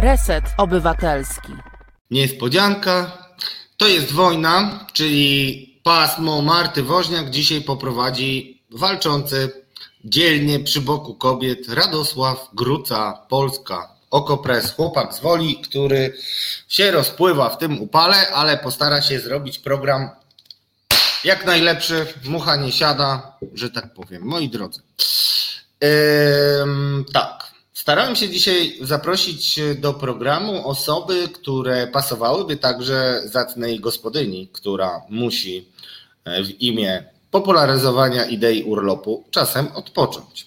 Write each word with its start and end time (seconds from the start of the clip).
Reset 0.00 0.44
Obywatelski. 0.56 1.52
Niespodzianka. 2.10 3.18
To 3.76 3.88
jest 3.88 4.12
wojna, 4.12 4.86
czyli 4.92 5.80
pasmo 5.82 6.42
Marty 6.42 6.82
Woźniak 6.82 7.30
dzisiaj 7.30 7.60
poprowadzi 7.60 8.62
walczący 8.70 9.50
dzielnie 10.04 10.60
przy 10.60 10.80
boku 10.80 11.14
kobiet 11.14 11.68
Radosław 11.68 12.48
Gruca, 12.54 13.12
Polska. 13.28 13.88
Okopres, 14.10 14.72
chłopak 14.72 15.14
z 15.14 15.20
woli, 15.20 15.60
który 15.60 16.16
się 16.68 16.90
rozpływa 16.90 17.50
w 17.50 17.58
tym 17.58 17.80
upale, 17.80 18.30
ale 18.30 18.58
postara 18.58 19.02
się 19.02 19.20
zrobić 19.20 19.58
program 19.58 20.10
jak 21.24 21.46
najlepszy. 21.46 22.06
Mucha 22.24 22.56
nie 22.56 22.72
siada, 22.72 23.32
że 23.54 23.70
tak 23.70 23.94
powiem. 23.94 24.22
Moi 24.22 24.48
drodzy. 24.48 24.82
Ym, 26.62 27.04
tak. 27.12 27.37
Starałem 27.78 28.16
się 28.16 28.28
dzisiaj 28.28 28.78
zaprosić 28.80 29.60
do 29.76 29.94
programu 29.94 30.68
osoby, 30.68 31.28
które 31.28 31.86
pasowałyby 31.86 32.56
także 32.56 33.22
zacnej 33.24 33.80
gospodyni, 33.80 34.48
która 34.52 35.02
musi 35.08 35.68
w 36.26 36.60
imię 36.60 37.04
popularyzowania 37.30 38.24
idei 38.24 38.62
urlopu 38.62 39.24
czasem 39.30 39.68
odpocząć. 39.74 40.46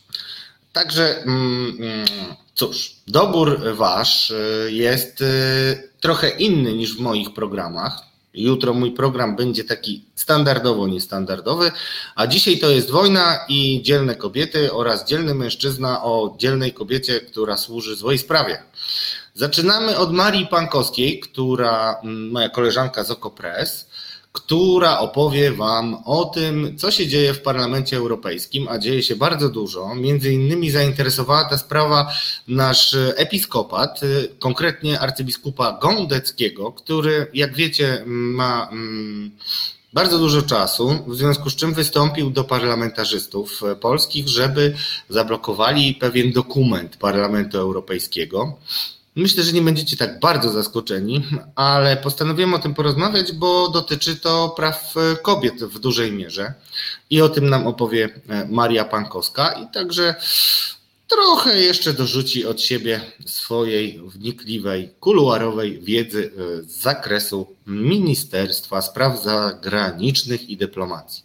Także 0.73 1.23
mm, 1.23 1.77
mm, 1.79 2.07
cóż, 2.53 2.95
dobór 3.07 3.75
wasz 3.75 4.33
jest 4.67 5.21
y, 5.21 5.89
trochę 5.99 6.29
inny 6.29 6.73
niż 6.73 6.97
w 6.97 6.99
moich 6.99 7.33
programach. 7.33 8.10
Jutro 8.33 8.73
mój 8.73 8.91
program 8.91 9.35
będzie 9.35 9.63
taki 9.63 10.05
standardowo 10.15 10.87
niestandardowy, 10.87 11.71
a 12.15 12.27
dzisiaj 12.27 12.59
to 12.59 12.69
jest 12.69 12.91
wojna 12.91 13.39
i 13.49 13.81
dzielne 13.83 14.15
kobiety 14.15 14.73
oraz 14.73 15.05
dzielny 15.05 15.35
mężczyzna 15.35 16.03
o 16.03 16.35
dzielnej 16.37 16.73
kobiecie, 16.73 17.19
która 17.19 17.57
służy 17.57 17.95
złej 17.95 18.17
sprawie. 18.17 18.63
Zaczynamy 19.33 19.97
od 19.97 20.13
Marii 20.13 20.47
Pankowskiej, 20.47 21.19
która, 21.19 21.99
mm, 22.03 22.31
moja 22.31 22.49
koleżanka 22.49 23.03
z 23.03 23.11
Okopres, 23.11 23.89
która 24.31 24.99
opowie 24.99 25.51
Wam 25.51 25.97
o 26.05 26.25
tym, 26.25 26.77
co 26.77 26.91
się 26.91 27.07
dzieje 27.07 27.33
w 27.33 27.41
Parlamencie 27.41 27.97
Europejskim, 27.97 28.67
a 28.67 28.77
dzieje 28.77 29.03
się 29.03 29.15
bardzo 29.15 29.49
dużo. 29.49 29.95
Między 29.95 30.33
innymi 30.33 30.71
zainteresowała 30.71 31.43
ta 31.43 31.57
sprawa 31.57 32.11
nasz 32.47 32.95
episkopat, 33.15 34.01
konkretnie 34.39 34.99
arcybiskupa 34.99 35.79
Gondeckiego, 35.81 36.71
który, 36.71 37.27
jak 37.33 37.55
wiecie, 37.55 38.03
ma 38.05 38.69
mm, 38.71 39.31
bardzo 39.93 40.19
dużo 40.19 40.41
czasu, 40.41 40.99
w 41.07 41.15
związku 41.15 41.49
z 41.49 41.55
czym 41.55 41.73
wystąpił 41.73 42.29
do 42.29 42.43
parlamentarzystów 42.43 43.61
polskich, 43.81 44.27
żeby 44.27 44.73
zablokowali 45.09 45.95
pewien 45.95 46.31
dokument 46.31 46.97
Parlamentu 46.97 47.57
Europejskiego. 47.57 48.57
Myślę, 49.15 49.43
że 49.43 49.53
nie 49.53 49.61
będziecie 49.61 49.97
tak 49.97 50.19
bardzo 50.19 50.51
zaskoczeni, 50.51 51.23
ale 51.55 51.97
postanowiłem 51.97 52.53
o 52.53 52.59
tym 52.59 52.73
porozmawiać, 52.73 53.31
bo 53.31 53.69
dotyczy 53.69 54.15
to 54.15 54.49
praw 54.49 54.93
kobiet 55.21 55.63
w 55.63 55.79
dużej 55.79 56.11
mierze 56.11 56.53
i 57.09 57.21
o 57.21 57.29
tym 57.29 57.49
nam 57.49 57.67
opowie 57.67 58.21
Maria 58.49 58.85
Pankowska 58.85 59.51
i 59.51 59.67
także 59.73 60.15
trochę 61.07 61.59
jeszcze 61.59 61.93
dorzuci 61.93 62.45
od 62.45 62.61
siebie 62.61 63.01
swojej 63.25 64.01
wnikliwej, 64.05 64.89
kuluarowej 64.99 65.81
wiedzy 65.81 66.31
z 66.67 66.81
zakresu 66.81 67.55
Ministerstwa 67.67 68.81
Spraw 68.81 69.23
Zagranicznych 69.23 70.49
i 70.49 70.57
Dyplomacji. 70.57 71.23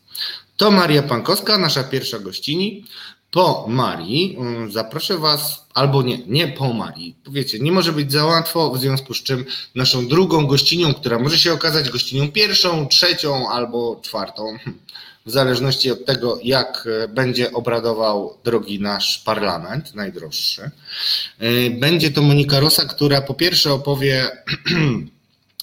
To 0.56 0.70
Maria 0.70 1.02
Pankowska, 1.02 1.58
nasza 1.58 1.84
pierwsza 1.84 2.18
gościni. 2.18 2.84
Po 3.30 3.66
Marii 3.68 4.38
zaproszę 4.70 5.18
Was, 5.18 5.66
albo 5.74 6.02
nie, 6.02 6.18
nie 6.26 6.48
po 6.48 6.72
Marii. 6.72 7.16
Powiecie, 7.24 7.58
nie 7.58 7.72
może 7.72 7.92
być 7.92 8.12
za 8.12 8.24
łatwo, 8.24 8.70
w 8.70 8.78
związku 8.78 9.14
z 9.14 9.22
czym 9.22 9.44
naszą 9.74 10.08
drugą 10.08 10.46
gościnią, 10.46 10.94
która 10.94 11.18
może 11.18 11.38
się 11.38 11.52
okazać 11.52 11.90
gościnią 11.90 12.32
pierwszą, 12.32 12.88
trzecią 12.88 13.50
albo 13.50 14.00
czwartą, 14.02 14.58
w 15.26 15.30
zależności 15.30 15.90
od 15.90 16.04
tego, 16.04 16.38
jak 16.42 16.88
będzie 17.08 17.52
obradował 17.52 18.38
drogi 18.44 18.80
nasz 18.80 19.18
parlament, 19.18 19.94
najdroższy. 19.94 20.70
Będzie 21.70 22.10
to 22.10 22.22
Monika 22.22 22.60
Rosa, 22.60 22.84
która 22.84 23.20
po 23.20 23.34
pierwsze 23.34 23.72
opowie 23.72 24.30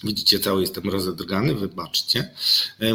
Widzicie, 0.03 0.39
cały 0.39 0.61
jestem 0.61 0.89
rozedrgany, 0.89 1.55
wybaczcie. 1.55 2.29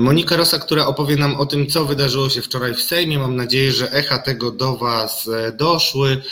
Monika 0.01 0.37
Rosa, 0.37 0.59
która 0.59 0.87
opowie 0.87 1.17
nam 1.17 1.37
o 1.37 1.47
tym, 1.47 1.67
co 1.67 1.85
wydarzyło 1.85 2.31
się 2.31 2.43
wczoraj 2.43 2.75
w 2.75 2.83
Sejmie. 2.83 3.19
Mam 3.19 3.37
nadzieję, 3.37 3.73
że 3.73 3.93
echa 3.93 4.19
tego 4.19 4.51
do 4.51 4.77
Was 4.77 5.31
doszły. 5.55 6.23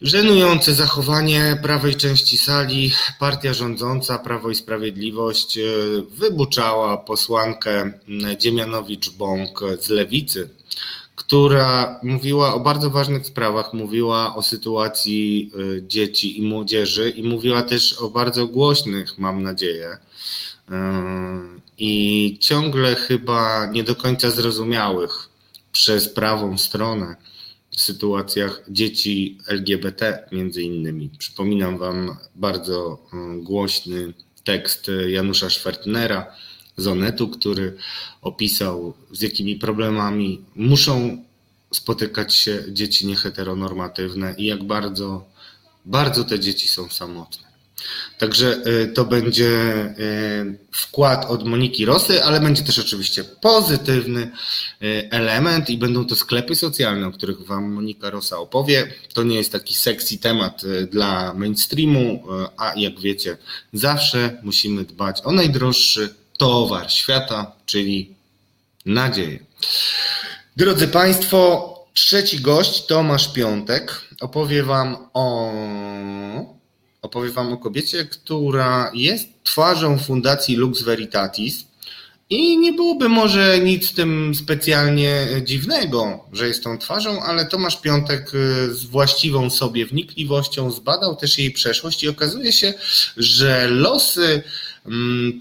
Żenujące 0.00 0.74
zachowanie 0.74 1.58
prawej 1.62 1.94
części 1.94 2.38
sali. 2.38 2.92
Partia 3.18 3.54
rządząca, 3.54 4.18
Prawo 4.18 4.50
i 4.50 4.54
Sprawiedliwość, 4.54 5.58
wybuczała 6.10 6.96
posłankę 6.96 7.92
Dziemianowicz-Bąk 8.38 9.60
z 9.80 9.88
Lewicy, 9.88 10.48
która 11.32 12.00
mówiła 12.02 12.54
o 12.54 12.60
bardzo 12.60 12.90
ważnych 12.90 13.26
sprawach, 13.26 13.72
mówiła 13.72 14.36
o 14.36 14.42
sytuacji 14.42 15.52
dzieci 15.82 16.38
i 16.38 16.42
młodzieży 16.42 17.10
i 17.10 17.22
mówiła 17.22 17.62
też 17.62 17.92
o 17.92 18.10
bardzo 18.10 18.46
głośnych, 18.46 19.18
mam 19.18 19.42
nadzieję, 19.42 19.98
i 21.78 22.38
ciągle 22.40 22.94
chyba 22.94 23.66
nie 23.66 23.84
do 23.84 23.94
końca 23.94 24.30
zrozumiałych 24.30 25.28
przez 25.72 26.08
prawą 26.08 26.58
stronę 26.58 27.16
sytuacjach 27.76 28.62
dzieci 28.68 29.38
LGBT 29.46 30.28
między 30.32 30.62
innymi. 30.62 31.10
Przypominam 31.18 31.78
Wam 31.78 32.16
bardzo 32.34 32.98
głośny 33.36 34.12
tekst 34.44 34.90
Janusza 35.06 35.50
Schwertnera 35.50 36.26
z 36.76 36.86
Onetu, 36.86 37.28
który 37.28 37.76
opisał 38.22 38.94
z 39.12 39.20
jakimi 39.20 39.56
problemami 39.56 40.40
muszą 40.56 41.24
spotykać 41.74 42.34
się 42.34 42.64
dzieci 42.68 43.06
nieheteronormatywne 43.06 44.34
i 44.38 44.44
jak 44.44 44.64
bardzo, 44.64 45.24
bardzo 45.84 46.24
te 46.24 46.40
dzieci 46.40 46.68
są 46.68 46.88
samotne. 46.88 47.52
Także 48.18 48.62
to 48.94 49.04
będzie 49.04 49.58
wkład 50.72 51.24
od 51.30 51.44
Moniki 51.44 51.84
Rosy, 51.84 52.24
ale 52.24 52.40
będzie 52.40 52.62
też 52.62 52.78
oczywiście 52.78 53.24
pozytywny 53.24 54.30
element 55.10 55.70
i 55.70 55.78
będą 55.78 56.04
to 56.04 56.16
sklepy 56.16 56.56
socjalne, 56.56 57.06
o 57.06 57.12
których 57.12 57.46
Wam 57.46 57.72
Monika 57.72 58.10
Rosa 58.10 58.38
opowie. 58.38 58.92
To 59.12 59.22
nie 59.22 59.36
jest 59.36 59.52
taki 59.52 59.74
sexy 59.74 60.18
temat 60.18 60.62
dla 60.90 61.34
mainstreamu, 61.34 62.24
a 62.56 62.74
jak 62.76 63.00
wiecie, 63.00 63.36
zawsze 63.72 64.40
musimy 64.42 64.84
dbać 64.84 65.20
o 65.24 65.32
najdroższy 65.32 66.14
towar 66.42 66.90
świata, 66.90 67.52
czyli 67.66 68.14
nadzieję. 68.86 69.38
Drodzy 70.56 70.88
Państwo, 70.88 71.68
trzeci 71.94 72.40
gość, 72.40 72.86
Tomasz 72.86 73.32
Piątek, 73.32 74.00
opowie 74.20 74.62
Wam 74.62 74.96
o 75.14 75.52
opowie 77.02 77.30
Wam 77.30 77.52
o 77.52 77.56
kobiecie, 77.56 78.04
która 78.04 78.90
jest 78.94 79.28
twarzą 79.44 79.98
Fundacji 79.98 80.56
Lux 80.56 80.82
Veritatis 80.82 81.66
i 82.30 82.58
nie 82.58 82.72
byłoby 82.72 83.08
może 83.08 83.58
nic 83.58 83.90
w 83.90 83.94
tym 83.94 84.34
specjalnie 84.34 85.26
dziwnego, 85.44 86.24
że 86.32 86.48
jest 86.48 86.64
tą 86.64 86.78
twarzą, 86.78 87.22
ale 87.22 87.46
Tomasz 87.46 87.80
Piątek 87.80 88.30
z 88.70 88.84
właściwą 88.84 89.50
sobie 89.50 89.86
wnikliwością 89.86 90.70
zbadał 90.70 91.16
też 91.16 91.38
jej 91.38 91.50
przeszłość 91.50 92.02
i 92.02 92.08
okazuje 92.08 92.52
się, 92.52 92.74
że 93.16 93.68
losy 93.68 94.42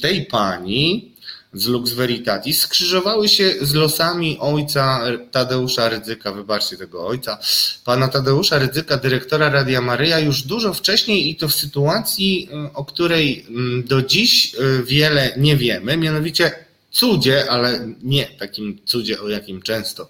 tej 0.02 0.26
pani 0.26 1.12
z 1.54 1.68
Lux 1.68 1.94
Veritatis 1.94 2.60
skrzyżowały 2.60 3.30
się 3.30 3.54
z 3.62 3.74
losami 3.74 4.38
ojca 4.40 5.02
Tadeusza 5.32 5.90
Rydzyka, 5.90 6.32
wybaczcie 6.32 6.78
tego 6.78 7.08
ojca, 7.08 7.38
pana 7.86 8.08
Tadeusza 8.08 8.60
Rydzyka, 8.60 8.98
dyrektora 8.98 9.50
Radia 9.50 9.82
Maryja 9.82 10.20
już 10.20 10.42
dużo 10.42 10.74
wcześniej 10.74 11.30
i 11.30 11.36
to 11.36 11.48
w 11.48 11.56
sytuacji, 11.56 12.50
o 12.74 12.86
której 12.86 13.46
do 13.86 14.02
dziś 14.02 14.56
wiele 14.84 15.34
nie 15.38 15.58
wiemy, 15.58 15.98
mianowicie 15.98 16.52
cudzie, 16.92 17.52
ale 17.52 17.94
nie 18.04 18.26
takim 18.26 18.80
cudzie, 18.86 19.22
o 19.22 19.30
jakim 19.30 19.62
często 19.62 20.10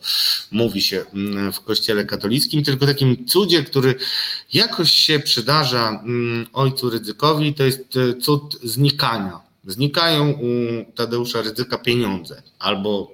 mówi 0.52 0.82
się 0.82 1.06
w 1.54 1.60
kościele 1.60 2.06
katolickim, 2.06 2.64
tylko 2.64 2.86
takim 2.86 3.26
cudzie, 3.26 3.64
który 3.64 3.96
jakoś 4.54 4.92
się 4.92 5.20
przydarza 5.20 6.04
ojcu 6.54 6.90
Rydzykowi, 6.90 7.54
to 7.54 7.64
jest 7.64 7.98
cud 8.22 8.58
znikania. 8.64 9.40
Znikają 9.68 10.32
u 10.32 10.48
Tadeusza 10.96 11.42
Rydzyka 11.42 11.78
pieniądze, 11.78 12.42
albo 12.60 13.12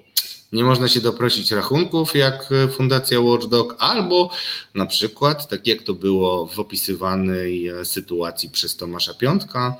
nie 0.52 0.64
można 0.64 0.88
się 0.88 1.00
doprosić 1.00 1.50
rachunków 1.50 2.14
jak 2.14 2.48
Fundacja 2.76 3.20
Watchdog, 3.20 3.76
albo 3.78 4.30
na 4.74 4.86
przykład, 4.86 5.48
tak 5.48 5.66
jak 5.66 5.82
to 5.82 5.94
było 5.94 6.46
w 6.46 6.58
opisywanej 6.58 7.70
sytuacji 7.84 8.50
przez 8.50 8.76
Tomasza 8.76 9.14
Piątka, 9.14 9.76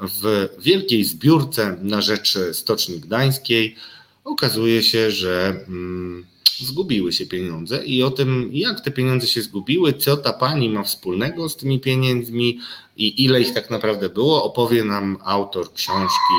w 0.00 0.48
wielkiej 0.58 1.04
zbiórce 1.04 1.76
na 1.82 2.00
rzecz 2.00 2.38
Stoczni 2.52 3.00
Gdańskiej 3.00 3.76
okazuje 4.24 4.82
się, 4.82 5.10
że 5.10 5.60
zgubiły 6.60 7.12
się 7.12 7.26
pieniądze 7.26 7.84
i 7.84 8.02
o 8.02 8.10
tym, 8.10 8.50
jak 8.52 8.80
te 8.80 8.90
pieniądze 8.90 9.26
się 9.26 9.42
zgubiły, 9.42 9.92
co 9.92 10.16
ta 10.16 10.32
pani 10.32 10.70
ma 10.70 10.82
wspólnego 10.82 11.48
z 11.48 11.56
tymi 11.56 11.80
pieniędzmi 11.80 12.60
i 12.96 13.24
ile 13.24 13.40
ich 13.40 13.54
tak 13.54 13.70
naprawdę 13.70 14.08
było, 14.08 14.44
opowie 14.44 14.84
nam 14.84 15.18
autor 15.24 15.72
książki 15.72 16.34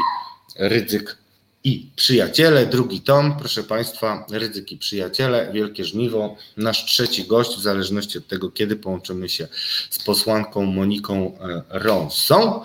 Rydzyk 0.56 1.18
i 1.68 1.86
Przyjaciele, 1.96 2.66
drugi 2.66 3.02
tom, 3.02 3.38
proszę 3.40 3.64
Państwa, 3.64 4.26
Rydzyk 4.32 4.72
i 4.72 4.78
Przyjaciele, 4.78 5.52
Wielkie 5.54 5.86
Żniwo, 5.86 6.36
nasz 6.58 6.86
trzeci 6.86 7.24
gość, 7.24 7.58
w 7.58 7.62
zależności 7.62 8.18
od 8.18 8.28
tego, 8.28 8.52
kiedy 8.52 8.76
połączymy 8.76 9.30
się 9.30 9.48
z 9.90 10.04
posłanką 10.04 10.66
Moniką 10.66 11.40
e, 11.40 11.62
Ronsą. 11.70 12.62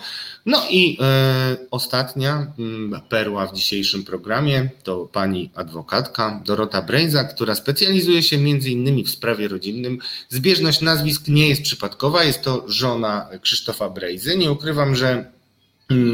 No 0.46 0.66
i 0.70 0.99
e, 1.00 1.56
ostatnia 1.70 2.52
m, 2.58 3.00
perła 3.08 3.46
w 3.46 3.54
dzisiejszym 3.54 4.04
programie 4.04 4.70
to 4.82 5.08
pani 5.12 5.50
adwokatka 5.55 6.40
Dorota 6.44 6.82
Brejza, 6.82 7.25
która 7.25 7.55
specjalizuje 7.55 8.22
się 8.22 8.38
między 8.38 8.70
innymi 8.70 9.05
w 9.05 9.10
sprawie 9.10 9.48
rodzinnym. 9.48 9.98
Zbieżność 10.28 10.81
nazwisk 10.81 11.28
nie 11.28 11.48
jest 11.48 11.62
przypadkowa, 11.62 12.25
jest 12.25 12.43
to 12.43 12.64
żona 12.66 13.28
Krzysztofa 13.43 13.90
Brejzy. 13.90 14.37
Nie 14.37 14.52
ukrywam, 14.52 14.96
że 14.96 15.08
Mm, 15.14 15.32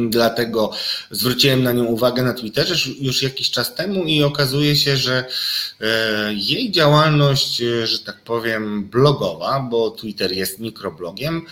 Dlatego 0.09 0.73
zwróciłem 1.11 1.63
na 1.63 1.73
nią 1.73 1.85
uwagę 1.85 2.23
na 2.23 2.35
Twitterze 2.35 2.91
już 3.01 3.23
jakiś 3.23 3.51
czas 3.51 3.75
temu 3.75 4.05
i 4.05 4.23
okazuje 4.23 4.77
się, 4.77 4.97
że 4.97 5.25
e, 5.81 6.35
jej 6.35 6.73
działalność, 6.73 7.63
e, 7.63 7.87
że 7.87 7.99
tak 7.99 8.21
powiem, 8.21 8.85
blogowa, 8.85 9.61
bo 9.61 9.91
Twitter 9.91 10.33
jest 10.33 10.59
mikroblogiem, 10.59 11.47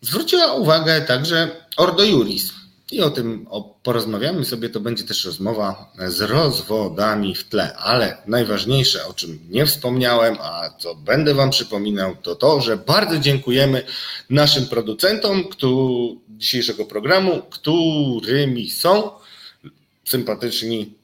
zwróciła 0.00 0.52
uwagę 0.52 1.00
także 1.00 1.50
Ordo 1.76 2.04
Juris. 2.04 2.63
I 2.94 3.00
o 3.00 3.10
tym 3.10 3.46
porozmawiamy 3.82 4.44
sobie, 4.44 4.68
to 4.68 4.80
będzie 4.80 5.04
też 5.04 5.24
rozmowa 5.24 5.92
z 6.08 6.20
rozwodami 6.20 7.34
w 7.34 7.44
tle, 7.44 7.76
ale 7.76 8.16
najważniejsze, 8.26 9.06
o 9.06 9.14
czym 9.14 9.38
nie 9.50 9.66
wspomniałem, 9.66 10.36
a 10.40 10.70
co 10.78 10.94
będę 10.94 11.34
Wam 11.34 11.50
przypominał, 11.50 12.16
to 12.22 12.34
to, 12.34 12.60
że 12.60 12.76
bardzo 12.76 13.18
dziękujemy 13.18 13.82
naszym 14.30 14.66
producentom 14.66 15.44
dzisiejszego 16.28 16.84
programu, 16.84 17.42
którymi 17.50 18.70
są 18.70 19.10
sympatyczni 20.04 20.94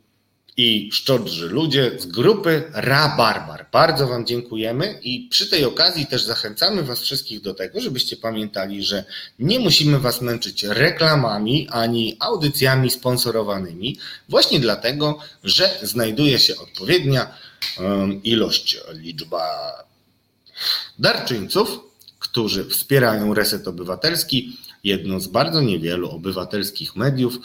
i 0.62 0.92
szczodrzy 0.92 1.48
ludzie 1.48 1.90
z 1.98 2.06
grupy 2.06 2.62
Rabarbar. 2.72 3.66
Bardzo 3.72 4.06
Wam 4.06 4.26
dziękujemy 4.26 4.98
i 5.02 5.28
przy 5.30 5.50
tej 5.50 5.64
okazji 5.64 6.06
też 6.06 6.22
zachęcamy 6.22 6.82
Was 6.82 7.00
wszystkich 7.00 7.40
do 7.40 7.54
tego, 7.54 7.80
żebyście 7.80 8.16
pamiętali, 8.16 8.84
że 8.84 9.04
nie 9.38 9.58
musimy 9.58 9.98
Was 9.98 10.20
męczyć 10.20 10.64
reklamami 10.64 11.68
ani 11.68 12.16
audycjami 12.18 12.90
sponsorowanymi, 12.90 13.98
właśnie 14.28 14.60
dlatego, 14.60 15.18
że 15.44 15.78
znajduje 15.82 16.38
się 16.38 16.56
odpowiednia 16.56 17.34
ilość, 18.24 18.80
liczba 18.92 19.72
darczyńców, 20.98 21.80
którzy 22.18 22.64
wspierają 22.64 23.34
Reset 23.34 23.68
Obywatelski 23.68 24.56
jedno 24.84 25.20
z 25.20 25.26
bardzo 25.26 25.60
niewielu 25.60 26.10
obywatelskich 26.10 26.96
mediów, 26.96 27.38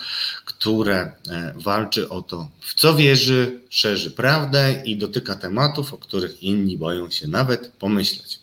które 0.59 1.11
e, 1.29 1.53
walczy 1.55 2.09
o 2.09 2.21
to, 2.21 2.49
w 2.61 2.73
co 2.73 2.95
wierzy, 2.95 3.59
szerzy 3.69 4.11
prawdę 4.11 4.81
i 4.85 4.97
dotyka 4.97 5.35
tematów, 5.35 5.93
o 5.93 5.97
których 5.97 6.43
inni 6.43 6.77
boją 6.77 7.09
się 7.09 7.27
nawet 7.27 7.67
pomyśleć. 7.67 8.39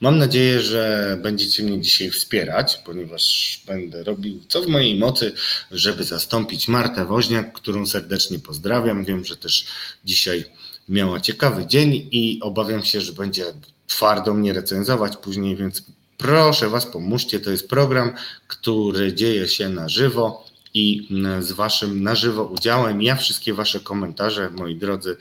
Mam 0.00 0.18
nadzieję, 0.18 0.62
że 0.62 1.18
będziecie 1.22 1.62
mnie 1.62 1.80
dzisiaj 1.80 2.10
wspierać, 2.10 2.78
ponieważ 2.84 3.62
będę 3.66 4.04
robił 4.04 4.40
co 4.48 4.62
w 4.62 4.66
mojej 4.66 4.98
mocy, 4.98 5.32
żeby 5.70 6.04
zastąpić 6.04 6.68
Martę 6.68 7.04
Woźniak, 7.04 7.52
którą 7.52 7.86
serdecznie 7.86 8.38
pozdrawiam. 8.38 9.04
Wiem, 9.04 9.24
że 9.24 9.36
też 9.36 9.66
dzisiaj 10.04 10.44
miała 10.88 11.20
ciekawy 11.20 11.66
dzień 11.66 12.08
i 12.10 12.38
obawiam 12.42 12.84
się, 12.84 13.00
że 13.00 13.12
będzie 13.12 13.44
twardo 13.86 14.34
mnie 14.34 14.52
recenzować 14.52 15.16
później, 15.16 15.56
więc 15.56 15.82
Proszę 16.18 16.68
Was, 16.68 16.86
pomóżcie. 16.86 17.40
To 17.40 17.50
jest 17.50 17.68
program, 17.68 18.12
który 18.48 19.14
dzieje 19.14 19.48
się 19.48 19.68
na 19.68 19.88
żywo 19.88 20.45
i 20.76 21.08
z 21.40 21.52
Waszym 21.52 22.02
na 22.02 22.14
żywo 22.14 22.44
udziałem. 22.44 23.02
Ja 23.02 23.16
wszystkie 23.16 23.54
Wasze 23.54 23.80
komentarze, 23.80 24.50
moi 24.50 24.76
drodzy, 24.76 25.16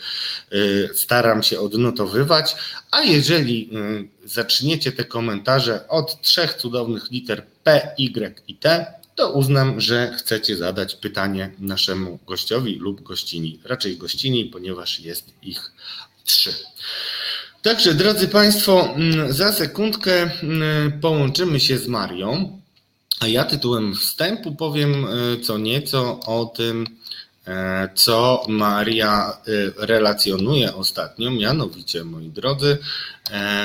y, 0.54 0.90
staram 0.94 1.44
się 1.44 1.60
odnotowywać. 1.60 2.56
A 2.92 3.02
jeżeli 3.02 3.69
y, 4.25 4.28
zaczniecie 4.30 4.92
te 4.92 5.06
komentarze 5.06 5.88
od 5.88 6.22
trzech 6.22 6.54
cudownych 6.54 7.12
liter 7.12 7.46
P, 7.63 7.92
Y 7.98 8.42
i 8.48 8.56
T, 8.56 8.86
to 9.16 9.31
uznam, 9.31 9.81
że 9.81 10.13
chcecie 10.18 10.57
zadać 10.57 10.96
pytanie 10.96 11.52
naszemu 11.60 12.19
gościowi 12.28 12.75
lub 12.75 13.04
gościni. 13.04 13.60
Raczej 13.63 13.98
gościni, 13.98 14.46
ponieważ 14.46 15.00
jest 15.00 15.34
ich 15.42 15.72
trzy. 16.24 16.54
Także, 17.62 17.94
drodzy 17.94 18.28
Państwo, 18.28 18.94
mm, 18.96 19.34
za 19.34 19.54
sekundkę 19.54 20.31
mm, 20.44 21.00
połączymy 21.00 21.60
się 21.60 21.78
z 21.78 21.88
Marią, 21.88 22.60
a 23.20 23.28
ja 23.28 23.44
tytułem 23.44 23.96
wstępu 23.96 24.56
powiem 24.56 25.06
e, 25.06 25.08
co 25.42 25.58
nieco 25.58 26.20
o 26.20 26.46
tym, 26.46 26.88
e, 27.48 27.90
co 27.96 28.44
Maria 28.48 29.30
e, 29.30 29.86
relacjonuje 29.86 30.76
ostatnio, 30.76 31.32
mianowicie, 31.32 32.04
moi 32.04 32.30
drodzy, 32.30 32.78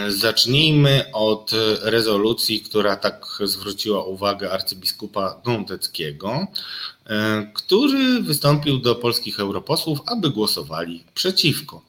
zacznijmy 0.08 1.04
od 1.12 1.50
rezolucji, 1.82 2.60
która 2.60 2.96
tak 2.96 3.26
zwróciła 3.44 4.04
uwagę 4.04 4.52
arcybiskupa 4.52 5.40
Gądeckiego, 5.44 6.46
który 7.54 8.22
wystąpił 8.22 8.78
do 8.78 8.94
polskich 8.94 9.40
europosłów, 9.40 9.98
aby 10.06 10.30
głosowali 10.30 11.04
przeciwko. 11.14 11.82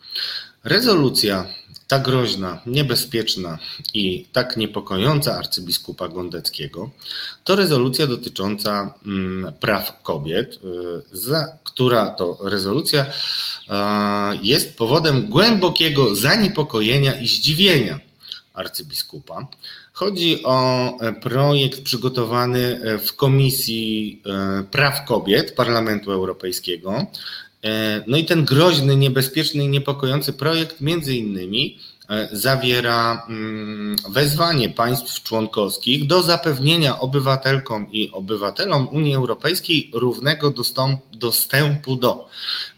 Rezolucja 0.63 1.46
tak 1.91 2.03
groźna, 2.03 2.61
niebezpieczna 2.65 3.57
i 3.93 4.25
tak 4.31 4.57
niepokojąca 4.57 5.38
arcybiskupa 5.38 6.07
Gondeckiego 6.07 6.89
to 7.43 7.55
rezolucja 7.55 8.07
dotycząca 8.07 8.93
mm, 9.05 9.53
praw 9.53 10.03
kobiet, 10.03 10.53
y, 10.53 10.59
za, 11.11 11.57
która 11.63 12.09
to 12.09 12.38
rezolucja 12.43 13.05
jest 14.41 14.77
powodem 14.77 15.27
głębokiego 15.27 16.15
zaniepokojenia 16.15 17.13
i 17.21 17.27
zdziwienia 17.27 17.99
arcybiskupa. 18.53 19.47
Chodzi 19.93 20.43
o 20.43 20.57
e, 20.99 21.13
projekt 21.13 21.81
przygotowany 21.81 22.79
e, 22.83 22.97
w 22.97 23.15
Komisji 23.15 24.21
e, 24.25 24.63
Praw 24.63 25.05
Kobiet 25.05 25.55
Parlamentu 25.55 26.11
Europejskiego 26.11 26.91
E, 26.95 27.50
no 28.08 28.18
i 28.18 28.25
ten 28.25 28.46
groźny, 28.46 28.96
niebezpieczny 28.96 29.63
i 29.63 29.68
niepokojący 29.68 30.34
projekt 30.34 30.81
między 30.81 31.16
innymi 31.16 31.78
e, 32.10 32.30
zawiera 32.31 33.25
mm, 33.30 33.96
wezwanie 34.10 34.69
państw 34.69 35.24
członkowskich 35.24 36.08
do 36.08 36.24
zapewnienia 36.24 37.00
obywatelkom 37.00 37.91
i 37.91 38.12
obywatelom 38.12 38.88
Unii 38.88 39.15
Europejskiej 39.15 39.89
równego 39.94 40.53
dostępu 41.13 41.96
do 41.96 42.30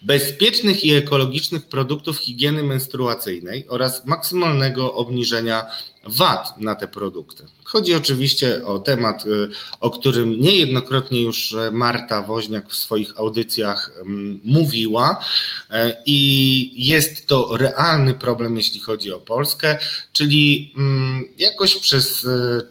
bezpiecznych 0.02 0.86
i 0.86 0.94
ekologicznych 0.94 1.66
produktów 1.66 2.18
higieny 2.18 2.63
menstruacyjnej 2.63 3.66
oraz 3.68 4.06
maksymalnego 4.06 4.94
obniżenia 4.94 5.66
VAT 6.03 6.57
na 6.57 6.75
te 6.75 6.88
produkty. 6.88 7.43
Chodzi 7.63 7.95
oczywiście 7.95 8.65
o 8.65 8.79
temat, 8.79 9.25
y, 9.25 9.50
o 9.79 9.89
którym 9.89 10.41
niejednokrotnie 10.41 11.22
już 11.22 11.55
Marta 11.72 12.22
Woźniak 12.22 12.69
w 12.69 12.75
swoich 12.75 13.19
audycjach 13.19 13.91
mm, 14.01 14.39
mówiła 14.43 15.25
e, 15.69 15.95
i 16.05 16.88
jest 16.88 17.27
to 17.27 17.57
realny 17.57 18.13
problem, 18.13 18.57
jeśli 18.57 18.79
chodzi 18.79 19.13
o 19.13 19.19
Polskę, 19.19 19.77
czyli 20.13 20.74
mm, 20.77 21.25
jakoś 21.38 21.75
przez 21.75 22.27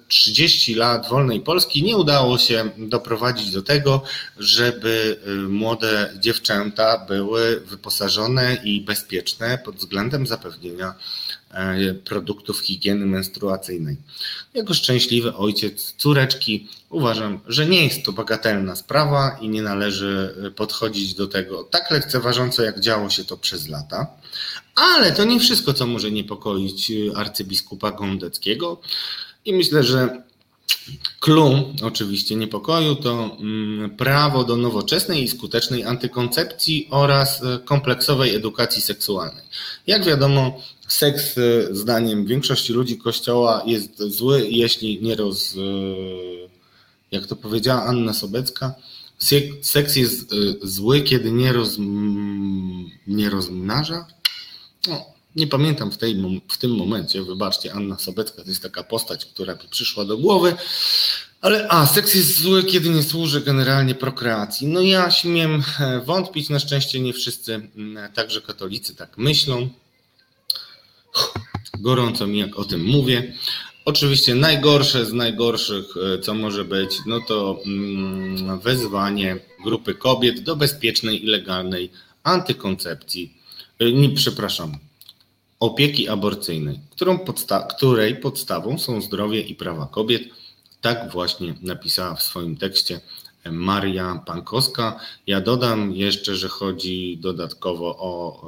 30 0.09 0.73
e, 0.73 0.77
lat 0.77 1.09
wolnej 1.09 1.41
Polski 1.41 1.83
nie 1.83 1.97
udało 1.97 2.39
się 2.39 2.71
doprowadzić 2.79 3.51
do 3.51 3.63
tego, 3.63 4.03
żeby 4.39 5.21
młode 5.49 6.13
dziewczęta 6.21 6.99
były 6.99 7.61
wyposażone 7.61 8.59
i 8.65 8.81
bezpieczne 8.81 9.59
pod 9.59 9.77
względem 9.77 10.27
zapewnienia 10.27 10.95
produktów 12.05 12.61
higieny 12.61 13.07
menstruacyjnej. 13.07 13.97
Jako 14.55 14.75
szczęśliwy 14.75 15.35
ojciec 15.37 15.95
córeczki 15.99 16.69
uważam, 16.91 17.41
że 17.47 17.67
nie 17.67 17.85
jest 17.85 18.05
to 18.05 18.13
bagatelna 18.13 18.77
sprawa 18.77 19.39
i 19.41 19.49
nie 19.49 19.63
należy 19.63 20.35
podchodzić 20.57 21.15
do 21.15 21.27
tego 21.27 21.65
tak 21.65 21.91
lekceważąco, 21.91 22.63
jak 22.63 22.81
działo 22.81 23.11
się 23.11 23.25
to 23.25 23.37
przez 23.37 23.69
lata. 23.69 24.07
Ale 24.75 25.13
to 25.13 25.25
nie 25.25 25.41
wszystko, 25.41 25.75
co 25.75 25.87
może 25.87 26.11
niepokoić 26.11 26.93
arcybiskupa 27.15 27.91
Gondeckiego. 27.91 28.81
I 29.45 29.53
myślę, 29.53 29.83
że 29.83 30.23
Clue 31.21 31.75
oczywiście 31.83 32.37
niepokoju 32.37 32.97
to 32.97 33.37
mm, 33.41 33.91
prawo 33.97 34.45
do 34.45 34.57
nowoczesnej 34.57 35.23
i 35.23 35.29
skutecznej 35.29 35.85
antykoncepcji 35.85 36.89
oraz 36.91 37.43
e, 37.43 37.59
kompleksowej 37.59 38.35
edukacji 38.35 38.83
seksualnej. 38.83 39.45
Jak 39.87 40.05
wiadomo, 40.05 40.61
seks 40.93 41.39
e, 41.39 41.75
zdaniem 41.75 42.27
większości 42.27 42.73
ludzi 42.73 42.99
kościoła 42.99 43.63
jest 43.67 44.03
zły, 44.03 44.49
jeśli 44.49 45.03
nie 45.03 45.17
roz... 45.17 45.55
E, 45.57 46.53
jak 47.11 47.27
to 47.27 47.37
powiedziała 47.37 47.85
Anna 47.85 48.13
Sobecka, 48.13 48.75
seks 49.63 49.97
jest 49.97 50.35
zły, 50.63 51.03
kiedy 51.03 51.33
nie, 51.33 51.53
roz, 51.53 51.77
nie 53.07 53.31
rozmnaża. 53.31 54.07
No, 54.89 55.07
nie 55.37 55.47
pamiętam 55.47 55.91
w, 55.93 55.99
tej, 55.99 56.23
w 56.49 56.59
tym 56.59 56.71
momencie, 56.71 57.23
wybaczcie, 57.23 57.73
Anna 57.73 57.99
Sobecka 57.99 58.43
to 58.43 58.49
jest 58.49 58.63
taka 58.63 58.83
postać, 58.83 59.27
która 59.27 59.55
mi 59.55 59.69
przyszła 59.71 60.05
do 60.05 60.19
głowy, 60.19 60.55
ale 61.41 61.69
a, 61.69 61.87
seks 61.87 62.15
jest 62.15 62.41
zły, 62.41 62.65
kiedy 62.65 62.89
nie 62.89 63.03
służy 63.03 63.41
generalnie 63.41 63.95
prokreacji. 63.95 64.67
No 64.67 64.81
ja 64.81 65.11
śmiem 65.11 65.63
e, 65.81 66.01
wątpić, 66.01 66.49
na 66.49 66.59
szczęście 66.59 67.01
nie 67.01 67.13
wszyscy, 67.13 67.69
także 68.15 68.41
katolicy 68.41 68.95
tak 68.95 69.19
myślą. 69.19 69.69
Gorąco 71.81 72.27
mi 72.27 72.39
jak 72.39 72.59
o 72.59 72.65
tym 72.65 72.85
mówię. 72.85 73.33
Oczywiście 73.85 74.35
najgorsze 74.35 75.07
z 75.07 75.13
najgorszych, 75.13 75.85
e, 75.97 76.19
co 76.19 76.35
może 76.35 76.65
być, 76.65 76.99
no 77.07 77.21
to 77.21 77.61
mm, 77.67 78.61
wezwanie 78.61 79.39
grupy 79.65 79.95
kobiet 79.95 80.41
do 80.41 80.57
bezpiecznej 80.57 81.25
i 81.25 81.27
legalnej 81.27 81.91
antykoncepcji, 82.23 83.35
e, 83.79 83.93
nie, 83.93 84.11
przepraszam, 84.11 84.79
opieki 85.61 86.09
aborcyjnej, 86.09 86.81
podsta 87.27 87.61
której 87.61 88.17
podstawą 88.17 88.79
są 88.79 89.03
zdrowie 89.03 89.41
i 89.41 89.55
prawa 89.55 89.87
kobiet. 89.87 90.23
Tak 90.81 91.13
właśnie 91.13 91.55
napisała 91.63 92.15
w 92.15 92.23
swoim 92.23 92.57
tekście 92.57 93.01
Maria 93.51 94.23
Pankowska. 94.27 95.01
Ja 95.27 95.41
dodam 95.41 95.95
jeszcze, 95.95 96.37
że 96.37 96.49
chodzi 96.49 97.19
dodatkowo 97.21 97.97
o 97.99 98.43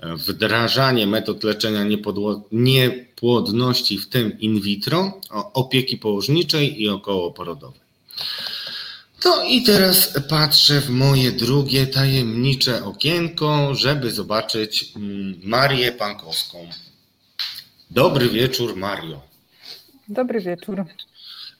e, 0.00 0.16
wdrażanie 0.16 1.06
metod 1.06 1.44
leczenia 1.44 1.84
niepłodności, 2.52 3.98
w 3.98 4.08
tym 4.08 4.40
in 4.40 4.60
vitro, 4.60 5.20
opieki 5.54 5.96
położniczej 5.96 6.82
i 6.82 6.88
okołoporodowej. 6.88 7.80
To 9.20 9.44
i 9.44 9.62
teraz 9.62 10.12
patrzę 10.28 10.80
w 10.80 10.90
moje 10.90 11.32
drugie 11.32 11.86
tajemnicze 11.86 12.84
okienko, 12.84 13.74
żeby 13.74 14.10
zobaczyć 14.10 14.92
mm, 14.96 15.40
Marię 15.42 15.92
Pankowską. 15.92 16.68
Dobry 17.90 18.28
wieczór, 18.28 18.76
Mario. 18.76 19.20
Dobry 20.08 20.40
wieczór. 20.40 20.84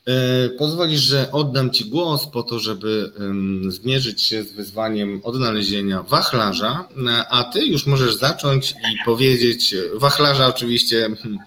E, 0.09 0.49
pozwolisz, 0.49 1.00
że 1.00 1.33
oddam 1.33 1.71
Ci 1.71 1.85
głos 1.85 2.26
po 2.26 2.42
to, 2.42 2.59
żeby 2.59 3.12
zmierzyć 3.69 4.23
się 4.23 4.45
z 4.45 4.52
wyzwaniem 4.52 5.21
odnalezienia 5.25 6.02
wachlarza, 6.02 6.88
e, 7.09 7.28
a 7.28 7.45
Ty 7.45 7.66
już 7.66 7.87
możesz 7.87 8.14
zacząć 8.14 8.71
i 8.71 9.04
powiedzieć, 9.04 9.75
wachlarza 9.95 10.47
oczywiście 10.47 11.00
hmm, 11.23 11.38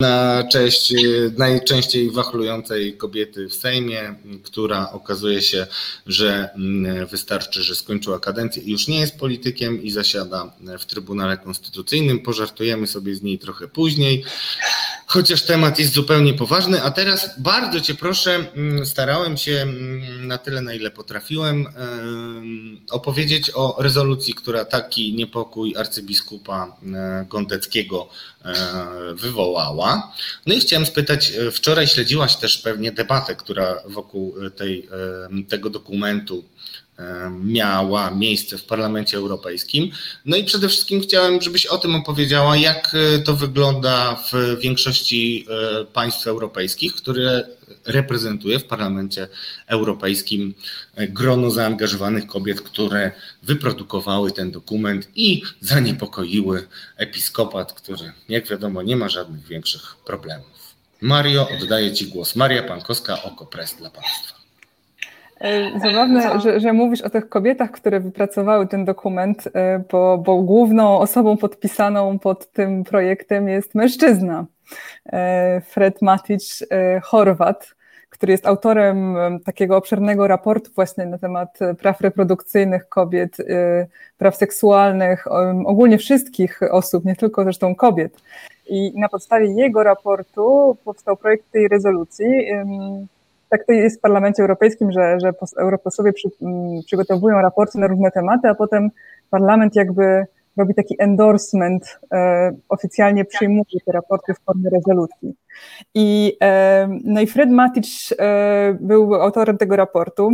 na 0.00 0.44
cześć 0.52 0.94
najczęściej 1.36 2.10
wachlującej 2.10 2.96
kobiety 2.96 3.48
w 3.48 3.54
Sejmie, 3.54 4.14
która 4.42 4.92
okazuje 4.92 5.42
się, 5.42 5.66
że 6.06 6.48
mm, 6.54 7.06
wystarczy, 7.06 7.62
że 7.62 7.74
skończyła 7.74 8.20
kadencję 8.20 8.62
i 8.62 8.70
już 8.70 8.88
nie 8.88 9.00
jest 9.00 9.18
politykiem 9.18 9.82
i 9.82 9.90
zasiada 9.90 10.52
w 10.78 10.86
Trybunale 10.86 11.36
Konstytucyjnym. 11.36 12.20
Pożartujemy 12.20 12.86
sobie 12.86 13.14
z 13.14 13.22
niej 13.22 13.38
trochę 13.38 13.68
później 13.68 14.24
chociaż 15.10 15.42
temat 15.42 15.78
jest 15.78 15.92
zupełnie 15.92 16.34
poważny. 16.34 16.82
A 16.82 16.90
teraz 16.90 17.40
bardzo 17.40 17.80
Cię 17.80 17.94
proszę, 17.94 18.34
mm, 18.54 18.86
starałem 18.86 19.36
się 19.36 19.52
mm, 19.52 20.26
na 20.26 20.38
tyle, 20.38 20.62
na 20.62 20.74
ile 20.74 20.90
potrafiłem, 20.90 21.66
opowiedzieć 22.90 23.50
o 23.54 23.76
rezolucji, 23.78 24.34
która 24.34 24.64
taki 24.64 25.14
niepokój 25.14 25.76
arcybiskupa 25.76 26.76
e, 26.94 27.26
Gondeckiego 27.28 28.08
e, 28.44 28.54
wywołała. 29.14 30.12
No 30.46 30.54
i 30.54 30.60
chciałem 30.60 30.86
spytać, 30.86 31.30
e, 31.30 31.50
wczoraj 31.50 31.86
śledziłaś 31.86 32.36
też 32.36 32.58
pewnie 32.58 32.92
debatę, 32.92 33.36
która 33.36 33.76
wokół 33.86 34.34
tej, 34.56 34.88
tego 35.48 35.70
dokumentu 35.70 36.44
miała 37.44 38.10
miejsce 38.10 38.58
w 38.58 38.64
Parlamencie 38.64 39.16
Europejskim. 39.16 39.90
No 40.24 40.36
i 40.36 40.44
przede 40.44 40.68
wszystkim 40.68 41.00
chciałem, 41.00 41.42
żebyś 41.42 41.66
o 41.66 41.78
tym 41.78 41.94
opowiedziała, 41.94 42.56
jak 42.56 42.94
e, 42.94 43.18
to 43.18 43.36
wygląda 43.36 44.14
w 44.32 44.60
większości 44.60 45.46
e, 45.80 45.84
państw 45.84 46.26
europejskich, 46.26 46.94
które 46.94 47.46
reprezentuje 47.86 48.58
w 48.58 48.64
Parlamencie 48.64 49.28
Europejskim 49.66 50.54
e, 50.94 51.08
grono 51.08 51.50
zaangażowanych 51.50 52.26
kobiet, 52.26 52.60
które 52.60 53.10
wyprodukowały 53.42 54.32
ten 54.32 54.50
dokument 54.50 55.08
i 55.14 55.42
zaniepokoiły 55.60 56.68
episkopat, 56.96 57.72
który, 57.72 58.12
jak 58.28 58.48
wiadomo, 58.48 58.82
nie 58.82 58.96
ma 58.96 59.08
żadnych 59.08 59.46
większych 59.46 59.96
problemów. 60.04 60.74
Mario, 61.00 61.48
oddaję 61.62 61.92
Ci 61.92 62.06
głos. 62.06 62.36
Maria 62.36 62.62
Pankowska, 62.62 63.22
Oko 63.22 63.46
Press 63.46 63.74
dla 63.74 63.90
Państwa. 63.90 64.39
E, 65.40 65.80
zabawne, 65.80 66.40
że, 66.40 66.60
że, 66.60 66.72
mówisz 66.72 67.00
o 67.00 67.10
tych 67.10 67.28
kobietach, 67.28 67.70
które 67.70 68.00
wypracowały 68.00 68.66
ten 68.66 68.84
dokument, 68.84 69.48
e, 69.54 69.82
bo, 69.90 70.18
bo 70.18 70.42
główną 70.42 70.98
osobą 70.98 71.36
podpisaną 71.36 72.18
pod 72.18 72.52
tym 72.52 72.84
projektem 72.84 73.48
jest 73.48 73.74
mężczyzna. 73.74 74.46
E, 75.12 75.60
Fred 75.60 76.02
Matic 76.02 76.64
Chorwat, 77.02 77.74
który 78.10 78.32
jest 78.32 78.46
autorem 78.46 79.16
takiego 79.44 79.76
obszernego 79.76 80.26
raportu 80.26 80.70
właśnie 80.74 81.06
na 81.06 81.18
temat 81.18 81.58
praw 81.78 82.00
reprodukcyjnych 82.00 82.88
kobiet, 82.88 83.36
praw 84.18 84.36
seksualnych, 84.36 85.26
ogólnie 85.66 85.98
wszystkich 85.98 86.60
osób, 86.70 87.04
nie 87.04 87.16
tylko 87.16 87.44
zresztą 87.44 87.74
kobiet. 87.74 88.16
I 88.66 88.92
na 89.00 89.08
podstawie 89.08 89.46
jego 89.46 89.82
raportu 89.82 90.76
powstał 90.84 91.16
projekt 91.16 91.50
tej 91.50 91.68
rezolucji 91.68 92.26
tak 93.50 93.66
to 93.66 93.72
jest 93.72 93.98
w 93.98 94.00
Parlamencie 94.00 94.42
Europejskim, 94.42 94.92
że, 94.92 95.20
że 95.20 95.32
europosłowie 95.58 96.12
przy, 96.12 96.28
mm, 96.42 96.80
przygotowują 96.86 97.40
raporty 97.40 97.78
na 97.78 97.86
różne 97.86 98.10
tematy, 98.10 98.48
a 98.48 98.54
potem 98.54 98.90
parlament 99.30 99.76
jakby 99.76 100.26
robi 100.56 100.74
taki 100.74 100.96
endorsement, 100.98 101.98
e, 102.12 102.52
oficjalnie 102.68 103.24
przyjmuje 103.24 103.80
te 103.86 103.92
raporty 103.92 104.34
w 104.34 104.40
formie 104.44 104.70
rezolucji. 104.70 105.34
I, 105.94 106.36
e, 106.42 106.88
no 107.04 107.20
i 107.20 107.26
Fred 107.26 107.50
Matic 107.50 108.14
e, 108.18 108.76
był 108.80 109.14
autorem 109.14 109.58
tego 109.58 109.76
raportu. 109.76 110.30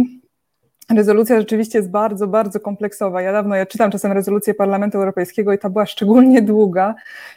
Rezolucja 0.94 1.40
rzeczywiście 1.40 1.78
jest 1.78 1.90
bardzo, 1.90 2.26
bardzo 2.26 2.60
kompleksowa. 2.60 3.22
Ja 3.22 3.32
dawno, 3.32 3.56
ja 3.56 3.66
czytam 3.66 3.90
czasem 3.90 4.12
rezolucję 4.12 4.54
Parlamentu 4.54 4.98
Europejskiego 4.98 5.52
i 5.52 5.58
ta 5.58 5.70
była 5.70 5.86
szczególnie 5.86 6.42
długa, 6.42 6.94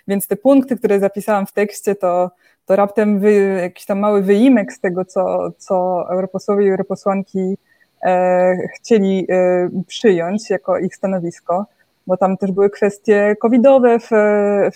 więc 0.08 0.28
te 0.28 0.36
punkty, 0.36 0.78
które 0.78 1.00
zapisałam 1.00 1.46
w 1.46 1.52
tekście, 1.52 1.96
to 1.96 2.32
to 2.70 2.76
raptem 2.76 3.20
wy, 3.20 3.34
jakiś 3.62 3.86
tam 3.86 4.00
mały 4.00 4.22
wyimek 4.22 4.74
z 4.74 4.80
tego, 4.80 5.06
co, 5.06 5.52
co 5.58 6.06
europosłowie 6.10 6.66
i 6.66 6.70
europosłanki 6.70 7.58
e, 8.04 8.58
chcieli 8.76 9.28
e, 9.30 9.70
przyjąć 9.88 10.50
jako 10.50 10.78
ich 10.78 10.96
stanowisko, 10.96 11.66
bo 12.08 12.18
tam 12.18 12.38
też 12.38 12.52
były 12.52 12.70
kwestie 12.70 13.36
covidowe 13.42 14.00
w, 14.00 14.10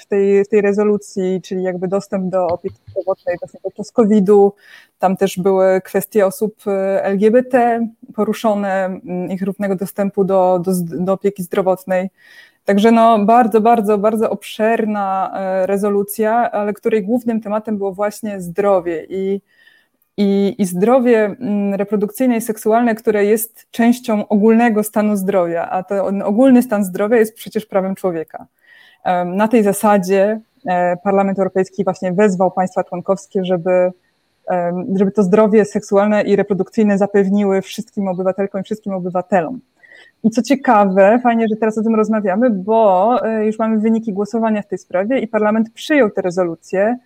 w, 0.01 0.05
tej, 0.05 0.45
w 0.45 0.49
tej 0.49 0.61
rezolucji, 0.61 1.41
czyli 1.41 1.63
jakby 1.63 1.87
dostęp 1.87 2.29
do 2.29 2.47
opieki 2.47 2.75
zdrowotnej 2.87 3.35
właśnie 3.39 3.59
podczas 3.63 3.91
covidu, 3.91 4.53
tam 4.99 5.17
też 5.17 5.39
były 5.39 5.81
kwestie 5.81 6.25
osób 6.25 6.55
e, 6.67 7.03
LGBT 7.03 7.87
poruszone, 8.15 8.99
ich 9.29 9.41
równego 9.41 9.75
dostępu 9.75 10.23
do, 10.23 10.59
do, 10.65 10.71
do 10.83 11.13
opieki 11.13 11.43
zdrowotnej. 11.43 12.09
Także 12.65 12.91
no, 12.91 13.25
bardzo, 13.25 13.61
bardzo, 13.61 13.97
bardzo 13.97 14.29
obszerna 14.29 15.31
e, 15.35 15.67
rezolucja, 15.67 16.51
ale 16.51 16.73
której 16.73 17.03
głównym 17.03 17.41
tematem 17.41 17.77
było 17.77 17.93
właśnie 17.93 18.41
zdrowie 18.41 19.05
i, 19.09 19.41
i, 20.17 20.55
i 20.57 20.65
zdrowie 20.65 21.25
mm, 21.25 21.73
reprodukcyjne 21.73 22.37
i 22.37 22.41
seksualne, 22.41 22.95
które 22.95 23.25
jest 23.25 23.67
częścią 23.71 24.27
ogólnego 24.27 24.83
stanu 24.83 25.15
zdrowia, 25.15 25.69
a 25.69 25.83
ten 25.83 26.21
ogólny 26.21 26.61
stan 26.61 26.83
zdrowia 26.83 27.17
jest 27.17 27.35
przecież 27.35 27.65
prawem 27.65 27.95
człowieka. 27.95 28.47
Na 29.25 29.47
tej 29.47 29.63
zasadzie 29.63 30.39
e, 30.65 30.97
Parlament 30.97 31.39
Europejski 31.39 31.83
właśnie 31.83 32.13
wezwał 32.13 32.51
państwa 32.51 32.83
członkowskie, 32.83 33.45
żeby, 33.45 33.91
żeby 34.95 35.11
to 35.11 35.23
zdrowie 35.23 35.65
seksualne 35.65 36.21
i 36.21 36.35
reprodukcyjne 36.35 36.97
zapewniły 36.97 37.61
wszystkim 37.61 38.07
obywatelkom 38.07 38.61
i 38.61 38.63
wszystkim 38.63 38.93
obywatelom. 38.93 39.59
I 40.23 40.29
co 40.29 40.41
ciekawe, 40.41 41.19
fajnie, 41.23 41.47
że 41.47 41.55
teraz 41.55 41.77
o 41.77 41.83
tym 41.83 41.95
rozmawiamy, 41.95 42.49
bo 42.49 43.17
e, 43.25 43.45
już 43.45 43.59
mamy 43.59 43.79
wyniki 43.79 44.13
głosowania 44.13 44.61
w 44.61 44.67
tej 44.67 44.77
sprawie 44.77 45.19
i 45.19 45.27
parlament 45.27 45.69
przyjął 45.73 46.09
tę 46.09 46.21
rezolucję. 46.21 46.97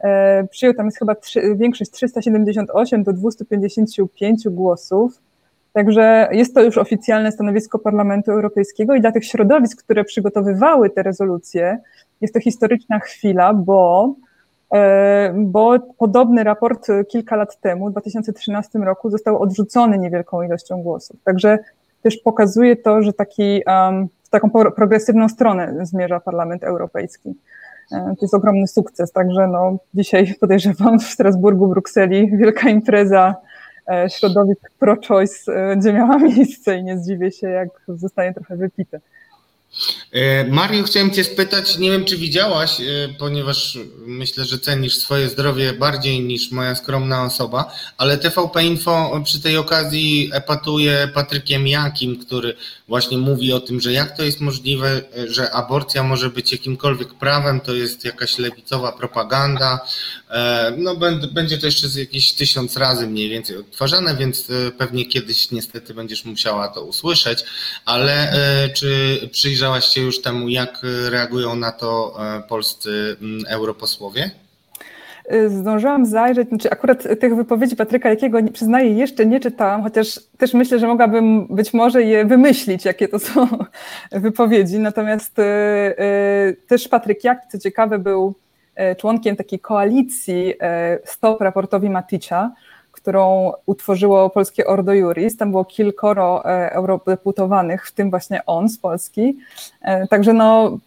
E, 0.00 0.44
przyjął 0.50 0.74
tam 0.74 0.86
jest 0.86 0.98
chyba 0.98 1.14
większość 1.54 1.90
378 1.90 3.02
do 3.02 3.12
255 3.12 4.48
głosów. 4.48 5.20
Także 5.72 6.28
jest 6.32 6.54
to 6.54 6.62
już 6.62 6.78
oficjalne 6.78 7.32
stanowisko 7.32 7.78
Parlamentu 7.78 8.32
Europejskiego 8.32 8.94
i 8.94 9.00
dla 9.00 9.12
tych 9.12 9.24
środowisk, 9.24 9.82
które 9.82 10.04
przygotowywały 10.04 10.90
te 10.90 11.02
rezolucje, 11.02 11.78
jest 12.20 12.34
to 12.34 12.40
historyczna 12.40 12.98
chwila, 12.98 13.54
bo, 13.54 14.14
e, 14.74 15.34
bo 15.36 15.78
podobny 15.98 16.44
raport 16.44 16.88
kilka 17.08 17.36
lat 17.36 17.60
temu, 17.60 17.88
w 17.88 17.92
2013 17.92 18.78
roku, 18.78 19.10
został 19.10 19.42
odrzucony 19.42 19.98
niewielką 19.98 20.42
ilością 20.42 20.82
głosów. 20.82 21.16
Także 21.24 21.58
też 22.06 22.16
pokazuje 22.16 22.76
to, 22.76 23.02
że 23.02 23.12
taki, 23.12 23.62
w 24.24 24.28
taką 24.28 24.50
progresywną 24.50 25.28
stronę 25.28 25.74
zmierza 25.82 26.20
Parlament 26.20 26.64
Europejski. 26.64 27.34
E, 27.92 28.14
to 28.18 28.18
jest 28.22 28.34
ogromny 28.34 28.66
sukces, 28.66 29.12
także 29.12 29.46
no, 29.46 29.78
dzisiaj 29.94 30.34
podejrzewam 30.40 30.98
w 31.00 31.02
Strasburgu, 31.02 31.68
Brukseli 31.68 32.36
wielka 32.36 32.70
impreza 32.70 33.34
e, 33.90 34.10
środowisk 34.10 34.70
pro-choice 34.78 35.52
będzie 35.68 35.92
miała 35.92 36.18
miejsce 36.28 36.76
i 36.76 36.84
nie 36.84 36.98
zdziwię 36.98 37.32
się, 37.32 37.48
jak 37.48 37.68
zostanie 37.88 38.34
trochę 38.34 38.56
wypite. 38.56 39.00
E, 40.12 40.44
Mario, 40.44 40.84
chciałem 40.84 41.10
Cię 41.10 41.24
spytać, 41.24 41.78
nie 41.78 41.90
wiem 41.90 42.04
czy 42.04 42.16
widziałaś, 42.16 42.80
e, 42.80 42.84
ponieważ 43.18 43.78
myślę, 44.06 44.44
że 44.44 44.58
cenisz 44.58 44.96
swoje 44.96 45.28
zdrowie 45.28 45.72
bardziej 45.72 46.20
niż 46.20 46.50
moja 46.50 46.74
skromna 46.74 47.24
osoba, 47.24 47.74
ale 47.98 48.18
TVP 48.18 48.64
Info 48.64 49.20
przy 49.24 49.40
tej 49.40 49.56
okazji 49.56 50.30
epatuje 50.32 51.08
Patrykiem 51.14 51.68
Jakim, 51.68 52.18
który 52.18 52.56
właśnie 52.88 53.18
mówi 53.18 53.52
o 53.52 53.60
tym, 53.60 53.80
że 53.80 53.92
jak 53.92 54.16
to 54.16 54.22
jest 54.22 54.40
możliwe, 54.40 55.02
e, 55.18 55.32
że 55.32 55.50
aborcja 55.50 56.02
może 56.02 56.30
być 56.30 56.52
jakimkolwiek 56.52 57.14
prawem, 57.14 57.60
to 57.60 57.74
jest 57.74 58.04
jakaś 58.04 58.38
lewicowa 58.38 58.92
propaganda. 58.92 59.80
No 60.78 60.96
będzie 61.32 61.58
to 61.58 61.66
jeszcze 61.66 62.00
jakieś 62.00 62.32
tysiąc 62.32 62.76
razy 62.76 63.06
mniej 63.06 63.28
więcej 63.28 63.56
odtwarzane, 63.56 64.16
więc 64.16 64.48
pewnie 64.78 65.06
kiedyś 65.06 65.50
niestety 65.50 65.94
będziesz 65.94 66.24
musiała 66.24 66.68
to 66.68 66.84
usłyszeć, 66.84 67.44
ale 67.84 68.32
czy 68.74 69.20
przyjrzałaś 69.32 69.86
się 69.86 69.95
już 70.00 70.22
temu, 70.22 70.48
jak 70.48 70.80
reagują 71.10 71.56
na 71.56 71.72
to 71.72 72.16
e, 72.36 72.42
polscy 72.48 73.16
mm, 73.22 73.44
europosłowie? 73.48 74.30
Y, 75.32 75.50
zdążyłam 75.50 76.06
zajrzeć, 76.06 76.48
znaczy 76.48 76.70
akurat 76.70 77.02
tych 77.20 77.36
wypowiedzi 77.36 77.76
Patryka 77.76 78.08
Jakiego 78.10 78.38
przyznaję 78.52 78.90
jeszcze 78.90 79.26
nie 79.26 79.40
czytałam, 79.40 79.82
chociaż 79.82 80.20
też 80.38 80.54
myślę, 80.54 80.78
że 80.78 80.86
mogłabym 80.86 81.46
być 81.46 81.74
może 81.74 82.02
je 82.02 82.24
wymyślić, 82.24 82.84
jakie 82.84 83.08
to 83.08 83.18
są 83.18 83.46
wypowiedzi. 84.12 84.78
Natomiast 84.78 85.36
też 86.66 86.88
Patryk 86.88 87.24
Jak, 87.24 87.38
co 87.52 87.58
ciekawe, 87.58 87.98
był 87.98 88.34
członkiem 88.98 89.36
takiej 89.36 89.58
koalicji 89.58 90.54
Stop 91.04 91.40
raportowi 91.40 91.90
Matycia, 91.90 92.52
którą 93.06 93.52
utworzyło 93.66 94.30
polskie 94.30 94.66
Ordo 94.66 94.92
Juris. 94.94 95.36
Tam 95.36 95.50
było 95.50 95.64
kilkoro 95.64 96.44
e, 96.44 96.72
eurodeputowanych, 96.72 97.86
w 97.86 97.92
tym 97.92 98.10
właśnie 98.10 98.46
on 98.46 98.68
z 98.68 98.78
Polski. 98.78 99.36
E, 99.82 100.06
także 100.06 100.32
no, 100.32 100.78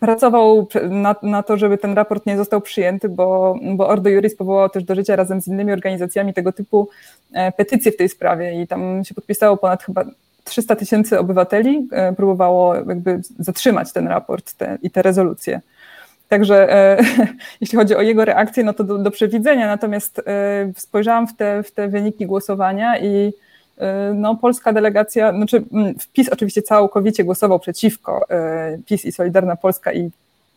pracował 0.00 0.68
na, 0.90 1.16
na, 1.22 1.42
to, 1.42 1.56
żeby 1.56 1.78
ten 1.78 1.94
raport 1.94 2.26
nie 2.26 2.36
został 2.36 2.60
przyjęty, 2.60 3.08
bo, 3.08 3.56
bo 3.76 3.88
Ordo 3.88 4.10
Juris 4.10 4.36
powołał 4.36 4.68
też 4.68 4.84
do 4.84 4.94
życia 4.94 5.16
razem 5.16 5.40
z 5.40 5.48
innymi 5.48 5.72
organizacjami 5.72 6.34
tego 6.34 6.52
typu 6.52 6.88
e, 7.32 7.52
petycje 7.52 7.92
w 7.92 7.96
tej 7.96 8.08
sprawie 8.08 8.62
i 8.62 8.66
tam 8.66 9.04
się 9.04 9.14
podpisało 9.14 9.56
ponad 9.56 9.82
chyba 9.82 10.04
300 10.44 10.76
tysięcy 10.76 11.18
obywateli, 11.18 11.88
próbowało 12.16 12.74
jakby 12.74 13.20
zatrzymać 13.38 13.92
ten 13.92 14.08
raport 14.08 14.52
te, 14.52 14.78
i 14.82 14.90
te 14.90 15.02
rezolucje. 15.02 15.60
Także 16.28 16.72
e, 16.72 16.96
jeśli 17.60 17.78
chodzi 17.78 17.94
o 17.94 18.02
jego 18.02 18.24
reakcję, 18.24 18.64
no 18.64 18.74
to 18.74 18.84
do, 18.84 18.98
do 18.98 19.10
przewidzenia. 19.10 19.66
Natomiast 19.66 20.18
e, 20.18 20.22
spojrzałam 20.76 21.26
w 21.26 21.36
te, 21.36 21.62
w 21.62 21.72
te 21.72 21.88
wyniki 21.88 22.26
głosowania 22.26 22.98
i 22.98 23.32
e, 23.78 24.12
no, 24.14 24.36
polska 24.36 24.72
delegacja, 24.72 25.32
znaczy 25.32 25.64
PiS 26.12 26.28
oczywiście 26.28 26.62
całkowicie 26.62 27.24
głosował 27.24 27.60
przeciwko, 27.60 28.26
PiS 28.86 29.04
i 29.04 29.12
Solidarna 29.12 29.56
Polska 29.56 29.92
i 29.92 30.10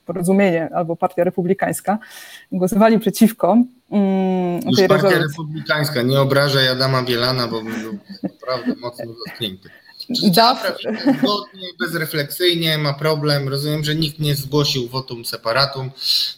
Porozumienie 0.05 0.69
albo 0.75 0.95
Partia 0.95 1.23
Republikańska 1.23 1.97
głosowali 2.51 2.99
przeciwko 2.99 3.57
mm, 3.91 4.61
Już 4.65 4.87
Partia. 4.87 5.19
Republikańska, 5.19 6.01
nie 6.01 6.19
obrażaj 6.19 6.67
Adama 6.67 7.03
Bielana, 7.03 7.47
bo 7.47 7.61
był 7.61 7.97
naprawdę 8.23 8.75
mocno 8.81 9.05
dotknięty. 9.25 9.69
Zawsze. 10.09 10.91
Zgodnie, 11.01 11.67
bezrefleksyjnie 11.79 12.77
ma 12.77 12.93
problem. 12.93 13.49
Rozumiem, 13.49 13.83
że 13.83 13.95
nikt 13.95 14.19
nie 14.19 14.35
zgłosił 14.35 14.87
votum 14.87 15.25
separatum, 15.25 15.91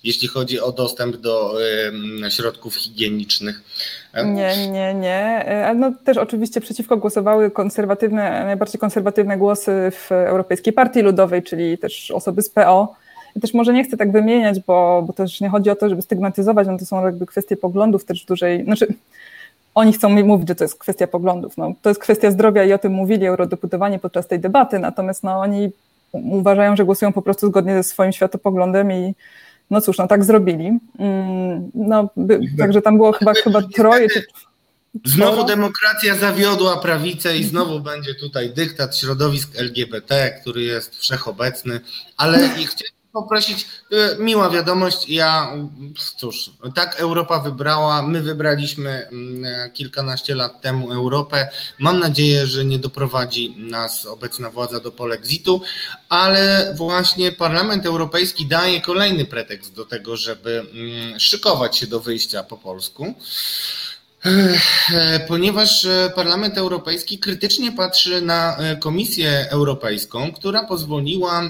jeśli 0.04 0.28
chodzi 0.28 0.60
o 0.60 0.72
dostęp 0.72 1.18
do 1.18 1.62
y, 2.28 2.32
środków 2.32 2.76
higienicznych. 2.76 3.62
Nie, 4.26 4.68
nie, 4.68 4.94
nie. 4.94 5.46
No, 5.76 5.92
też 6.04 6.18
oczywiście 6.18 6.62
przeciwko 6.62 6.98
głosowały 6.98 7.52
konserwatywne, 7.52 8.46
najbardziej 8.46 8.80
konserwatywne 8.80 9.38
głosy 9.38 9.72
w 9.92 10.12
Europejskiej 10.12 10.74
Partii 10.74 11.02
Ludowej, 11.02 11.44
czyli 11.44 11.78
też 11.78 12.12
osoby 12.12 12.42
z 12.42 12.50
PO. 12.50 12.96
I 13.36 13.40
też 13.40 13.54
może 13.54 13.74
nie 13.74 13.84
chcę 13.84 13.98
tak 13.98 14.12
wymieniać, 14.12 14.60
bo, 14.60 15.04
bo 15.08 15.14
też 15.14 15.42
nie 15.42 15.50
chodzi 15.50 15.70
o 15.70 15.76
to, 15.76 15.90
żeby 15.90 16.02
stygmatyzować, 16.02 16.68
no 16.68 16.78
to 16.78 16.86
są 16.86 17.06
jakby 17.06 17.26
kwestie 17.26 17.58
poglądów 17.58 18.06
też 18.06 18.26
dużej, 18.26 18.64
znaczy 18.64 18.88
oni 19.76 19.94
chcą 19.94 20.10
mi 20.10 20.24
mówić, 20.24 20.48
że 20.48 20.56
to 20.56 20.64
jest 20.64 20.80
kwestia 20.80 21.08
poglądów. 21.08 21.58
No, 21.58 21.74
to 21.82 21.90
jest 21.90 22.02
kwestia 22.02 22.32
zdrowia 22.32 22.64
i 22.64 22.74
o 22.74 22.78
tym 22.78 22.94
mówili 22.94 23.26
eurodeputowani 23.26 24.00
podczas 24.00 24.28
tej 24.28 24.40
debaty, 24.40 24.80
natomiast 24.80 25.24
no, 25.24 25.40
oni 25.40 25.70
uważają, 26.14 26.76
że 26.76 26.86
głosują 26.86 27.14
po 27.14 27.22
prostu 27.22 27.48
zgodnie 27.48 27.74
ze 27.74 27.84
swoim 27.84 28.12
światopoglądem 28.12 28.92
i 28.92 29.14
no 29.70 29.82
cóż, 29.82 29.98
no 29.98 30.08
tak 30.08 30.26
zrobili. 30.26 30.80
Mm, 31.00 31.72
no, 31.76 32.10
by, 32.18 32.40
także 32.58 32.82
tam 32.82 32.98
było 32.98 33.12
chyba, 33.12 33.34
chyba 33.34 33.62
troje 33.76 34.08
Znowu 35.06 35.44
demokracja 35.44 36.16
zawiodła 36.16 36.78
prawicę 36.78 37.38
i 37.38 37.44
znowu 37.44 37.80
będzie 37.80 38.16
tutaj 38.16 38.54
dyktat 38.54 38.98
środowisk 38.98 39.50
LGBT, 39.60 40.40
który 40.42 40.64
jest 40.64 40.96
wszechobecny, 40.96 41.80
ale 42.18 42.38
chciałem 42.50 42.99
poprosić, 43.14 43.68
y, 43.92 44.16
miła 44.20 44.50
wiadomość, 44.50 45.10
ja, 45.10 45.54
cóż, 46.18 46.52
tak 46.76 47.00
Europa 47.00 47.40
wybrała, 47.40 48.02
my 48.02 48.22
wybraliśmy 48.22 48.90
mm, 48.90 49.72
kilkanaście 49.72 50.36
lat 50.36 50.62
temu 50.62 50.92
Europę, 50.92 51.50
mam 51.80 52.00
nadzieję, 52.00 52.48
że 52.48 52.66
nie 52.66 52.80
doprowadzi 52.80 53.56
nas 53.58 54.06
obecna 54.06 54.50
władza 54.50 54.80
do 54.80 54.92
polexitu, 54.92 55.62
ale 56.10 56.74
właśnie 56.78 57.32
Parlament 57.32 57.86
Europejski 57.86 58.46
daje 58.46 58.82
kolejny 58.82 59.26
pretekst 59.26 59.74
do 59.74 59.86
tego, 59.86 60.18
żeby 60.18 60.60
mm, 60.60 61.20
szykować 61.20 61.78
się 61.78 61.88
do 61.88 62.00
wyjścia 62.00 62.44
po 62.44 62.58
polsku. 62.58 63.14
E, 64.26 65.20
ponieważ 65.28 65.86
e, 65.86 66.12
Parlament 66.16 66.58
Europejski 66.58 67.20
krytycznie 67.20 67.72
patrzy 67.72 68.22
na 68.22 68.58
e, 68.58 68.76
Komisję 68.76 69.46
Europejską, 69.50 70.32
która 70.32 70.64
pozwoliła 70.64 71.50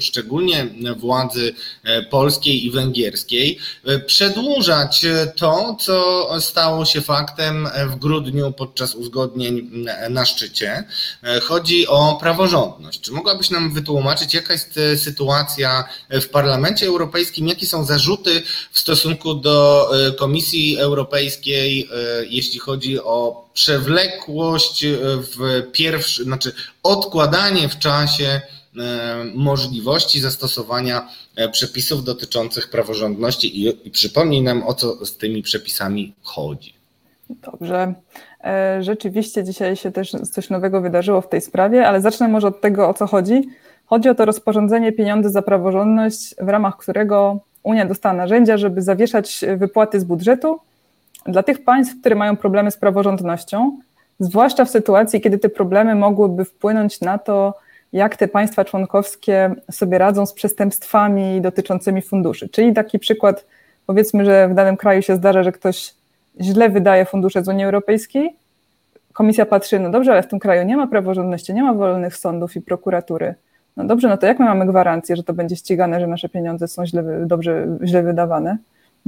szczególnie 0.00 0.66
władzy 0.96 1.54
polskiej 2.10 2.66
i 2.66 2.70
węgierskiej 2.70 3.58
przedłużać 4.06 5.06
to, 5.36 5.76
co 5.80 6.28
stało 6.40 6.84
się 6.84 7.00
faktem 7.00 7.68
w 7.86 7.96
grudniu 7.96 8.52
podczas 8.52 8.94
uzgodnień 8.94 9.70
na 10.10 10.24
szczycie. 10.24 10.84
Chodzi 11.42 11.86
o 11.86 12.18
praworządność. 12.20 13.00
Czy 13.00 13.12
mogłabyś 13.12 13.50
nam 13.50 13.74
wytłumaczyć, 13.74 14.34
jaka 14.34 14.52
jest 14.52 14.80
sytuacja 14.96 15.84
w 16.10 16.28
Parlamencie 16.28 16.86
Europejskim, 16.86 17.48
jakie 17.48 17.66
są 17.66 17.84
zarzuty 17.84 18.42
w 18.72 18.78
stosunku 18.78 19.34
do 19.34 19.88
Komisji 20.18 20.78
Europejskiej? 20.78 21.77
E, 21.84 22.24
jeśli 22.26 22.60
chodzi 22.60 23.00
o 23.00 23.48
przewlekłość 23.52 24.84
e, 24.84 24.96
w 25.16 25.62
pierwszy, 25.72 26.24
znaczy 26.24 26.52
odkładanie 26.82 27.68
w 27.68 27.78
czasie 27.78 28.24
e, 28.24 28.40
możliwości 29.34 30.20
zastosowania 30.20 31.08
przepisów 31.52 32.04
dotyczących 32.04 32.70
praworządności 32.70 33.62
i, 33.62 33.88
i 33.88 33.90
przypomnij 33.90 34.42
nam, 34.42 34.62
o 34.62 34.74
co 34.74 35.06
z 35.06 35.16
tymi 35.16 35.42
przepisami 35.42 36.14
chodzi. 36.22 36.74
Dobrze. 37.30 37.94
Rzeczywiście 38.80 39.44
dzisiaj 39.44 39.76
się 39.76 39.92
też 39.92 40.10
coś 40.10 40.50
nowego 40.50 40.80
wydarzyło 40.80 41.20
w 41.20 41.28
tej 41.28 41.40
sprawie, 41.40 41.88
ale 41.88 42.00
zacznę 42.00 42.28
może 42.28 42.48
od 42.48 42.60
tego, 42.60 42.88
o 42.88 42.94
co 42.94 43.06
chodzi. 43.06 43.48
Chodzi 43.86 44.08
o 44.08 44.14
to 44.14 44.24
rozporządzenie 44.24 44.92
pieniądze 44.92 45.30
za 45.30 45.42
praworządność, 45.42 46.34
w 46.40 46.48
ramach 46.48 46.76
którego 46.76 47.40
Unia 47.62 47.86
dostała 47.86 48.14
narzędzia, 48.14 48.56
żeby 48.56 48.82
zawieszać 48.82 49.44
wypłaty 49.56 50.00
z 50.00 50.04
budżetu 50.04 50.60
dla 51.26 51.42
tych 51.42 51.64
państw, 51.64 52.00
które 52.00 52.14
mają 52.14 52.36
problemy 52.36 52.70
z 52.70 52.76
praworządnością, 52.76 53.78
zwłaszcza 54.20 54.64
w 54.64 54.70
sytuacji, 54.70 55.20
kiedy 55.20 55.38
te 55.38 55.48
problemy 55.48 55.94
mogłyby 55.94 56.44
wpłynąć 56.44 57.00
na 57.00 57.18
to, 57.18 57.54
jak 57.92 58.16
te 58.16 58.28
państwa 58.28 58.64
członkowskie 58.64 59.54
sobie 59.70 59.98
radzą 59.98 60.26
z 60.26 60.32
przestępstwami 60.32 61.40
dotyczącymi 61.40 62.02
funduszy. 62.02 62.48
Czyli 62.48 62.72
taki 62.72 62.98
przykład, 62.98 63.46
powiedzmy, 63.86 64.24
że 64.24 64.48
w 64.48 64.54
danym 64.54 64.76
kraju 64.76 65.02
się 65.02 65.16
zdarza, 65.16 65.42
że 65.42 65.52
ktoś 65.52 65.94
źle 66.40 66.68
wydaje 66.68 67.04
fundusze 67.04 67.44
z 67.44 67.48
Unii 67.48 67.64
Europejskiej, 67.64 68.36
komisja 69.12 69.46
patrzy, 69.46 69.78
no 69.80 69.90
dobrze, 69.90 70.12
ale 70.12 70.22
w 70.22 70.28
tym 70.28 70.38
kraju 70.38 70.64
nie 70.64 70.76
ma 70.76 70.86
praworządności, 70.86 71.54
nie 71.54 71.62
ma 71.62 71.74
wolnych 71.74 72.16
sądów 72.16 72.56
i 72.56 72.60
prokuratury. 72.60 73.34
No 73.76 73.84
dobrze, 73.84 74.08
no 74.08 74.16
to 74.16 74.26
jak 74.26 74.38
my 74.38 74.44
mamy 74.44 74.66
gwarancję, 74.66 75.16
że 75.16 75.22
to 75.22 75.32
będzie 75.32 75.56
ścigane, 75.56 76.00
że 76.00 76.06
nasze 76.06 76.28
pieniądze 76.28 76.68
są 76.68 76.86
źle, 76.86 77.02
dobrze, 77.26 77.66
źle 77.84 78.02
wydawane? 78.02 78.58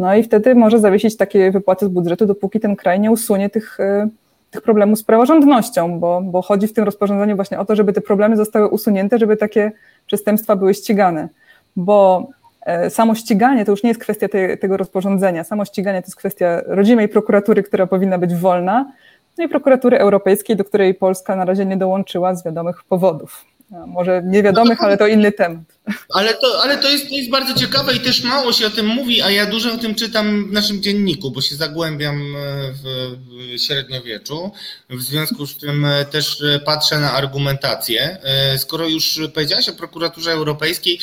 No 0.01 0.15
i 0.15 0.23
wtedy 0.23 0.55
może 0.55 0.79
zawiesić 0.79 1.17
takie 1.17 1.51
wypłaty 1.51 1.87
z 1.87 1.89
budżetu, 1.89 2.27
dopóki 2.27 2.61
ten 2.61 2.77
kraj 2.77 3.01
nie 3.01 3.11
usunie 3.11 3.51
tych, 3.51 3.81
e, 3.81 4.09
tych 4.51 4.63
problemów 4.63 4.99
z 4.99 5.03
praworządnością, 5.03 6.01
bo, 6.01 6.21
bo 6.21 6.43
chodzi 6.43 6.67
w 6.67 6.73
tym 6.73 6.85
rozporządzeniu 6.85 7.37
właśnie 7.37 7.59
o 7.59 7.65
to, 7.65 7.77
żeby 7.77 7.93
te 7.93 8.01
problemy 8.01 8.37
zostały 8.37 8.69
usunięte, 8.69 9.19
żeby 9.19 9.37
takie 9.37 9.73
przestępstwa 10.07 10.57
były 10.57 10.75
ścigane. 10.75 11.29
Bo 11.77 12.29
e, 12.63 12.91
samo 12.91 13.15
ściganie 13.15 13.65
to 13.65 13.71
już 13.71 13.83
nie 13.83 13.91
jest 13.91 14.01
kwestia 14.01 14.29
te, 14.29 14.57
tego 14.57 14.77
rozporządzenia. 14.77 15.45
Samo 15.45 15.65
ściganie 15.65 16.03
to 16.03 16.07
jest 16.07 16.17
kwestia 16.17 16.61
rodzimej 16.67 17.09
prokuratury, 17.09 17.63
która 17.63 17.87
powinna 17.87 18.19
być 18.19 18.35
wolna, 18.35 18.93
no 19.39 19.45
i 19.45 19.49
prokuratury 19.49 19.99
europejskiej, 19.99 20.57
do 20.57 20.65
której 20.65 20.95
Polska 20.95 21.37
na 21.37 21.45
razie 21.45 21.67
nie 21.67 21.77
dołączyła 21.77 22.35
z 22.35 22.45
wiadomych 22.45 22.85
powodów. 22.85 23.45
Może 23.87 24.23
niewiadomych, 24.25 24.85
ale 24.85 24.97
to 24.97 25.07
inny 25.07 25.33
temat. 25.33 25.63
Ale 26.09 26.35
to, 26.35 26.63
ale 26.63 26.79
to, 26.79 26.89
jest, 26.89 27.09
to 27.09 27.15
jest 27.15 27.31
bardzo 27.31 27.55
ciekawe 27.55 27.97
i 27.97 28.01
też 28.01 28.23
mało 28.23 28.53
się 28.53 28.67
o 28.67 28.71
tym 28.71 28.87
mówi, 28.87 29.23
a 29.23 29.31
ja 29.31 29.47
dużo 29.47 29.73
o 29.73 29.79
tym 29.79 29.95
czytam 29.95 30.49
w 30.49 30.53
naszym 30.53 30.83
dzienniku, 30.83 31.31
bo 31.31 31.41
się 31.41 31.57
zagłębiam 31.57 32.37
e, 32.37 32.73
w 32.73 33.61
średniowieczu. 33.61 34.53
W 34.91 35.03
związku 35.03 35.47
z 35.47 35.57
tym 35.57 35.85
e, 35.85 36.05
też 36.05 36.43
e, 36.43 36.59
patrzę 36.59 36.99
na 36.99 37.13
argumentację. 37.13 38.19
Skoro 38.59 38.89
już 38.89 39.21
powiedziałaś 39.35 39.69
o 39.69 39.73
prokuraturze 39.73 40.33
europejskiej, 40.33 41.01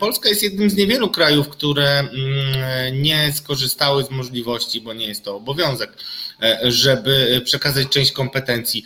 Polska 0.00 0.28
jest 0.28 0.42
jednym 0.42 0.70
z 0.70 0.76
niewielu 0.76 1.10
krajów, 1.10 1.48
które 1.48 1.98
mm, 1.98 3.02
nie 3.02 3.32
skorzystały 3.32 4.04
z 4.04 4.10
możliwości, 4.10 4.80
bo 4.80 4.92
nie 4.92 5.06
jest 5.06 5.24
to 5.24 5.36
obowiązek 5.36 5.96
żeby 6.62 7.40
przekazać 7.44 7.88
część 7.88 8.12
kompetencji. 8.12 8.84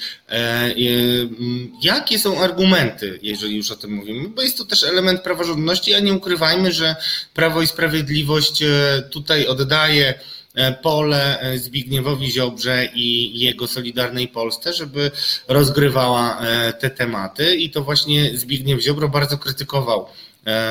Jakie 1.82 2.18
są 2.18 2.40
argumenty, 2.40 3.18
jeżeli 3.22 3.56
już 3.56 3.70
o 3.70 3.76
tym 3.76 3.92
mówimy? 3.92 4.28
Bo 4.28 4.42
jest 4.42 4.58
to 4.58 4.64
też 4.64 4.84
element 4.84 5.15
praworządności, 5.22 5.94
a 5.94 6.00
nie 6.00 6.14
ukrywajmy, 6.14 6.72
że 6.72 6.96
Prawo 7.34 7.62
i 7.62 7.66
Sprawiedliwość 7.66 8.62
e, 8.62 9.02
tutaj 9.10 9.46
oddaje 9.46 10.14
e, 10.54 10.72
pole 10.72 11.40
e, 11.40 11.58
Zbigniewowi 11.58 12.32
Ziobrze 12.32 12.88
i 12.94 13.38
jego 13.40 13.66
Solidarnej 13.66 14.28
Polsce, 14.28 14.72
żeby 14.72 15.10
rozgrywała 15.48 16.40
te 16.80 16.90
tematy. 16.90 17.56
I 17.56 17.70
to 17.70 17.82
właśnie 17.82 18.38
Zbigniew 18.38 18.82
Ziobro 18.82 19.08
bardzo 19.08 19.38
krytykował 19.38 20.06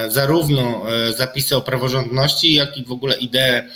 zarówno 0.10 0.86
zapisy 1.18 1.56
o 1.56 1.62
praworządności, 1.62 2.54
jak 2.54 2.78
i 2.78 2.86
w 2.86 2.92
ogóle 2.92 3.18
ideę 3.18 3.70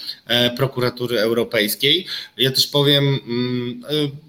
prokuratury 0.58 1.20
europejskiej. 1.20 2.06
Ja 2.38 2.52
też 2.52 2.68
powiem, 2.68 3.20
mm, 3.28 3.82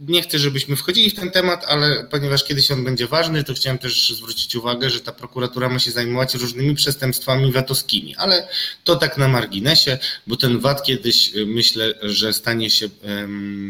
nie 0.09 0.23
chcę, 0.23 0.39
żebyśmy 0.39 0.77
wchodzili 0.77 1.11
w 1.11 1.15
ten 1.15 1.31
temat, 1.31 1.65
ale 1.69 2.07
ponieważ 2.11 2.45
kiedyś 2.45 2.71
on 2.71 2.85
będzie 2.85 3.07
ważny, 3.07 3.45
to 3.45 3.55
chciałem 3.55 3.79
też 3.79 4.11
zwrócić 4.11 4.57
uwagę, 4.57 4.91
że 4.91 5.01
ta 5.01 5.13
prokuratura 5.13 5.69
ma 5.69 5.79
się 5.79 5.91
zajmować 5.91 6.35
różnymi 6.35 6.75
przestępstwami 6.75 7.53
VAT-owskimi, 7.53 8.17
ale 8.17 8.49
to 8.85 8.97
tak 8.97 9.19
na 9.19 9.29
marginesie, 9.29 9.99
bo 10.27 10.37
ten 10.37 10.59
VAT 10.59 10.83
kiedyś 10.83 11.33
myślę, 11.47 11.95
że 12.03 12.33
stanie 12.33 12.71
się 12.71 12.89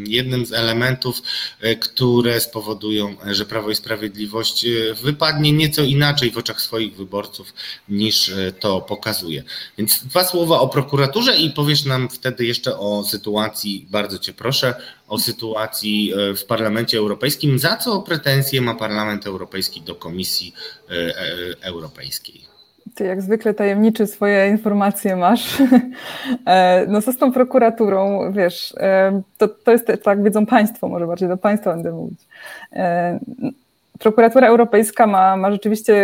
jednym 0.07 0.47
z 0.47 0.53
elementów, 0.53 1.23
które 1.81 2.41
spowodują, 2.41 3.17
że 3.31 3.47
Prawo 3.47 3.71
i 3.71 3.75
Sprawiedliwość 3.75 4.67
wypadnie 5.03 5.53
nieco 5.53 5.83
inaczej 5.83 6.31
w 6.31 6.39
oczach 6.39 6.61
swoich 6.61 6.97
wyborców 6.97 7.55
niż 7.89 8.29
e, 8.29 8.53
to 8.53 8.81
pokazuje. 8.81 9.45
Więc 9.79 10.05
dwa 10.05 10.25
słowa 10.25 10.61
o 10.61 10.69
prokuraturze 10.69 11.37
i 11.37 11.51
powiesz 11.51 11.85
nam 11.85 12.09
wtedy 12.21 12.45
jeszcze 12.45 12.79
o 12.79 13.05
sytuacji, 13.05 13.87
bardzo 13.91 14.19
Cię 14.19 14.33
proszę, 14.33 14.75
o 15.09 15.19
sytuacji 15.19 16.13
e, 16.13 16.35
w 16.35 16.45
Parlamencie 16.45 16.99
Europejskim. 16.99 17.59
Za 17.59 17.77
co 17.77 18.03
pretensje 18.03 18.61
ma 18.61 18.75
Parlament 18.75 19.27
Europejski 19.27 19.81
do 19.81 19.95
Komisji 19.95 20.55
e, 20.91 21.67
Europejskiej? 21.67 22.41
Ty 22.95 23.05
jak 23.05 23.23
zwykle 23.23 23.55
tajemniczy 23.55 24.07
swoje 24.07 24.49
informacje 24.49 25.17
masz. 25.17 25.57
No 26.89 27.03
co 27.03 27.13
z 27.13 27.19
tą 27.19 27.33
prokuraturą, 27.33 28.33
wiesz, 28.33 28.75
to, 29.39 29.49
to 29.49 29.73
jest, 29.73 29.87
tak 30.03 30.23
wiedzą 30.23 30.47
Państwo, 30.47 30.89
może 30.89 31.07
bardziej 31.07 31.29
do 31.29 31.37
Państwa 31.37 31.73
będę 31.73 31.93
mówić. 31.93 32.21
Prokuratura 34.01 34.47
Europejska 34.49 35.07
ma, 35.07 35.37
ma 35.37 35.51
rzeczywiście 35.51 35.95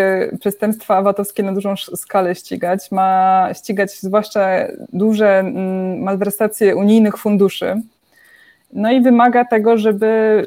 przestępstwa 0.40 1.02
VAT-owskie 1.02 1.42
na 1.42 1.52
dużą 1.52 1.76
skalę 1.76 2.34
ścigać. 2.34 2.90
Ma 2.92 3.48
ścigać 3.54 4.00
zwłaszcza 4.00 4.48
duże 4.92 5.38
mm, 5.38 6.02
malwersacje 6.02 6.76
unijnych 6.76 7.16
funduszy. 7.16 7.74
No 8.72 8.92
i 8.92 9.00
wymaga 9.00 9.44
tego, 9.44 9.78
żeby 9.78 10.42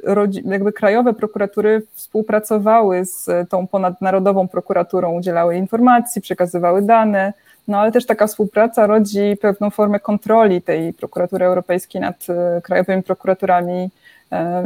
jakby 0.45 0.73
krajowe 0.73 1.13
prokuratury 1.13 1.81
współpracowały 1.93 3.05
z 3.05 3.49
tą 3.49 3.67
ponadnarodową 3.67 4.47
prokuraturą, 4.47 5.11
udzielały 5.11 5.55
informacji, 5.55 6.21
przekazywały 6.21 6.81
dane. 6.81 7.33
No 7.67 7.79
ale 7.79 7.91
też 7.91 8.05
taka 8.05 8.27
współpraca 8.27 8.87
rodzi 8.87 9.37
pewną 9.41 9.69
formę 9.69 9.99
kontroli 9.99 10.61
tej 10.61 10.93
prokuratury 10.93 11.45
europejskiej 11.45 12.01
nad 12.01 12.27
e, 12.29 12.61
krajowymi 12.61 13.03
prokuraturami 13.03 13.89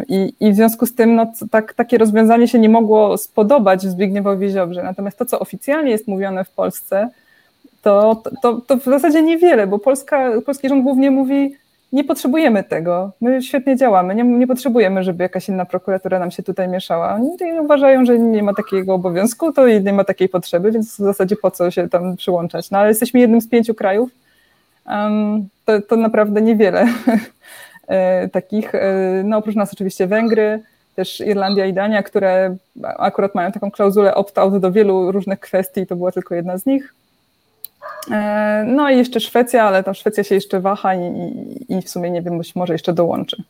i, 0.08 0.34
I, 0.40 0.52
w 0.52 0.56
związku 0.56 0.86
z 0.86 0.96
tym 0.96 1.16
no, 1.16 1.32
tak, 1.52 1.74
takie 1.74 1.98
rozwiązanie 1.98 2.48
się 2.48 2.60
nie 2.60 2.70
mogło 2.70 3.18
spodobać 3.18 3.82
Zbigniewowi 3.82 4.50
Ziobrze. 4.50 4.84
Natomiast 4.84 5.18
to, 5.18 5.26
co 5.26 5.40
oficjalnie 5.40 5.92
jest 5.92 6.08
mówione 6.08 6.44
w 6.44 6.50
Polsce, 6.50 7.10
to, 7.82 8.22
to, 8.42 8.62
to 8.62 8.78
w 8.78 8.84
zasadzie 8.84 9.22
niewiele, 9.22 9.68
bo 9.68 9.80
Polska, 9.80 10.32
polski 10.46 10.70
rząd 10.70 10.84
głównie 10.84 11.12
mówi, 11.12 11.56
nie 11.94 12.04
potrzebujemy 12.04 12.64
tego, 12.64 13.12
my 13.22 13.42
świetnie 13.42 13.76
działamy, 13.76 14.16
nie, 14.16 14.24
nie 14.24 14.48
potrzebujemy, 14.48 15.04
żeby 15.04 15.24
jakaś 15.24 15.50
inna 15.50 15.66
prokuratura 15.66 16.20
nam 16.20 16.32
się 16.32 16.44
tutaj 16.44 16.68
mieszała. 16.68 17.14
Oni 17.14 17.60
uważają, 17.60 18.06
że 18.06 18.20
nie 18.20 18.44
ma 18.44 18.54
takiego 18.54 18.94
obowiązku, 18.94 19.54
to 19.54 19.68
nie 19.68 19.94
ma 19.94 20.04
takiej 20.04 20.30
potrzeby, 20.30 20.72
więc 20.72 20.94
w 20.94 20.98
zasadzie 20.98 21.36
po 21.36 21.52
co 21.52 21.72
się 21.72 21.90
tam 21.90 22.16
przyłączać. 22.18 22.72
No 22.72 22.78
ale 22.78 22.88
jesteśmy 22.88 23.20
jednym 23.20 23.42
z 23.42 23.48
pięciu 23.48 23.74
krajów, 23.74 24.10
um, 24.88 25.48
to, 25.66 25.82
to 25.82 25.96
naprawdę 25.96 26.42
niewiele. 26.42 26.88
E, 27.88 28.30
takich, 28.30 28.76
e, 28.76 29.22
no 29.26 29.38
oprócz 29.38 29.56
nas 29.56 29.74
oczywiście 29.74 30.08
Węgry, 30.08 30.64
też 30.96 31.20
Irlandia 31.20 31.66
i 31.66 31.74
Dania, 31.74 32.04
które 32.04 32.56
akurat 32.84 33.36
mają 33.36 33.52
taką 33.52 33.72
klauzulę 33.72 34.16
opt-out 34.16 34.60
do 34.60 34.72
wielu 34.72 35.12
różnych 35.12 35.40
kwestii, 35.40 35.88
to 35.88 35.96
była 35.96 36.12
tylko 36.12 36.36
jedna 36.36 36.58
z 36.58 36.66
nich. 36.66 36.94
E, 38.12 38.64
no 38.68 38.90
i 38.90 38.98
jeszcze 38.98 39.20
Szwecja, 39.20 39.64
ale 39.64 39.84
ta 39.84 39.94
Szwecja 39.94 40.24
się 40.24 40.36
jeszcze 40.36 40.60
waha 40.60 40.96
i, 40.96 41.00
i, 41.70 41.78
i 41.78 41.82
w 41.82 41.90
sumie 41.90 42.12
nie 42.12 42.22
wiem, 42.22 42.38
być 42.38 42.56
może 42.56 42.74
jeszcze 42.74 42.94
dołączy. 42.94 43.44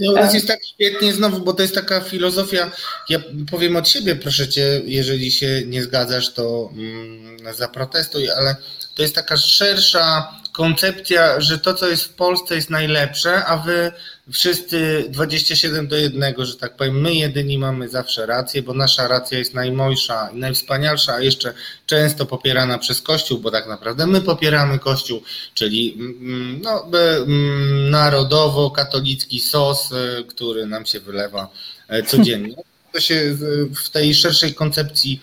No, 0.00 0.12
u 0.12 0.14
nas 0.14 0.34
jest 0.34 0.48
tak 0.48 0.64
świetnie 0.64 1.12
znowu, 1.12 1.40
bo 1.40 1.52
to 1.52 1.62
jest 1.62 1.74
taka 1.74 2.00
filozofia, 2.00 2.70
ja 3.08 3.18
powiem 3.50 3.76
od 3.76 3.88
siebie, 3.88 4.16
proszę 4.16 4.48
cię, 4.48 4.80
jeżeli 4.84 5.30
się 5.30 5.62
nie 5.66 5.82
zgadzasz, 5.82 6.32
to 6.34 6.70
mm, 6.72 7.54
zaprotestuj, 7.54 8.30
ale 8.30 8.56
to 8.94 9.02
jest 9.02 9.14
taka 9.14 9.36
szersza 9.36 10.34
koncepcja, 10.54 11.40
że 11.40 11.58
to, 11.58 11.74
co 11.74 11.88
jest 11.88 12.04
w 12.04 12.14
Polsce, 12.14 12.54
jest 12.54 12.70
najlepsze, 12.70 13.44
a 13.44 13.56
wy 13.56 13.92
wszyscy 14.32 15.04
27 15.08 15.88
do 15.88 15.96
1, 15.96 16.34
że 16.38 16.56
tak 16.56 16.76
powiem, 16.76 17.00
my 17.00 17.14
jedyni 17.14 17.58
mamy 17.58 17.88
zawsze 17.88 18.26
rację, 18.26 18.62
bo 18.62 18.74
nasza 18.74 19.08
racja 19.08 19.38
jest 19.38 19.54
najmojsza 19.54 20.30
i 20.34 20.36
najwspanialsza, 20.36 21.14
a 21.14 21.20
jeszcze 21.20 21.54
często 21.86 22.26
popierana 22.26 22.78
przez 22.78 23.02
Kościół, 23.02 23.38
bo 23.38 23.50
tak 23.50 23.66
naprawdę 23.66 24.06
my 24.06 24.20
popieramy 24.20 24.78
Kościół, 24.78 25.22
czyli 25.54 25.94
mm, 25.98 26.60
no, 26.62 26.86
mm, 26.92 27.90
narodowo-katolicki 27.90 29.40
sos, 29.40 29.92
e, 29.92 30.24
który 30.24 30.66
nam 30.66 30.86
się 30.86 31.00
wylewa 31.00 31.48
e, 31.88 32.02
codziennie. 32.02 32.54
To 32.94 33.00
się 33.00 33.36
w 33.84 33.90
tej 33.90 34.14
szerszej 34.14 34.54
koncepcji 34.54 35.20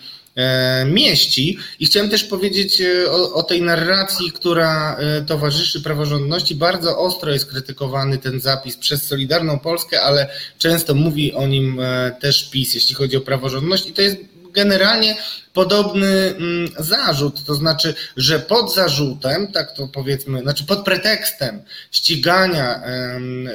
mieści. 0.86 1.58
I 1.80 1.86
chciałem 1.86 2.10
też 2.10 2.24
powiedzieć 2.24 2.80
e, 2.80 3.10
o, 3.10 3.34
o, 3.34 3.42
tej 3.42 3.62
narracji, 3.62 4.32
która 4.32 4.96
e, 4.96 5.22
towarzyszy 5.22 5.82
praworządności. 5.82 6.54
Bardzo 6.54 6.98
ostro 6.98 7.32
jest 7.32 7.46
krytykowany 7.46 8.18
ten 8.18 8.40
zapis 8.40 8.76
przez 8.76 9.02
Solidarną 9.02 9.58
Polskę, 9.58 10.02
ale 10.02 10.28
często 10.58 10.94
mówi 10.94 11.32
o 11.32 11.46
nim 11.46 11.80
też 12.20 12.50
PiS, 12.50 12.74
jeśli 12.74 12.94
chodzi 12.94 13.16
o 13.16 13.20
praworządność. 13.20 13.86
I 13.86 13.92
to 13.92 14.02
jest 14.02 14.16
generalnie 14.52 15.16
podobny 15.52 16.06
mm, 16.06 16.68
zarzut, 16.78 17.44
to 17.44 17.54
znaczy, 17.54 17.94
że 18.16 18.38
pod 18.38 18.74
zarzutem, 18.74 19.52
tak 19.52 19.72
to 19.72 19.88
powiedzmy, 19.88 20.40
znaczy 20.40 20.64
pod 20.64 20.84
pretekstem 20.84 21.62
ścigania, 21.90 22.82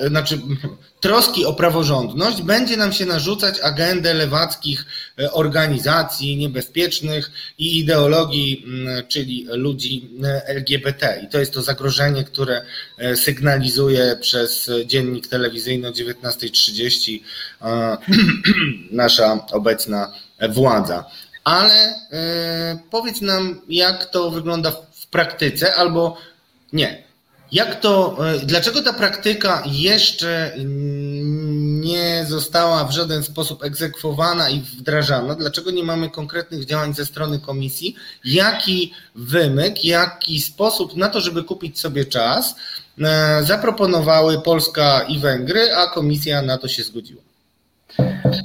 znaczy 0.07 0.39
troski 0.99 1.45
o 1.45 1.53
praworządność 1.53 2.41
będzie 2.41 2.77
nam 2.77 2.93
się 2.93 3.05
narzucać 3.05 3.59
agendę 3.59 4.13
lewackich 4.13 4.85
e, 5.19 5.31
organizacji 5.31 6.37
niebezpiecznych 6.37 7.31
i 7.57 7.79
ideologii, 7.79 8.63
mm, 8.67 9.07
czyli 9.07 9.47
ludzi 9.51 10.09
e, 10.23 10.47
LGBT. 10.47 11.21
I 11.23 11.27
to 11.27 11.39
jest 11.39 11.53
to 11.53 11.61
zagrożenie, 11.61 12.23
które 12.23 12.61
e, 12.97 13.15
sygnalizuje 13.15 14.17
przez 14.21 14.71
dziennik 14.85 15.27
telewizyjny 15.27 15.87
o 15.87 15.91
19.30 15.91 17.19
nasza 18.91 19.45
obecna 19.51 20.13
władza. 20.49 21.05
Ale 21.43 21.95
powiedz 22.91 23.21
nam, 23.21 23.61
jak 23.69 24.05
to 24.05 24.31
wygląda 24.31 24.71
w 24.71 25.07
praktyce, 25.07 25.75
albo 25.75 26.17
nie, 26.73 27.07
jak 27.51 27.79
to, 27.79 28.17
e, 28.27 28.39
dlaczego 28.39 28.81
ta 28.81 28.93
praktyka 28.93 29.63
jeszcze 29.65 30.55
nie 31.81 32.25
została 32.27 32.85
w 32.85 32.91
żaden 32.91 33.23
sposób 33.23 33.63
egzekwowana 33.63 34.49
i 34.49 34.61
wdrażana? 34.61 35.35
Dlaczego 35.35 35.71
nie 35.71 35.83
mamy 35.83 36.09
konkretnych 36.09 36.65
działań 36.65 36.93
ze 36.93 37.05
strony 37.05 37.39
komisji? 37.39 37.95
Jaki 38.25 38.93
wymyk, 39.15 39.85
jaki 39.85 40.41
sposób 40.41 40.95
na 40.95 41.09
to, 41.09 41.21
żeby 41.21 41.43
kupić 41.43 41.79
sobie 41.79 42.05
czas, 42.05 42.55
e, 43.01 43.43
zaproponowały 43.43 44.41
Polska 44.41 45.01
i 45.01 45.19
Węgry, 45.19 45.75
a 45.75 45.87
komisja 45.87 46.41
na 46.41 46.57
to 46.57 46.67
się 46.67 46.83
zgodziła? 46.83 47.26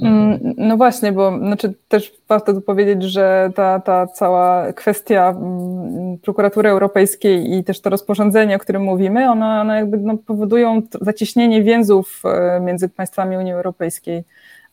Mm, 0.01 0.39
no 0.57 0.77
właśnie, 0.77 1.11
bo 1.11 1.37
znaczy 1.37 1.73
też 1.87 2.13
warto 2.29 2.53
tu 2.53 2.61
powiedzieć, 2.61 3.03
że 3.03 3.51
ta, 3.55 3.79
ta 3.79 4.07
cała 4.07 4.73
kwestia 4.73 5.29
mm, 5.29 6.17
prokuratury 6.17 6.69
europejskiej 6.69 7.53
i 7.53 7.63
też 7.63 7.81
to 7.81 7.89
rozporządzenie, 7.89 8.55
o 8.55 8.59
którym 8.59 8.83
mówimy, 8.83 9.29
one, 9.29 9.61
one 9.61 9.75
jakby 9.75 9.97
no, 9.97 10.17
powodują 10.17 10.81
zacieśnienie 11.01 11.63
więzów 11.63 12.21
e, 12.25 12.59
między 12.59 12.89
państwami 12.89 13.37
Unii 13.37 13.53
Europejskiej. 13.53 14.23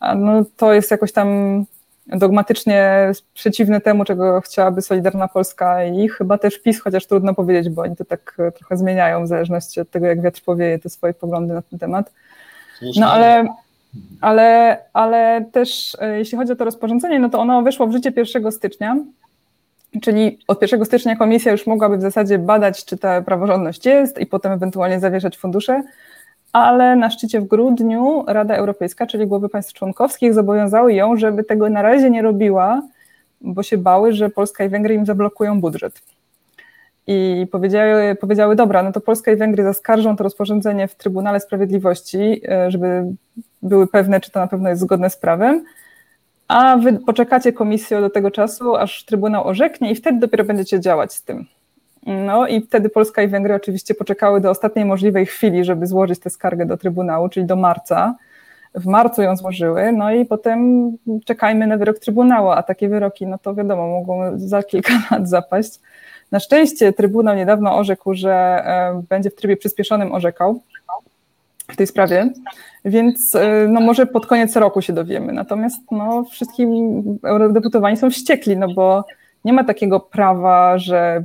A 0.00 0.14
no, 0.14 0.44
to 0.56 0.72
jest 0.72 0.90
jakoś 0.90 1.12
tam 1.12 1.28
dogmatycznie 2.06 3.12
przeciwny 3.34 3.80
temu, 3.80 4.04
czego 4.04 4.40
chciałaby 4.40 4.82
Solidarna 4.82 5.28
Polska 5.28 5.84
i 5.84 6.08
chyba 6.08 6.38
też 6.38 6.58
PiS, 6.58 6.80
chociaż 6.80 7.06
trudno 7.06 7.34
powiedzieć, 7.34 7.68
bo 7.68 7.82
oni 7.82 7.96
to 7.96 8.04
tak 8.04 8.36
trochę 8.58 8.76
zmieniają 8.76 9.24
w 9.24 9.28
zależności 9.28 9.80
od 9.80 9.90
tego, 9.90 10.06
jak 10.06 10.22
wiatr 10.22 10.42
powieje 10.44 10.78
te 10.78 10.90
swoje 10.90 11.14
poglądy 11.14 11.54
na 11.54 11.62
ten 11.62 11.78
temat. 11.78 12.12
No 12.96 13.12
ale, 13.12 13.46
ale, 14.20 14.78
ale 14.92 15.44
też 15.52 15.96
jeśli 16.16 16.38
chodzi 16.38 16.52
o 16.52 16.56
to 16.56 16.64
rozporządzenie, 16.64 17.18
no 17.18 17.28
to 17.28 17.40
ono 17.40 17.62
weszło 17.62 17.86
w 17.86 17.92
życie 17.92 18.12
1 18.16 18.52
stycznia 18.52 18.96
Czyli 20.02 20.38
od 20.48 20.62
1 20.62 20.84
stycznia 20.84 21.16
komisja 21.16 21.52
już 21.52 21.66
mogłaby 21.66 21.96
w 21.96 22.00
zasadzie 22.00 22.38
badać, 22.38 22.84
czy 22.84 22.98
ta 22.98 23.22
praworządność 23.22 23.86
jest 23.86 24.18
i 24.18 24.26
potem 24.26 24.52
ewentualnie 24.52 25.00
zawieszać 25.00 25.38
fundusze, 25.38 25.82
ale 26.52 26.96
na 26.96 27.10
szczycie 27.10 27.40
w 27.40 27.44
grudniu 27.44 28.24
Rada 28.26 28.54
Europejska, 28.54 29.06
czyli 29.06 29.26
głowy 29.26 29.48
państw 29.48 29.72
członkowskich, 29.72 30.34
zobowiązały 30.34 30.94
ją, 30.94 31.16
żeby 31.16 31.44
tego 31.44 31.70
na 31.70 31.82
razie 31.82 32.10
nie 32.10 32.22
robiła, 32.22 32.82
bo 33.40 33.62
się 33.62 33.78
bały, 33.78 34.12
że 34.12 34.30
Polska 34.30 34.64
i 34.64 34.68
Węgry 34.68 34.94
im 34.94 35.06
zablokują 35.06 35.60
budżet. 35.60 36.02
I 37.06 37.46
powiedziały, 37.52 38.16
powiedziały, 38.20 38.56
dobra, 38.56 38.82
no 38.82 38.92
to 38.92 39.00
Polska 39.00 39.32
i 39.32 39.36
Węgry 39.36 39.62
zaskarżą 39.62 40.16
to 40.16 40.24
rozporządzenie 40.24 40.88
w 40.88 40.94
Trybunale 40.94 41.40
Sprawiedliwości, 41.40 42.42
e, 42.48 42.70
żeby 42.70 43.04
były 43.62 43.86
pewne, 43.86 44.20
czy 44.20 44.30
to 44.30 44.40
na 44.40 44.46
pewno 44.46 44.68
jest 44.68 44.82
zgodne 44.82 45.10
z 45.10 45.16
prawem 45.16 45.64
a 46.50 46.76
wy 46.76 46.92
poczekacie 46.92 47.52
komisję 47.52 48.00
do 48.00 48.10
tego 48.10 48.30
czasu, 48.30 48.76
aż 48.76 49.04
Trybunał 49.04 49.46
orzeknie 49.46 49.92
i 49.92 49.94
wtedy 49.94 50.18
dopiero 50.18 50.44
będziecie 50.44 50.80
działać 50.80 51.14
z 51.14 51.22
tym. 51.22 51.46
No 52.06 52.46
i 52.46 52.60
wtedy 52.60 52.88
Polska 52.88 53.22
i 53.22 53.28
Węgry 53.28 53.54
oczywiście 53.54 53.94
poczekały 53.94 54.40
do 54.40 54.50
ostatniej 54.50 54.84
możliwej 54.84 55.26
chwili, 55.26 55.64
żeby 55.64 55.86
złożyć 55.86 56.20
tę 56.20 56.30
skargę 56.30 56.66
do 56.66 56.76
Trybunału, 56.76 57.28
czyli 57.28 57.46
do 57.46 57.56
marca. 57.56 58.14
W 58.74 58.86
marcu 58.86 59.22
ją 59.22 59.36
złożyły, 59.36 59.92
no 59.92 60.12
i 60.12 60.26
potem 60.26 60.90
czekajmy 61.24 61.66
na 61.66 61.76
wyrok 61.76 61.98
Trybunału, 61.98 62.50
a 62.50 62.62
takie 62.62 62.88
wyroki, 62.88 63.26
no 63.26 63.38
to 63.38 63.54
wiadomo, 63.54 63.86
mogą 63.86 64.38
za 64.38 64.62
kilka 64.62 64.92
lat 65.10 65.28
zapaść. 65.28 65.80
Na 66.32 66.40
szczęście 66.40 66.92
Trybunał 66.92 67.36
niedawno 67.36 67.76
orzekł, 67.76 68.14
że 68.14 68.32
e, 68.32 69.02
będzie 69.08 69.30
w 69.30 69.34
trybie 69.34 69.56
przyspieszonym 69.56 70.12
orzekał 70.12 70.60
w 71.72 71.76
tej 71.76 71.86
sprawie, 71.86 72.32
więc 72.84 73.34
e, 73.34 73.66
no 73.68 73.80
może 73.80 74.06
pod 74.06 74.26
koniec 74.26 74.56
roku 74.56 74.82
się 74.82 74.92
dowiemy. 74.92 75.32
Natomiast 75.32 75.82
no, 75.90 76.24
wszystkim 76.24 77.02
eurodeputowani 77.24 77.96
są 77.96 78.10
wściekli, 78.10 78.56
no 78.56 78.68
bo 78.74 79.04
nie 79.44 79.52
ma 79.52 79.64
takiego 79.64 80.00
prawa, 80.00 80.78
że 80.78 81.24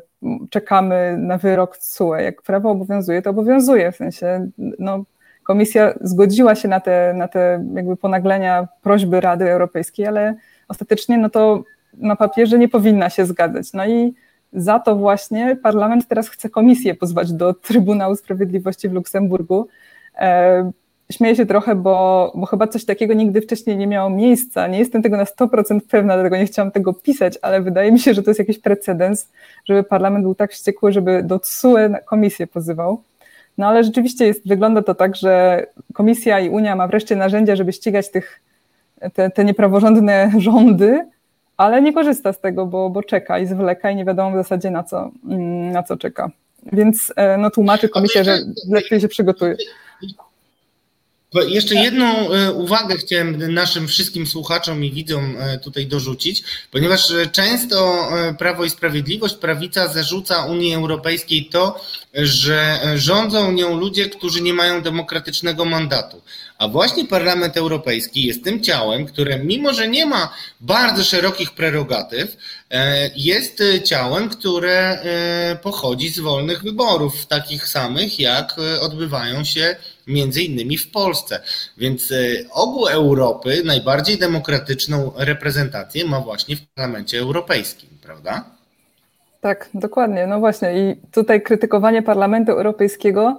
czekamy 0.50 1.18
na 1.20 1.38
wyrok 1.38 1.78
CUE. 1.78 2.16
Jak 2.16 2.42
prawo 2.42 2.72
obowiązuje, 2.72 3.22
to 3.22 3.30
obowiązuje. 3.30 3.92
W 3.92 3.96
sensie 3.96 4.50
no, 4.80 5.04
komisja 5.44 5.94
zgodziła 6.02 6.56
się 6.56 6.68
na 6.68 6.80
te, 6.80 7.14
na 7.14 7.28
te 7.28 7.66
jakby 7.74 7.98
ponaglenia 7.98 8.68
prośby 8.82 9.22
Rady 9.22 9.52
Europejskiej, 9.52 10.08
ale 10.08 10.36
ostatecznie 10.68 11.18
no 11.18 11.30
to 11.30 11.64
na 11.98 12.16
papierze 12.16 12.60
nie 12.60 12.70
powinna 12.70 13.10
się 13.10 13.26
zgadzać. 13.26 13.74
No 13.74 13.86
i 13.86 14.14
za 14.54 14.80
to 14.80 14.96
właśnie 14.96 15.58
parlament 15.64 16.08
teraz 16.08 16.30
chce 16.30 16.50
komisję 16.50 16.96
pozwać 16.96 17.34
do 17.34 17.54
Trybunału 17.54 18.16
Sprawiedliwości 18.16 18.90
w 18.90 18.94
Luksemburgu, 18.94 19.68
śmieję 21.12 21.36
się 21.36 21.46
trochę, 21.46 21.76
bo, 21.76 22.32
bo 22.36 22.46
chyba 22.46 22.68
coś 22.68 22.86
takiego 22.86 23.14
nigdy 23.14 23.42
wcześniej 23.42 23.78
nie 23.78 23.88
miało 23.88 24.10
miejsca. 24.10 24.68
Nie 24.68 24.80
jestem 24.80 25.02
tego 25.02 25.18
na 25.18 25.24
100% 25.24 25.80
pewna, 25.90 26.14
dlatego 26.14 26.38
nie 26.38 26.46
chciałam 26.46 26.72
tego 26.72 26.94
pisać, 26.94 27.38
ale 27.42 27.62
wydaje 27.62 27.92
mi 27.92 28.00
się, 28.00 28.14
że 28.14 28.24
to 28.24 28.30
jest 28.30 28.40
jakiś 28.40 28.60
precedens, 28.60 29.30
żeby 29.66 29.84
parlament 29.84 30.24
był 30.24 30.36
tak 30.36 30.52
wściekły, 30.52 30.92
żeby 30.92 31.24
do 31.24 31.40
TSUE 31.40 31.78
komisję 32.06 32.48
pozywał. 32.48 33.02
No 33.58 33.68
ale 33.68 33.84
rzeczywiście 33.84 34.26
jest, 34.28 34.48
wygląda 34.48 34.82
to 34.82 34.96
tak, 34.96 35.16
że 35.16 35.66
komisja 35.94 36.40
i 36.40 36.50
Unia 36.50 36.76
ma 36.76 36.88
wreszcie 36.88 37.16
narzędzia, 37.16 37.56
żeby 37.56 37.74
ścigać 37.74 38.12
tych, 38.12 38.42
te, 39.14 39.30
te 39.30 39.46
niepraworządne 39.46 40.32
rządy, 40.38 41.06
ale 41.58 41.82
nie 41.82 41.94
korzysta 41.94 42.34
z 42.34 42.40
tego, 42.40 42.66
bo, 42.66 42.90
bo 42.90 43.04
czeka 43.04 43.40
i 43.40 43.46
zwleka 43.46 43.92
i 43.92 43.96
nie 43.96 44.06
wiadomo 44.06 44.32
w 44.32 44.36
zasadzie 44.36 44.72
na 44.72 44.84
co, 44.84 45.12
mm, 45.30 45.72
na 45.72 45.84
co 45.84 45.98
czeka. 45.98 46.32
Więc 46.74 47.14
e, 47.16 47.38
no, 47.38 47.50
tłumaczy 47.50 47.90
komisja, 47.90 48.24
że 48.24 48.38
lepiej 48.70 49.00
się 49.00 49.08
przygotuje. 49.08 49.56
Jeszcze 51.44 51.76
jedną 51.76 52.32
e, 52.32 52.52
uwagę 52.52 52.98
chciałem 52.98 53.54
naszym 53.54 53.88
wszystkim 53.88 54.28
słuchaczom 54.28 54.86
i 54.86 54.92
widzom 54.92 55.36
e, 55.40 55.58
tutaj 55.58 55.88
dorzucić, 55.88 56.44
ponieważ 56.72 57.12
e, 57.12 57.28
często 57.28 58.10
Prawo 58.38 58.66
i 58.66 58.70
Sprawiedliwość, 58.70 59.36
prawica 59.36 59.88
zarzuca 59.88 60.46
Unii 60.46 60.74
Europejskiej 60.74 61.46
to, 61.46 61.82
że 62.14 62.80
rządzą 62.96 63.52
nią 63.52 63.78
ludzie, 63.80 64.10
którzy 64.10 64.42
nie 64.42 64.54
mają 64.54 64.82
demokratycznego 64.82 65.66
mandatu. 65.66 66.22
A 66.58 66.68
właśnie 66.68 67.06
Parlament 67.06 67.58
Europejski 67.58 68.24
jest 68.24 68.44
tym 68.44 68.64
ciałem, 68.64 69.06
które 69.06 69.40
mimo, 69.40 69.74
że 69.74 69.88
nie 69.88 70.06
ma 70.06 70.34
bardzo 70.62 71.04
szerokich 71.04 71.52
prerogatyw, 71.52 72.38
jest 73.16 73.64
ciałem, 73.84 74.30
które 74.30 75.00
pochodzi 75.62 76.10
z 76.10 76.20
wolnych 76.20 76.64
wyborów, 76.64 77.26
takich 77.26 77.68
samych 77.68 78.20
jak 78.20 78.56
odbywają 78.82 79.44
się 79.44 79.76
między 80.08 80.42
innymi 80.42 80.78
w 80.78 80.92
Polsce. 80.92 81.40
Więc 81.78 82.12
e, 82.12 82.16
ogół 82.52 82.88
Europy 82.88 83.62
najbardziej 83.66 84.18
demokratyczną 84.18 85.12
reprezentację 85.18 86.06
ma 86.06 86.20
właśnie 86.20 86.56
w 86.56 86.62
Parlamencie 86.62 87.20
Europejskim, 87.20 87.90
prawda? 88.04 88.46
Tak, 89.42 89.70
dokładnie. 89.74 90.28
No 90.28 90.40
właśnie 90.40 90.80
i 90.80 90.96
tutaj 91.12 91.42
krytykowanie 91.42 92.02
Parlamentu 92.02 92.52
Europejskiego 92.52 93.38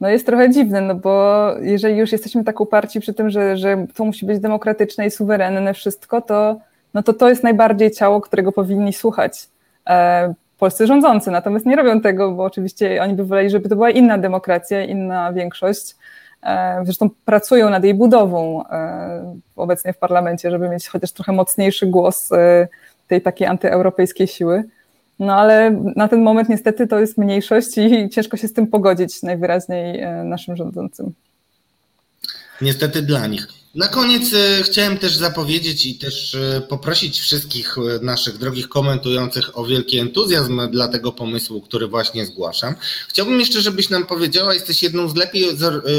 no 0.00 0.08
jest 0.08 0.26
trochę 0.26 0.50
dziwne, 0.50 0.80
no 0.80 0.94
bo 0.94 1.46
jeżeli 1.62 1.96
już 1.96 2.12
jesteśmy 2.12 2.44
tak 2.44 2.60
uparci 2.60 3.00
przy 3.00 3.14
tym, 3.14 3.30
że, 3.30 3.56
że 3.56 3.86
to 3.94 4.04
musi 4.04 4.26
być 4.26 4.40
demokratyczne 4.40 5.06
i 5.06 5.10
suwerenne 5.10 5.74
wszystko, 5.74 6.20
to, 6.20 6.60
no 6.94 7.02
to 7.02 7.12
to 7.12 7.28
jest 7.28 7.42
najbardziej 7.42 7.90
ciało, 7.90 8.20
którego 8.20 8.52
powinni 8.52 8.92
słuchać. 8.92 9.48
Polscy 10.60 10.86
rządzący. 10.86 11.30
Natomiast 11.30 11.66
nie 11.66 11.76
robią 11.76 12.00
tego, 12.00 12.32
bo 12.32 12.44
oczywiście 12.44 13.02
oni 13.02 13.14
by 13.14 13.24
woleli, 13.24 13.50
żeby 13.50 13.68
to 13.68 13.74
była 13.74 13.90
inna 13.90 14.18
demokracja, 14.18 14.84
inna 14.84 15.32
większość. 15.32 15.96
E, 16.42 16.80
zresztą 16.84 17.10
pracują 17.24 17.70
nad 17.70 17.84
jej 17.84 17.94
budową 17.94 18.64
e, 18.66 19.40
obecnie 19.56 19.92
w 19.92 19.98
parlamencie, 19.98 20.50
żeby 20.50 20.68
mieć 20.68 20.88
chociaż 20.88 21.12
trochę 21.12 21.32
mocniejszy 21.32 21.86
głos 21.86 22.32
e, 22.32 22.68
tej 23.08 23.22
takiej 23.22 23.46
antyeuropejskiej 23.46 24.26
siły. 24.26 24.64
No 25.18 25.34
ale 25.34 25.70
na 25.96 26.08
ten 26.08 26.22
moment 26.22 26.48
niestety 26.48 26.86
to 26.86 27.00
jest 27.00 27.18
mniejszość 27.18 27.78
i 27.78 28.08
ciężko 28.08 28.36
się 28.36 28.48
z 28.48 28.52
tym 28.52 28.66
pogodzić 28.66 29.22
najwyraźniej 29.22 30.02
naszym 30.24 30.56
rządzącym. 30.56 31.12
Niestety 32.60 33.02
dla 33.02 33.26
nich. 33.26 33.59
Na 33.74 33.88
koniec 33.88 34.32
e, 34.34 34.62
chciałem 34.62 34.98
też 34.98 35.16
zapowiedzieć 35.16 35.86
i 35.86 35.94
też 35.94 36.34
e, 36.34 36.60
poprosić 36.60 37.20
wszystkich 37.20 37.76
e, 37.78 38.04
naszych 38.04 38.38
drogich 38.38 38.68
komentujących 38.68 39.58
o 39.58 39.64
wielki 39.64 39.98
entuzjazm 39.98 40.70
dla 40.70 40.88
tego 40.88 41.12
pomysłu, 41.12 41.60
który 41.60 41.86
właśnie 41.86 42.26
zgłaszam. 42.26 42.74
Chciałbym 43.08 43.40
jeszcze, 43.40 43.60
żebyś 43.60 43.90
nam 43.90 44.06
powiedziała, 44.06 44.54
jesteś 44.54 44.82
jedną 44.82 45.08
z 45.08 45.16
lepiej 45.16 45.44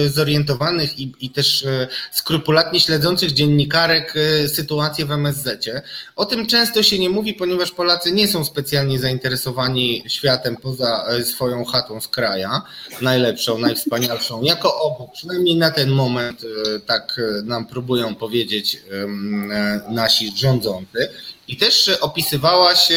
zorientowanych 0.07 0.99
i, 0.99 1.13
i 1.19 1.29
też 1.29 1.65
skrupulatnie 2.11 2.79
śledzących 2.79 3.31
dziennikarek 3.31 4.13
sytuację 4.47 5.05
w 5.05 5.11
MSZ-cie. 5.11 5.81
O 6.15 6.25
tym 6.25 6.47
często 6.47 6.83
się 6.83 6.99
nie 6.99 7.09
mówi, 7.09 7.33
ponieważ 7.33 7.71
Polacy 7.71 8.11
nie 8.11 8.27
są 8.27 8.45
specjalnie 8.45 8.99
zainteresowani 8.99 10.03
światem 10.07 10.57
poza 10.57 11.05
swoją 11.23 11.65
chatą 11.65 12.01
z 12.01 12.07
kraja, 12.07 12.61
najlepszą, 13.01 13.57
najwspanialszą, 13.57 14.43
jako 14.43 14.81
obok, 14.81 15.11
przynajmniej 15.13 15.55
na 15.55 15.71
ten 15.71 15.89
moment 15.89 16.41
tak 16.85 17.21
nam 17.43 17.60
nam 17.61 17.65
próbują 17.65 18.15
powiedzieć 18.15 18.75
e, 18.75 19.91
nasi 19.91 20.37
rządzący. 20.37 21.09
I 21.47 21.57
też 21.57 21.89
opisywałaś 22.01 22.91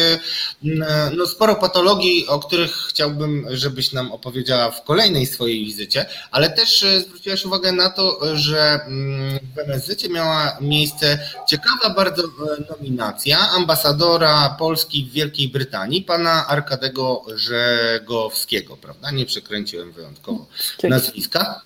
no, 1.17 1.27
sporo 1.27 1.55
patologii, 1.55 2.27
o 2.27 2.39
których 2.39 2.71
chciałbym, 2.71 3.47
żebyś 3.49 3.91
nam 3.91 4.11
opowiedziała 4.11 4.71
w 4.71 4.83
kolejnej 4.83 5.25
swojej 5.25 5.65
wizycie, 5.65 6.05
ale 6.31 6.49
też 6.49 6.83
e, 6.83 7.01
zwróciłaś 7.01 7.45
uwagę 7.45 7.71
na 7.71 7.89
to, 7.89 8.19
że 8.35 8.79
w 9.55 9.59
MSZ 9.59 10.09
miała 10.09 10.57
miejsce 10.61 11.19
ciekawa 11.49 11.89
bardzo 11.89 12.23
e, 12.23 12.27
nominacja 12.69 13.49
ambasadora 13.49 14.55
Polski 14.59 15.05
w 15.05 15.13
Wielkiej 15.13 15.47
Brytanii, 15.49 16.01
pana 16.01 16.47
Arkadego 16.47 17.23
Żegowskiego, 17.35 18.77
prawda? 18.77 19.11
Nie 19.11 19.25
przekręciłem 19.25 19.91
wyjątkowo 19.91 20.45
nazwiska. 20.83 21.61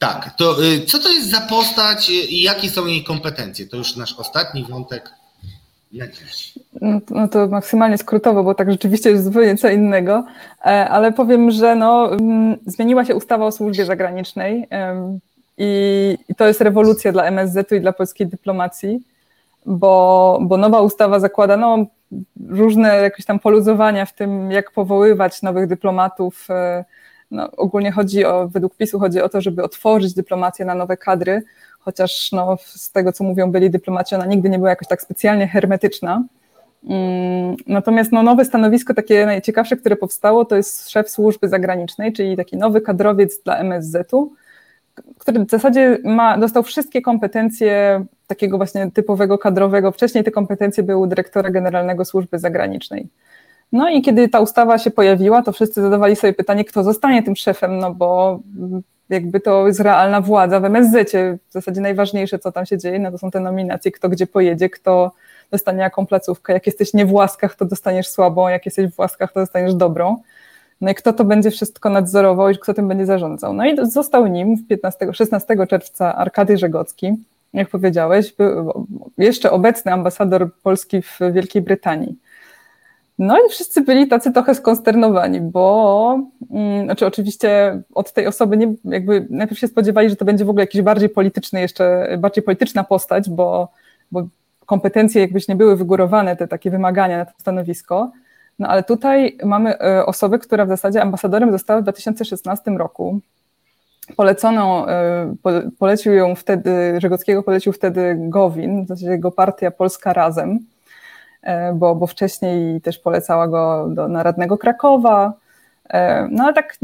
Tak, 0.00 0.34
to 0.36 0.64
y, 0.64 0.84
co 0.86 0.98
to 0.98 1.08
jest 1.08 1.30
za 1.30 1.40
postać 1.40 2.10
i 2.10 2.42
jakie 2.42 2.70
są 2.70 2.86
jej 2.86 3.04
kompetencje? 3.04 3.66
To 3.66 3.76
już 3.76 3.96
nasz 3.96 4.12
ostatni 4.18 4.64
wątek 4.64 5.10
na 5.92 6.06
dziś. 6.06 6.58
No, 6.80 7.00
no 7.10 7.28
to 7.28 7.48
maksymalnie 7.48 7.98
skrótowo, 7.98 8.44
bo 8.44 8.54
tak 8.54 8.70
rzeczywiście 8.70 9.10
jest 9.10 9.24
zupełnie 9.24 9.56
co 9.56 9.68
innego, 9.68 10.24
e, 10.64 10.88
ale 10.88 11.12
powiem, 11.12 11.50
że 11.50 11.74
no, 11.74 12.12
mm, 12.12 12.56
zmieniła 12.66 13.04
się 13.04 13.14
ustawa 13.14 13.46
o 13.46 13.52
służbie 13.52 13.84
zagranicznej 13.84 14.68
i, 15.58 16.18
i 16.28 16.34
to 16.34 16.46
jest 16.46 16.60
rewolucja 16.60 17.12
dla 17.12 17.24
MSZ-u 17.24 17.74
i 17.74 17.80
dla 17.80 17.92
polskiej 17.92 18.26
dyplomacji, 18.26 19.00
bo, 19.66 20.38
bo 20.42 20.56
nowa 20.56 20.80
ustawa 20.80 21.20
zakłada 21.20 21.56
no, 21.56 21.86
różne 22.48 22.96
jakieś 22.96 23.26
tam 23.26 23.38
poluzowania 23.38 24.06
w 24.06 24.14
tym, 24.14 24.50
jak 24.50 24.70
powoływać 24.70 25.42
nowych 25.42 25.66
dyplomatów, 25.66 26.46
e, 26.50 26.84
no, 27.30 27.50
ogólnie 27.56 27.92
chodzi 27.92 28.24
o, 28.24 28.48
według 28.48 28.76
PiSu 28.76 28.98
chodzi 28.98 29.20
o 29.20 29.28
to, 29.28 29.40
żeby 29.40 29.62
otworzyć 29.62 30.14
dyplomację 30.14 30.64
na 30.64 30.74
nowe 30.74 30.96
kadry, 30.96 31.42
chociaż 31.78 32.32
no, 32.32 32.56
z 32.64 32.92
tego, 32.92 33.12
co 33.12 33.24
mówią 33.24 33.52
byli 33.52 33.70
dyplomaci, 33.70 34.14
ona 34.14 34.26
nigdy 34.26 34.50
nie 34.50 34.58
była 34.58 34.70
jakoś 34.70 34.88
tak 34.88 35.02
specjalnie 35.02 35.48
hermetyczna. 35.48 36.24
Mm, 36.88 37.56
natomiast 37.66 38.12
no, 38.12 38.22
nowe 38.22 38.44
stanowisko, 38.44 38.94
takie 38.94 39.26
najciekawsze, 39.26 39.76
które 39.76 39.96
powstało, 39.96 40.44
to 40.44 40.56
jest 40.56 40.90
szef 40.90 41.10
służby 41.10 41.48
zagranicznej, 41.48 42.12
czyli 42.12 42.36
taki 42.36 42.56
nowy 42.56 42.80
kadrowiec 42.80 43.42
dla 43.42 43.58
MSZ-u, 43.58 44.32
który 45.18 45.44
w 45.44 45.50
zasadzie 45.50 45.98
ma, 46.04 46.38
dostał 46.38 46.62
wszystkie 46.62 47.02
kompetencje 47.02 48.04
takiego 48.26 48.56
właśnie 48.56 48.90
typowego 48.90 49.38
kadrowego. 49.38 49.92
Wcześniej 49.92 50.24
te 50.24 50.30
kompetencje 50.30 50.82
były 50.82 51.08
dyrektora 51.08 51.50
generalnego 51.50 52.04
służby 52.04 52.38
zagranicznej. 52.38 53.08
No 53.72 53.88
i 53.90 54.02
kiedy 54.02 54.28
ta 54.28 54.40
ustawa 54.40 54.78
się 54.78 54.90
pojawiła, 54.90 55.42
to 55.42 55.52
wszyscy 55.52 55.82
zadawali 55.82 56.16
sobie 56.16 56.32
pytanie, 56.32 56.64
kto 56.64 56.84
zostanie 56.84 57.22
tym 57.22 57.36
szefem, 57.36 57.78
no 57.78 57.94
bo 57.94 58.40
jakby 59.08 59.40
to 59.40 59.66
jest 59.66 59.80
realna 59.80 60.20
władza 60.20 60.60
w 60.60 60.64
MSZ. 60.64 61.12
W 61.48 61.52
zasadzie 61.52 61.80
najważniejsze, 61.80 62.38
co 62.38 62.52
tam 62.52 62.66
się 62.66 62.78
dzieje, 62.78 62.98
no 62.98 63.10
to 63.10 63.18
są 63.18 63.30
te 63.30 63.40
nominacje, 63.40 63.92
kto 63.92 64.08
gdzie 64.08 64.26
pojedzie, 64.26 64.70
kto 64.70 65.12
dostanie 65.50 65.80
jaką 65.80 66.06
placówkę. 66.06 66.52
Jak 66.52 66.66
jesteś 66.66 66.94
nie 66.94 67.06
w 67.06 67.12
łaskach, 67.12 67.54
to 67.54 67.64
dostaniesz 67.64 68.08
słabą, 68.08 68.48
jak 68.48 68.66
jesteś 68.66 68.94
w 68.94 68.98
łaskach, 68.98 69.32
to 69.32 69.40
dostaniesz 69.40 69.74
dobrą. 69.74 70.16
No 70.80 70.90
i 70.90 70.94
kto 70.94 71.12
to 71.12 71.24
będzie 71.24 71.50
wszystko 71.50 71.90
nadzorował 71.90 72.50
i 72.50 72.58
kto 72.58 72.74
tym 72.74 72.88
będzie 72.88 73.06
zarządzał. 73.06 73.52
No 73.54 73.66
i 73.66 73.76
został 73.82 74.26
nim 74.26 74.66
15, 74.66 75.12
16 75.12 75.66
czerwca 75.66 76.14
Arkady 76.14 76.58
Żegocki, 76.58 77.12
jak 77.52 77.68
powiedziałeś, 77.68 78.34
jeszcze 79.18 79.50
obecny 79.50 79.92
ambasador 79.92 80.54
Polski 80.62 81.02
w 81.02 81.18
Wielkiej 81.32 81.62
Brytanii. 81.62 82.16
No 83.20 83.38
i 83.46 83.48
wszyscy 83.50 83.80
byli 83.80 84.08
tacy 84.08 84.32
trochę 84.32 84.54
skonsternowani, 84.54 85.40
bo 85.40 86.18
mm, 86.50 86.84
znaczy 86.84 87.06
oczywiście 87.06 87.82
od 87.94 88.12
tej 88.12 88.26
osoby 88.26 88.56
nie, 88.56 88.74
jakby 88.84 89.26
najpierw 89.30 89.60
się 89.60 89.68
spodziewali, 89.68 90.10
że 90.10 90.16
to 90.16 90.24
będzie 90.24 90.44
w 90.44 90.50
ogóle 90.50 90.62
jakiś 90.62 90.82
bardziej 90.82 91.08
polityczny, 91.08 91.60
jeszcze 91.60 92.08
bardziej 92.18 92.44
polityczna 92.44 92.84
postać, 92.84 93.30
bo, 93.30 93.68
bo 94.12 94.28
kompetencje 94.66 95.20
jakbyś 95.20 95.48
nie 95.48 95.56
były 95.56 95.76
wygórowane, 95.76 96.36
te 96.36 96.48
takie 96.48 96.70
wymagania 96.70 97.18
na 97.18 97.24
to 97.24 97.32
stanowisko. 97.38 98.10
No 98.58 98.68
ale 98.68 98.82
tutaj 98.82 99.38
mamy 99.44 99.78
e, 99.78 100.06
osobę, 100.06 100.38
która 100.38 100.64
w 100.64 100.68
zasadzie 100.68 101.02
ambasadorem 101.02 101.52
została 101.52 101.80
w 101.80 101.82
2016 101.82 102.70
roku. 102.70 103.20
Polecono, 104.16 104.92
e, 104.92 105.34
polecił 105.78 106.12
ją 106.12 106.34
wtedy, 106.34 107.00
Żegockiego 107.00 107.42
polecił 107.42 107.72
wtedy 107.72 108.16
Gowin, 108.18 108.84
w 108.84 108.88
zasadzie 108.88 109.10
jego 109.10 109.30
partia 109.30 109.70
Polska 109.70 110.12
Razem, 110.12 110.58
bo, 111.74 111.94
bo 111.94 112.06
wcześniej 112.06 112.80
też 112.80 112.98
polecała 112.98 113.48
go 113.48 113.88
do, 113.90 114.08
na 114.08 114.22
radnego 114.22 114.58
Krakowa, 114.58 115.32
E, 115.90 116.28
no 116.30 116.44
ale 116.44 116.52
tak, 116.54 116.78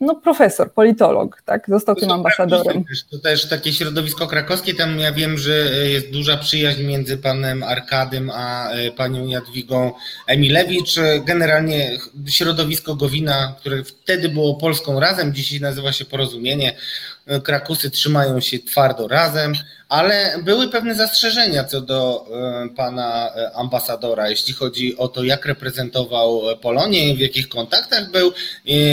no 0.00 0.14
profesor, 0.14 0.72
politolog, 0.72 1.42
tak, 1.44 1.64
został 1.68 1.94
tym 1.94 2.10
ambasadorem. 2.10 2.84
To 3.10 3.18
też 3.18 3.48
takie 3.48 3.72
środowisko 3.72 4.26
krakowskie, 4.26 4.74
tam 4.74 4.98
ja 4.98 5.12
wiem, 5.12 5.38
że 5.38 5.52
jest 5.88 6.10
duża 6.10 6.36
przyjaźń 6.36 6.82
między 6.82 7.18
panem 7.18 7.62
Arkadym 7.62 8.30
a 8.34 8.70
e, 8.70 8.90
panią 8.90 9.26
Jadwigą 9.26 9.92
Emilewicz. 10.26 10.96
Generalnie 11.24 11.98
środowisko 12.28 12.94
Gowina, 12.94 13.54
które 13.58 13.84
wtedy 13.84 14.28
było 14.28 14.54
Polską 14.54 15.00
Razem, 15.00 15.34
dzisiaj 15.34 15.60
nazywa 15.60 15.92
się 15.92 16.04
Porozumienie, 16.04 16.76
Krakusy 17.44 17.90
trzymają 17.90 18.40
się 18.40 18.58
twardo 18.58 19.08
razem, 19.08 19.52
ale 19.90 20.38
były 20.42 20.68
pewne 20.68 20.94
zastrzeżenia 20.94 21.64
co 21.64 21.80
do 21.80 22.26
e, 22.64 22.68
pana 22.76 23.30
e, 23.36 23.52
ambasadora, 23.56 24.28
jeśli 24.28 24.54
chodzi 24.54 24.96
o 24.96 25.08
to, 25.08 25.24
jak 25.24 25.46
reprezentował 25.46 26.42
Polonię, 26.62 27.14
w 27.14 27.18
jakich 27.18 27.48
kontaktach 27.48 28.10
był 28.10 28.28
e, 28.28 28.32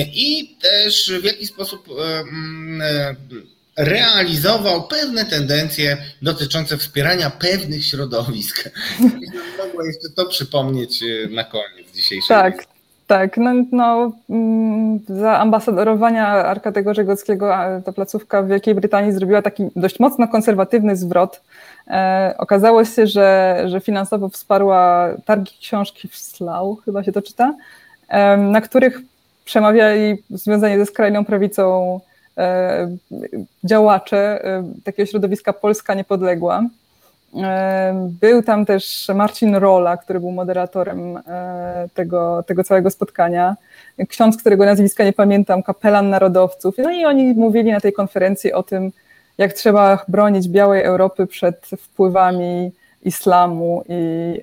i 0.02 0.58
też 0.62 1.12
w 1.22 1.24
jaki 1.24 1.48
sposób 1.48 1.88
mm, 2.22 3.16
realizował 3.78 4.88
pewne 4.88 5.26
tendencje 5.26 5.98
dotyczące 6.22 6.78
wspierania 6.78 7.30
pewnych 7.30 7.86
środowisk. 7.86 8.70
Mogła 9.66 9.86
jeszcze 9.86 10.10
to 10.16 10.26
przypomnieć 10.26 11.04
na 11.30 11.44
koniec 11.44 11.92
dzisiejszej. 11.96 12.28
Tak, 12.28 12.77
tak, 13.08 13.38
no, 13.38 13.54
no, 13.72 14.12
mm, 14.30 15.00
za 15.08 15.40
ambasadorowania 15.40 16.28
Arkadego 16.28 16.94
Żegockiego 16.94 17.54
ta 17.86 17.92
placówka 17.92 18.42
w 18.42 18.48
Wielkiej 18.48 18.76
Brytanii 18.76 19.12
zrobiła 19.12 19.42
taki 19.42 19.70
dość 19.76 20.00
mocno 20.00 20.28
konserwatywny 20.28 20.96
zwrot. 20.96 21.42
E, 21.88 22.36
okazało 22.38 22.86
się, 22.86 23.08
że, 23.08 23.64
że 23.66 23.80
finansowo 23.80 24.30
wsparła 24.30 25.10
targi 25.26 25.52
książki 25.60 26.08
w 26.08 26.18
Slough, 26.18 26.86
chyba 26.86 27.04
się 27.04 27.12
to 27.12 27.22
czyta, 27.22 27.54
e, 28.08 28.38
na 28.38 28.62
których 28.62 29.02
przemawiali 29.46 30.24
związani 30.30 30.78
ze 30.78 30.86
skrajną 30.86 31.26
prawicą 31.26 32.00
e, 32.38 32.98
działacze 33.64 34.46
e, 34.46 34.64
takiego 34.84 35.06
środowiska 35.06 35.54
Polska 35.54 35.94
Niepodległa. 35.94 36.64
Był 38.22 38.44
tam 38.44 38.66
też 38.66 39.12
Marcin 39.16 39.56
Rola, 39.56 39.98
który 39.98 40.20
był 40.20 40.32
moderatorem 40.32 41.18
e, 41.18 41.90
tego, 41.94 42.44
tego 42.48 42.64
całego 42.64 42.90
spotkania. 42.90 43.56
Ksiądz, 44.10 44.38
którego 44.38 44.66
nazwiska 44.66 45.04
nie 45.04 45.14
pamiętam, 45.14 45.64
kapelan 45.64 46.10
narodowców. 46.10 46.76
No 46.78 46.92
i 46.92 47.06
oni 47.06 47.34
mówili 47.34 47.72
na 47.72 47.80
tej 47.80 47.94
konferencji 47.94 48.54
o 48.54 48.64
tym, 48.64 48.92
jak 49.38 49.54
trzeba 49.54 50.06
bronić 50.08 50.48
białej 50.48 50.84
Europy 50.84 51.28
przed 51.28 51.66
wpływami 51.78 52.72
islamu 53.04 53.84
i 53.90 53.94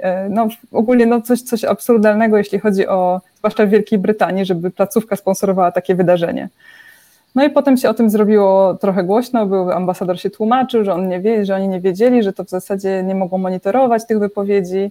e, 0.00 0.28
no, 0.28 0.48
ogólnie 0.72 1.07
no, 1.07 1.20
coś, 1.20 1.42
coś 1.42 1.64
absurdalnego, 1.64 2.38
jeśli 2.38 2.59
chodzi 2.59 2.88
o, 2.88 3.20
zwłaszcza 3.38 3.66
w 3.66 3.68
Wielkiej 3.68 3.98
Brytanii, 3.98 4.44
żeby 4.44 4.70
placówka 4.70 5.16
sponsorowała 5.16 5.72
takie 5.72 5.94
wydarzenie. 5.94 6.48
No 7.35 7.44
i 7.44 7.51
potem 7.51 7.77
się 7.77 7.88
o 7.88 7.94
tym 7.94 8.11
zrobiło 8.11 8.75
trochę 8.75 9.05
głośno, 9.05 9.47
był 9.47 9.70
ambasador 9.70 10.20
się 10.20 10.31
tłumaczył, 10.31 10.85
że 10.85 10.94
on 10.94 11.09
nie 11.09 11.20
wie, 11.20 11.44
że 11.44 11.55
oni 11.55 11.68
nie 11.68 11.81
wiedzieli, 11.81 12.23
że 12.23 12.33
to 12.33 12.44
w 12.44 12.49
zasadzie 12.49 13.03
nie 13.03 13.14
mogą 13.14 13.38
monitorować 13.38 14.07
tych 14.07 14.18
wypowiedzi. 14.18 14.90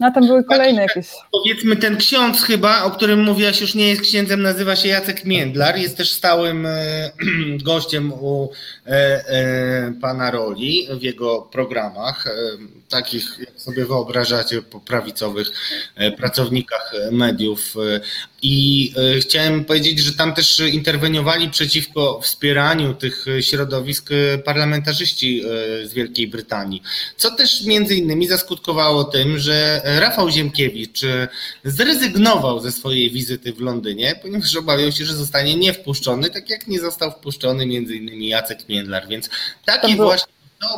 No 0.00 0.08
a 0.08 0.10
tam 0.10 0.26
były 0.26 0.44
kolejne 0.44 0.82
jakieś. 0.82 1.06
Powiedzmy, 1.32 1.76
ten 1.76 1.96
ksiądz 1.96 2.42
chyba, 2.42 2.82
o 2.82 2.90
którym 2.90 3.24
mówiłaś, 3.24 3.60
już 3.60 3.74
nie 3.74 3.88
jest 3.88 4.02
księdzem, 4.02 4.42
nazywa 4.42 4.76
się 4.76 4.88
Jacek 4.88 5.24
Międlar, 5.24 5.78
jest 5.78 5.96
też 5.96 6.12
stałym 6.12 6.66
e, 6.66 7.10
gościem 7.64 8.12
u 8.12 8.50
e, 8.86 8.90
e, 8.90 9.92
pana 10.00 10.30
Roli 10.30 10.88
w 11.00 11.02
jego 11.02 11.42
programach, 11.42 12.24
takich 12.88 13.38
jak 13.38 13.60
sobie 13.60 13.86
wyobrażacie 13.86 14.62
po 14.62 14.80
prawicowych 14.80 15.48
pracownikach 16.16 16.92
mediów. 17.10 17.74
I 18.42 18.92
chciałem 19.20 19.64
powiedzieć, 19.64 19.98
że 19.98 20.12
tam 20.12 20.34
też 20.34 20.60
interweniowali 20.60 21.50
przeciwko 21.50 22.20
wspieraniu 22.22 22.94
tych 22.94 23.26
środowisk 23.40 24.10
parlamentarzyści 24.44 25.42
z 25.84 25.92
Wielkiej 25.94 26.28
Brytanii, 26.28 26.82
co 27.16 27.30
też 27.30 27.64
między 27.64 27.94
innymi 27.94 28.28
zaskutkowało 28.28 29.04
tym, 29.04 29.38
że 29.38 29.82
Rafał 29.84 30.30
Ziemkiewicz 30.30 31.04
e, 31.04 31.28
zrezygnował 31.64 32.60
ze 32.60 32.72
swojej 32.72 33.10
wizyty 33.10 33.52
w 33.52 33.60
Londynie, 33.60 34.18
ponieważ 34.22 34.56
obawiał 34.56 34.92
się, 34.92 35.04
że 35.04 35.14
zostanie 35.14 35.56
niewpuszczony, 35.56 36.30
tak 36.30 36.50
jak 36.50 36.66
nie 36.66 36.80
został 36.80 37.10
wpuszczony 37.10 37.66
między 37.66 37.96
innymi 37.96 38.28
Jacek 38.28 38.68
Międlar, 38.68 39.08
więc 39.08 39.30
taki 39.64 39.96
właśnie 39.96 40.31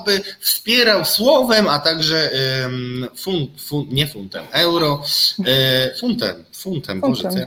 by 0.04 0.20
wspierał 0.40 1.04
słowem, 1.04 1.68
a 1.68 1.78
także 1.78 2.30
um, 2.62 3.06
funt, 3.16 3.50
funt, 3.60 3.92
nie 3.92 4.06
funtem, 4.06 4.44
euro, 4.52 5.02
e, 5.46 5.94
funtem, 6.00 6.44
funtem, 6.52 7.00
funtem. 7.00 7.00
Boże, 7.00 7.46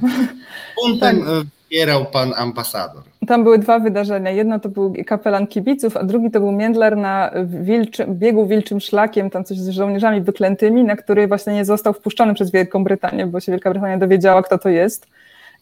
funtem 0.81 1.19
tak. 1.19 1.29
E, 1.29 1.57
wspierał 1.63 2.05
pan 2.05 2.33
ambasador. 2.35 3.03
Tam 3.27 3.43
były 3.43 3.59
dwa 3.59 3.79
wydarzenia. 3.79 4.31
Jedno 4.31 4.59
to 4.59 4.69
był 4.69 4.93
kapelan 5.05 5.47
kibiców, 5.47 5.97
a 5.97 6.03
drugi 6.03 6.31
to 6.31 6.39
był 6.39 6.51
Międlar 6.51 6.97
na 6.97 7.31
wilczym, 7.45 8.15
biegu 8.15 8.47
wilczym 8.47 8.79
szlakiem, 8.79 9.29
tam 9.29 9.43
coś 9.43 9.57
z 9.57 9.69
żołnierzami 9.69 10.21
wyklętymi, 10.21 10.83
na 10.83 10.95
który 10.95 11.27
właśnie 11.27 11.53
nie 11.53 11.65
został 11.65 11.93
wpuszczony 11.93 12.33
przez 12.33 12.51
Wielką 12.51 12.83
Brytanię, 12.83 13.27
bo 13.27 13.39
się 13.39 13.51
Wielka 13.51 13.69
Brytania 13.69 13.97
dowiedziała, 13.97 14.43
kto 14.43 14.57
to 14.57 14.69
jest. 14.69 15.07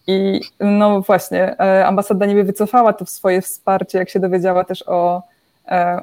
I 0.08 0.42
no 0.60 1.02
właśnie, 1.02 1.60
e, 1.60 1.86
ambasada 1.86 2.26
niby 2.26 2.44
wycofała 2.44 2.94
to 2.94 3.06
w 3.06 3.10
swoje 3.10 3.42
wsparcie, 3.42 3.98
jak 3.98 4.10
się 4.10 4.20
dowiedziała 4.20 4.64
też 4.64 4.84
o, 4.88 5.24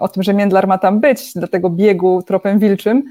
o 0.00 0.08
tym, 0.08 0.22
że 0.22 0.34
Międlar 0.34 0.66
ma 0.66 0.78
tam 0.78 1.00
być, 1.00 1.34
do 1.34 1.48
tego 1.48 1.70
biegu 1.70 2.22
tropem 2.22 2.58
wilczym, 2.58 3.02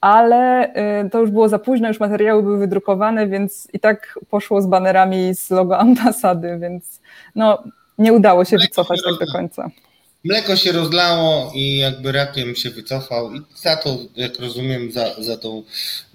ale 0.00 0.70
y, 1.04 1.10
to 1.10 1.20
już 1.20 1.30
było 1.30 1.48
za 1.48 1.58
późno, 1.58 1.88
już 1.88 2.00
materiały 2.00 2.42
były 2.42 2.58
wydrukowane, 2.58 3.26
więc 3.26 3.68
i 3.72 3.80
tak 3.80 4.18
poszło 4.30 4.62
z 4.62 4.66
banerami 4.66 5.34
z 5.34 5.50
logo 5.50 5.78
ambasady, 5.86 6.58
więc 6.58 7.00
no, 7.34 7.62
nie 7.98 8.12
udało 8.12 8.44
się 8.44 8.56
wycofać 8.58 9.00
tak 9.04 9.26
do 9.26 9.32
końca 9.32 9.70
mleko 10.26 10.56
się 10.56 10.72
rozlało 10.72 11.52
i 11.54 11.76
jakby 11.76 12.12
rakiem 12.12 12.56
się 12.56 12.70
wycofał 12.70 13.34
i 13.34 13.40
za 13.54 13.76
to, 13.76 13.98
jak 14.16 14.40
rozumiem, 14.40 14.92
za, 14.92 15.22
za 15.22 15.36
tą 15.36 15.62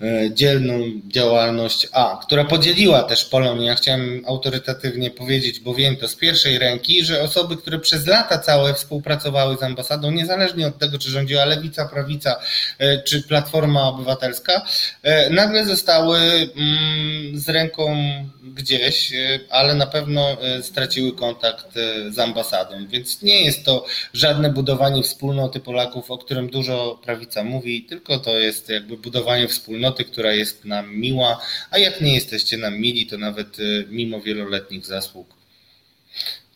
e, 0.01 0.33
dzielną 0.33 0.79
działalność 1.07 1.87
A, 1.91 2.19
która 2.25 2.45
podzieliła 2.45 3.03
też 3.03 3.25
Polonię. 3.25 3.65
Ja 3.65 3.75
chciałem 3.75 4.23
autorytatywnie 4.27 5.11
powiedzieć, 5.11 5.59
bo 5.59 5.75
wiem 5.75 5.95
to 5.95 6.07
z 6.07 6.15
pierwszej 6.15 6.59
ręki, 6.59 7.05
że 7.05 7.21
osoby, 7.21 7.57
które 7.57 7.79
przez 7.79 8.07
lata 8.07 8.37
całe 8.37 8.73
współpracowały 8.73 9.57
z 9.57 9.63
ambasadą, 9.63 10.11
niezależnie 10.11 10.67
od 10.67 10.77
tego, 10.77 10.97
czy 10.97 11.09
rządziła 11.09 11.45
lewica, 11.45 11.85
prawica, 11.85 12.35
e, 12.79 13.03
czy 13.03 13.23
Platforma 13.23 13.83
Obywatelska, 13.87 14.65
e, 15.03 15.29
nagle 15.29 15.65
zostały 15.65 16.19
mm, 16.19 17.39
z 17.39 17.49
ręką 17.49 17.95
gdzieś, 18.43 19.11
ale 19.49 19.75
na 19.75 19.87
pewno 19.87 20.37
straciły 20.61 21.15
kontakt 21.15 21.67
z 22.09 22.19
ambasadą, 22.19 22.87
więc 22.87 23.21
nie 23.21 23.45
jest 23.45 23.65
to 23.65 23.85
żadne 24.13 24.49
budowanie 24.49 25.03
wspólnoty 25.03 25.59
Polaków, 25.59 26.11
o 26.11 26.17
którym 26.17 26.49
dużo 26.49 26.99
prawica 27.03 27.43
mówi, 27.43 27.83
tylko 27.83 28.19
to 28.19 28.39
jest 28.39 28.69
jakby 28.69 28.97
budowanie 28.97 29.47
wspólnoty, 29.47 30.05
która 30.05 30.33
jest 30.33 30.65
nam 30.65 30.95
miła, 30.95 31.41
a 31.71 31.77
jak 31.77 32.01
nie 32.01 32.13
jesteście 32.15 32.57
nam 32.57 32.77
mili, 32.79 33.07
to 33.07 33.17
nawet 33.17 33.57
mimo 33.89 34.21
wieloletnich 34.21 34.85
zasług. 34.85 35.27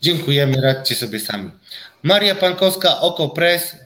Dziękujemy, 0.00 0.60
radźcie 0.60 0.94
sobie 0.94 1.20
sami. 1.20 1.50
Maria 2.06 2.34
Pankowska, 2.34 3.00
Oko 3.00 3.28
Press, 3.28 3.76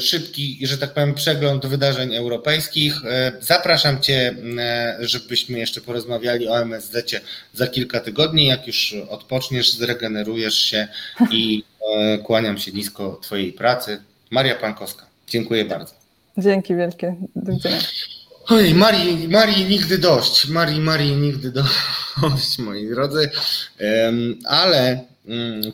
szybki, 0.00 0.58
że 0.62 0.78
tak 0.78 0.94
powiem, 0.94 1.14
przegląd 1.14 1.66
wydarzeń 1.66 2.14
europejskich. 2.14 3.04
E, 3.04 3.32
zapraszam 3.40 4.00
Cię, 4.00 4.34
e, 4.58 4.96
żebyśmy 5.00 5.58
jeszcze 5.58 5.80
porozmawiali 5.80 6.48
o 6.48 6.60
MSZ 6.60 7.22
za 7.54 7.66
kilka 7.66 8.00
tygodni. 8.00 8.46
Jak 8.46 8.66
już 8.66 8.94
odpoczniesz, 9.08 9.72
zregenerujesz 9.72 10.54
się 10.54 10.88
i 11.30 11.64
e, 11.96 12.18
kłaniam 12.18 12.58
się 12.58 12.72
nisko 12.72 13.18
Twojej 13.22 13.52
pracy. 13.52 14.02
Maria 14.30 14.54
Pankowska, 14.54 15.06
dziękuję 15.28 15.64
bardzo. 15.64 15.94
Dzięki 16.38 16.76
wielkie. 16.76 17.16
Do 17.36 17.52
widzenia. 17.52 17.78
Oj, 18.48 18.74
Marii, 18.74 19.28
Marii 19.28 19.64
nigdy 19.64 19.98
dość. 19.98 20.48
Marii, 20.48 20.80
Marii 20.80 21.16
nigdy 21.16 21.50
dość, 21.50 22.58
moi 22.58 22.88
drodzy. 22.88 23.30
Ale 24.44 25.09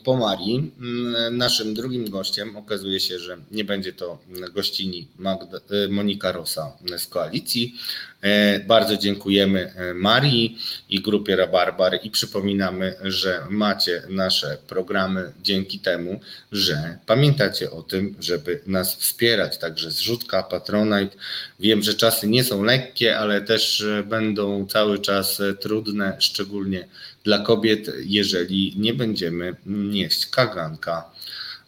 po 0.05 0.17
Marii. 0.17 0.73
Mm, 0.81 1.37
naszym 1.37 1.75
drugim 1.75 2.11
gościem 2.11 2.57
okazuje 2.57 3.01
się, 3.01 3.19
że 3.19 3.37
nie 3.51 3.65
będzie 3.65 3.93
to 3.93 4.19
gościni 4.55 5.09
Magda, 5.19 5.59
y, 5.85 5.89
Monika 5.89 6.33
Rosa 6.33 6.73
z 6.99 7.07
koalicji. 7.07 7.75
E, 8.21 8.61
bardzo 8.61 8.97
dziękujemy 8.97 9.73
e, 9.77 9.95
Marii 9.95 10.59
i 10.89 11.01
grupie 11.01 11.37
Rabarbar 11.37 11.99
i 12.03 12.11
przypominamy, 12.11 12.95
że 13.03 13.43
macie 13.51 14.03
nasze 14.09 14.59
programy 14.69 15.33
dzięki 15.43 15.79
temu, 15.79 16.21
że 16.53 16.99
pamiętacie 17.07 17.71
o 17.71 17.83
tym, 17.83 18.15
żeby 18.21 18.61
nas 18.67 18.97
wspierać. 18.97 19.59
Także 19.59 19.91
zrzutka, 19.91 20.43
Patronite. 20.43 21.17
Wiem, 21.61 21.83
że 21.83 21.95
czasy 21.95 22.29
nie 22.29 22.45
są 22.45 22.63
lekkie, 22.63 23.19
ale 23.19 23.41
też 23.41 23.81
e, 23.81 24.03
będą 24.03 24.67
cały 24.67 24.99
czas 24.99 25.43
trudne, 25.61 26.17
szczególnie 26.19 26.89
dla 27.27 27.39
kobiet, 27.39 27.91
jeżeli 28.05 28.75
nie 28.77 28.95
będziemy 28.95 29.57
nieść 29.67 30.27
kaganka 30.27 31.05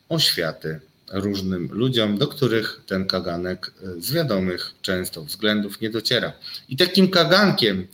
oświaty 0.09 0.80
różnym 1.12 1.68
ludziom, 1.72 2.18
do 2.18 2.28
których 2.28 2.80
ten 2.86 3.06
kaganek 3.06 3.72
z 3.98 4.12
wiadomych 4.12 4.70
często 4.82 5.24
względów 5.24 5.80
nie 5.80 5.90
dociera. 5.90 6.32
I 6.68 6.76
takim 6.76 7.11
kagankiem 7.11 7.86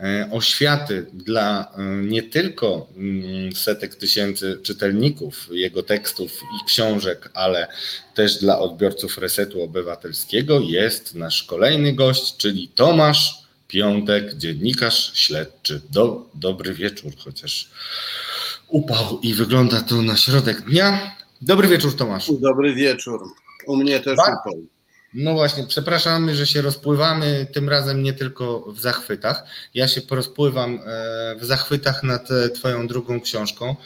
e, 0.00 0.28
oświaty 0.32 1.06
dla 1.12 1.72
e, 1.76 1.82
nie 1.82 2.22
tylko 2.22 2.88
mm, 2.96 3.52
setek 3.52 3.94
tysięcy 3.94 4.58
czytelników 4.62 5.48
jego 5.50 5.82
tekstów 5.82 6.32
i 6.42 6.66
książek, 6.66 7.30
ale 7.34 7.68
też 8.14 8.38
dla 8.38 8.58
odbiorców 8.58 9.18
Resetu 9.18 9.62
Obywatelskiego 9.62 10.60
jest 10.60 11.14
nasz 11.14 11.42
kolejny 11.42 11.92
gość, 11.92 12.36
czyli 12.36 12.68
Tomasz 12.68 13.47
Piątek, 13.68 14.34
dziennikarz 14.34 15.12
śledczy. 15.14 15.80
Do, 15.90 16.30
dobry 16.34 16.74
wieczór, 16.74 17.12
chociaż 17.18 17.70
upał 18.68 19.20
i 19.22 19.34
wygląda 19.34 19.80
to 19.80 20.02
na 20.02 20.16
środek 20.16 20.60
dnia. 20.60 21.16
Dobry 21.42 21.68
wieczór, 21.68 21.96
Tomasz. 21.96 22.32
Dobry 22.40 22.74
wieczór. 22.74 23.20
U 23.66 23.76
mnie 23.76 24.00
też 24.00 24.18
upał. 24.18 24.62
No 25.14 25.34
właśnie, 25.34 25.64
przepraszamy, 25.66 26.36
że 26.36 26.46
się 26.46 26.62
rozpływamy, 26.62 27.46
tym 27.52 27.68
razem 27.68 28.02
nie 28.02 28.12
tylko 28.12 28.72
w 28.72 28.80
zachwytach. 28.80 29.44
Ja 29.74 29.88
się 29.88 30.00
porozpływam 30.00 30.80
e, 30.86 31.36
w 31.36 31.44
zachwytach 31.44 32.02
nad 32.02 32.30
e, 32.30 32.48
Twoją 32.48 32.86
drugą 32.86 33.20
książką. 33.20 33.76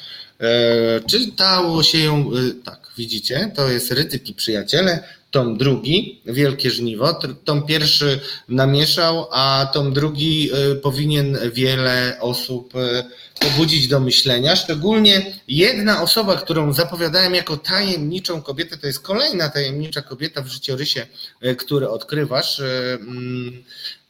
E, 0.41 1.01
czytało 1.01 1.83
się 1.83 1.99
ją, 1.99 2.31
tak, 2.65 2.81
widzicie, 2.97 3.53
to 3.57 3.71
jest 3.71 3.93
Rytyki 3.93 4.35
Przyjaciele, 4.35 5.05
tom 5.33 5.57
drugi, 5.57 6.21
Wielkie 6.27 6.71
Żniwo. 6.71 7.21
Tom 7.45 7.67
pierwszy 7.67 8.21
namieszał, 8.49 9.27
a 9.31 9.71
tom 9.73 9.93
drugi 9.93 10.51
y, 10.73 10.77
powinien 10.77 11.39
wiele 11.53 12.17
osób 12.21 12.77
y, 12.77 13.05
pobudzić 13.41 13.89
do 13.89 14.01
myślenia. 14.01 14.57
Szczególnie 14.57 15.33
jedna 15.49 16.03
osoba, 16.03 16.37
którą 16.37 16.73
zapowiadałem 16.73 17.35
jako 17.35 17.57
tajemniczą 17.57 18.43
kobietę, 18.43 18.79
to 18.79 18.87
jest 18.87 19.01
kolejna 19.01 19.49
tajemnicza 19.49 20.03
kobieta 20.03 20.43
w 20.43 20.47
życiorysie, 20.47 21.07
y, 21.45 21.57
które 21.57 21.91
odkrywasz. 21.91 22.61
Mm, 22.61 23.65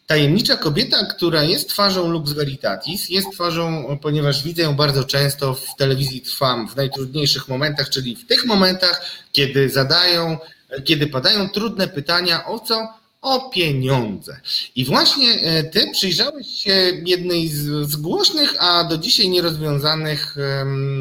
tajemnicza 0.06 0.56
kobieta, 0.56 1.06
która 1.06 1.42
jest 1.42 1.68
twarzą 1.68 2.10
Lux 2.10 2.32
Veritatis, 2.32 3.08
jest 3.08 3.32
twarzą, 3.32 3.98
ponieważ 4.02 4.42
widzę 4.42 4.62
ją 4.62 4.76
bardzo 4.76 5.04
często 5.04 5.54
w 5.54 5.76
telewizji 5.78 6.20
Trwam 6.20 6.68
w 6.68 6.76
najtrudniejszych 6.76 7.48
momentach, 7.48 7.88
czyli 7.88 8.16
w 8.16 8.26
tych 8.26 8.44
momentach, 8.44 9.02
kiedy 9.32 9.70
zadają 9.70 10.38
kiedy 10.84 11.06
padają 11.06 11.48
trudne 11.48 11.88
pytania 11.88 12.46
o 12.46 12.58
co? 12.58 12.88
O 13.22 13.50
pieniądze. 13.50 14.40
I 14.76 14.84
właśnie 14.84 15.30
e, 15.32 15.64
ty 15.64 15.90
przyjrzałeś 15.92 16.46
się 16.46 16.92
jednej 17.06 17.48
z, 17.48 17.96
głośnych, 17.96 18.54
a 18.58 18.84
do 18.84 18.98
dzisiaj 18.98 19.28
nierozwiązanych 19.28 20.36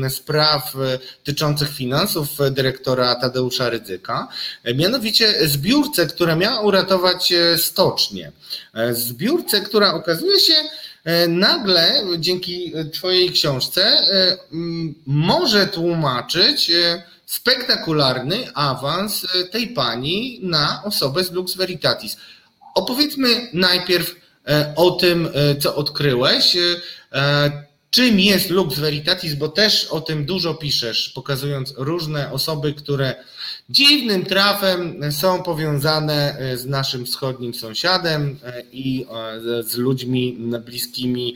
spraw 0.09 0.75
e, 0.75 0.99
dotyczących 1.17 1.69
finansów 1.69 2.29
dyrektora 2.51 3.15
Tadeusza 3.15 3.69
Rydzyka, 3.69 4.27
e, 4.63 4.73
mianowicie 4.73 5.47
zbiórce, 5.47 6.07
która 6.07 6.35
miała 6.35 6.61
uratować 6.61 7.33
stocznie. 7.57 8.31
Zbiórce, 8.91 9.61
która 9.61 9.93
okazuje 9.93 10.39
się, 10.39 10.53
nagle 11.27 12.03
dzięki 12.19 12.73
Twojej 12.93 13.31
książce 13.31 13.97
może 15.05 15.67
tłumaczyć 15.67 16.71
spektakularny 17.31 18.53
awans 18.53 19.23
e, 19.23 19.43
tej 19.43 19.67
pani 19.67 20.39
na 20.43 20.81
osobę 20.83 21.23
z 21.23 21.31
Lux 21.31 21.55
Veritatis. 21.55 22.17
Opowiedzmy 22.75 23.49
najpierw 23.53 24.15
e, 24.47 24.73
o 24.75 24.91
tym, 24.91 25.29
e, 25.33 25.55
co 25.55 25.75
odkryłeś. 25.75 26.57
Czym 27.89 28.19
jest 28.19 28.49
Lux 28.49 28.79
Veritatis, 28.79 29.35
bo 29.35 29.49
też 29.49 29.85
o 29.85 30.01
tym 30.01 30.25
dużo 30.25 30.53
piszesz, 30.53 31.09
pokazując 31.09 31.73
różne 31.77 32.31
osoby, 32.31 32.73
które 32.73 33.15
dziwnym 33.69 34.25
trafem 34.25 35.01
są 35.11 35.43
powiązane 35.43 36.37
z 36.55 36.65
naszym 36.65 37.05
wschodnim 37.05 37.53
sąsiadem 37.53 38.39
i 38.71 39.05
z 39.65 39.77
ludźmi 39.77 40.37
bliskimi 40.65 41.35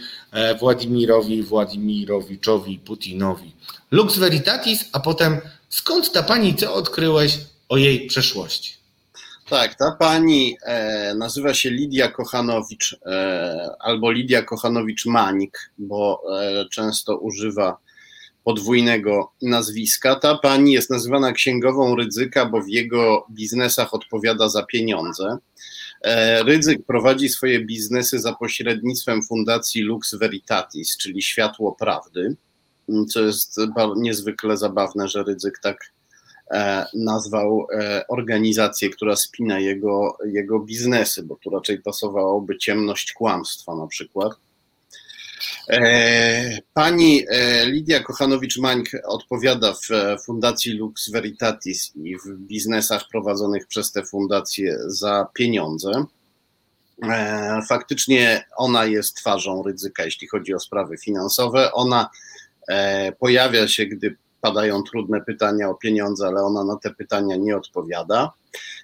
Władimirowi 0.59 1.43
Władimirowiczowi 1.43 2.79
Putinowi. 2.79 3.51
Lux 3.91 4.17
Veritatis, 4.17 4.85
a 4.91 4.99
potem 4.99 5.41
Skąd 5.75 6.11
ta 6.11 6.23
pani, 6.23 6.55
co 6.55 6.73
odkryłeś 6.73 7.37
o 7.69 7.77
jej 7.77 8.07
przeszłości? 8.07 8.73
Tak, 9.49 9.75
ta 9.75 9.91
pani 9.91 10.57
e, 10.63 11.15
nazywa 11.15 11.53
się 11.53 11.69
Lidia 11.69 12.11
Kochanowicz 12.11 12.95
e, 13.05 13.69
albo 13.79 14.11
Lidia 14.11 14.41
Kochanowicz-Manik, 14.41 15.71
bo 15.77 16.21
e, 16.39 16.65
często 16.69 17.17
używa 17.17 17.77
podwójnego 18.43 19.31
nazwiska. 19.41 20.15
Ta 20.15 20.37
pani 20.37 20.73
jest 20.73 20.89
nazywana 20.89 21.31
księgową 21.31 21.95
Rydzyka, 21.95 22.45
bo 22.45 22.61
w 22.61 22.69
jego 22.69 23.27
biznesach 23.31 23.93
odpowiada 23.93 24.49
za 24.49 24.63
pieniądze. 24.63 25.37
E, 26.01 26.43
Rydzyk 26.43 26.85
prowadzi 26.85 27.29
swoje 27.29 27.65
biznesy 27.65 28.19
za 28.19 28.33
pośrednictwem 28.33 29.23
fundacji 29.23 29.81
Lux 29.81 30.15
Veritatis, 30.15 30.97
czyli 30.97 31.21
Światło 31.21 31.75
Prawdy 31.79 32.35
co 33.09 33.21
jest 33.21 33.59
niezwykle 33.95 34.57
zabawne, 34.57 35.07
że 35.07 35.23
Rydzyk 35.23 35.59
tak 35.59 35.91
e, 36.51 36.85
nazwał 36.93 37.67
e, 37.71 38.07
organizację, 38.07 38.89
która 38.89 39.15
spina 39.15 39.59
jego, 39.59 40.17
jego 40.25 40.59
biznesy, 40.59 41.23
bo 41.23 41.35
tu 41.35 41.49
raczej 41.49 41.81
pasowałoby 41.81 42.57
ciemność 42.57 43.13
kłamstwa 43.13 43.75
na 43.75 43.87
przykład. 43.87 44.33
E, 45.69 46.59
pani 46.73 47.25
Lidia 47.65 47.99
Kochanowicz-Mańk 48.03 48.85
odpowiada 49.03 49.73
w 49.73 49.89
Fundacji 50.25 50.71
Lux 50.71 51.11
Veritatis 51.11 51.91
i 51.95 52.17
w 52.17 52.37
biznesach 52.37 53.07
prowadzonych 53.11 53.67
przez 53.67 53.91
tę 53.91 54.05
fundację 54.05 54.77
za 54.87 55.27
pieniądze. 55.33 56.05
Faktycznie 57.69 58.45
ona 58.57 58.85
jest 58.85 59.15
twarzą 59.15 59.63
ryzyka, 59.63 60.05
jeśli 60.05 60.27
chodzi 60.27 60.53
o 60.53 60.59
sprawy 60.59 60.97
finansowe. 60.97 61.73
Ona 61.73 62.09
pojawia 63.19 63.67
się, 63.67 63.85
gdy 63.85 64.15
padają 64.41 64.83
trudne 64.83 65.21
pytania 65.21 65.69
o 65.69 65.75
pieniądze, 65.75 66.27
ale 66.27 66.41
ona 66.41 66.63
na 66.63 66.77
te 66.77 66.93
pytania 66.93 67.35
nie 67.35 67.57
odpowiada. 67.57 68.31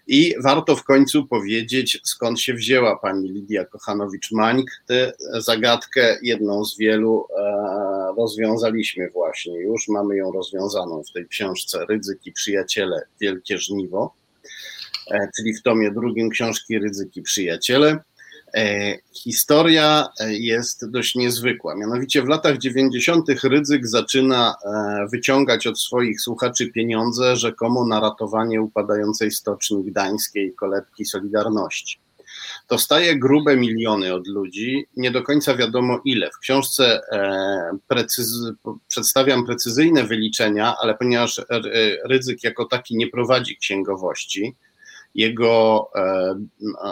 I 0.08 0.36
warto 0.44 0.76
w 0.76 0.84
końcu 0.84 1.28
powiedzieć, 1.28 2.02
skąd 2.04 2.40
się 2.40 2.54
wzięła 2.54 3.00
pani 3.00 3.30
Lidia 3.30 3.66
Kochanowicz-Mańk. 3.66 4.64
Tę 4.86 5.12
zagadkę, 5.38 6.18
jedną 6.22 6.66
z 6.66 6.78
wielu, 6.78 7.28
e, 7.38 8.14
rozwiązaliśmy 8.18 9.10
właśnie 9.10 9.60
już. 9.60 9.88
Mamy 9.88 10.16
ją 10.16 10.32
rozwiązaną 10.32 11.04
w 11.04 11.12
tej 11.12 11.28
książce 11.28 11.86
Ryzyki 11.90 12.32
Przyjaciele, 12.32 13.02
Wielkie 13.22 13.58
Żniwo, 13.58 14.14
e, 15.12 15.30
czyli 15.38 15.54
w 15.54 15.62
tomie 15.62 15.92
drugim 15.92 16.30
książki 16.30 16.80
Ryzyki 16.80 17.22
Przyjaciele. 17.22 18.00
E, 18.56 18.98
historia 19.14 20.08
e, 20.20 20.34
jest 20.34 20.90
dość 20.90 21.16
niezwykła. 21.16 21.76
Mianowicie 21.76 22.22
w 22.22 22.28
latach 22.28 22.58
90. 22.58 23.30
Rydzyk 23.44 23.88
zaczyna 23.88 24.56
e, 24.66 25.08
wyciągać 25.12 25.68
od 25.68 25.82
swoich 25.82 26.22
słuchaczy 26.22 26.72
pieniądze 26.72 27.36
rzekomo 27.36 27.86
na 27.86 28.00
ratowanie 28.00 28.62
upadającej 28.62 29.32
stoczni 29.32 29.84
gdańskiej 29.84 30.54
kolebki 30.54 31.06
Solidarności. 31.06 32.00
Dostaje 32.70 33.20
grube 33.20 33.58
miliony 33.58 34.14
od 34.14 34.28
ludzi, 34.28 34.86
nie 34.98 35.12
do 35.12 35.24
końca 35.24 35.56
wiadomo 35.56 36.02
ile. 36.06 36.30
W 36.32 36.38
książce 36.38 37.02
precyz- 37.88 38.54
przedstawiam 38.88 39.46
precyzyjne 39.46 40.04
wyliczenia, 40.04 40.76
ale 40.82 40.96
ponieważ 40.96 41.42
Rydzyk 42.06 42.44
jako 42.44 42.66
taki 42.66 42.98
nie 42.98 43.08
prowadzi 43.08 43.58
księgowości, 43.58 44.56
jego, 45.16 45.90
e, 45.96 46.36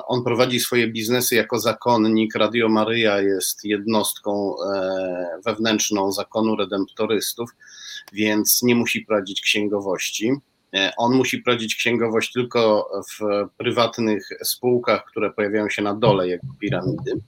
on 0.07 0.23
prowadzi 0.23 0.59
swoje 0.59 0.87
biznesy 0.87 1.35
jako 1.35 1.59
zakonnik. 1.59 2.35
Radio 2.35 2.69
Maryja 2.69 3.21
jest 3.21 3.65
jednostką 3.65 4.55
e, 4.73 5.39
wewnętrzną 5.45 6.11
zakonu 6.11 6.55
redemptorystów, 6.55 7.49
więc 8.13 8.63
nie 8.63 8.75
musi 8.75 9.01
prowadzić 9.01 9.41
księgowości. 9.41 10.33
E, 10.75 10.91
on 10.97 11.15
musi 11.15 11.37
prowadzić 11.37 11.75
księgowość 11.75 12.31
tylko 12.31 12.89
w 13.11 13.47
prywatnych 13.57 14.29
spółkach, 14.43 15.05
które 15.05 15.31
pojawiają 15.31 15.69
się 15.69 15.81
na 15.81 15.95
dole 15.95 16.27
jego 16.27 16.47
piramidy. 16.61 17.21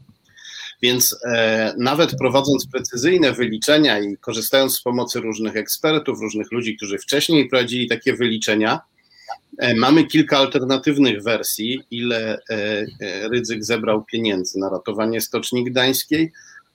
Więc 0.82 1.20
e, 1.26 1.74
nawet 1.78 2.16
prowadząc 2.18 2.68
precyzyjne 2.68 3.34
wyliczenia 3.34 4.00
i 4.00 4.18
korzystając 4.18 4.76
z 4.78 4.82
pomocy 4.82 5.20
różnych 5.20 5.56
ekspertów, 5.56 6.22
różnych 6.22 6.52
ludzi, 6.52 6.78
którzy 6.78 6.98
wcześniej 6.98 7.50
prowadzili 7.50 7.88
takie 7.88 8.14
wyliczenia, 8.14 8.80
mamy 9.76 10.08
kilka 10.08 10.38
alternatywnych 10.38 11.24
wersji, 11.24 11.84
ile 11.92 12.40
e, 12.50 12.86
e, 13.00 13.30
Rydzyk 13.30 13.64
zebrał 13.64 14.04
pieniędzy 14.04 14.60
na 14.60 14.70
ratowanie 14.70 15.22
Stoczni 15.22 15.64
Gdańskiej. 15.64 16.32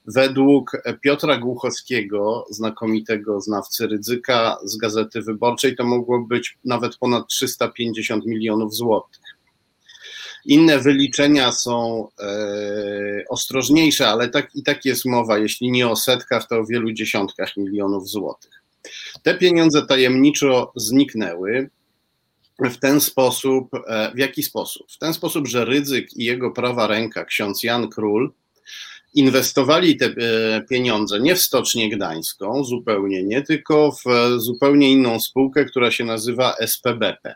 Według 0.07 0.83
Piotra 1.01 1.37
Głuchowskiego, 1.39 2.47
znakomitego 2.51 3.41
znawcy 3.41 3.87
Rydzyka 3.87 4.57
z 4.65 4.77
Gazety 4.77 5.23
Wyborczej, 5.23 5.77
to 5.77 5.85
mogło 5.85 6.21
być 6.21 6.59
nawet 6.65 6.97
ponad 6.97 7.29
350 7.29 8.27
milionów 8.27 8.75
złotych. 8.75 9.21
Inne 10.45 10.79
wyliczenia 10.79 11.53
są 11.53 12.09
e, 12.21 13.25
ostrożniejsze, 13.29 14.09
ale 14.09 14.29
tak, 14.29 14.57
i 14.57 14.63
tak 14.63 14.85
jest 14.85 15.05
mowa, 15.05 15.39
jeśli 15.39 15.71
nie 15.71 15.89
o 15.89 15.97
setkach, 15.97 16.49
to 16.49 16.59
o 16.59 16.67
wielu 16.67 16.93
dziesiątkach 16.93 17.57
milionów 17.57 18.09
złotych. 18.09 18.63
Te 19.23 19.35
pieniądze 19.35 19.87
tajemniczo 19.87 20.73
zniknęły 20.77 21.71
w 22.59 22.77
ten 22.77 23.01
sposób, 23.01 23.69
e, 23.87 24.13
w 24.15 24.19
jaki 24.19 24.43
sposób? 24.43 24.93
W 24.93 24.99
ten 24.99 25.15
sposób, 25.15 25.47
że 25.47 25.65
Rydzyk 25.65 26.17
i 26.17 26.25
jego 26.25 26.51
prawa 26.51 26.87
ręka, 26.87 27.25
ksiądz 27.25 27.63
Jan 27.63 27.89
Król, 27.89 28.33
inwestowali 29.15 29.97
te 29.97 30.07
e, 30.07 30.13
pieniądze 30.71 31.21
nie 31.21 31.35
w 31.35 31.43
Stocznię 31.43 31.91
Gdańską, 31.91 32.65
zupełnie 32.65 33.23
nie, 33.23 33.43
tylko 33.43 33.93
w 33.93 34.05
zupełnie 34.41 34.93
inną 34.93 35.21
spółkę, 35.21 35.65
która 35.65 35.91
się 35.91 36.05
nazywa 36.05 36.55
SPBP. 36.61 37.35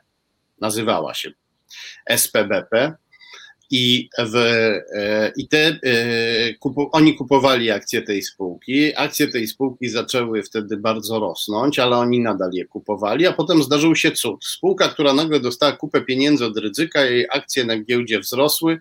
Nazywała 0.60 1.14
się 1.14 1.30
SPBP 2.06 2.94
i, 3.70 4.08
w, 4.18 4.36
e, 4.36 5.32
i 5.36 5.48
te, 5.48 5.78
e, 5.82 6.54
kupu, 6.54 6.88
oni 6.92 7.14
kupowali 7.14 7.70
akcje 7.70 8.02
tej 8.02 8.22
spółki. 8.22 8.96
Akcje 8.96 9.28
tej 9.28 9.46
spółki 9.46 9.88
zaczęły 9.88 10.42
wtedy 10.42 10.76
bardzo 10.76 11.20
rosnąć, 11.20 11.78
ale 11.78 11.96
oni 11.96 12.20
nadal 12.20 12.50
je 12.52 12.64
kupowali, 12.64 13.26
a 13.26 13.32
potem 13.32 13.62
zdarzył 13.62 13.96
się 13.96 14.12
cud. 14.12 14.44
Spółka, 14.44 14.88
która 14.88 15.12
nagle 15.12 15.40
dostała 15.40 15.72
kupę 15.72 16.00
pieniędzy 16.00 16.44
od 16.44 16.56
ryzyka, 16.56 17.04
jej 17.04 17.26
akcje 17.30 17.64
na 17.64 17.82
giełdzie 17.82 18.20
wzrosły, 18.20 18.80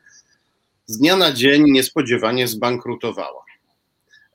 z 0.85 0.97
dnia 0.97 1.17
na 1.17 1.31
dzień 1.31 1.71
niespodziewanie 1.71 2.47
zbankrutowała. 2.47 3.48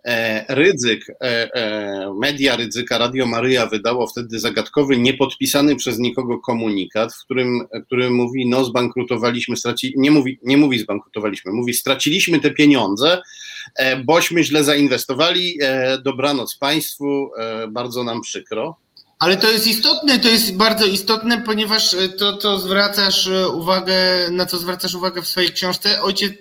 E, 0.05 0.45
Rydzyk, 0.55 1.11
e, 1.11 1.55
e, 1.55 2.15
media 2.21 2.57
Rydzyka, 2.57 2.99
Radio 2.99 3.27
Maryja 3.27 3.67
wydało 3.67 4.07
wtedy 4.07 4.39
zagadkowy, 4.39 4.99
niepodpisany 4.99 5.77
przez 5.77 5.99
nikogo 5.99 6.39
komunikat, 6.39 7.15
w 7.15 7.25
którym, 7.25 7.61
który 7.87 8.11
mówi, 8.11 8.49
no 8.49 8.65
zbankrutowaliśmy, 8.65 9.57
straci, 9.57 9.95
nie, 9.97 10.11
mówi, 10.11 10.39
nie 10.43 10.57
mówi 10.57 10.79
zbankrutowaliśmy, 10.79 11.53
mówi 11.53 11.75
straciliśmy 11.75 12.41
te 12.41 12.51
pieniądze, 12.51 13.23
bośmy 14.05 14.45
źle 14.45 14.65
zainwestowali, 14.65 15.59
dobranoc 16.03 16.57
Państwu, 16.57 17.31
bardzo 17.69 18.05
nam 18.05 18.21
przykro. 18.21 18.77
Ale 19.19 19.37
to 19.37 19.51
jest 19.51 19.67
istotne, 19.67 20.19
to 20.19 20.29
jest 20.29 20.57
bardzo 20.57 20.87
istotne, 20.87 21.43
ponieważ 21.43 21.97
to, 22.19 22.33
to 22.33 22.59
zwracasz 22.59 23.31
uwagę, 23.55 23.95
na 24.31 24.47
co 24.47 24.59
zwracasz 24.59 24.95
uwagę 24.95 25.23
w 25.23 25.29
swojej 25.29 25.53
książce. 25.53 26.03
Ojciec 26.03 26.33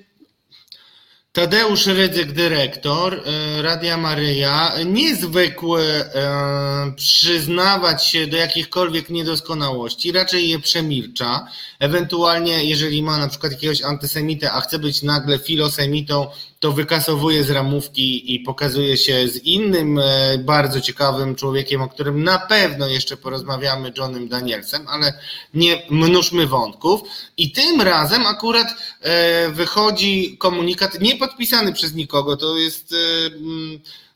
Tadeusz 1.35 1.87
Rydzyk, 1.87 2.31
dyrektor 2.31 3.13
e, 3.25 3.61
Radia 3.61 3.97
Maryja, 3.97 4.73
niezwykły 4.85 5.81
e, 5.83 6.93
przyznawać 6.95 8.07
się 8.07 8.27
do 8.27 8.37
jakichkolwiek 8.37 9.09
niedoskonałości, 9.09 10.11
raczej 10.11 10.49
je 10.49 10.59
przemilcza. 10.59 11.47
Ewentualnie, 11.79 12.63
jeżeli 12.63 13.03
ma 13.03 13.17
na 13.17 13.27
przykład 13.27 13.51
jakiegoś 13.51 13.81
antysemitę, 13.81 14.51
a 14.51 14.61
chce 14.61 14.79
być 14.79 15.03
nagle 15.03 15.39
filosemitą, 15.39 16.27
to 16.63 16.71
wykasowuje 16.71 17.43
z 17.43 17.49
ramówki 17.49 18.35
i 18.35 18.39
pokazuje 18.39 18.97
się 18.97 19.27
z 19.27 19.37
innym 19.37 19.99
e, 19.99 20.37
bardzo 20.37 20.81
ciekawym 20.81 21.35
człowiekiem, 21.35 21.81
o 21.81 21.89
którym 21.89 22.23
na 22.23 22.39
pewno 22.39 22.87
jeszcze 22.87 23.17
porozmawiamy, 23.17 23.93
Johnem 23.97 24.27
Danielsem, 24.27 24.87
ale 24.87 25.13
nie 25.53 25.81
mnóżmy 25.89 26.47
wątków. 26.47 27.01
I 27.37 27.51
tym 27.51 27.81
razem 27.81 28.25
akurat 28.25 28.67
e, 29.01 29.49
wychodzi 29.49 30.37
komunikat 30.37 31.01
nie 31.01 31.15
podpisany 31.15 31.73
przez 31.73 31.93
nikogo, 31.93 32.37
to 32.37 32.57
jest 32.57 32.93
e, 32.93 32.95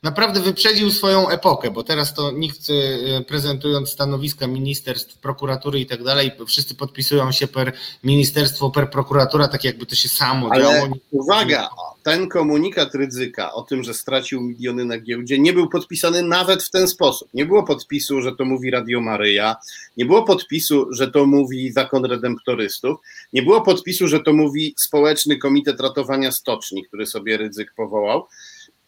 naprawdę 0.04 0.40
wyprzedził 0.40 0.92
swoją 0.92 1.30
epokę, 1.30 1.72
bo 1.72 1.84
teraz 1.84 2.14
to 2.14 2.32
nikt 2.32 2.70
e, 2.70 3.22
prezentując 3.22 3.90
stanowiska 3.90 4.48
ministerstw, 4.48 5.18
prokuratury 5.18 5.80
i 5.80 5.86
tak 5.86 6.04
dalej, 6.04 6.32
wszyscy 6.48 6.76
podpisują 6.76 7.32
się 7.32 7.48
per 7.48 7.74
ministerstwo, 8.04 8.70
per 8.70 8.90
prokuratura, 8.90 9.48
tak 9.48 9.64
jakby 9.64 9.86
to 9.86 9.96
się 9.96 10.10
samo 10.10 10.50
Ale 10.52 10.64
działo. 10.64 10.88
Uwaga, 11.12 11.70
ten 12.04 12.30
komunikat 12.30 12.96
ryzyka 12.96 13.54
o 13.54 13.62
tym, 13.62 13.84
że 13.84 13.94
stracił 13.94 14.42
miliony 14.42 14.86
na 14.86 15.00
giełdzie, 15.00 15.40
nie 15.40 15.54
był 15.54 15.70
podpisany 15.70 16.22
nawet 16.22 16.64
w 16.64 16.70
ten 16.70 16.88
sposób. 16.88 17.30
Nie 17.34 17.46
było 17.46 17.64
podpisu, 17.64 18.22
że 18.22 18.36
to 18.36 18.46
mówi 18.46 18.72
Radio 18.72 19.02
Maryja, 19.02 19.56
nie 19.98 20.06
było 20.06 20.24
podpisu, 20.24 20.94
że 20.94 21.12
to 21.12 21.26
mówi 21.26 21.72
Zakon 21.72 22.06
Redemptorystów, 22.06 22.98
nie 23.34 23.42
było 23.42 23.62
podpisu, 23.62 24.08
że 24.08 24.20
to 24.20 24.34
mówi 24.34 24.74
Społeczny 24.78 25.38
Komitet 25.38 25.82
Ratowania 25.82 26.32
Stoczni, 26.32 26.86
który 26.86 27.06
sobie 27.06 27.38
ryzyk 27.38 27.74
powołał. 27.76 28.28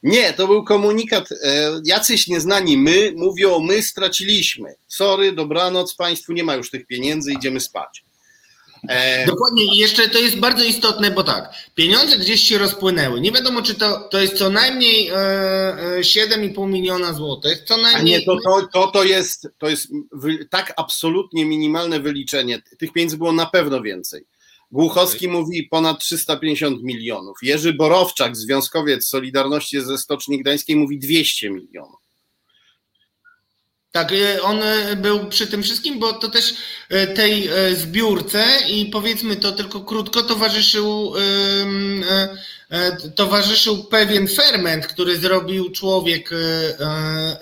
Nie, 0.04 0.34
to 0.34 0.47
był 0.47 0.64
komunikat, 0.64 1.32
e, 1.32 1.72
jacyś 1.86 2.28
nieznani 2.28 2.78
my 2.78 3.14
mówią, 3.16 3.60
my 3.60 3.82
straciliśmy. 3.82 4.76
Sorry, 4.88 5.32
dobranoc, 5.32 5.95
państwu 5.95 6.34
nie 6.34 6.43
ma 6.43 6.56
już 6.56 6.70
tych 6.70 6.88
pieniędzy, 6.88 7.32
idziemy 7.32 7.60
spać. 7.60 8.04
E... 8.88 9.26
Dokładnie 9.26 9.64
i 9.64 9.78
jeszcze 9.78 10.10
to 10.10 10.20
jest 10.20 10.39
bardzo 10.39 10.64
istotne, 10.64 11.12
bo 11.12 11.24
tak, 11.24 11.54
pieniądze 11.76 12.18
gdzieś 12.18 12.41
się 12.41 12.58
rozpłynęły. 12.58 13.22
Nie 13.22 13.32
wiadomo, 13.32 13.62
czy 13.62 13.76
to, 13.76 14.00
to 14.00 14.20
jest 14.20 14.34
co 14.34 14.50
najmniej 14.50 15.08
e, 15.08 15.14
7,5 16.00 16.64
e, 16.64 16.68
miliona 16.68 17.14
złotych, 17.14 17.64
co 17.66 17.78
najmniej... 17.78 18.16
A 18.16 18.20
nie, 18.20 18.26
to, 18.26 18.38
to, 18.43 18.68
to, 18.74 18.88
to, 18.88 19.04
jest, 19.04 19.47
to 19.58 19.70
jest 19.70 19.88
tak 20.50 20.74
absolutnie 20.78 21.45
minimalne 21.45 22.00
wyliczenie. 22.00 22.62
Tych 22.78 22.93
pieniędzy 22.93 23.18
było 23.18 23.32
na 23.32 23.45
pewno 23.45 23.82
więcej. 23.82 24.26
Głuchowski 24.72 25.28
okay. 25.28 25.40
mówi 25.40 25.64
ponad 25.64 26.00
350 26.00 26.84
milionów. 26.84 27.38
Jerzy 27.42 27.74
Borowczak, 27.74 28.38
związkowiec 28.38 29.06
Solidarności 29.06 29.82
ze 29.82 29.98
Stoczni 29.98 30.40
Gdańskiej, 30.40 30.76
mówi 30.76 31.00
200 31.00 31.50
milionów. 31.50 31.99
Tak, 33.92 34.12
y, 34.12 34.42
on 34.42 34.64
y, 34.64 34.96
był 34.96 35.28
przy 35.28 35.48
tym 35.48 35.64
wszystkim, 35.64 36.00
bo 36.00 36.14
to 36.14 36.30
też 36.30 36.56
y, 36.92 37.08
tej 37.08 37.50
zbiórce 37.74 38.46
i 38.70 38.86
powiedzmy 38.86 39.36
to 39.36 39.52
tylko 39.52 39.82
krótko 39.82 40.24
towarzyszył, 40.24 41.14
towarzyszył 43.16 43.84
pewien 43.84 44.28
ferment, 44.28 44.88
który 44.88 45.18
zrobił 45.18 45.72
człowiek 45.72 46.30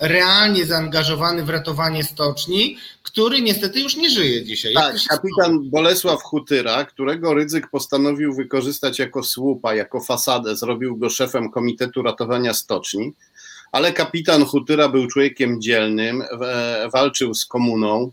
realnie 0.00 0.66
zaangażowany 0.66 1.44
w 1.44 1.48
ratowanie 1.50 2.04
stoczni, 2.04 2.76
który 3.02 3.42
niestety 3.42 3.80
już 3.80 3.96
nie 3.96 4.10
żyje 4.10 4.44
dzisiaj. 4.44 4.74
Tak, 4.74 4.96
kapitan 5.08 5.70
Bolesław 5.70 6.22
Hutyra, 6.22 6.84
którego 6.84 7.34
Rydzyk 7.34 7.70
postanowił 7.70 8.34
wykorzystać 8.34 8.98
jako 8.98 9.22
słupa, 9.22 9.74
jako 9.74 10.00
fasadę, 10.00 10.56
zrobił 10.56 10.96
go 10.96 11.10
szefem 11.10 11.50
Komitetu 11.50 12.02
Ratowania 12.02 12.54
Stoczni 12.54 13.12
ale 13.72 13.92
kapitan 13.92 14.44
Hutyra 14.44 14.88
był 14.88 15.06
człowiekiem 15.06 15.60
dzielnym, 15.60 16.22
walczył 16.92 17.34
z 17.34 17.46
komuną 17.46 18.12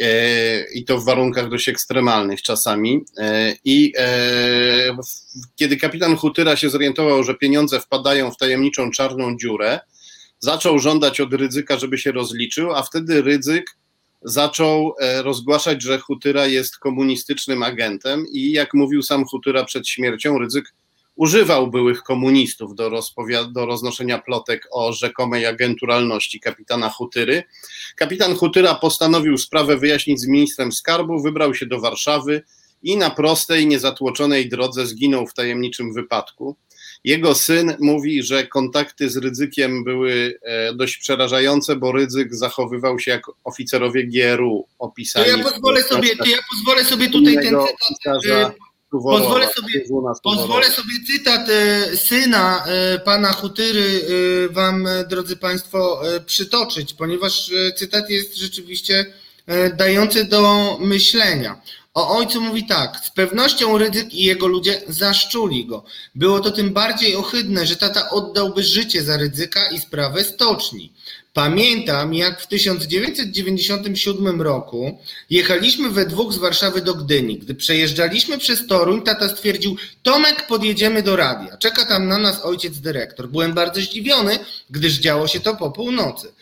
e, 0.00 0.72
i 0.72 0.84
to 0.84 0.98
w 0.98 1.04
warunkach 1.04 1.50
dość 1.50 1.68
ekstremalnych 1.68 2.42
czasami. 2.42 3.04
E, 3.18 3.54
I 3.64 3.92
e, 3.98 4.96
kiedy 5.56 5.76
kapitan 5.76 6.16
Hutyra 6.16 6.56
się 6.56 6.70
zorientował, 6.70 7.24
że 7.24 7.34
pieniądze 7.34 7.80
wpadają 7.80 8.30
w 8.30 8.36
tajemniczą 8.36 8.90
czarną 8.90 9.36
dziurę, 9.36 9.80
zaczął 10.38 10.78
żądać 10.78 11.20
od 11.20 11.34
Rydzyka, 11.34 11.78
żeby 11.78 11.98
się 11.98 12.12
rozliczył, 12.12 12.74
a 12.74 12.82
wtedy 12.82 13.22
Rydzyk 13.22 13.76
zaczął 14.22 14.94
rozgłaszać, 15.22 15.82
że 15.82 15.98
Hutyra 15.98 16.46
jest 16.46 16.78
komunistycznym 16.78 17.62
agentem 17.62 18.24
i 18.32 18.52
jak 18.52 18.74
mówił 18.74 19.02
sam 19.02 19.24
Hutyra 19.24 19.64
przed 19.64 19.88
śmiercią, 19.88 20.38
Rydzyk 20.38 20.74
używał 21.18 21.70
byłych 21.70 22.02
komunistów 22.02 22.74
do, 22.74 23.02
do 23.52 23.66
roznoszenia 23.66 24.18
plotek 24.18 24.68
o 24.70 24.92
rzekomej 24.92 25.46
agenturalności 25.46 26.40
kapitana 26.40 26.88
Hutyry. 26.88 27.42
Kapitan 27.96 28.34
Hutyra 28.34 28.74
postanowił 28.74 29.38
sprawę 29.38 29.76
wyjaśnić 29.76 30.20
z 30.20 30.26
ministrem 30.26 30.72
skarbu, 30.72 31.22
wybrał 31.22 31.54
się 31.54 31.66
do 31.66 31.80
Warszawy 31.80 32.42
i 32.82 32.96
na 32.96 33.10
prostej, 33.10 33.66
niezatłoczonej 33.66 34.48
drodze 34.48 34.86
zginął 34.86 35.26
w 35.26 35.34
tajemniczym 35.34 35.94
wypadku. 35.94 36.56
Jego 37.04 37.34
syn 37.34 37.76
mówi, 37.80 38.22
że 38.22 38.46
kontakty 38.46 39.10
z 39.10 39.16
Rydzykiem 39.16 39.84
były 39.84 40.38
e, 40.42 40.74
dość 40.74 40.96
przerażające, 40.96 41.76
bo 41.76 41.92
Rydzyk 41.92 42.34
zachowywał 42.34 42.98
się 42.98 43.10
jak 43.10 43.22
oficerowie 43.44 44.06
GRU 44.06 44.66
opisani. 44.78 45.24
To 45.24 45.36
ja 45.36 45.44
pozwolę 45.44 45.82
sobie, 45.82 46.16
to 46.16 46.24
ja 46.24 46.38
pozwolę 46.50 46.84
sobie 46.84 47.10
tutaj 47.10 47.34
ten 47.34 47.56
cytat. 47.88 48.54
E, 48.94 48.98
pozwolę 48.98 49.48
sobie, 49.56 49.84
pozwolę 50.22 50.66
sobie 50.66 50.92
cytat 51.06 51.48
e, 51.48 51.96
syna 51.96 52.64
pana 53.04 53.32
Hutyry 53.32 54.02
wam, 54.50 54.88
drodzy 55.08 55.36
Państwo, 55.36 56.00
przytoczyć, 56.26 56.94
ponieważ 56.94 57.50
cytat 57.76 58.10
jest 58.10 58.36
rzeczywiście 58.36 59.06
dający 59.76 60.24
do 60.24 60.76
myślenia. 60.80 61.60
O 61.98 62.16
ojcu 62.16 62.40
mówi 62.40 62.66
tak, 62.66 63.00
z 63.04 63.10
pewnością 63.10 63.78
Rydzyk 63.78 64.14
i 64.14 64.24
jego 64.24 64.46
ludzie 64.46 64.82
zaszczuli 64.88 65.66
go. 65.66 65.84
Było 66.14 66.40
to 66.40 66.50
tym 66.50 66.72
bardziej 66.72 67.16
ohydne, 67.16 67.66
że 67.66 67.76
tata 67.76 68.10
oddałby 68.10 68.62
życie 68.62 69.02
za 69.02 69.16
Rydzyka 69.16 69.70
i 69.70 69.78
sprawę 69.78 70.24
stoczni. 70.24 70.92
Pamiętam, 71.32 72.14
jak 72.14 72.40
w 72.40 72.46
1997 72.46 74.42
roku 74.42 74.98
jechaliśmy 75.30 75.90
we 75.90 76.06
dwóch 76.06 76.32
z 76.32 76.38
Warszawy 76.38 76.80
do 76.80 76.94
Gdyni. 76.94 77.38
Gdy 77.38 77.54
przejeżdżaliśmy 77.54 78.38
przez 78.38 78.66
Toruń, 78.66 79.02
tata 79.02 79.28
stwierdził, 79.28 79.76
Tomek, 80.02 80.46
podjedziemy 80.46 81.02
do 81.02 81.16
radia. 81.16 81.56
Czeka 81.56 81.84
tam 81.84 82.08
na 82.08 82.18
nas 82.18 82.44
ojciec 82.44 82.78
dyrektor. 82.78 83.28
Byłem 83.28 83.54
bardzo 83.54 83.80
zdziwiony, 83.80 84.38
gdyż 84.70 84.92
działo 84.92 85.28
się 85.28 85.40
to 85.40 85.56
po 85.56 85.70
północy. 85.70 86.32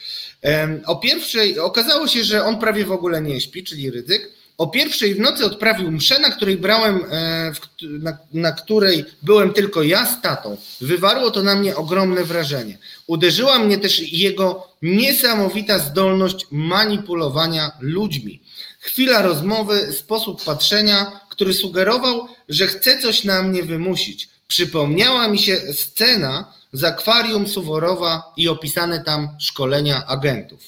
O 0.87 0.97
pierwszej 0.97 1.59
okazało 1.59 2.09
się, 2.09 2.25
że 2.25 2.45
on 2.45 2.59
prawie 2.59 2.85
w 2.85 2.93
ogóle 2.93 3.23
nie 3.23 3.41
śpi, 3.41 3.65
czyli 3.65 3.91
Rydzyk. 3.91 4.36
O 4.59 4.67
pierwszej 4.67 5.15
w 5.15 5.21
nocy 5.21 5.45
odprawił 5.45 5.91
mszę, 5.91 6.19
na 6.19 6.31
której 6.31 6.57
brałem, 6.57 7.01
e, 7.11 7.53
na, 7.83 8.19
na, 8.33 8.53
której 8.53 9.05
byłem 9.23 9.53
tylko 9.53 9.83
ja 9.83 10.07
z 10.07 10.21
tatą. 10.21 10.57
Wywarło 10.81 11.31
to 11.31 11.43
na 11.43 11.55
mnie 11.55 11.77
ogromne 11.77 12.25
wrażenie. 12.25 12.79
Uderzyła 13.07 13.59
mnie 13.59 13.79
też 13.79 14.13
jego 14.13 14.69
niesamowita 14.83 15.79
zdolność 15.79 16.47
manipulowania 16.51 17.73
ludźmi. 17.81 18.41
Chwila 18.79 19.23
rozmowy, 19.23 19.93
sposób 19.93 20.45
patrzenia, 20.45 21.21
który 21.31 21.55
sugerował, 21.55 22.29
że 22.49 22.67
chce 22.67 22.99
coś 22.99 23.25
na 23.25 23.43
mnie 23.43 23.63
wymusić. 23.63 24.29
Przypomniała 24.49 25.29
mi 25.29 25.39
się 25.39 25.57
scena 25.57 26.53
z 26.73 26.85
akwarium 26.85 27.49
Suworowa 27.49 28.33
i 28.37 28.49
opisane 28.49 29.05
tam 29.05 29.29
szkolenia 29.41 30.07
agentów. 30.07 30.61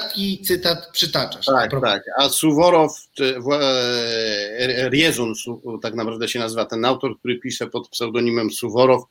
Taki 0.00 0.42
cytat 0.42 0.90
przytaczasz. 0.92 1.46
Tak, 1.46 1.70
tak. 1.82 2.02
A 2.18 2.28
Suworow, 2.28 2.92
e, 3.20 4.88
Riezun 4.88 5.34
tak 5.82 5.94
naprawdę 5.94 6.28
się 6.28 6.38
nazywa 6.38 6.64
ten 6.64 6.84
autor, 6.84 7.18
który 7.18 7.38
pisze 7.38 7.66
pod 7.66 7.88
pseudonimem 7.88 8.50
Suworow, 8.50 9.04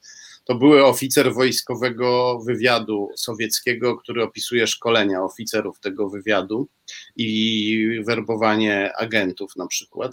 to 0.45 0.55
były 0.55 0.85
oficer 0.85 1.33
wojskowego 1.33 2.39
wywiadu 2.39 3.09
sowieckiego, 3.15 3.97
który 3.97 4.23
opisuje 4.23 4.67
szkolenia 4.67 5.23
oficerów 5.23 5.79
tego 5.79 6.09
wywiadu 6.09 6.67
i 7.15 8.01
werbowanie 8.05 8.93
agentów 8.97 9.55
na 9.55 9.67
przykład. 9.67 10.11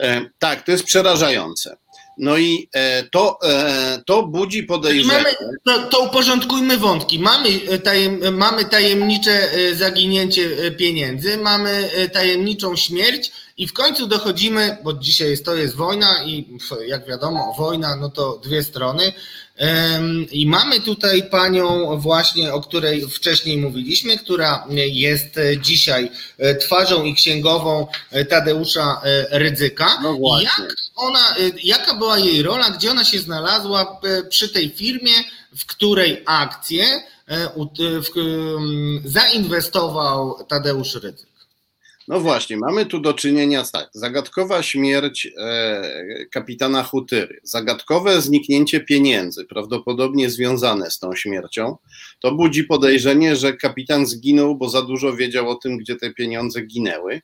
E, 0.00 0.30
tak, 0.38 0.62
to 0.62 0.72
jest 0.72 0.84
przerażające. 0.84 1.76
No 2.18 2.38
i 2.38 2.68
e, 2.72 3.02
to, 3.02 3.38
e, 3.42 4.02
to 4.06 4.22
budzi 4.22 4.62
podejrzenie. 4.62 5.24
To, 5.64 5.78
to 5.78 6.00
uporządkujmy 6.00 6.78
wątki. 6.78 7.18
Mamy, 7.18 7.48
e, 7.68 7.78
tajem, 7.78 8.36
mamy 8.36 8.64
tajemnicze 8.64 9.50
zaginięcie 9.74 10.72
pieniędzy, 10.72 11.36
mamy 11.36 11.90
tajemniczą 12.12 12.76
śmierć 12.76 13.32
i 13.56 13.66
w 13.66 13.72
końcu 13.72 14.06
dochodzimy, 14.06 14.76
bo 14.84 14.92
dzisiaj 14.92 15.30
jest, 15.30 15.44
to 15.44 15.54
jest 15.54 15.76
wojna 15.76 16.24
i 16.24 16.58
jak 16.86 17.06
wiadomo, 17.06 17.54
wojna 17.58 17.96
no 17.96 18.10
to 18.10 18.40
dwie 18.44 18.62
strony. 18.62 19.12
I 20.32 20.46
mamy 20.46 20.80
tutaj 20.80 21.22
panią 21.22 21.98
właśnie, 21.98 22.52
o 22.52 22.60
której 22.60 23.08
wcześniej 23.08 23.58
mówiliśmy, 23.58 24.18
która 24.18 24.66
jest 24.76 25.40
dzisiaj 25.60 26.10
twarzą 26.60 27.04
i 27.04 27.14
księgową 27.14 27.86
Tadeusza 28.28 29.00
Rydzyka. 29.30 30.00
No 30.02 30.14
właśnie. 30.14 30.64
Jak 30.64 30.83
ona, 30.96 31.34
jaka 31.62 31.94
była 31.94 32.18
jej 32.18 32.42
rola, 32.42 32.70
gdzie 32.70 32.90
ona 32.90 33.04
się 33.04 33.18
znalazła 33.18 34.00
przy 34.28 34.48
tej 34.48 34.70
firmie, 34.70 35.12
w 35.56 35.66
której 35.66 36.22
akcje 36.26 36.84
zainwestował 39.04 40.44
Tadeusz 40.48 40.94
Rydzyk? 40.94 41.34
No 42.08 42.20
właśnie, 42.20 42.56
mamy 42.56 42.86
tu 42.86 43.00
do 43.00 43.14
czynienia 43.14 43.64
z 43.64 43.72
tak, 43.72 43.88
zagadkowa 43.92 44.62
śmierć 44.62 45.28
e, 45.38 46.26
kapitana 46.30 46.82
Hutyry, 46.82 47.40
zagadkowe 47.42 48.22
zniknięcie 48.22 48.80
pieniędzy, 48.80 49.44
prawdopodobnie 49.44 50.30
związane 50.30 50.90
z 50.90 50.98
tą 50.98 51.14
śmiercią, 51.14 51.76
to 52.20 52.32
budzi 52.32 52.64
podejrzenie, 52.64 53.36
że 53.36 53.52
kapitan 53.52 54.06
zginął, 54.06 54.56
bo 54.56 54.68
za 54.68 54.82
dużo 54.82 55.12
wiedział 55.16 55.50
o 55.50 55.54
tym, 55.54 55.78
gdzie 55.78 55.96
te 55.96 56.12
pieniądze 56.12 56.62
ginęły. 56.62 57.22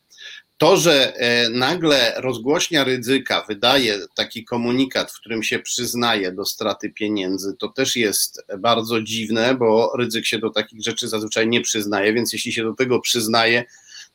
To, 0.60 0.76
że 0.76 1.16
e, 1.16 1.48
nagle 1.48 2.14
rozgłośnia 2.16 2.84
ryzyka 2.84 3.44
wydaje 3.48 3.98
taki 4.14 4.44
komunikat, 4.44 5.12
w 5.12 5.20
którym 5.20 5.42
się 5.42 5.58
przyznaje 5.58 6.32
do 6.32 6.44
straty 6.44 6.90
pieniędzy, 6.90 7.56
to 7.58 7.68
też 7.68 7.96
jest 7.96 8.44
bardzo 8.58 9.02
dziwne, 9.02 9.54
bo 9.54 9.92
ryzyk 9.98 10.26
się 10.26 10.38
do 10.38 10.50
takich 10.50 10.82
rzeczy 10.82 11.08
zazwyczaj 11.08 11.48
nie 11.48 11.60
przyznaje, 11.60 12.12
więc 12.12 12.32
jeśli 12.32 12.52
się 12.52 12.64
do 12.64 12.74
tego 12.74 13.00
przyznaje, 13.00 13.64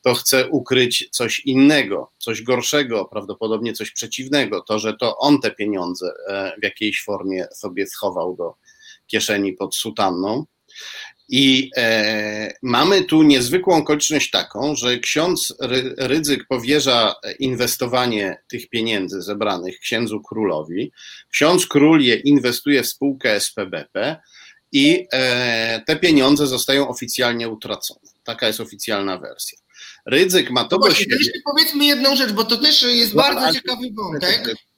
to 0.02 0.14
chce 0.14 0.48
ukryć 0.48 1.08
coś 1.10 1.40
innego, 1.40 2.10
coś 2.18 2.42
gorszego, 2.42 3.04
prawdopodobnie 3.04 3.72
coś 3.72 3.90
przeciwnego. 3.90 4.60
To, 4.60 4.78
że 4.78 4.96
to 4.96 5.18
on 5.18 5.40
te 5.40 5.50
pieniądze 5.50 6.12
e, 6.28 6.52
w 6.60 6.64
jakiejś 6.64 7.04
formie 7.04 7.46
sobie 7.52 7.86
schował 7.86 8.36
do 8.36 8.54
kieszeni 9.06 9.52
pod 9.52 9.76
sutanną. 9.76 10.44
I 11.28 11.70
e, 11.76 12.52
mamy 12.62 13.04
tu 13.04 13.22
niezwykłą 13.22 13.76
okoliczność 13.76 14.30
taką, 14.30 14.74
że 14.74 14.98
ksiądz 14.98 15.54
Rydzyk 15.98 16.46
powierza 16.48 17.14
inwestowanie 17.38 18.36
tych 18.48 18.68
pieniędzy 18.68 19.22
zebranych 19.22 19.78
księdzu 19.78 20.20
królowi. 20.20 20.92
Ksiądz 21.30 21.66
król 21.66 22.00
je 22.00 22.14
inwestuje 22.14 22.82
w 22.82 22.86
spółkę 22.86 23.40
SPBP 23.40 24.20
i 24.72 25.06
e, 25.12 25.82
te 25.86 25.96
pieniądze 25.96 26.46
zostają 26.46 26.88
oficjalnie 26.88 27.48
utracone. 27.48 28.00
Taka 28.24 28.46
jest 28.46 28.60
oficjalna 28.60 29.18
wersja. 29.18 29.58
Rydzyk 30.06 30.50
ma 30.50 30.64
to 30.64 30.76
no 30.76 30.86
właśnie, 30.86 31.06
do 31.06 31.18
siebie. 31.18 31.40
powiedzmy 31.44 31.84
jedną 31.84 32.16
rzecz, 32.16 32.32
bo 32.32 32.44
to 32.44 32.56
też 32.56 32.82
jest 32.82 33.14
no, 33.14 33.22
bardzo 33.22 33.52
ciekawy 33.52 33.86
wątek. 33.96 34.54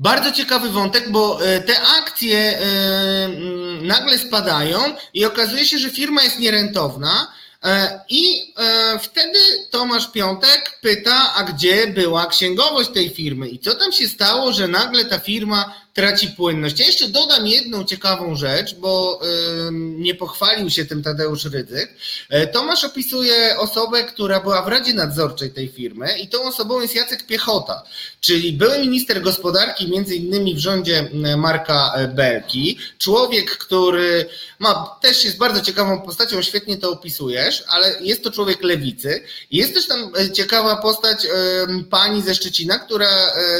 Bardzo 0.00 0.32
ciekawy 0.32 0.70
wątek, 0.70 1.10
bo 1.10 1.46
e, 1.46 1.60
te 1.60 1.80
akcje 1.80 2.58
e, 2.58 3.28
nagle 3.82 4.18
spadają 4.18 4.78
i 5.14 5.24
okazuje 5.24 5.66
się, 5.66 5.78
że 5.78 5.90
firma 5.90 6.22
jest 6.22 6.38
nierentowna. 6.38 7.32
E, 7.64 8.00
I 8.08 8.54
wtedy 9.02 9.38
Tomasz 9.70 10.10
Piątek 10.12 10.78
pyta, 10.82 11.34
a 11.34 11.44
gdzie 11.44 11.86
była 11.86 12.26
księgowość 12.26 12.90
tej 12.90 13.10
firmy 13.10 13.48
i 13.48 13.58
co 13.58 13.74
tam 13.74 13.92
się 13.92 14.08
stało, 14.08 14.52
że 14.52 14.68
nagle 14.68 15.04
ta 15.04 15.18
firma 15.18 15.74
traci 15.98 16.28
płynność. 16.28 16.80
Ja 16.80 16.86
jeszcze 16.86 17.08
dodam 17.08 17.46
jedną 17.46 17.84
ciekawą 17.84 18.34
rzecz, 18.36 18.74
bo 18.74 19.20
nie 19.72 20.14
pochwalił 20.14 20.70
się 20.70 20.84
tym 20.84 21.02
Tadeusz 21.02 21.44
Rydzyk. 21.44 21.94
E, 22.28 22.46
Tomasz 22.46 22.84
opisuje 22.84 23.58
osobę, 23.58 24.04
która 24.04 24.40
była 24.40 24.62
w 24.62 24.68
Radzie 24.68 24.94
Nadzorczej 24.94 25.50
tej 25.50 25.68
firmy 25.68 26.18
i 26.18 26.28
tą 26.28 26.42
osobą 26.42 26.80
jest 26.80 26.94
Jacek 26.94 27.26
Piechota, 27.26 27.82
czyli 28.20 28.52
były 28.52 28.78
minister 28.78 29.22
gospodarki, 29.22 29.90
między 29.90 30.14
innymi 30.14 30.54
w 30.54 30.58
rządzie 30.58 31.10
Marka 31.36 31.92
e, 31.94 32.08
Belki, 32.08 32.78
człowiek, 32.98 33.50
który 33.50 34.26
ma, 34.58 34.98
też 35.02 35.24
jest 35.24 35.38
bardzo 35.38 35.60
ciekawą 35.60 36.02
postacią, 36.02 36.42
świetnie 36.42 36.76
to 36.76 36.90
opisujesz, 36.90 37.64
ale 37.68 37.96
jest 38.00 38.24
to 38.24 38.30
człowiek 38.30 38.62
lewicy. 38.62 39.22
Jest 39.50 39.74
też 39.74 39.86
tam 39.86 40.12
e, 40.18 40.32
ciekawa 40.32 40.76
postać 40.76 41.26
pani 41.90 42.22
ze 42.22 42.34
Szczecina, 42.34 42.78
która 42.78 43.08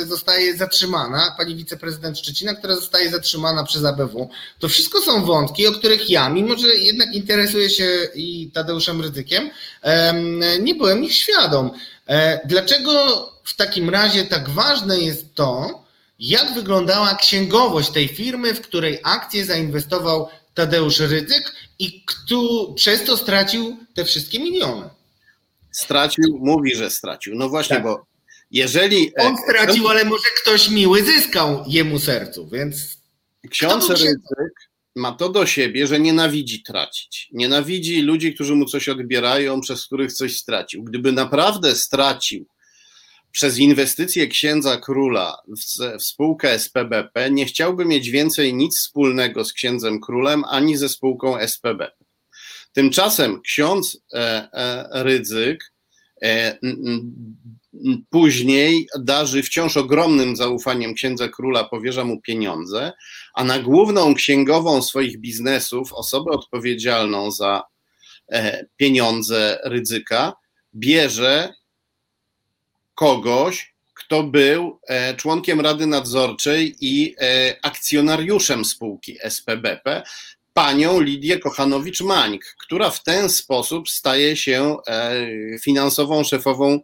zostaje 0.07 0.57
zatrzymana, 0.57 1.35
pani 1.39 1.57
wiceprezydent 1.57 2.19
Szczecina, 2.19 2.28
Szczecina, 2.29 2.55
która 2.55 2.75
zostaje 2.77 3.11
zatrzymana 3.11 3.65
przez 3.65 3.85
ABW. 3.85 4.29
To 4.59 4.69
wszystko 4.69 5.01
są 5.01 5.25
wątki, 5.25 5.67
o 5.67 5.73
których 5.73 6.11
ja, 6.11 6.29
mimo 6.29 6.59
że 6.59 6.75
jednak 6.75 7.15
interesuję 7.15 7.71
się 7.71 8.09
i 8.15 8.51
Tadeuszem 8.55 9.01
Ryzykiem, 9.01 9.51
nie 10.61 10.75
byłem 10.75 11.05
ich 11.05 11.15
świadom. 11.15 11.71
E, 12.07 12.41
dlaczego 12.47 12.93
w 13.45 13.57
takim 13.57 13.91
razie 13.91 14.25
tak 14.25 14.51
ważne 14.51 15.01
jest 15.01 15.35
to, 15.35 15.83
jak 16.19 16.55
wyglądała 16.55 17.15
księgowość 17.15 17.91
tej 17.91 18.09
firmy, 18.09 18.55
w 18.55 18.61
której 18.61 19.01
akcje 19.03 19.45
zainwestował 19.45 20.29
Tadeusz 20.55 21.01
Rydzyk 21.01 21.53
i 21.79 22.05
kto 22.05 22.73
przez 22.77 23.05
to 23.05 23.17
stracił 23.17 23.77
te 23.95 24.05
wszystkie 24.05 24.39
miliony? 24.39 24.89
Stracił, 25.71 26.39
mówi, 26.41 26.75
że 26.75 26.91
stracił. 26.91 27.35
No 27.37 27.49
właśnie, 27.49 27.77
tak. 27.77 27.85
bo 27.85 28.08
jeżeli. 28.51 29.13
On 29.17 29.37
stracił, 29.37 29.89
ale 29.89 30.05
może 30.05 30.29
ktoś 30.43 30.69
miły 30.69 31.03
zyskał 31.03 31.65
jemu 31.69 31.99
sercu, 31.99 32.49
więc 32.49 32.77
ksiądz 33.51 33.89
Rydzyk 33.91 34.69
ma 34.97 35.13
to 35.13 35.29
do 35.29 35.47
siebie, 35.47 35.87
że 35.87 36.01
nienawidzi 36.01 36.63
tracić. 36.63 37.29
Nienawidzi 37.33 38.03
ludzi, 38.03 38.35
którzy 38.35 38.55
mu 38.55 38.65
coś 38.65 38.89
odbierają, 38.89 39.61
przez 39.61 39.87
których 39.87 40.13
coś 40.13 40.37
stracił. 40.37 40.85
Gdyby 40.85 41.13
naprawdę 41.13 41.75
stracił 41.77 42.47
przez 43.33 43.59
inwestycje 43.59 44.27
księdza 44.27 44.77
króla 44.77 45.37
w, 45.49 45.99
w 45.99 46.03
spółkę 46.03 46.59
SPBP, 46.59 47.31
nie 47.31 47.47
chciałby 47.47 47.85
mieć 47.85 48.11
więcej 48.11 48.55
nic 48.55 48.79
wspólnego 48.79 49.45
z 49.45 49.53
księdzem 49.53 50.01
królem 50.01 50.45
ani 50.45 50.77
ze 50.77 50.89
spółką 50.89 51.39
SPBP. 51.39 52.05
Tymczasem 52.73 53.41
ksiądz 53.41 54.01
e, 54.13 54.19
e, 54.53 54.89
Rydzyk 55.03 55.73
e, 56.23 56.59
później 58.11 58.87
darzy 58.99 59.43
wciąż 59.43 59.77
ogromnym 59.77 60.37
zaufaniem 60.37 60.95
księdza 60.95 61.29
króla, 61.29 61.65
powierza 61.65 62.05
mu 62.05 62.21
pieniądze, 62.21 62.93
a 63.35 63.45
na 63.45 63.59
główną 63.59 64.15
księgową 64.15 64.83
swoich 64.83 65.21
biznesów, 65.21 65.93
osobę 65.93 66.31
odpowiedzialną 66.31 67.31
za 67.31 67.63
pieniądze 68.77 69.59
ryzyka, 69.65 70.33
bierze 70.75 71.55
kogoś, 72.95 73.75
kto 73.95 74.23
był 74.23 74.81
członkiem 75.17 75.61
Rady 75.61 75.87
Nadzorczej 75.87 76.77
i 76.81 77.15
akcjonariuszem 77.63 78.65
spółki 78.65 79.19
SPBP, 79.23 80.03
panią 80.55 81.01
Lidię 81.01 81.39
Kochanowicz-Mańk, 81.39 82.41
która 82.61 82.91
w 82.91 83.03
ten 83.03 83.29
sposób 83.29 83.89
staje 83.89 84.37
się 84.37 84.77
e, 84.87 85.27
finansową 85.63 86.25
szefową 86.25 86.81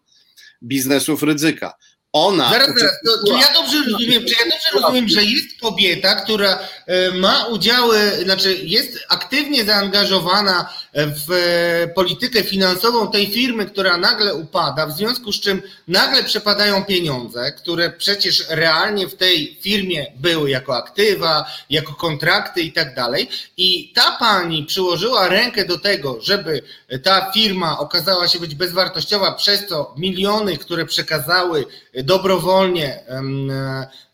biznesów 0.65 1.23
ryzyka. 1.23 1.75
Ona. 2.15 2.51
Zaraz, 2.51 2.69
zaraz, 2.69 3.01
to, 3.05 3.27
czy 3.27 3.33
ja 3.41 3.53
dobrze 3.55 3.83
rozumiem, 3.93 4.25
czy 4.25 4.35
ja 4.45 4.51
dobrze 4.51 4.81
rozumiem, 4.81 5.09
że 5.09 5.25
jest 5.25 5.61
kobieta, 5.61 6.15
która 6.15 6.59
e, 6.87 7.11
ma 7.11 7.47
udziały, 7.47 7.99
znaczy 8.25 8.59
jest 8.63 8.99
aktywnie 9.09 9.65
zaangażowana 9.65 10.75
w 10.95 11.33
e, 11.33 11.89
politykę 11.89 12.43
finansową 12.43 13.11
tej 13.11 13.27
firmy, 13.27 13.67
która 13.67 13.97
nagle 13.97 14.35
upada, 14.35 14.87
w 14.87 14.93
związku 14.93 15.33
z 15.33 15.41
czym 15.41 15.63
nagle 15.89 16.25
przepadają 16.25 16.85
pieniądze, 16.85 17.53
które 17.53 17.91
przecież 17.91 18.45
realnie 18.49 19.09
w 19.09 19.17
tej 19.17 19.59
firmie 19.61 20.07
były 20.17 20.51
jako 20.51 20.77
aktywa, 20.77 21.45
jako 21.71 21.95
kontrakty 21.95 22.61
i 22.61 22.73
tak 22.73 22.95
dalej. 22.95 23.29
I 23.57 23.93
ta 23.95 24.17
pani 24.19 24.65
przyłożyła 24.67 25.29
rękę 25.29 25.65
do 25.65 25.79
tego, 25.79 26.19
żeby 26.23 26.63
ta 27.03 27.33
firma 27.33 27.79
okazała 27.79 28.29
się 28.29 28.39
być 28.39 28.55
bezwartościowa, 28.55 29.33
przez 29.33 29.67
co 29.67 29.95
miliony, 29.97 30.59
które 30.59 30.87
przekazały 30.87 31.67
dobrowolnie 32.03 33.01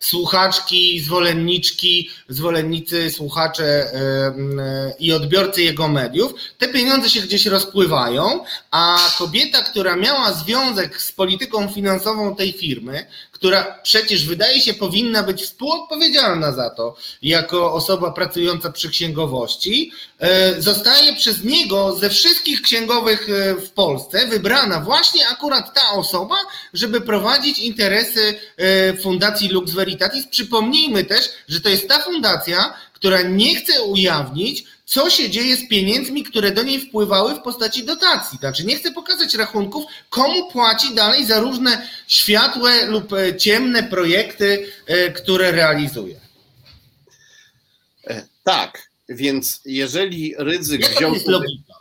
słuchaczki, 0.00 1.00
zwolenniczki, 1.00 2.10
zwolennicy, 2.28 3.10
słuchacze 3.10 3.92
i 4.98 5.12
odbiorcy 5.12 5.62
jego 5.62 5.88
mediów, 5.88 6.34
te 6.58 6.68
pieniądze 6.68 7.10
się 7.10 7.20
gdzieś 7.20 7.46
rozpływają, 7.46 8.44
a 8.70 8.98
kobieta, 9.18 9.62
która 9.62 9.96
miała 9.96 10.32
związek 10.32 11.02
z 11.02 11.12
polityką 11.12 11.68
finansową 11.68 12.36
tej 12.36 12.52
firmy, 12.52 13.06
która 13.40 13.78
przecież 13.82 14.26
wydaje 14.26 14.60
się 14.60 14.74
powinna 14.74 15.22
być 15.22 15.42
współodpowiedzialna 15.42 16.52
za 16.52 16.70
to, 16.70 16.96
jako 17.22 17.72
osoba 17.72 18.10
pracująca 18.10 18.72
przy 18.72 18.90
księgowości, 18.90 19.92
e, 20.18 20.62
zostaje 20.62 21.16
przez 21.16 21.44
niego 21.44 21.96
ze 21.96 22.10
wszystkich 22.10 22.62
księgowych 22.62 23.28
e, 23.30 23.54
w 23.54 23.70
Polsce 23.70 24.26
wybrana 24.26 24.80
właśnie 24.80 25.28
akurat 25.28 25.74
ta 25.74 25.90
osoba, 25.90 26.36
żeby 26.74 27.00
prowadzić 27.00 27.58
interesy 27.58 28.34
e, 28.56 28.96
Fundacji 28.96 29.48
Lux 29.48 29.72
Veritatis. 29.90 30.26
Przypomnijmy 30.26 31.04
też, 31.04 31.30
że 31.48 31.60
to 31.60 31.68
jest 31.68 31.88
ta 31.88 31.98
fundacja, 31.98 32.74
która 32.92 33.22
nie 33.22 33.54
chce 33.54 33.82
ujawnić, 33.82 34.64
co 34.84 35.10
się 35.10 35.30
dzieje 35.30 35.56
z 35.56 35.68
pieniędzmi, 35.68 36.24
które 36.24 36.50
do 36.50 36.62
niej 36.62 36.80
wpływały 36.80 37.34
w 37.34 37.42
postaci 37.42 37.84
dotacji. 37.84 38.38
Znaczy 38.38 38.64
nie 38.64 38.76
chcę 38.76 38.92
pokazać 38.92 39.34
rachunków, 39.34 39.84
komu 40.10 40.50
płaci 40.50 40.94
dalej 40.94 41.26
za 41.26 41.40
różne 41.40 41.88
światłe 42.06 42.86
lub 42.86 43.12
e, 43.12 43.36
ciemne 43.36 43.82
projekty, 43.82 44.72
e, 44.86 45.12
które 45.12 45.52
realizuje. 45.52 46.20
E, 48.06 48.26
tak, 48.44 48.90
więc 49.08 49.60
jeżeli 49.64 50.34
ryzyk 50.38 50.88
wziął. 50.88 51.14
Jest 51.14 51.28
logika? 51.28 51.79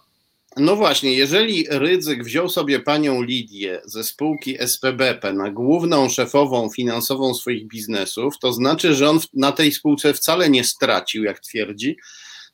No 0.60 0.76
właśnie, 0.76 1.14
jeżeli 1.14 1.66
Rydzyk 1.70 2.24
wziął 2.24 2.50
sobie 2.50 2.80
panią 2.80 3.22
Lidię 3.22 3.82
ze 3.86 4.04
spółki 4.04 4.58
SPBP 4.60 5.34
na 5.34 5.52
główną 5.52 6.10
szefową 6.10 6.70
finansową 6.70 7.34
swoich 7.34 7.68
biznesów, 7.68 8.34
to 8.42 8.54
znaczy, 8.54 8.96
że 8.96 9.10
on 9.10 9.20
na 9.34 9.52
tej 9.52 9.72
spółce 9.72 10.14
wcale 10.14 10.50
nie 10.50 10.64
stracił, 10.64 11.24
jak 11.24 11.40
twierdzi, 11.40 11.98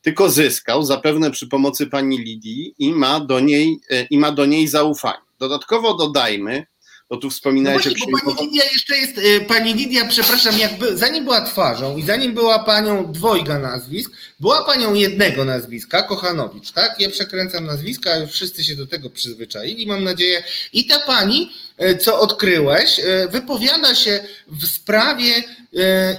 tylko 0.02 0.30
zyskał, 0.30 0.84
zapewne 0.84 1.32
przy 1.32 1.48
pomocy 1.48 1.88
pani 1.88 2.18
Lidii 2.18 2.76
i 2.80 2.94
ma 2.94 3.20
do 3.20 3.40
niej, 3.40 3.80
e, 3.90 4.04
i 4.10 4.18
ma 4.18 4.32
do 4.32 4.46
niej 4.46 4.68
zaufanie. 4.68 5.26
Dodatkowo 5.40 5.94
dodajmy, 5.94 6.66
bo 7.10 7.18
tu 7.18 7.30
wspominałeś 7.30 7.86
no 7.86 7.92
właśnie, 7.92 8.14
bo 8.26 8.36
pani 8.36 8.48
Lidia 8.48 8.64
jeszcze 8.74 8.98
jest, 8.98 9.18
e, 9.18 9.46
pani 9.46 9.74
Lidia, 9.74 10.06
przepraszam, 10.06 10.60
jakby 10.60 10.98
zanim 10.98 11.24
była 11.24 11.42
twarzą 11.42 11.98
i 11.98 12.04
zanim 12.04 12.34
była 12.34 12.60
panią 12.60 13.12
dwojga 13.12 13.60
nazwisk, 13.60 14.12
była 14.40 14.64
panią 14.64 14.94
jednego 14.94 15.46
nazwiska, 15.46 16.02
Kochanowicz, 16.02 16.72
tak? 16.72 16.96
Ja 17.00 17.10
przekręcam 17.10 17.66
nazwiska, 17.66 18.18
już 18.18 18.32
wszyscy 18.32 18.64
się 18.64 18.76
do 18.76 18.88
tego 18.88 19.10
przyzwyczaili, 19.10 19.88
mam 19.88 20.04
nadzieję. 20.04 20.44
I 20.74 20.86
ta 20.88 21.00
pani, 21.00 21.52
e, 21.78 21.98
co 21.98 22.20
odkryłeś, 22.20 23.02
wypowiada 23.30 23.96
się 23.96 24.24
w 24.48 24.66
sprawie 24.66 25.44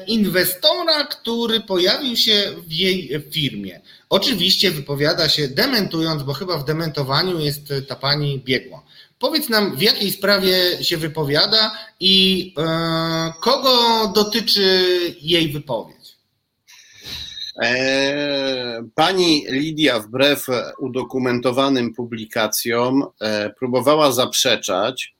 inwestora, 0.06 1.04
który 1.04 1.60
pojawił 1.60 2.16
się 2.16 2.52
w 2.66 2.72
jej 2.72 3.22
firmie. 3.30 3.80
Oczywiście 4.08 4.70
wypowiada 4.70 5.28
się 5.28 5.48
dementując, 5.48 6.22
bo 6.22 6.32
chyba 6.32 6.58
w 6.58 6.64
dementowaniu 6.64 7.40
jest 7.40 7.72
ta 7.88 7.96
pani 7.96 8.42
biegła. 8.44 8.82
Powiedz 9.18 9.48
nam, 9.48 9.76
w 9.76 9.82
jakiej 9.82 10.10
sprawie 10.10 10.84
się 10.84 10.96
wypowiada 10.96 11.70
i 12.00 12.54
e, 12.58 13.32
kogo 13.40 14.08
dotyczy 14.14 14.84
jej 15.20 15.52
wypowiedź? 15.52 16.16
E, 17.62 18.82
pani 18.94 19.46
Lidia, 19.48 20.00
wbrew 20.00 20.46
udokumentowanym 20.78 21.94
publikacjom, 21.94 23.04
e, 23.20 23.50
próbowała 23.50 24.12
zaprzeczać, 24.12 25.16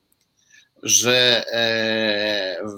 że 0.83 1.43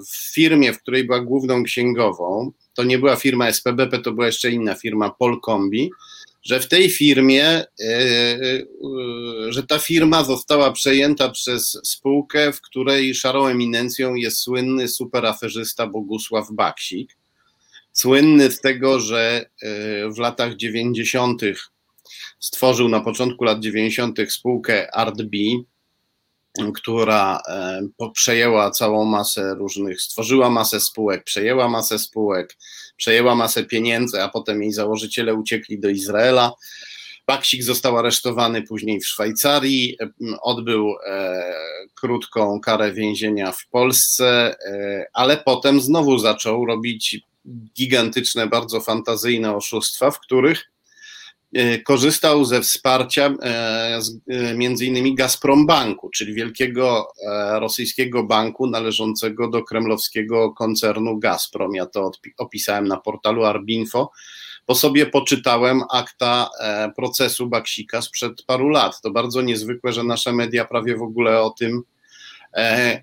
w 0.08 0.32
firmie, 0.32 0.72
w 0.72 0.82
której 0.82 1.04
była 1.04 1.20
główną 1.20 1.62
księgową, 1.62 2.52
to 2.74 2.84
nie 2.84 2.98
była 2.98 3.16
firma 3.16 3.46
SPBP, 3.52 3.98
to 3.98 4.12
była 4.12 4.26
jeszcze 4.26 4.50
inna 4.50 4.74
firma, 4.74 5.10
Polkombi, 5.10 5.90
że 6.42 6.60
w 6.60 6.68
tej 6.68 6.90
firmie, 6.90 7.44
e, 7.44 7.64
e, 7.80 8.62
że 9.48 9.62
ta 9.62 9.78
firma 9.78 10.24
została 10.24 10.72
przejęta 10.72 11.30
przez 11.30 11.80
spółkę, 11.84 12.52
w 12.52 12.60
której 12.60 13.14
szarą 13.14 13.46
eminencją 13.46 14.14
jest 14.14 14.40
słynny 14.40 14.88
superaferzysta 14.88 15.86
Bogusław 15.86 16.46
Baksik. 16.52 17.16
Słynny 17.92 18.50
z 18.50 18.60
tego, 18.60 19.00
że 19.00 19.50
e, 19.62 20.10
w 20.10 20.18
latach 20.18 20.56
90. 20.56 21.42
stworzył 22.38 22.88
na 22.88 23.00
początku 23.00 23.44
lat 23.44 23.60
90. 23.60 24.18
spółkę 24.28 24.94
ArtB, 24.94 25.34
która 26.74 27.42
przejęła 28.14 28.70
całą 28.70 29.04
masę 29.04 29.54
różnych, 29.54 30.02
stworzyła 30.02 30.50
masę 30.50 30.80
spółek, 30.80 31.24
przejęła 31.24 31.68
masę 31.68 31.98
spółek, 31.98 32.56
przejęła 33.00 33.34
masę 33.34 33.64
pieniędzy, 33.64 34.22
a 34.22 34.28
potem 34.28 34.62
jej 34.62 34.72
założyciele 34.72 35.34
uciekli 35.34 35.80
do 35.80 35.88
Izraela. 35.88 36.52
Baksik 37.26 37.62
został 37.62 37.98
aresztowany 37.98 38.62
później 38.62 39.00
w 39.00 39.06
Szwajcarii, 39.06 39.96
odbył 40.42 40.94
e, 41.06 41.54
krótką 41.94 42.60
karę 42.60 42.92
więzienia 42.92 43.52
w 43.52 43.66
Polsce, 43.66 44.56
e, 44.66 45.06
ale 45.12 45.36
potem 45.36 45.80
znowu 45.80 46.18
zaczął 46.18 46.66
robić 46.66 47.20
gigantyczne, 47.76 48.46
bardzo 48.46 48.80
fantazyjne 48.80 49.56
oszustwa, 49.56 50.10
w 50.10 50.20
których 50.20 50.70
korzystał 51.84 52.44
ze 52.44 52.60
wsparcia 52.60 53.34
e, 53.42 54.00
e, 54.28 54.54
między 54.54 54.86
innymi 54.86 55.14
Gazprom 55.14 55.66
Banku, 55.66 56.10
czyli 56.10 56.34
wielkiego 56.34 57.12
rosyjskiego 57.52 58.24
banku 58.24 58.66
należącego 58.66 59.48
do 59.48 59.62
kremlowskiego 59.62 60.52
koncernu 60.52 61.18
Gazprom. 61.18 61.74
Ja 61.74 61.86
to 61.86 62.10
opisałem 62.38 62.88
na 62.88 62.96
portalu 62.96 63.44
Arbinfo, 63.44 64.10
bo 64.66 64.74
sobie 64.74 65.06
poczytałem 65.06 65.82
akta 65.92 66.50
procesu 66.96 67.46
Baksika 67.46 68.02
sprzed 68.02 68.42
paru 68.42 68.68
lat. 68.68 69.00
To 69.00 69.10
bardzo 69.10 69.42
niezwykłe, 69.42 69.92
że 69.92 70.04
nasze 70.04 70.32
media 70.32 70.64
prawie 70.64 70.96
w 70.96 71.02
ogóle 71.02 71.42
o 71.42 71.50
tym, 71.50 71.82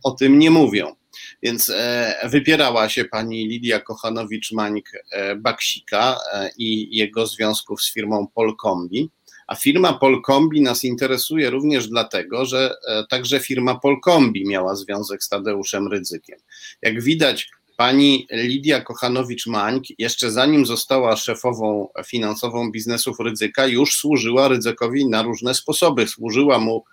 o 0.04 0.12
tym 0.12 0.40
nie 0.40 0.52
mówią. 0.52 0.97
Więc 1.44 1.70
e, 1.70 2.16
wypierała 2.24 2.90
się 2.90 3.06
pani 3.06 3.48
Lidia 3.48 3.80
Kochanowicz-Mańk-Baksika 3.80 6.16
e, 6.34 6.50
i 6.58 6.98
jego 6.98 7.28
związków 7.28 7.82
z 7.82 7.94
firmą 7.94 8.28
Polkombi. 8.36 9.10
A 9.48 9.56
firma 9.56 9.94
Polkombi 9.94 10.62
nas 10.62 10.84
interesuje 10.84 11.50
również 11.50 11.88
dlatego, 11.88 12.46
że 12.46 12.76
e, 12.88 13.04
także 13.10 13.40
firma 13.40 13.80
Polkombi 13.80 14.48
miała 14.48 14.76
związek 14.76 15.24
z 15.24 15.30
Tadeuszem 15.30 15.88
Rydzykiem. 15.88 16.40
Jak 16.82 17.02
widać, 17.02 17.50
Pani 17.78 18.28
Lidia 18.32 18.82
Kochanowicz-Mańk, 18.82 19.82
jeszcze 19.98 20.32
zanim 20.32 20.66
została 20.66 21.16
szefową 21.16 21.90
finansową 22.06 22.72
biznesów 22.72 23.20
Rydzyka, 23.20 23.68
już 23.68 23.96
służyła 23.96 24.48
Rydzykowi 24.48 25.10
na 25.10 25.22
różne 25.22 25.54
sposoby. 25.54 26.08
Służyła 26.08 26.60
mu 26.60 26.84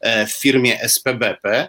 e, 0.00 0.26
w 0.26 0.32
firmie 0.32 0.88
SPBP, 0.88 1.68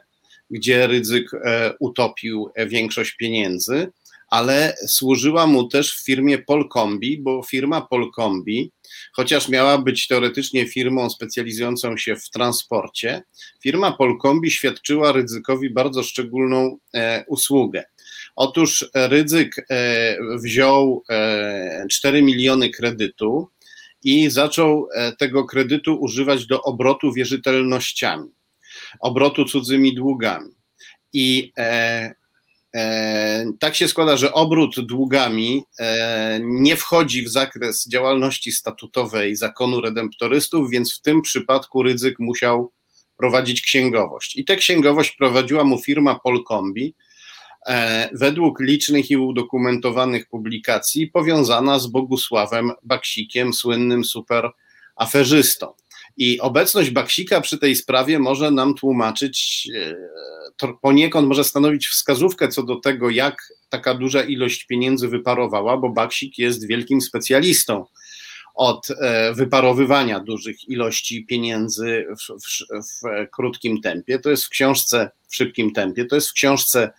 gdzie 0.51 0.87
Rydzyk 0.87 1.33
e, 1.33 1.73
utopił 1.79 2.49
większość 2.67 3.11
pieniędzy, 3.11 3.91
ale 4.29 4.75
służyła 4.87 5.47
mu 5.47 5.67
też 5.67 5.93
w 5.93 6.05
firmie 6.05 6.37
Polkombi, 6.37 7.17
bo 7.21 7.43
firma 7.43 7.81
Polkombi, 7.81 8.71
chociaż 9.13 9.49
miała 9.49 9.77
być 9.77 10.07
teoretycznie 10.07 10.67
firmą 10.67 11.09
specjalizującą 11.09 11.97
się 11.97 12.15
w 12.15 12.29
transporcie, 12.29 13.23
firma 13.63 13.91
Polkombi 13.91 14.51
świadczyła 14.51 15.11
Rydzykowi 15.11 15.69
bardzo 15.69 16.03
szczególną 16.03 16.77
e, 16.93 17.25
usługę. 17.27 17.83
Otóż 18.35 18.89
Rydzyk 18.95 19.65
e, 19.69 20.17
wziął 20.43 21.03
4 21.89 22.17
e, 22.17 22.21
miliony 22.21 22.69
kredytu 22.69 23.49
i 24.03 24.29
zaczął 24.29 24.87
e, 24.93 25.11
tego 25.11 25.45
kredytu 25.45 25.95
używać 25.95 26.45
do 26.47 26.61
obrotu 26.61 27.13
wierzytelnościami, 27.13 28.29
obrotu 28.99 29.45
cudzymi 29.45 29.95
długami. 29.95 30.49
I 31.13 31.53
tak 33.59 33.75
się 33.75 33.87
składa, 33.87 34.17
że 34.17 34.33
obrót 34.33 34.79
długami 34.79 35.63
nie 36.39 36.75
wchodzi 36.75 37.23
w 37.23 37.29
zakres 37.29 37.87
działalności 37.87 38.51
statutowej 38.51 39.35
zakonu 39.35 39.81
redemptorystów, 39.81 40.69
więc 40.69 40.97
w 40.97 41.01
tym 41.01 41.21
przypadku 41.21 41.83
Rydzyk 41.83 42.19
musiał 42.19 42.71
prowadzić 43.17 43.61
księgowość. 43.61 44.35
I 44.35 44.45
tę 44.45 44.55
księgowość 44.55 45.11
prowadziła 45.11 45.63
mu 45.63 45.81
firma 45.81 46.19
Polkombi, 46.19 46.95
E, 47.67 48.09
według 48.13 48.59
licznych 48.59 49.11
i 49.11 49.17
udokumentowanych 49.17 50.27
publikacji 50.27 51.07
powiązana 51.07 51.79
z 51.79 51.87
Bogusławem 51.87 52.71
Baksikiem, 52.83 53.53
słynnym 53.53 54.03
superaferzystą. 54.05 55.73
I 56.17 56.39
obecność 56.39 56.89
Baksika 56.89 57.41
przy 57.41 57.57
tej 57.57 57.75
sprawie 57.75 58.19
może 58.19 58.51
nam 58.51 58.75
tłumaczyć, 58.75 59.67
e, 60.63 60.73
poniekąd 60.81 61.27
może 61.27 61.43
stanowić 61.43 61.87
wskazówkę 61.87 62.47
co 62.47 62.63
do 62.63 62.75
tego, 62.75 63.09
jak 63.09 63.53
taka 63.69 63.93
duża 63.93 64.23
ilość 64.23 64.65
pieniędzy 64.65 65.07
wyparowała, 65.07 65.77
bo 65.77 65.89
Baksik 65.89 66.37
jest 66.37 66.67
wielkim 66.67 67.01
specjalistą 67.01 67.85
od 68.55 68.87
e, 68.91 69.33
wyparowywania 69.33 70.19
dużych 70.19 70.69
ilości 70.69 71.25
pieniędzy 71.25 72.05
w, 72.09 72.33
w, 72.33 72.65
w 72.87 73.29
krótkim 73.31 73.81
tempie. 73.81 74.19
To 74.19 74.29
jest 74.29 74.45
w 74.45 74.49
książce 74.49 75.11
w 75.27 75.35
szybkim 75.35 75.73
tempie, 75.73 76.05
to 76.05 76.15
jest 76.15 76.29
w 76.29 76.33
książce 76.33 76.91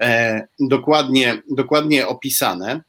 E, 0.00 0.46
dokładnie, 0.60 1.42
dokładnie 1.50 2.06
opisane. 2.06 2.80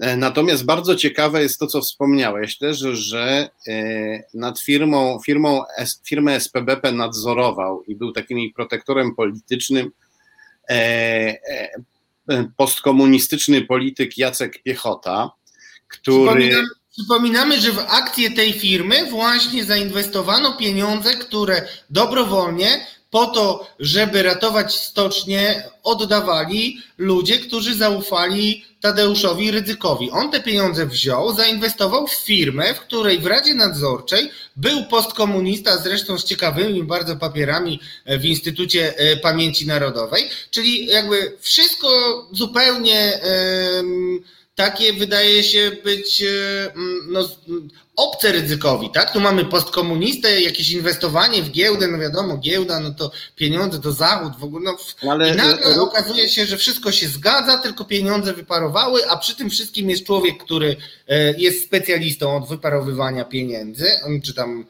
E, 0.00 0.16
natomiast 0.16 0.64
bardzo 0.64 0.96
ciekawe 0.96 1.42
jest 1.42 1.58
to, 1.58 1.66
co 1.66 1.80
wspomniałeś 1.80 2.58
też, 2.58 2.78
że 2.78 3.48
e, 3.68 4.22
nad 4.34 4.60
firmą, 4.60 5.18
firmą 5.26 5.62
firmę 6.06 6.40
SPBP 6.40 6.92
nadzorował 6.92 7.82
i 7.82 7.96
był 7.96 8.12
takim 8.12 8.52
protektorem 8.52 9.14
politycznym 9.14 9.90
postkomunistyczny 12.56 13.62
polityk 13.62 14.18
Jacek 14.18 14.62
Piechota, 14.62 15.30
który. 15.88 16.26
Przypominam, 16.26 16.64
przypominamy, 16.90 17.60
że 17.60 17.72
w 17.72 17.78
akcję 17.78 18.30
tej 18.30 18.52
firmy 18.52 19.10
właśnie 19.10 19.64
zainwestowano 19.64 20.56
pieniądze, 20.56 21.14
które 21.14 21.68
dobrowolnie 21.90 22.86
po 23.14 23.26
to, 23.26 23.66
żeby 23.80 24.22
ratować 24.22 24.74
stocznie, 24.74 25.62
oddawali 25.82 26.78
ludzie, 26.98 27.38
którzy 27.38 27.74
zaufali 27.74 28.64
Tadeuszowi 28.80 29.50
Rydzykowi. 29.50 30.10
On 30.10 30.30
te 30.30 30.40
pieniądze 30.40 30.86
wziął, 30.86 31.34
zainwestował 31.34 32.06
w 32.06 32.14
firmę, 32.14 32.74
w 32.74 32.80
której 32.80 33.18
w 33.18 33.26
Radzie 33.26 33.54
Nadzorczej 33.54 34.30
był 34.56 34.84
postkomunista, 34.84 35.76
zresztą 35.76 36.18
z 36.18 36.24
ciekawymi 36.24 36.84
bardzo 36.84 37.16
papierami 37.16 37.80
w 38.06 38.24
Instytucie 38.24 38.94
e, 38.96 39.16
Pamięci 39.16 39.66
Narodowej, 39.66 40.30
czyli 40.50 40.86
jakby 40.86 41.36
wszystko 41.40 41.88
zupełnie. 42.32 43.20
Yy, 43.24 44.43
takie 44.54 44.92
wydaje 44.92 45.44
się 45.44 45.70
być 45.84 46.22
e, 46.22 46.26
no, 47.08 47.28
obce 47.96 48.32
ryzykowi, 48.32 48.90
tak? 48.90 49.12
Tu 49.12 49.20
mamy 49.20 49.44
postkomunistę, 49.44 50.40
jakieś 50.40 50.70
inwestowanie 50.70 51.42
w 51.42 51.50
giełdę, 51.50 51.88
no 51.88 51.98
wiadomo, 51.98 52.36
giełda, 52.36 52.80
no 52.80 52.90
to 52.90 53.10
pieniądze 53.36 53.80
to 53.80 53.92
zachód 53.92 54.32
w 54.38 54.44
ogóle. 54.44 54.72
No, 55.02 55.10
Ale... 55.10 55.30
I 55.30 55.36
nagle 55.36 55.80
okazuje 55.80 56.28
się, 56.28 56.46
że 56.46 56.56
wszystko 56.56 56.92
się 56.92 57.08
zgadza, 57.08 57.58
tylko 57.58 57.84
pieniądze 57.84 58.32
wyparowały, 58.32 59.10
a 59.10 59.16
przy 59.16 59.36
tym 59.36 59.50
wszystkim 59.50 59.90
jest 59.90 60.04
człowiek, 60.04 60.44
który 60.44 60.76
e, 61.08 61.32
jest 61.38 61.64
specjalistą 61.64 62.36
od 62.36 62.48
wyparowywania 62.48 63.24
pieniędzy, 63.24 63.86
czy 64.24 64.34
tam 64.34 64.66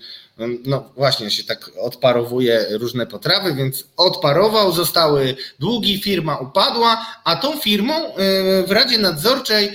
no 0.64 0.92
właśnie 0.96 1.30
się 1.30 1.44
tak 1.44 1.70
odparowuje 1.80 2.66
różne 2.70 3.06
potrawy, 3.06 3.54
więc 3.54 3.84
odparował, 3.96 4.72
zostały 4.72 5.36
długi, 5.58 5.98
firma 5.98 6.36
upadła, 6.36 7.06
a 7.24 7.36
tą 7.36 7.58
firmą 7.58 7.94
w 8.66 8.70
Radzie 8.70 8.98
Nadzorczej 8.98 9.72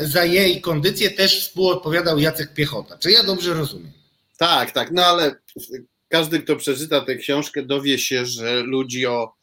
za 0.00 0.24
jej 0.24 0.60
kondycję 0.60 1.10
też 1.10 1.40
współodpowiadał 1.40 2.18
Jacek 2.18 2.54
Piechota. 2.54 2.98
Czy 2.98 3.10
ja 3.10 3.22
dobrze 3.22 3.54
rozumiem? 3.54 3.92
Tak, 4.38 4.70
tak, 4.70 4.90
no 4.92 5.04
ale 5.04 5.36
każdy, 6.08 6.40
kto 6.40 6.56
przeczyta 6.56 7.00
tę 7.00 7.16
książkę, 7.16 7.62
dowie 7.62 7.98
się, 7.98 8.26
że 8.26 8.62
ludzi 8.62 9.06
o 9.06 9.34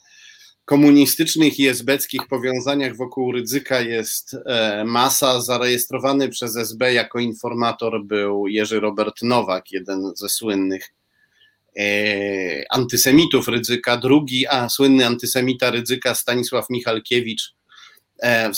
komunistycznych 0.66 1.60
i 1.60 1.68
esbeckich 1.68 2.28
powiązaniach 2.28 2.96
wokół 2.96 3.32
Rydzyka 3.32 3.82
jest 3.82 4.36
e, 4.46 4.84
masa. 4.86 5.42
Zarejestrowany 5.42 6.30
przez 6.30 6.58
SB 6.58 6.94
jako 6.94 7.20
informator 7.20 8.04
był 8.04 8.48
Jerzy 8.48 8.80
Robert 8.80 9.22
Nowak, 9.22 9.72
jeden 9.72 10.12
ze 10.16 10.30
słynnych 10.30 10.94
e, 11.78 11.84
antysemitów 12.70 13.48
Rydzyka. 13.48 13.98
Drugi, 13.98 14.48
a 14.48 14.70
słynny 14.70 15.06
antysemita 15.06 15.72
Rydzyka 15.72 16.16
Stanisław 16.16 16.70
Michalkiewicz 16.70 17.56
e, 18.20 18.52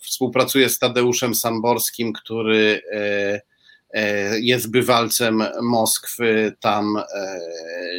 współpracuje 0.00 0.68
z 0.68 0.78
Tadeuszem 0.78 1.34
Samborskim, 1.34 2.12
który 2.12 2.82
jest 4.40 4.70
bywalcem 4.70 5.44
Moskwy, 5.62 6.56
tam 6.60 6.96
e, 6.96 7.02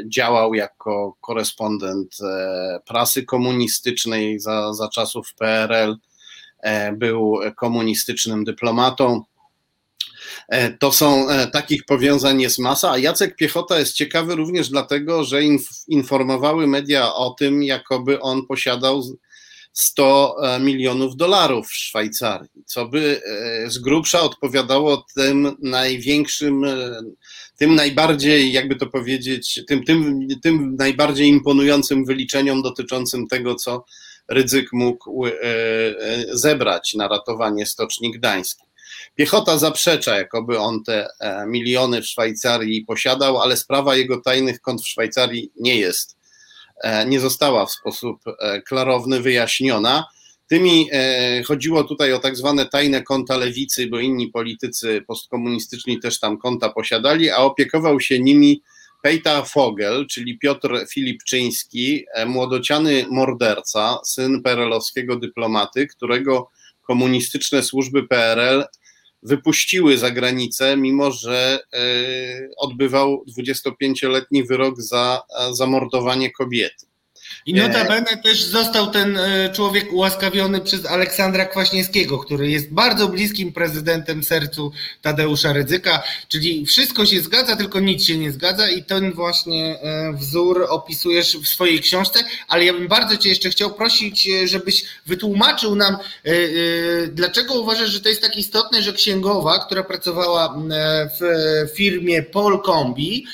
działał 0.07 0.53
jako 0.53 1.17
korespondent 1.21 2.17
e, 2.21 2.79
prasy 2.85 3.25
komunistycznej 3.25 4.39
za, 4.39 4.73
za 4.73 4.89
czasów 4.89 5.33
PRL, 5.33 5.95
był 6.93 7.39
komunistycznym 7.55 8.43
dyplomatą. 8.43 9.21
To 10.79 10.91
są 10.91 11.27
takich 11.53 11.85
powiązań 11.85 12.41
jest 12.41 12.59
masa, 12.59 12.91
a 12.91 12.97
Jacek 12.97 13.35
Piechota 13.35 13.79
jest 13.79 13.93
ciekawy 13.93 14.35
również 14.35 14.69
dlatego, 14.69 15.23
że 15.23 15.41
informowały 15.87 16.67
media 16.67 17.13
o 17.13 17.29
tym, 17.39 17.63
jakoby 17.63 18.19
on 18.19 18.47
posiadał 18.47 19.03
100 19.73 20.35
e, 20.43 20.59
milionów 20.59 21.15
dolarów 21.15 21.67
w 21.67 21.75
Szwajcarii, 21.75 22.63
co 22.65 22.87
by 22.87 23.21
e, 23.25 23.69
z 23.69 23.77
grubsza 23.77 24.21
odpowiadało 24.21 25.05
tym 25.15 25.55
największym, 25.59 26.63
e, 26.63 27.01
tym 27.57 27.75
najbardziej, 27.75 28.51
jakby 28.51 28.75
to 28.75 28.87
powiedzieć, 28.87 29.61
tym, 29.67 29.83
tym, 29.83 30.27
tym 30.43 30.75
najbardziej 30.79 31.27
imponującym 31.27 32.05
wyliczeniom 32.05 32.61
dotyczącym 32.61 33.27
tego, 33.27 33.55
co 33.55 33.85
Rydzyk 34.29 34.73
mógł 34.73 35.25
zebrać 36.31 36.93
na 36.93 37.07
ratowanie 37.07 37.65
Stoczni 37.65 38.11
Gdańskiej. 38.11 38.67
Piechota 39.15 39.57
zaprzecza, 39.57 40.17
jakoby 40.17 40.59
on 40.59 40.83
te 40.83 41.07
miliony 41.47 42.01
w 42.01 42.07
Szwajcarii 42.07 42.85
posiadał, 42.85 43.37
ale 43.37 43.57
sprawa 43.57 43.95
jego 43.95 44.21
tajnych 44.21 44.61
kont 44.61 44.81
w 44.81 44.87
Szwajcarii 44.87 45.51
nie 45.59 45.75
jest 45.75 46.20
nie 47.07 47.19
została 47.19 47.65
w 47.65 47.71
sposób 47.71 48.21
e, 48.39 48.61
klarowny 48.61 49.21
wyjaśniona. 49.21 50.05
Tymi 50.47 50.89
e, 50.91 51.43
chodziło 51.43 51.83
tutaj 51.83 52.13
o 52.13 52.19
tak 52.19 52.35
zwane 52.35 52.65
tajne 52.65 53.03
konta 53.03 53.37
lewicy, 53.37 53.87
bo 53.87 53.99
inni 53.99 54.27
politycy 54.27 55.03
postkomunistyczni 55.07 55.99
też 55.99 56.19
tam 56.19 56.37
konta 56.37 56.69
posiadali, 56.69 57.29
a 57.29 57.37
opiekował 57.37 57.99
się 57.99 58.19
nimi 58.19 58.61
Pejta 59.03 59.41
Fogel, 59.41 60.07
czyli 60.07 60.39
Piotr 60.39 60.85
Filipczyński, 60.89 62.05
młodociany 62.25 63.05
morderca, 63.09 63.99
syn 64.05 64.41
perelowskiego 64.41 65.15
dyplomaty, 65.15 65.87
którego 65.87 66.49
komunistyczne 66.81 67.63
służby 67.63 68.07
PRL 68.07 68.63
wypuściły 69.23 69.97
za 69.97 70.11
granicę, 70.11 70.77
mimo 70.77 71.11
że 71.11 71.59
e, 71.73 71.79
odbywał 72.57 73.25
25-letni 73.39 74.43
wyrok 74.43 74.81
za 74.81 75.21
zamordowanie 75.51 76.31
kobiety. 76.31 76.90
I 77.45 77.53
notabene 77.53 78.17
też 78.23 78.43
został 78.43 78.91
ten 78.91 79.17
e, 79.17 79.49
człowiek 79.53 79.93
ułaskawiony 79.93 80.61
przez 80.61 80.85
Aleksandra 80.85 81.45
Kwaśniewskiego, 81.45 82.19
który 82.19 82.49
jest 82.49 82.73
bardzo 82.73 83.07
bliskim 83.07 83.53
prezydentem 83.53 84.23
sercu 84.23 84.71
Tadeusza 85.01 85.53
Rydzyka, 85.53 86.03
czyli 86.27 86.65
wszystko 86.65 87.05
się 87.05 87.21
zgadza, 87.21 87.55
tylko 87.55 87.79
nic 87.79 88.03
się 88.03 88.17
nie 88.17 88.31
zgadza. 88.31 88.69
I 88.69 88.83
ten 88.83 89.13
właśnie 89.13 89.79
e, 89.81 90.13
wzór 90.13 90.65
opisujesz 90.69 91.37
w 91.37 91.47
swojej 91.47 91.79
książce, 91.79 92.19
ale 92.47 92.65
ja 92.65 92.73
bym 92.73 92.87
bardzo 92.87 93.17
Cię 93.17 93.29
jeszcze 93.29 93.49
chciał 93.49 93.73
prosić, 93.73 94.29
e, 94.29 94.47
żebyś 94.47 94.83
wytłumaczył 95.05 95.75
nam, 95.75 95.97
dlaczego 97.11 97.53
uważasz, 97.61 97.89
że 97.89 97.99
to 98.01 98.09
jest 98.09 98.21
tak 98.21 98.37
istotne, 98.37 98.81
że 98.81 98.93
księgowa, 98.93 99.65
która 99.65 99.83
pracowała 99.83 100.61
w 101.19 101.75
firmie 101.75 102.23
Polkombi, 102.23 103.25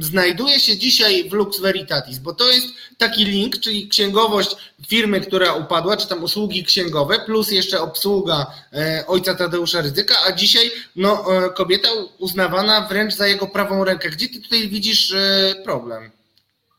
znajduje 0.00 0.60
się 0.60 0.76
dzisiaj 0.76 1.28
w 1.28 1.32
Lux 1.32 1.60
Veritatis, 1.60 2.18
bo 2.18 2.34
to 2.34 2.50
jest 2.50 2.66
taki 2.98 3.24
link, 3.24 3.58
czyli 3.60 3.88
księgowość 3.88 4.56
firmy, 4.88 5.20
która 5.20 5.54
upadła, 5.54 5.96
czy 5.96 6.08
tam 6.08 6.22
usługi 6.24 6.64
księgowe, 6.64 7.18
plus 7.26 7.50
jeszcze 7.50 7.80
obsługa 7.80 8.46
e, 8.72 9.04
ojca 9.06 9.34
Tadeusza 9.34 9.80
Ryzyka, 9.80 10.14
a 10.26 10.32
dzisiaj 10.32 10.70
no, 10.96 11.24
e, 11.46 11.50
kobieta 11.50 11.88
uznawana 12.18 12.88
wręcz 12.88 13.14
za 13.14 13.26
jego 13.26 13.46
prawą 13.46 13.84
rękę. 13.84 14.10
Gdzie 14.10 14.28
ty 14.28 14.40
tutaj 14.40 14.68
widzisz 14.68 15.12
e, 15.12 15.54
problem? 15.64 16.10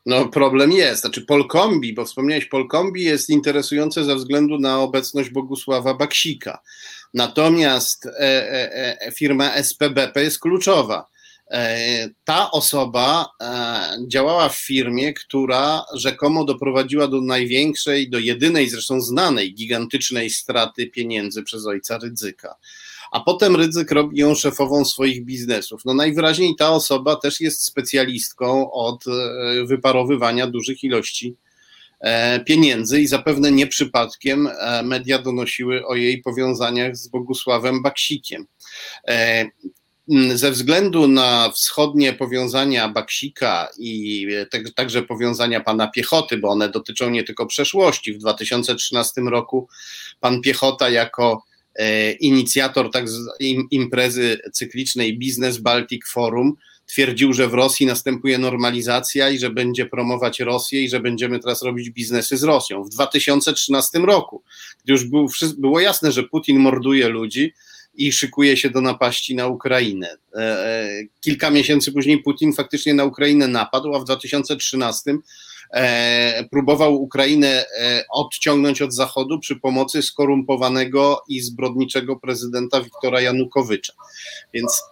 No 0.06 0.28
problem 0.28 0.72
jest, 0.72 1.00
znaczy 1.00 1.22
Polkombi, 1.22 1.92
bo 1.92 2.04
wspomniałeś 2.04 2.46
Polkombi 2.46 3.04
jest 3.04 3.30
interesujące 3.30 4.04
ze 4.04 4.16
względu 4.16 4.58
na 4.58 4.80
obecność 4.80 5.30
Bogusława 5.30 5.94
Baksika. 5.94 6.62
Natomiast 7.14 8.06
e, 8.06 8.12
e, 8.20 9.00
e, 9.00 9.12
firma 9.12 9.52
SPBP 9.62 10.22
jest 10.22 10.40
kluczowa 10.40 11.06
ta 12.24 12.50
osoba 12.50 13.26
e, 13.40 13.88
działała 14.08 14.48
w 14.48 14.58
firmie, 14.58 15.12
która 15.12 15.84
rzekomo 15.94 16.44
doprowadziła 16.44 17.08
do 17.08 17.20
największej, 17.20 18.10
do 18.10 18.18
jedynej 18.18 18.68
zresztą 18.68 19.00
znanej, 19.00 19.54
gigantycznej 19.54 20.30
straty 20.30 20.86
pieniędzy 20.86 21.42
przez 21.42 21.66
ojca 21.66 21.98
Rydzyka. 21.98 22.54
A 23.12 23.20
potem 23.20 23.56
Rydzyk 23.56 23.90
robi 23.90 24.18
ją 24.18 24.34
szefową 24.34 24.84
swoich 24.84 25.24
biznesów. 25.24 25.80
No 25.84 25.94
najwyraźniej 25.94 26.54
ta 26.58 26.70
osoba 26.70 27.16
też 27.16 27.40
jest 27.40 27.64
specjalistką 27.64 28.72
od 28.72 29.04
e, 29.06 29.10
wyparowywania 29.66 30.46
dużych 30.46 30.84
ilości 30.84 31.36
pieniędzy 32.44 33.00
i 33.00 33.06
zapewne 33.06 33.52
nie 33.52 33.66
przypadkiem 33.66 34.48
media 34.84 35.18
donosiły 35.18 35.86
o 35.86 35.94
jej 35.94 36.22
powiązaniach 36.22 36.96
z 36.96 37.08
Bogusławem 37.08 37.82
Baksikiem. 37.82 38.46
Mm, 40.10 40.38
ze 40.38 40.50
względu 40.50 41.08
na 41.08 41.50
wschodnie 41.50 42.12
powiązania 42.12 42.88
Baksika 42.88 43.68
i 43.78 44.26
także 44.74 45.02
powiązania 45.02 45.60
pana 45.60 45.88
Piechoty, 45.88 46.38
bo 46.38 46.48
one 46.48 46.68
dotyczą 46.68 47.10
nie 47.10 47.24
tylko 47.24 47.46
przeszłości. 47.46 48.12
W 48.12 48.18
2013 48.18 49.20
roku 49.20 49.68
pan 50.20 50.40
Piechota 50.40 50.88
jako 50.88 51.42
e, 51.74 52.12
inicjator 52.12 52.90
tak 52.90 53.04
imprezy 53.70 54.38
cyklicznej 54.52 55.18
Business 55.18 55.58
Baltic 55.58 56.08
Forum 56.08 56.56
twierdził, 56.86 57.32
że 57.32 57.48
w 57.48 57.54
Rosji 57.54 57.86
następuje 57.86 58.38
normalizacja 58.38 59.30
i 59.30 59.38
że 59.38 59.50
będzie 59.50 59.86
promować 59.86 60.40
Rosję 60.40 60.84
i 60.84 60.88
że 60.88 61.00
będziemy 61.00 61.38
teraz 61.38 61.62
robić 61.62 61.90
biznesy 61.90 62.36
z 62.36 62.42
Rosją. 62.42 62.84
W 62.84 62.88
2013 62.88 63.98
roku, 63.98 64.42
gdy 64.84 64.92
już 64.92 65.04
było 65.58 65.80
jasne, 65.80 66.12
że 66.12 66.22
Putin 66.22 66.58
morduje 66.58 67.08
ludzi, 67.08 67.54
i 67.98 68.12
szykuje 68.12 68.56
się 68.56 68.70
do 68.70 68.80
napaści 68.80 69.34
na 69.34 69.46
Ukrainę. 69.46 70.16
E, 70.36 70.40
e, 70.40 70.88
kilka 71.20 71.50
miesięcy 71.50 71.92
później 71.92 72.22
Putin 72.22 72.52
faktycznie 72.52 72.94
na 72.94 73.04
Ukrainę 73.04 73.48
napadł, 73.48 73.94
a 73.94 74.00
w 74.00 74.04
2013 74.04 75.16
e, 75.74 76.44
próbował 76.50 77.02
Ukrainę 77.02 77.66
odciągnąć 78.12 78.82
od 78.82 78.94
Zachodu 78.94 79.38
przy 79.38 79.56
pomocy 79.56 80.02
skorumpowanego 80.02 81.22
i 81.28 81.40
zbrodniczego 81.40 82.16
prezydenta 82.16 82.80
Wiktora 82.80 83.20
Janukowycza. 83.20 83.92
Więc 84.54 84.82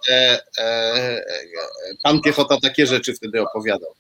pan 2.02 2.20
Piechota 2.20 2.61
takie 2.61 2.86
rzeczy 2.86 3.14
wtedy 3.14 3.42
opowiadał. 3.42 3.94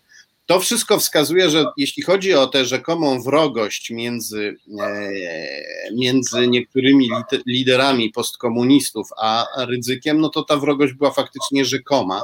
To 0.46 0.60
wszystko 0.60 0.98
wskazuje, 0.98 1.50
że 1.50 1.64
jeśli 1.76 2.02
chodzi 2.02 2.34
o 2.34 2.46
tę 2.46 2.64
rzekomą 2.64 3.22
wrogość 3.22 3.90
między, 3.90 4.56
e, 4.80 5.10
między 5.94 6.48
niektórymi 6.48 7.08
liderami 7.46 8.10
postkomunistów 8.10 9.08
a 9.18 9.46
Rydzykiem, 9.58 10.20
no 10.20 10.28
to 10.28 10.42
ta 10.42 10.56
wrogość 10.56 10.92
była 10.92 11.10
faktycznie 11.10 11.64
rzekoma. 11.64 12.22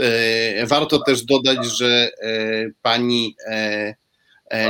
E, 0.00 0.66
warto 0.66 0.98
też 0.98 1.22
dodać, 1.22 1.66
że 1.66 2.10
e, 2.22 2.70
pani 2.82 3.36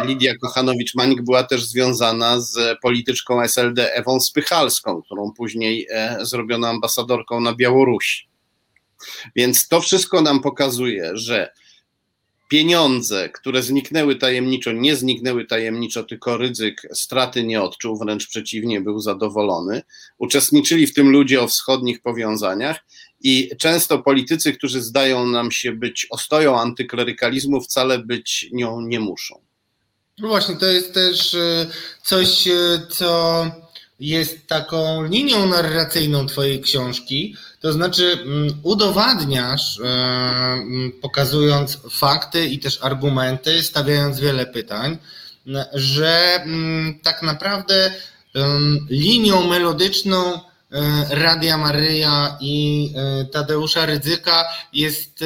Lidia 0.07 0.33
Kochanowicz-Mańk 0.35 1.23
była 1.23 1.43
też 1.43 1.65
związana 1.65 2.41
z 2.41 2.79
polityczką 2.83 3.43
SLD 3.43 3.95
Ewą 3.95 4.21
Spychalską, 4.21 5.03
którą 5.03 5.33
później 5.37 5.89
zrobiono 6.21 6.69
ambasadorką 6.69 7.41
na 7.41 7.55
Białorusi. 7.55 8.29
Więc 9.37 9.69
to 9.69 9.81
wszystko 9.81 10.23
nam 10.23 10.41
pokazuje, 10.41 11.11
że 11.15 11.51
pieniądze, 12.49 13.29
które 13.29 13.63
zniknęły 13.63 14.17
tajemniczo, 14.17 14.73
nie 14.73 14.97
zniknęły 14.97 15.45
tajemniczo, 15.45 16.05
tylko 16.05 16.37
ryzyk 16.37 16.83
straty 16.95 17.45
nie 17.45 17.63
odczuł, 17.63 17.99
wręcz 17.99 18.29
przeciwnie, 18.29 18.81
był 18.81 19.01
zadowolony. 19.01 19.83
Uczestniczyli 20.19 20.87
w 20.87 20.95
tym 20.95 21.11
ludzie 21.11 21.43
o 21.43 21.49
wschodnich 21.49 22.03
powiązaniach 22.03 22.85
i 23.21 23.51
często 23.59 23.99
politycy, 23.99 24.53
którzy 24.53 24.83
zdają 24.83 25.27
nam 25.27 25.51
się 25.51 25.73
być 25.73 26.07
ostoją 26.11 26.61
antyklerykalizmu, 26.61 27.61
wcale 27.61 27.99
być 27.99 28.49
nią 28.53 28.81
nie 28.81 29.01
muszą. 29.01 29.41
No 30.19 30.29
właśnie, 30.29 30.57
to 30.57 30.67
jest 30.67 30.95
też 30.95 31.35
e, 31.35 31.67
coś, 32.03 32.49
e, 32.49 32.87
co 32.91 33.45
jest 34.01 34.47
taką 34.47 35.05
linią 35.05 35.47
narracyjną 35.47 36.27
Twojej 36.27 36.61
książki, 36.61 37.37
to 37.61 37.73
znaczy 37.73 38.19
mm, 38.23 38.61
udowadniasz, 38.63 39.81
e, 39.81 39.85
mm, 39.85 40.93
pokazując 41.03 41.79
fakty 41.91 42.47
i 42.47 42.59
też 42.59 42.79
argumenty, 42.83 43.63
stawiając 43.63 44.21
wiele 44.21 44.47
pytań, 44.47 44.99
że 45.75 46.41
mm, 46.43 47.01
tak 47.03 47.23
naprawdę 47.23 47.91
linią 48.91 49.47
melodyczną 49.47 50.35
e, 50.35 50.41
Radia 51.11 51.59
Maryja 51.59 52.37
i 52.41 52.91
e, 52.97 53.25
Tadeusza 53.25 53.87
Rydzyka 53.87 54.45
jest 54.73 55.25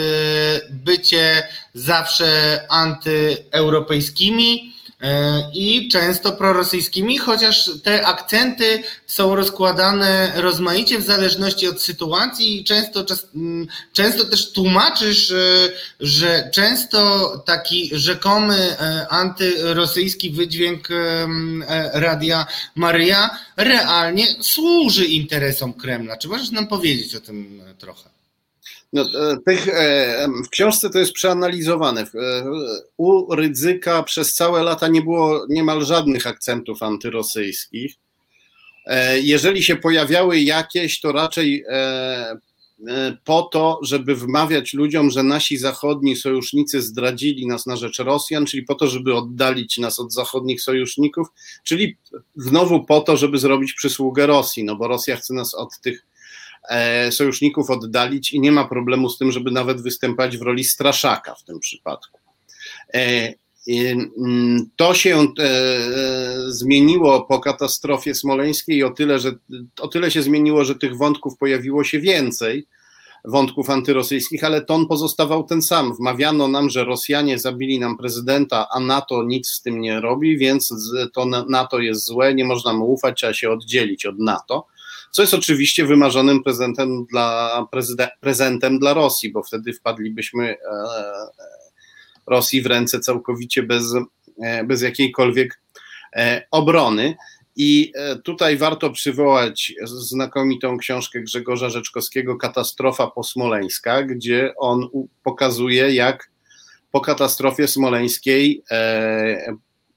bycie 0.71 1.49
zawsze 1.75 2.61
antyeuropejskimi, 2.69 4.78
i 5.55 5.89
często 5.89 6.33
prorosyjskimi, 6.33 7.19
chociaż 7.19 7.71
te 7.83 8.07
akcenty 8.07 8.83
są 9.07 9.37
rozkładane 9.37 10.33
rozmaicie 10.37 10.99
w 10.99 11.07
zależności 11.07 11.69
od 11.69 11.83
sytuacji 11.83 12.61
i 12.61 12.65
często, 12.65 13.05
mm, 13.35 13.67
często 13.93 14.25
też 14.25 14.53
tłumaczysz, 14.53 15.31
e, 15.31 15.35
że 16.01 16.51
często 16.53 17.29
taki 17.47 17.91
rzekomy 17.93 18.55
e, 18.57 19.07
antyrosyjski 19.09 20.31
wydźwięk 20.31 20.89
Radia 21.93 22.47
Maryja 22.75 23.39
realnie 23.57 24.27
służy 24.41 25.05
interesom 25.05 25.73
Kremla. 25.73 26.17
Czy 26.17 26.29
możesz 26.29 26.51
nam 26.51 26.67
powiedzieć 26.67 27.15
o 27.15 27.21
tym 27.21 27.63
trochę? 27.79 28.18
No, 28.93 29.03
e, 29.03 29.37
tych, 29.47 29.69
e, 29.69 30.29
w 30.45 30.49
książce 30.49 30.91
to 30.91 30.99
jest 30.99 31.13
przeanalizowane. 31.13 32.01
E, 32.01 32.07
u 32.97 33.35
Rydzyka 33.35 34.03
przez 34.03 34.35
całe 34.35 34.63
lata 34.63 34.89
nie 34.89 35.03
było 35.03 35.47
niemal 35.49 35.85
żadnych 35.85 36.27
akcentów 36.27 36.83
antyrosyjskich. 36.83 37.95
Jeżeli 39.23 39.63
się 39.63 39.77
pojawiały 39.77 40.41
jakieś, 40.41 41.01
to 41.01 41.13
raczej 41.13 41.65
po 43.25 43.43
to, 43.43 43.81
żeby 43.83 44.17
wmawiać 44.17 44.75
ludziom, 44.75 45.11
że 45.11 45.23
nasi 45.23 45.57
zachodni 45.57 46.17
sojusznicy 46.17 46.83
zdradzili 46.83 47.47
nas 47.47 47.67
na 47.67 47.77
rzecz 47.77 47.99
Rosjan, 47.99 48.47
czyli 48.47 48.63
po 48.63 48.75
to, 48.75 48.87
żeby 48.87 49.15
oddalić 49.15 49.79
nas 49.79 50.01
od 50.01 50.13
zachodnich 50.13 50.63
sojuszników, 50.63 51.29
czyli 51.65 51.97
znowu 52.37 52.85
po 52.85 53.01
to, 53.01 53.17
żeby 53.17 53.39
zrobić 53.39 53.73
przysługę 53.73 54.27
Rosji, 54.27 54.65
no 54.65 54.77
bo 54.77 54.89
Rosja 54.89 55.17
chce 55.17 55.35
nas 55.35 55.55
od 55.55 55.81
tych 55.81 56.07
sojuszników 57.11 57.71
oddalić 57.71 58.33
i 58.33 58.41
nie 58.41 58.53
ma 58.53 58.65
problemu 58.65 59.11
z 59.11 59.19
tym, 59.19 59.33
żeby 59.33 59.51
nawet 59.51 59.83
występować 59.83 60.39
w 60.39 60.43
roli 60.43 60.65
straszaka 60.65 61.35
w 61.35 61.45
tym 61.45 61.59
przypadku. 61.59 62.19
E, 62.95 63.35
mm, 63.69 64.71
to 64.77 64.95
się 64.95 65.19
e, 65.19 65.27
zmieniło 66.49 67.23
po 67.23 67.41
katastrofie 67.41 68.15
smoleńskiej 68.15 68.85
o 68.85 68.91
tyle, 68.91 69.19
że 69.19 69.33
o 69.81 69.89
tyle 69.89 70.11
się 70.11 70.23
zmieniło, 70.23 70.65
że 70.65 70.75
tych 70.75 70.97
wątków 70.97 71.39
pojawiło 71.39 71.85
się 71.85 72.01
więcej, 72.01 72.67
wątków 73.25 73.71
antyrosyjskich, 73.71 74.45
ale 74.45 74.65
ton 74.65 74.87
pozostawał 74.87 75.45
ten 75.45 75.63
sam. 75.63 75.95
Wmawiano 75.95 76.49
nam, 76.49 76.71
że 76.71 76.85
Rosjanie 76.85 77.39
zabili 77.39 77.79
nam 77.81 77.97
prezydenta, 77.97 78.69
a 78.71 78.81
NATO 78.81 79.23
nic 79.23 79.49
z 79.49 79.63
tym 79.63 79.81
nie 79.81 80.01
robi, 80.01 80.39
więc 80.39 80.75
to 81.15 81.25
NATO 81.49 81.79
jest 81.79 82.07
złe, 82.07 82.35
nie 82.35 82.45
można 82.45 82.73
mu 82.73 82.93
ufać, 82.93 83.17
trzeba 83.17 83.35
się 83.35 83.51
oddzielić 83.51 84.07
od 84.07 84.19
NATO 84.19 84.67
co 85.11 85.23
jest 85.23 85.35
oczywiście 85.35 85.87
wymarzonym 85.87 86.43
prezentem 86.43 87.07
dla, 87.07 87.67
prezentem 88.21 88.79
dla 88.79 88.95
Rosji, 88.95 89.33
bo 89.33 89.43
wtedy 89.43 89.73
wpadlibyśmy, 89.73 90.51
e, 90.51 90.57
Rosji 92.27 92.63
w 92.63 92.67
ręce 92.67 93.01
całkowicie 93.01 93.63
bez, 93.63 93.85
bez 94.65 94.83
jakiejkolwiek 94.83 95.61
obrony. 96.51 97.17
I 97.57 97.93
tutaj 98.25 98.57
warto 98.57 98.91
przywołać 98.91 99.75
znakomitą 99.85 100.79
książkę 100.79 101.21
Grzegorza 101.21 101.71
Rzeczkowskiego 101.71 102.37
Katastrofa 102.37 103.07
posmoleńska, 103.07 104.03
gdzie 104.03 104.55
on 104.57 104.89
pokazuje, 105.23 105.95
jak 105.95 106.31
po 106.91 107.01
katastrofie 107.01 107.69
smoleńskiej 107.69 108.63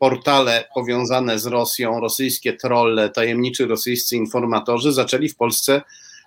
portale 0.01 0.65
powiązane 0.75 1.39
z 1.39 1.45
Rosją, 1.45 1.99
rosyjskie 1.99 2.53
trolle, 2.53 3.09
tajemniczy 3.09 3.67
rosyjscy 3.67 4.15
informatorzy 4.15 4.93
zaczęli 4.93 5.29
w 5.29 5.35
Polsce 5.35 5.81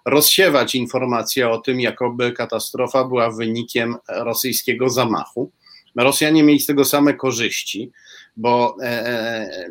rozsiewać 0.05 0.75
informacje 0.75 1.51
o 1.51 1.59
tym, 1.59 1.81
jakoby 1.81 2.33
katastrofa 2.33 3.05
była 3.05 3.31
wynikiem 3.31 3.97
rosyjskiego 4.09 4.89
zamachu. 4.89 5.51
Rosjanie 5.97 6.43
mieli 6.43 6.61
z 6.61 6.67
tego 6.67 6.85
same 6.85 7.15
korzyści, 7.15 7.91
bo 8.37 8.77
e, 8.81 8.87
e, 8.87 9.71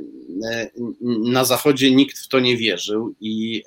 e, 0.51 0.69
na 1.23 1.45
Zachodzie 1.45 1.95
nikt 1.95 2.19
w 2.19 2.27
to 2.27 2.39
nie 2.39 2.57
wierzył, 2.57 3.15
i, 3.19 3.63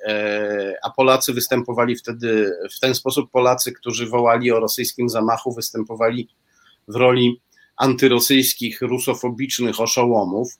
a 0.83 0.89
Polacy 0.89 1.33
występowali 1.33 1.95
wtedy 1.95 2.51
w 2.71 2.79
ten 2.79 2.95
sposób. 2.95 3.31
Polacy, 3.31 3.71
którzy 3.71 4.07
wołali 4.07 4.51
o 4.51 4.59
rosyjskim 4.59 5.09
zamachu, 5.09 5.53
występowali 5.53 6.27
w 6.87 6.95
roli 6.95 7.41
antyrosyjskich, 7.77 8.81
rusofobicznych 8.81 9.79
oszołomów. 9.79 10.57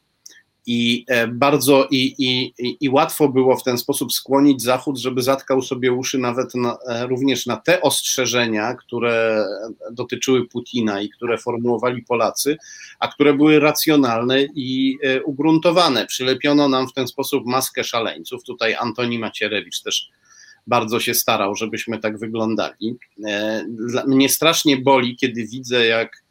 I 0.70 1.06
e, 1.08 1.28
bardzo 1.28 1.88
i, 1.92 2.16
i, 2.18 2.54
i 2.80 2.90
łatwo 2.90 3.30
było 3.30 3.58
w 3.58 3.64
ten 3.64 3.78
sposób 3.78 4.14
skłonić 4.14 4.62
Zachód, 4.62 4.98
żeby 4.98 5.22
zatkał 5.22 5.62
sobie 5.62 5.92
uszy 5.92 6.18
nawet 6.18 6.56
na, 6.56 6.78
e, 6.88 7.08
również 7.08 7.46
na 7.46 7.58
te 7.58 7.82
ostrzeżenia, 7.82 8.74
które 8.74 9.46
dotyczyły 9.92 10.48
Putina 10.48 11.02
i 11.02 11.10
które 11.10 11.38
formułowali 11.38 12.04
Polacy, 12.04 12.58
a 13.00 13.08
które 13.08 13.34
były 13.34 13.60
racjonalne 13.60 14.44
i 14.44 14.98
e, 15.04 15.24
ugruntowane. 15.24 16.06
Przylepiono 16.06 16.70
nam 16.70 16.88
w 16.88 16.94
ten 16.94 17.08
sposób 17.08 17.46
maskę 17.46 17.84
szaleńców. 17.84 18.44
Tutaj 18.44 18.76
Antoni 18.76 19.20
Macierewicz 19.20 19.82
też 19.82 20.10
bardzo 20.68 21.00
się 21.00 21.14
starał, 21.14 21.56
żebyśmy 21.56 22.00
tak 22.00 22.20
wyglądali. 22.20 22.96
Mnie 24.08 24.30
strasznie 24.30 24.78
boli, 24.78 25.16
kiedy 25.16 25.46
widzę, 25.46 25.86
jak 25.86 26.27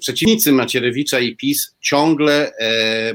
przeciwnicy 0.00 0.52
Macierewicza 0.52 1.20
i 1.20 1.36
PiS 1.36 1.74
ciągle 1.80 2.52
e, 2.60 3.14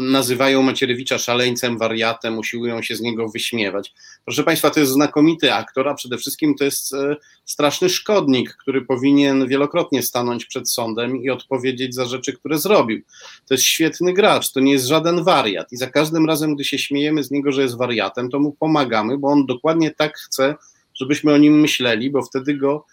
nazywają 0.00 0.62
Macierewicza 0.62 1.18
szaleńcem, 1.18 1.78
wariatem, 1.78 2.38
usiłują 2.38 2.82
się 2.82 2.96
z 2.96 3.00
niego 3.00 3.28
wyśmiewać. 3.28 3.92
Proszę 4.24 4.44
Państwa, 4.44 4.70
to 4.70 4.80
jest 4.80 4.92
znakomity 4.92 5.52
aktor, 5.52 5.88
a 5.88 5.94
przede 5.94 6.18
wszystkim 6.18 6.54
to 6.54 6.64
jest 6.64 6.94
e, 6.94 7.16
straszny 7.44 7.88
szkodnik, 7.88 8.56
który 8.56 8.84
powinien 8.84 9.48
wielokrotnie 9.48 10.02
stanąć 10.02 10.44
przed 10.46 10.70
sądem 10.70 11.16
i 11.16 11.30
odpowiedzieć 11.30 11.94
za 11.94 12.04
rzeczy, 12.04 12.32
które 12.32 12.58
zrobił. 12.58 13.02
To 13.46 13.54
jest 13.54 13.64
świetny 13.64 14.12
gracz, 14.12 14.52
to 14.52 14.60
nie 14.60 14.72
jest 14.72 14.86
żaden 14.86 15.24
wariat 15.24 15.72
i 15.72 15.76
za 15.76 15.86
każdym 15.86 16.26
razem, 16.26 16.54
gdy 16.54 16.64
się 16.64 16.78
śmiejemy 16.78 17.24
z 17.24 17.30
niego, 17.30 17.52
że 17.52 17.62
jest 17.62 17.78
wariatem, 17.78 18.30
to 18.30 18.40
mu 18.40 18.52
pomagamy, 18.52 19.18
bo 19.18 19.28
on 19.28 19.46
dokładnie 19.46 19.90
tak 19.90 20.18
chce, 20.18 20.54
żebyśmy 20.94 21.32
o 21.32 21.38
nim 21.38 21.60
myśleli, 21.60 22.10
bo 22.10 22.22
wtedy 22.22 22.56
go 22.56 22.86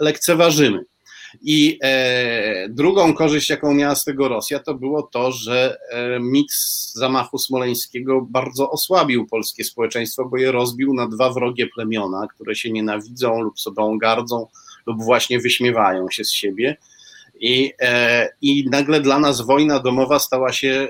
lekceważymy. 0.00 0.84
I 1.42 1.78
e, 1.82 2.68
drugą 2.68 3.14
korzyść, 3.14 3.50
jaką 3.50 3.74
miała 3.74 3.94
z 3.94 4.04
tego 4.04 4.28
Rosja, 4.28 4.58
to 4.58 4.74
było 4.74 5.02
to, 5.02 5.32
że 5.32 5.78
e, 5.90 6.20
mit 6.20 6.52
zamachu 6.94 7.38
smoleńskiego 7.38 8.26
bardzo 8.30 8.70
osłabił 8.70 9.26
polskie 9.26 9.64
społeczeństwo, 9.64 10.24
bo 10.24 10.36
je 10.36 10.52
rozbił 10.52 10.94
na 10.94 11.08
dwa 11.08 11.32
wrogie 11.32 11.66
plemiona, 11.66 12.26
które 12.34 12.54
się 12.54 12.70
nienawidzą 12.70 13.40
lub 13.40 13.60
sobą 13.60 13.98
gardzą, 13.98 14.46
lub 14.86 15.02
właśnie 15.02 15.40
wyśmiewają 15.40 16.06
się 16.10 16.24
z 16.24 16.32
siebie. 16.32 16.76
I, 17.40 17.72
e, 17.80 18.28
I 18.42 18.70
nagle 18.70 19.00
dla 19.00 19.18
nas 19.18 19.40
wojna 19.40 19.78
domowa 19.78 20.18
stała 20.18 20.52
się 20.52 20.88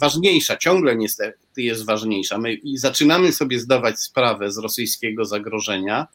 ważniejsza, 0.00 0.56
ciągle 0.56 0.96
niestety 0.96 1.38
jest 1.56 1.86
ważniejsza. 1.86 2.38
My 2.38 2.56
zaczynamy 2.74 3.32
sobie 3.32 3.60
zdawać 3.60 4.00
sprawę 4.00 4.52
z 4.52 4.58
rosyjskiego 4.58 5.24
zagrożenia, 5.24 6.06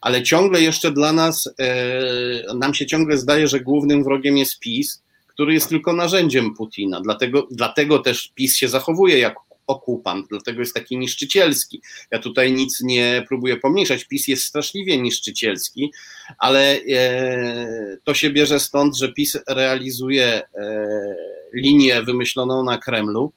ale 0.00 0.22
ciągle 0.22 0.62
jeszcze 0.62 0.92
dla 0.92 1.12
nas, 1.12 1.54
e, 1.58 2.54
nam 2.54 2.74
się 2.74 2.86
ciągle 2.86 3.18
zdaje, 3.18 3.48
że 3.48 3.60
głównym 3.60 4.04
wrogiem 4.04 4.36
jest 4.36 4.58
PiS, 4.58 5.02
który 5.26 5.54
jest 5.54 5.68
tylko 5.68 5.92
narzędziem 5.92 6.54
Putina. 6.54 7.00
Dlatego, 7.00 7.48
dlatego 7.50 7.98
też 7.98 8.32
PiS 8.34 8.56
się 8.56 8.68
zachowuje 8.68 9.18
jak 9.18 9.34
okupant, 9.66 10.26
dlatego 10.30 10.60
jest 10.60 10.74
taki 10.74 10.98
niszczycielski. 10.98 11.82
Ja 12.10 12.18
tutaj 12.18 12.52
nic 12.52 12.80
nie 12.80 13.24
próbuję 13.28 13.56
pomniejszać. 13.56 14.04
PiS 14.04 14.28
jest 14.28 14.44
straszliwie 14.44 15.02
niszczycielski, 15.02 15.92
ale 16.38 16.80
e, 16.90 17.96
to 18.04 18.14
się 18.14 18.30
bierze 18.30 18.60
stąd, 18.60 18.96
że 18.96 19.12
PiS 19.12 19.38
realizuje 19.48 20.24
e, 20.24 21.16
linię 21.52 22.02
wymyśloną 22.02 22.64
na 22.64 22.78
Kremlu 22.78 23.32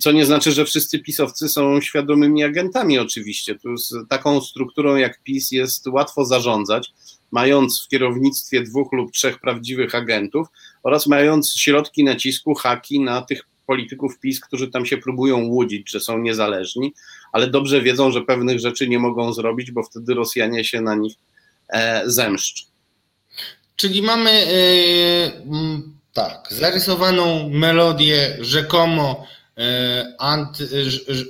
co 0.00 0.12
nie 0.12 0.26
znaczy, 0.26 0.52
że 0.52 0.64
wszyscy 0.64 0.98
pisowcy 0.98 1.48
są 1.48 1.80
świadomymi 1.80 2.44
agentami, 2.44 2.98
oczywiście. 2.98 3.54
Tu 3.54 3.76
z 3.76 3.94
taką 4.08 4.40
strukturą 4.40 4.96
jak 4.96 5.22
PiS 5.22 5.50
jest 5.50 5.86
łatwo 5.86 6.24
zarządzać, 6.24 6.92
mając 7.30 7.84
w 7.84 7.88
kierownictwie 7.88 8.62
dwóch 8.62 8.92
lub 8.92 9.12
trzech 9.12 9.40
prawdziwych 9.40 9.94
agentów 9.94 10.48
oraz 10.82 11.06
mając 11.06 11.56
środki 11.56 12.04
nacisku, 12.04 12.54
haki 12.54 13.00
na 13.00 13.22
tych 13.22 13.42
polityków 13.66 14.18
PiS, 14.18 14.40
którzy 14.40 14.68
tam 14.68 14.86
się 14.86 14.98
próbują 14.98 15.38
łudzić, 15.44 15.90
że 15.90 16.00
są 16.00 16.18
niezależni, 16.18 16.94
ale 17.32 17.46
dobrze 17.46 17.82
wiedzą, 17.82 18.10
że 18.10 18.22
pewnych 18.22 18.60
rzeczy 18.60 18.88
nie 18.88 18.98
mogą 18.98 19.32
zrobić, 19.32 19.70
bo 19.70 19.82
wtedy 19.82 20.14
Rosjanie 20.14 20.64
się 20.64 20.80
na 20.80 20.94
nich 20.94 21.14
e, 21.68 22.02
zemszczą. 22.06 22.64
Czyli 23.76 24.02
mamy. 24.02 24.30
Yy, 25.50 26.01
tak, 26.12 26.48
zarysowaną 26.50 27.48
melodię 27.48 28.36
rzekomo 28.40 29.26
e, 29.58 30.14
anty, 30.18 30.68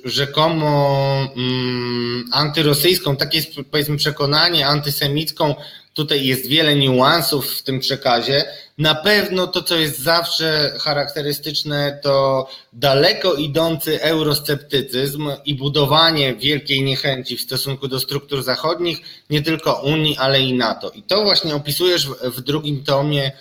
rzekomo 0.04 1.28
mm, 1.36 2.24
antyrosyjską, 2.32 3.16
takie 3.16 3.38
jest 3.38 3.50
powiedzmy 3.70 3.96
przekonanie 3.96 4.66
antysemicką. 4.66 5.54
Tutaj 5.94 6.26
jest 6.26 6.46
wiele 6.46 6.74
niuansów 6.76 7.50
w 7.50 7.62
tym 7.62 7.80
przekazie. 7.80 8.44
Na 8.78 8.94
pewno 8.94 9.46
to, 9.46 9.62
co 9.62 9.76
jest 9.76 9.98
zawsze 9.98 10.72
charakterystyczne, 10.80 11.98
to 12.02 12.48
daleko 12.72 13.34
idący 13.34 14.02
eurosceptycyzm 14.02 15.30
i 15.44 15.54
budowanie 15.54 16.34
wielkiej 16.34 16.82
niechęci 16.82 17.36
w 17.36 17.40
stosunku 17.40 17.88
do 17.88 18.00
struktur 18.00 18.42
zachodnich, 18.42 18.98
nie 19.30 19.42
tylko 19.42 19.82
Unii, 19.82 20.16
ale 20.16 20.40
i 20.40 20.54
NATO. 20.54 20.90
I 20.90 21.02
to 21.02 21.22
właśnie 21.22 21.54
opisujesz 21.54 22.06
w 22.06 22.40
drugim 22.40 22.84
tomie 22.84 23.32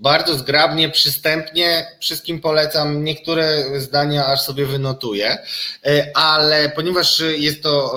bardzo 0.00 0.38
zgrabnie, 0.38 0.88
przystępnie. 0.88 1.86
Wszystkim 2.00 2.40
polecam. 2.40 3.04
Niektóre 3.04 3.64
zdania 3.80 4.26
aż 4.26 4.40
sobie 4.40 4.66
wynotuję, 4.66 5.38
e, 5.86 6.10
ale 6.16 6.68
ponieważ 6.68 7.22
jest 7.36 7.62
to 7.62 7.94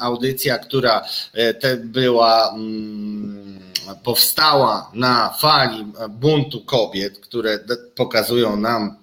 audycja, 0.00 0.58
która 0.58 1.04
e, 1.34 1.76
była 1.76 2.52
mm, 2.54 3.60
powstała 4.04 4.90
na 4.94 5.34
fali 5.40 5.86
buntu 6.10 6.60
kobiet, 6.60 7.18
które 7.18 7.58
pokazują 7.94 8.56
nam, 8.56 8.96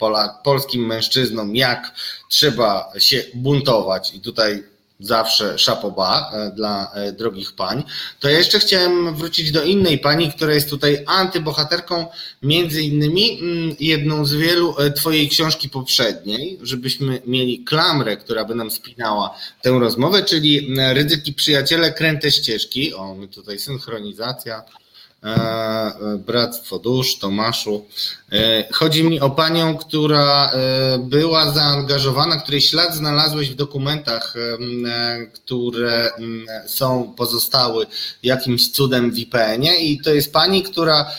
polskim 0.43 0.85
mężczyznom, 0.85 1.55
jak 1.55 1.93
trzeba 2.29 2.91
się 2.97 3.23
buntować. 3.33 4.13
I 4.13 4.21
tutaj 4.21 4.63
zawsze 4.99 5.57
szapoba 5.57 6.31
e, 6.33 6.51
dla 6.51 6.91
e, 6.93 7.11
drogich 7.11 7.53
pań, 7.53 7.83
to 8.19 8.29
ja 8.29 8.37
jeszcze 8.37 8.59
chciałem 8.59 9.15
wrócić 9.15 9.51
do 9.51 9.63
innej 9.63 9.99
pani, 9.99 10.31
która 10.31 10.53
jest 10.53 10.69
tutaj 10.69 11.03
antybohaterką, 11.07 12.05
między 12.43 12.81
innymi 12.81 13.39
mm, 13.41 13.75
jedną 13.79 14.25
z 14.25 14.33
wielu 14.33 14.75
e, 14.79 14.91
twojej 14.91 15.29
książki 15.29 15.69
poprzedniej, 15.69 16.59
żebyśmy 16.61 17.21
mieli 17.25 17.63
klamrę, 17.63 18.17
która 18.17 18.45
by 18.45 18.55
nam 18.55 18.71
spinała 18.71 19.35
tę 19.61 19.69
rozmowę, 19.69 20.23
czyli 20.23 20.75
Ryzyki 20.93 21.33
Przyjaciele, 21.33 21.93
Kręte 21.93 22.31
Ścieżki, 22.31 22.93
o 22.93 23.15
my 23.15 23.27
tutaj 23.27 23.59
synchronizacja, 23.59 24.63
Bractwo 26.25 26.79
Dusz, 26.79 27.17
Tomaszu. 27.17 27.85
E, 28.31 28.73
chodzi 28.73 29.03
mi 29.03 29.19
o 29.19 29.29
panią, 29.29 29.77
która 29.77 30.51
była 30.99 31.51
zaangażowana, 31.51 32.37
której 32.37 32.61
ślad 32.61 32.95
znalazłeś 32.95 33.49
w 33.49 33.55
dokumentach, 33.55 34.33
które 35.33 36.11
są, 36.67 37.13
pozostały 37.17 37.85
jakimś 38.23 38.71
cudem 38.71 39.11
w 39.11 39.17
IPN-ie 39.17 39.75
i 39.75 40.01
to 40.01 40.13
jest 40.13 40.33
pani, 40.33 40.63
która 40.63 41.11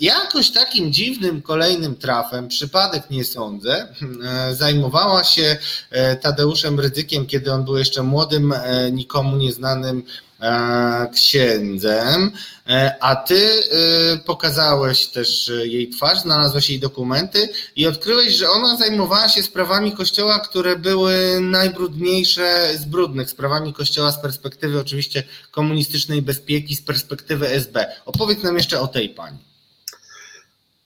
jakoś 0.00 0.50
takim 0.50 0.92
dziwnym 0.92 1.42
kolejnym 1.42 1.96
trafem, 1.96 2.48
przypadek 2.48 3.10
nie 3.10 3.24
sądzę, 3.24 3.88
zajmowała 4.52 5.24
się 5.24 5.56
Tadeuszem 6.20 6.80
Ryzykiem, 6.80 7.26
kiedy 7.26 7.52
on 7.52 7.64
był 7.64 7.76
jeszcze 7.76 8.02
młodym, 8.02 8.54
nikomu 8.92 9.36
nieznanym 9.36 10.02
księdzem, 11.14 12.30
a 13.00 13.16
ty 13.16 13.62
pokazałeś 14.24 15.06
też 15.06 15.50
jej 15.62 15.90
twarz, 15.90 16.20
znalazłeś 16.20 16.70
jej 16.70 16.80
dokumenty 16.80 17.48
i 17.76 17.86
odkryłeś, 17.86 18.34
że 18.34 18.50
ona 18.50 18.76
zajmowała 18.76 19.28
się 19.28 19.42
sprawami 19.42 19.92
kościoła, 19.92 20.40
które 20.40 20.76
były 20.76 21.40
najbrudniejsze 21.40 22.78
z 22.78 22.84
brudnych, 22.84 23.30
sprawami 23.30 23.72
kościoła 23.72 24.12
z 24.12 24.22
perspektywy 24.22 24.80
oczywiście 24.80 25.22
komunistycznej 25.50 26.22
bezpieki, 26.22 26.76
z 26.76 26.82
perspektywy 26.82 27.48
SB. 27.48 27.86
Opowiedz 28.06 28.42
nam 28.42 28.54
jeszcze 28.54 28.80
o 28.80 28.86
tej 28.86 29.08
pani. 29.08 29.47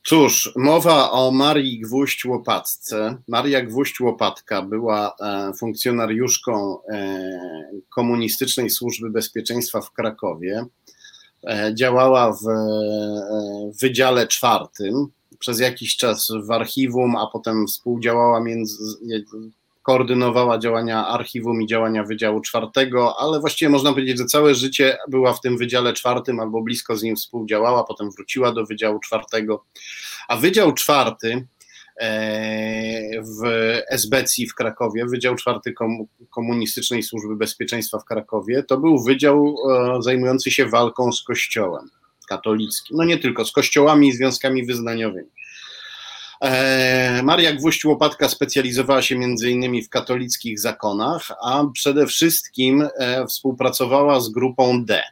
Cóż, 0.04 0.52
mowa 0.56 1.10
o 1.10 1.30
Marii 1.30 1.80
Gwóźdź 1.80 2.24
Łopatce. 2.24 3.16
Maria 3.28 3.62
Gwóźdź 3.62 4.00
Łopatka 4.00 4.62
była 4.62 5.16
e, 5.20 5.52
funkcjonariuszką 5.58 6.78
e, 6.88 7.30
komunistycznej 7.94 8.70
służby 8.70 9.10
bezpieczeństwa 9.10 9.80
w 9.80 9.92
Krakowie. 9.92 10.64
E, 11.46 11.74
działała 11.74 12.32
w 12.32 12.44
Wydziale 13.80 14.26
Czwartym, 14.26 15.06
przez 15.38 15.60
jakiś 15.60 15.96
czas 15.96 16.28
w 16.46 16.50
archiwum, 16.50 17.16
a 17.16 17.26
potem 17.26 17.66
współdziałała 17.66 18.40
między, 18.40 18.76
koordynowała 19.82 20.59
działania 20.59 21.06
archiwum 21.06 21.62
i 21.62 21.66
działania 21.66 22.04
Wydziału 22.04 22.40
Czwartego, 22.40 23.16
ale 23.18 23.40
właściwie 23.40 23.68
można 23.68 23.92
powiedzieć, 23.92 24.18
że 24.18 24.24
całe 24.24 24.54
życie 24.54 24.98
była 25.09 25.32
w 25.32 25.40
tym 25.40 25.59
Wydziale 25.59 25.92
Czwartym 25.92 26.40
albo 26.40 26.62
blisko 26.62 26.96
z 26.96 27.02
nim 27.02 27.16
współdziałała, 27.16 27.84
potem 27.84 28.10
wróciła 28.10 28.52
do 28.52 28.66
Wydziału 28.66 28.98
Czwartego. 29.00 29.64
A 30.28 30.36
Wydział 30.36 30.72
Czwarty 30.72 31.46
e, 32.00 33.22
w 33.22 33.42
SBC 33.88 34.46
w 34.50 34.54
Krakowie, 34.54 35.06
Wydział 35.06 35.34
Czwarty 35.34 35.74
Komunistycznej 36.30 37.02
Służby 37.02 37.36
Bezpieczeństwa 37.36 37.98
w 37.98 38.04
Krakowie, 38.04 38.62
to 38.62 38.78
był 38.78 39.02
wydział 39.04 39.56
e, 39.70 40.02
zajmujący 40.02 40.50
się 40.50 40.66
walką 40.66 41.12
z 41.12 41.22
Kościołem 41.22 41.90
katolickim. 42.28 42.96
No 42.96 43.04
nie 43.04 43.18
tylko, 43.18 43.44
z 43.44 43.52
kościołami 43.52 44.09
i 44.09 44.12
związkami 44.12 44.66
wyznaniowymi. 44.66 45.28
E, 46.43 47.23
Maria 47.23 47.52
Gwóźdź-Łopatka 47.52 48.28
specjalizowała 48.28 49.02
się 49.02 49.14
innymi 49.51 49.82
w 49.82 49.89
katolickich 49.89 50.60
zakonach, 50.60 51.32
a 51.43 51.64
przede 51.73 52.06
wszystkim 52.06 52.89
e, 52.97 53.27
współpracowała 53.27 54.20
z 54.20 54.28
grupą 54.28 54.85
D. 54.85 55.02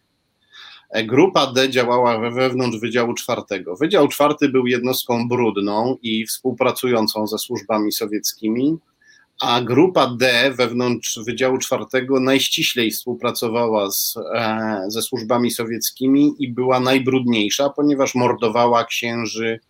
E, 0.91 1.05
grupa 1.05 1.53
D 1.53 1.71
działała 1.71 2.31
wewnątrz 2.31 2.79
Wydziału 2.79 3.15
Czwartego. 3.15 3.77
Wydział 3.77 4.09
Czwarty 4.09 4.49
był 4.49 4.67
jednostką 4.67 5.29
brudną 5.29 5.97
i 6.03 6.27
współpracującą 6.27 7.27
ze 7.27 7.39
służbami 7.39 7.93
sowieckimi, 7.93 8.77
a 9.41 9.61
grupa 9.61 10.17
D 10.19 10.53
wewnątrz 10.57 11.19
Wydziału 11.27 11.59
Czwartego 11.59 12.21
najściślej 12.21 12.91
współpracowała 12.91 13.91
z, 13.91 14.15
ze 14.89 15.03
służbami 15.03 15.51
sowieckimi 15.51 16.35
i 16.39 16.53
była 16.53 16.81
najbrudniejsza, 16.81 17.69
ponieważ 17.69 18.15
mordowała 18.15 18.85
księży, 18.85 19.61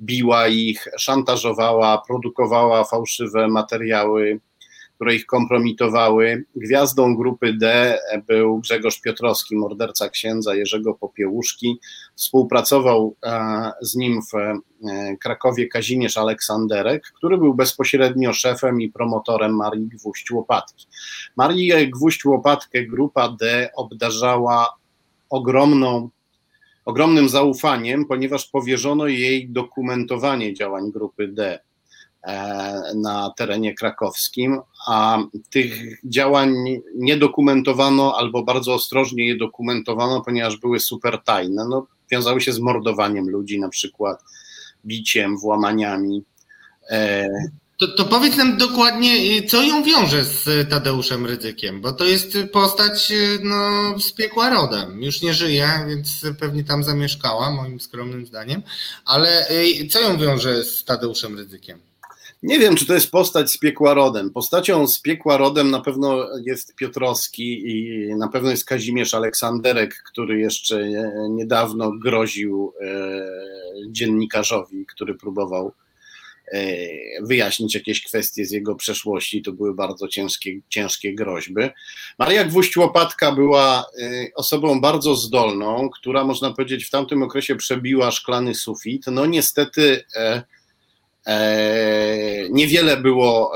biła 0.00 0.48
ich, 0.48 0.88
szantażowała, 0.98 2.02
produkowała 2.06 2.84
fałszywe 2.84 3.48
materiały, 3.48 4.40
które 5.00 5.14
ich 5.14 5.26
kompromitowały. 5.26 6.44
Gwiazdą 6.56 7.16
grupy 7.16 7.52
D 7.52 7.98
był 8.26 8.58
Grzegorz 8.58 9.00
Piotrowski, 9.00 9.56
morderca 9.56 10.08
księdza 10.08 10.54
Jerzego 10.54 10.94
Popiełuszki. 10.94 11.80
Współpracował 12.16 13.16
e, 13.24 13.72
z 13.80 13.96
nim 13.96 14.20
w 14.22 14.34
e, 14.34 14.56
Krakowie 15.16 15.68
Kazimierz 15.68 16.16
Aleksanderek, 16.16 17.02
który 17.16 17.38
był 17.38 17.54
bezpośrednio 17.54 18.32
szefem 18.32 18.80
i 18.80 18.88
promotorem 18.88 19.56
Marii 19.56 19.88
Gwóźdź-Łopatki. 19.88 20.86
Marię 21.36 21.90
Gwóźdź-Łopatkę 21.90 22.86
grupa 22.86 23.36
D 23.40 23.70
obdarzała 23.76 24.76
ogromną 25.30 26.10
ogromnym 26.90 27.28
zaufaniem, 27.28 28.04
ponieważ 28.04 28.46
powierzono 28.46 29.06
jej 29.06 29.48
dokumentowanie 29.48 30.54
działań 30.54 30.90
grupy 30.90 31.28
D 31.28 31.58
e, 32.22 32.82
na 32.94 33.32
terenie 33.36 33.74
krakowskim, 33.74 34.60
a 34.86 35.18
tych 35.50 36.00
działań 36.04 36.54
nie 36.94 37.16
dokumentowano 37.16 38.16
albo 38.16 38.42
bardzo 38.42 38.74
ostrożnie 38.74 39.26
je 39.26 39.36
dokumentowano, 39.36 40.20
ponieważ 40.20 40.56
były 40.56 40.80
super 40.80 41.18
tajne. 41.24 41.64
No, 41.68 41.86
wiązały 42.10 42.40
się 42.40 42.52
z 42.52 42.58
mordowaniem 42.58 43.30
ludzi, 43.30 43.60
na 43.60 43.68
przykład 43.68 44.24
biciem, 44.86 45.38
włamaniami. 45.38 46.24
E, 47.82 47.86
to, 47.86 47.88
to 47.88 48.04
powiedz 48.04 48.36
nam 48.36 48.56
dokładnie, 48.56 49.38
y, 49.38 49.42
co 49.42 49.62
ją 49.62 49.82
wiąże 49.82 50.24
z 50.24 50.68
Tadeuszem 50.70 51.26
Rydzykiem, 51.26 51.80
bo 51.80 51.92
to 51.92 52.04
jest 52.04 52.38
postać 52.52 53.12
y, 53.12 53.38
no, 53.42 53.98
z 53.98 54.12
piekła 54.12 54.50
rodem. 54.50 55.02
Już 55.02 55.22
nie 55.22 55.34
żyje, 55.34 55.68
więc 55.88 56.26
pewnie 56.40 56.64
tam 56.64 56.84
zamieszkała, 56.84 57.50
moim 57.50 57.80
skromnym 57.80 58.26
zdaniem. 58.26 58.62
Ale 59.04 59.50
y, 59.50 59.88
co 59.88 60.00
ją 60.00 60.18
wiąże 60.18 60.64
z 60.64 60.84
Tadeuszem 60.84 61.36
Rydzykiem? 61.36 61.78
Nie 62.42 62.58
wiem, 62.58 62.76
czy 62.76 62.86
to 62.86 62.94
jest 62.94 63.10
postać 63.10 63.50
z 63.50 63.58
piekła 63.58 63.94
rodem. 63.94 64.30
Postacią 64.30 64.86
z 64.86 65.00
piekła 65.00 65.36
rodem 65.36 65.70
na 65.70 65.80
pewno 65.80 66.26
jest 66.44 66.74
Piotrowski 66.74 67.70
i 67.70 68.08
na 68.14 68.28
pewno 68.28 68.50
jest 68.50 68.64
Kazimierz 68.64 69.14
Aleksanderek, 69.14 70.02
który 70.06 70.38
jeszcze 70.38 70.88
niedawno 71.30 71.92
groził 71.92 72.72
dziennikarzowi, 73.90 74.86
który 74.86 75.14
próbował 75.14 75.66
E, 75.68 75.79
wyjaśnić 77.22 77.74
jakieś 77.74 78.02
kwestie 78.02 78.44
z 78.44 78.50
jego 78.50 78.74
przeszłości. 78.74 79.42
To 79.42 79.52
były 79.52 79.74
bardzo 79.74 80.08
ciężkie, 80.08 80.60
ciężkie 80.68 81.14
groźby. 81.14 81.62
Maria 82.18 82.44
Gwóźdź-Łopatka 82.44 83.32
była 83.32 83.84
e, 84.02 84.26
osobą 84.34 84.80
bardzo 84.80 85.14
zdolną, 85.14 85.90
która 85.90 86.24
można 86.24 86.50
powiedzieć 86.50 86.84
w 86.84 86.90
tamtym 86.90 87.22
okresie 87.22 87.56
przebiła 87.56 88.10
szklany 88.10 88.54
sufit. 88.54 89.06
No 89.06 89.26
niestety 89.26 90.04
e, 90.16 90.42
e, 91.26 92.48
niewiele 92.50 92.96
było 92.96 93.52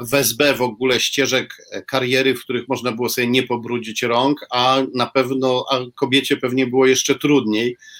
w 0.00 0.14
SB 0.14 0.54
w 0.54 0.62
ogóle 0.62 1.00
ścieżek 1.00 1.54
kariery, 1.86 2.34
w 2.34 2.42
których 2.42 2.68
można 2.68 2.92
było 2.92 3.08
sobie 3.08 3.26
nie 3.26 3.42
pobrudzić 3.42 4.02
rąk, 4.02 4.46
a 4.50 4.82
na 4.94 5.06
pewno 5.06 5.64
a 5.70 5.78
kobiecie 5.94 6.36
pewnie 6.36 6.66
było 6.66 6.86
jeszcze 6.86 7.14
trudniej 7.14 7.76
E, 7.76 7.76
e, 7.76 7.99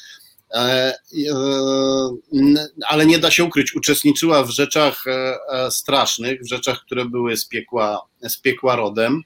ale 2.89 3.07
nie 3.07 3.19
da 3.19 3.31
się 3.31 3.45
ukryć, 3.45 3.75
uczestniczyła 3.75 4.45
w 4.45 4.51
rzeczach 4.51 5.05
e, 5.07 5.71
strasznych, 5.71 6.41
w 6.43 6.49
rzeczach, 6.49 6.81
które 6.87 7.05
były 7.05 7.37
z 7.37 7.49
piekła, 7.49 8.03
z 8.23 8.41
piekła 8.41 8.77
rodem. 8.77 9.23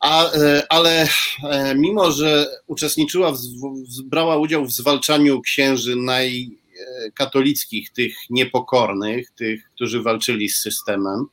A, 0.00 0.30
ale 0.68 1.08
mimo, 1.76 2.12
że 2.12 2.46
uczestniczyła, 2.66 3.32
w, 3.32 3.38
brała 4.04 4.36
udział 4.36 4.64
w 4.66 4.72
zwalczaniu 4.72 5.40
księży 5.40 5.96
najkatolickich, 5.96 7.90
tych 7.90 8.16
niepokornych, 8.30 9.30
tych, 9.30 9.70
którzy 9.74 10.02
walczyli 10.02 10.48
z 10.48 10.56
systemem, 10.56 11.26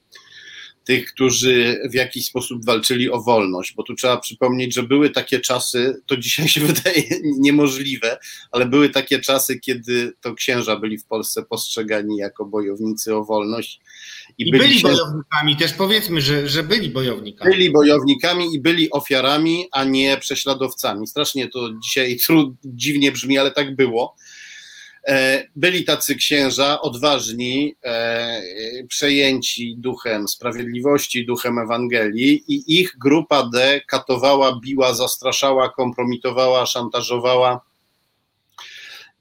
tych, 0.83 1.13
którzy 1.13 1.81
w 1.91 1.93
jakiś 1.93 2.25
sposób 2.25 2.65
walczyli 2.65 3.11
o 3.11 3.21
wolność, 3.21 3.73
bo 3.75 3.83
tu 3.83 3.95
trzeba 3.95 4.17
przypomnieć, 4.17 4.73
że 4.73 4.83
były 4.83 5.09
takie 5.09 5.39
czasy, 5.39 6.01
to 6.05 6.17
dzisiaj 6.17 6.47
się 6.47 6.61
wydaje 6.67 7.03
niemożliwe, 7.23 8.17
ale 8.51 8.65
były 8.65 8.89
takie 8.89 9.19
czasy, 9.19 9.59
kiedy 9.59 10.13
to 10.21 10.33
księża 10.33 10.75
byli 10.75 10.97
w 10.97 11.05
Polsce 11.05 11.43
postrzegani 11.43 12.17
jako 12.17 12.45
bojownicy 12.45 13.15
o 13.15 13.23
wolność. 13.23 13.79
I, 14.37 14.47
I 14.47 14.51
byli, 14.51 14.63
byli 14.63 14.81
bojownikami, 14.81 15.57
też 15.57 15.73
powiedzmy, 15.73 16.21
że, 16.21 16.49
że 16.49 16.63
byli 16.63 16.89
bojownikami. 16.89 17.51
Byli 17.51 17.71
bojownikami 17.71 18.55
i 18.55 18.59
byli 18.59 18.91
ofiarami, 18.91 19.67
a 19.71 19.83
nie 19.83 20.17
prześladowcami. 20.17 21.07
Strasznie 21.07 21.47
to 21.47 21.69
dzisiaj 21.83 22.17
trud, 22.17 22.55
dziwnie 22.65 23.11
brzmi, 23.11 23.37
ale 23.37 23.51
tak 23.51 23.75
było. 23.75 24.15
E, 25.07 25.43
byli 25.55 25.83
tacy 25.83 26.15
księża 26.15 26.81
odważni, 26.81 27.75
e, 27.83 28.41
przejęci 28.87 29.75
duchem 29.77 30.27
sprawiedliwości, 30.27 31.25
duchem 31.25 31.59
Ewangelii, 31.59 32.43
i 32.47 32.79
ich 32.81 32.97
grupa 32.97 33.49
D 33.53 33.81
katowała, 33.87 34.59
biła, 34.59 34.93
zastraszała, 34.93 35.69
kompromitowała, 35.69 36.65
szantażowała. 36.65 37.61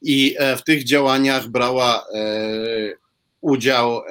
I 0.03 0.37
e, 0.39 0.57
w 0.57 0.65
tych 0.65 0.85
działaniach 0.85 1.49
brała 1.49 2.07
udział, 3.41 4.03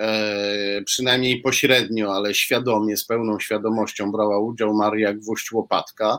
przynajmniej 0.85 1.41
pośrednio, 1.41 2.13
ale 2.13 2.33
świadomie, 2.33 2.97
z 2.97 3.05
pełną 3.05 3.39
świadomością 3.39 4.11
brała 4.11 4.39
udział 4.39 4.73
Maria 4.73 5.13
Gwóźdź-Łopatka 5.13 6.17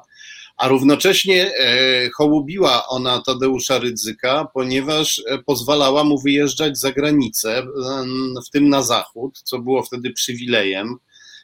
a 0.57 0.69
równocześnie 0.69 1.55
e, 1.55 2.11
hołubiła 2.11 2.87
ona 2.89 3.23
Tadeusza 3.27 3.79
Rydzyka, 3.79 4.49
ponieważ 4.55 5.23
e, 5.27 5.39
pozwalała 5.39 6.05
mu 6.05 6.21
wyjeżdżać 6.21 6.79
za 6.79 6.93
granicę, 6.93 7.63
w 8.47 8.51
tym 8.51 8.69
na 8.69 8.83
zachód, 8.83 9.39
co 9.45 9.59
było 9.59 9.83
wtedy 9.83 10.13
przywilejem, 10.13 10.97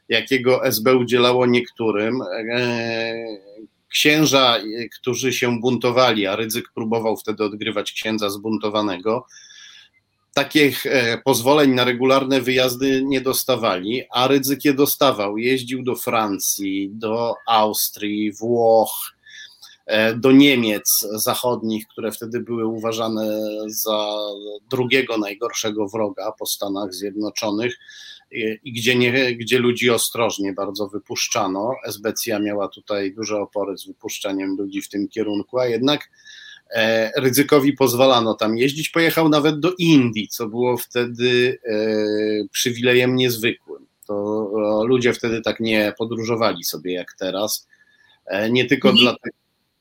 jakiego 0.08 0.66
SB 0.66 0.96
udzielało 0.96 1.46
niektórym. 1.46 2.22
E, 2.22 3.48
księża, 3.88 4.56
którzy 5.00 5.32
się 5.32 5.60
buntowali, 5.60 6.26
a 6.26 6.36
Rydzyk 6.36 6.72
próbował 6.74 7.16
wtedy 7.16 7.44
odgrywać 7.44 7.92
księdza 7.92 8.30
zbuntowanego, 8.30 9.26
takich 10.38 10.84
pozwoleń 11.24 11.70
na 11.74 11.84
regularne 11.84 12.40
wyjazdy 12.40 13.02
nie 13.04 13.20
dostawali, 13.20 14.02
a 14.10 14.28
Rydzyk 14.28 14.64
je 14.64 14.74
dostawał. 14.74 15.38
Jeździł 15.38 15.82
do 15.82 15.96
Francji, 15.96 16.90
do 16.92 17.34
Austrii, 17.46 18.32
Włoch, 18.32 19.12
do 20.16 20.32
Niemiec 20.32 21.06
zachodnich, 21.14 21.86
które 21.88 22.12
wtedy 22.12 22.40
były 22.40 22.66
uważane 22.66 23.40
za 23.66 24.08
drugiego 24.70 25.18
najgorszego 25.18 25.88
wroga 25.88 26.32
po 26.38 26.46
Stanach 26.46 26.94
Zjednoczonych 26.94 27.78
i 28.64 28.72
gdzie, 28.72 28.96
nie, 28.96 29.36
gdzie 29.36 29.58
ludzi 29.58 29.90
ostrożnie 29.90 30.52
bardzo 30.52 30.88
wypuszczano. 30.88 31.74
Esbecja 31.86 32.38
miała 32.38 32.68
tutaj 32.68 33.12
duże 33.14 33.40
opory 33.40 33.78
z 33.78 33.86
wypuszczaniem 33.86 34.56
ludzi 34.56 34.82
w 34.82 34.88
tym 34.88 35.08
kierunku, 35.08 35.58
a 35.58 35.66
jednak 35.66 36.00
e, 36.00 36.08
Rydzykowi 37.16 37.72
pozwalano 37.72 38.34
tam 38.34 38.58
jeździć. 38.58 38.88
Pojechał 38.88 39.28
nawet 39.28 39.60
do 39.60 39.72
Indii, 39.78 40.28
co 40.28 40.48
było 40.48 40.76
wtedy 40.76 41.58
e, 41.64 41.74
przywilejem 42.50 43.16
niezwykłym. 43.16 43.86
To 44.06 44.50
ludzie 44.86 45.12
wtedy 45.12 45.40
tak 45.40 45.60
nie 45.60 45.92
podróżowali 45.98 46.64
sobie 46.64 46.92
jak 46.92 47.14
teraz. 47.18 47.68
E, 48.26 48.50
nie 48.50 48.64
tylko 48.64 48.92
Nie. 48.92 49.00
dlatego. 49.00 49.36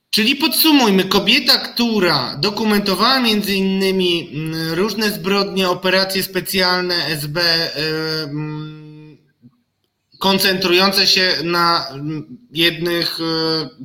Czyli 0.09 0.35
podsumujmy, 0.35 1.03
kobieta, 1.03 1.57
która 1.57 2.37
dokumentowała 2.37 3.19
między 3.19 3.53
innymi 3.53 4.29
mm, 4.33 4.73
różne 4.73 5.11
zbrodnie, 5.11 5.69
operacje 5.69 6.23
specjalne 6.23 6.95
SB, 7.05 7.41
mm, 8.23 9.17
koncentrujące 10.19 11.07
się 11.07 11.33
na 11.43 11.87
mm, 11.89 12.37
jednych 12.51 13.19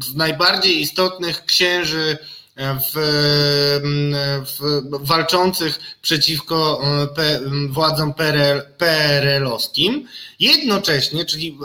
z 0.00 0.14
najbardziej 0.14 0.80
istotnych 0.80 1.44
księży 1.44 2.18
w, 2.56 2.92
w, 4.46 4.82
walczących 5.06 5.80
przeciwko 6.02 6.82
y, 7.04 7.14
P, 7.14 7.40
władzom 7.68 8.14
PRL, 8.14 8.62
PRL-owskim. 8.78 10.06
Jednocześnie, 10.40 11.24
czyli 11.24 11.58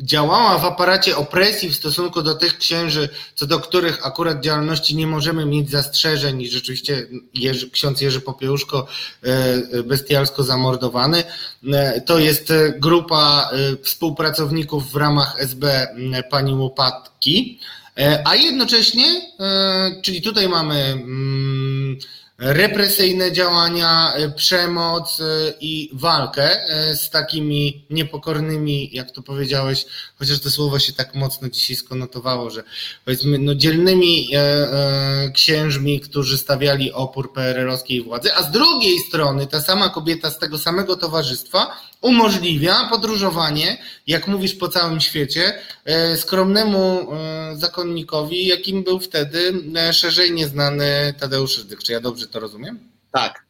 działała 0.00 0.58
w 0.58 0.64
aparacie 0.64 1.16
opresji 1.16 1.70
w 1.70 1.76
stosunku 1.76 2.22
do 2.22 2.34
tych 2.34 2.58
księży, 2.58 3.08
co 3.34 3.46
do 3.46 3.60
których 3.60 4.06
akurat 4.06 4.40
działalności 4.40 4.96
nie 4.96 5.06
możemy 5.06 5.46
mieć 5.46 5.70
zastrzeżeń 5.70 6.42
i 6.42 6.48
rzeczywiście 6.50 7.06
Jerzy, 7.34 7.70
ksiądz 7.70 8.00
Jerzy 8.00 8.20
Popiełuszko 8.20 8.86
e, 9.22 9.82
bestialsko 9.82 10.42
zamordowany. 10.42 11.24
E, 11.72 12.00
To 12.00 12.18
jest 12.18 12.52
grupa 12.78 13.50
e, 13.52 13.76
współpracowników 13.82 14.92
w 14.92 14.96
ramach 14.96 15.36
SB 15.38 15.88
pani 16.30 16.54
Łopatki, 16.54 17.60
E, 17.60 17.85
a 18.24 18.34
jednocześnie, 18.34 19.32
e, 19.40 20.02
czyli 20.02 20.22
tutaj 20.22 20.48
mamy 20.48 20.74
mm, 20.74 21.98
represyjne 22.38 23.32
działania, 23.32 24.12
e, 24.14 24.30
przemoc 24.30 25.20
e, 25.20 25.24
i 25.60 25.90
walkę 25.92 26.68
e, 26.68 26.96
z 26.96 27.10
takimi 27.10 27.86
niepokornymi, 27.90 28.90
jak 28.92 29.10
to 29.10 29.22
powiedziałeś, 29.22 29.86
chociaż 30.18 30.40
to 30.40 30.50
słowo 30.50 30.78
się 30.78 30.92
tak 30.92 31.14
mocno 31.14 31.48
dzisiaj 31.48 31.76
skonotowało, 31.76 32.50
że 32.50 32.62
powiedzmy 33.04 33.38
no, 33.38 33.54
dzielnymi 33.54 34.28
e, 34.34 34.38
e, 34.38 35.30
księżmi, 35.30 36.00
którzy 36.00 36.38
stawiali 36.38 36.92
opór 36.92 37.32
PRL-owskiej 37.32 38.02
władzy, 38.02 38.34
a 38.34 38.42
z 38.42 38.50
drugiej 38.50 38.98
strony 38.98 39.46
ta 39.46 39.60
sama 39.60 39.88
kobieta 39.88 40.30
z 40.30 40.38
tego 40.38 40.58
samego 40.58 40.96
towarzystwa 40.96 41.76
umożliwia 42.06 42.88
podróżowanie, 42.90 43.78
jak 44.06 44.28
mówisz, 44.28 44.54
po 44.54 44.68
całym 44.68 45.00
świecie, 45.00 45.58
e, 45.84 46.16
skromnemu 46.16 47.12
e, 47.12 47.56
zakonnikowi, 47.56 48.46
jakim 48.46 48.82
był 48.82 49.00
wtedy 49.00 49.52
e, 49.76 49.92
szerzej 49.92 50.32
nieznany 50.32 51.14
Tadeusz 51.20 51.58
Rydzyk. 51.58 51.82
Czy 51.82 51.92
ja 51.92 52.00
dobrze 52.00 52.26
to 52.26 52.40
rozumiem? 52.40 52.78
Tak. 53.12 53.46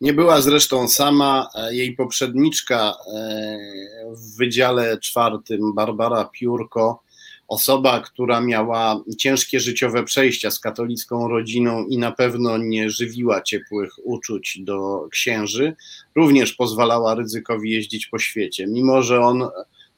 Nie 0.00 0.12
była 0.12 0.40
zresztą 0.40 0.88
sama. 0.88 1.48
Jej 1.70 1.92
poprzedniczka 1.96 2.94
w 4.10 4.36
Wydziale 4.36 4.98
Czwartym, 4.98 5.74
Barbara 5.74 6.24
Piórko, 6.24 7.02
osoba, 7.48 8.00
która 8.00 8.40
miała 8.40 9.00
ciężkie 9.18 9.60
życiowe 9.60 10.04
przejścia 10.04 10.50
z 10.50 10.60
katolicką 10.60 11.28
rodziną 11.28 11.86
i 11.86 11.98
na 11.98 12.12
pewno 12.12 12.58
nie 12.58 12.90
żywiła 12.90 13.42
ciepłych 13.42 13.92
uczuć 14.04 14.58
do 14.60 15.08
księży, 15.10 15.76
również 16.14 16.52
pozwalała 16.52 17.14
ryzykowi 17.14 17.70
jeździć 17.70 18.06
po 18.06 18.18
świecie, 18.18 18.66
mimo 18.66 19.02
że 19.02 19.20
on 19.20 19.48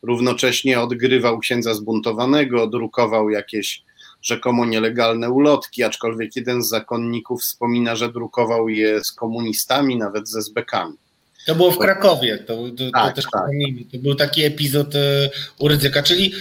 równocześnie 0.03 0.81
odgrywał 0.81 1.39
księdza 1.39 1.75
zbuntowanego, 1.75 2.67
drukował 2.67 3.31
jakieś 3.31 3.83
rzekomo 4.23 4.67
nielegalne 4.67 5.31
ulotki, 5.31 5.83
aczkolwiek 5.83 6.37
jeden 6.37 6.63
z 6.63 6.69
zakonników 6.69 7.41
wspomina, 7.41 7.97
że 7.97 8.13
drukował 8.13 8.69
je 8.69 9.05
z 9.05 9.13
komunistami, 9.13 9.97
nawet 9.97 10.29
ze 10.29 10.43
zbekami. 10.43 10.97
To 11.47 11.55
było 11.55 11.71
w 11.71 11.79
Krakowie, 11.79 12.39
to, 12.39 12.57
to, 12.79 12.91
Tak, 12.93 13.09
to 13.09 13.15
też 13.17 13.25
tak. 13.33 13.43
To 13.93 13.99
był 13.99 14.15
taki 14.15 14.45
epizod 14.45 14.95
e, 14.95 15.31
u 15.59 15.69
Rydzyka. 15.69 16.03
Czyli 16.03 16.33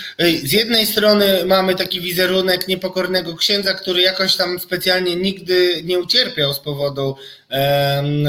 z 0.43 0.51
jednej 0.51 0.85
strony 0.85 1.45
mamy 1.45 1.75
taki 1.75 2.01
wizerunek 2.01 2.67
niepokornego 2.67 3.35
księdza, 3.35 3.73
który 3.73 4.01
jakoś 4.01 4.35
tam 4.35 4.59
specjalnie 4.59 5.15
nigdy 5.15 5.81
nie 5.83 5.99
ucierpiał 5.99 6.53
z 6.53 6.59
powodu, 6.59 7.15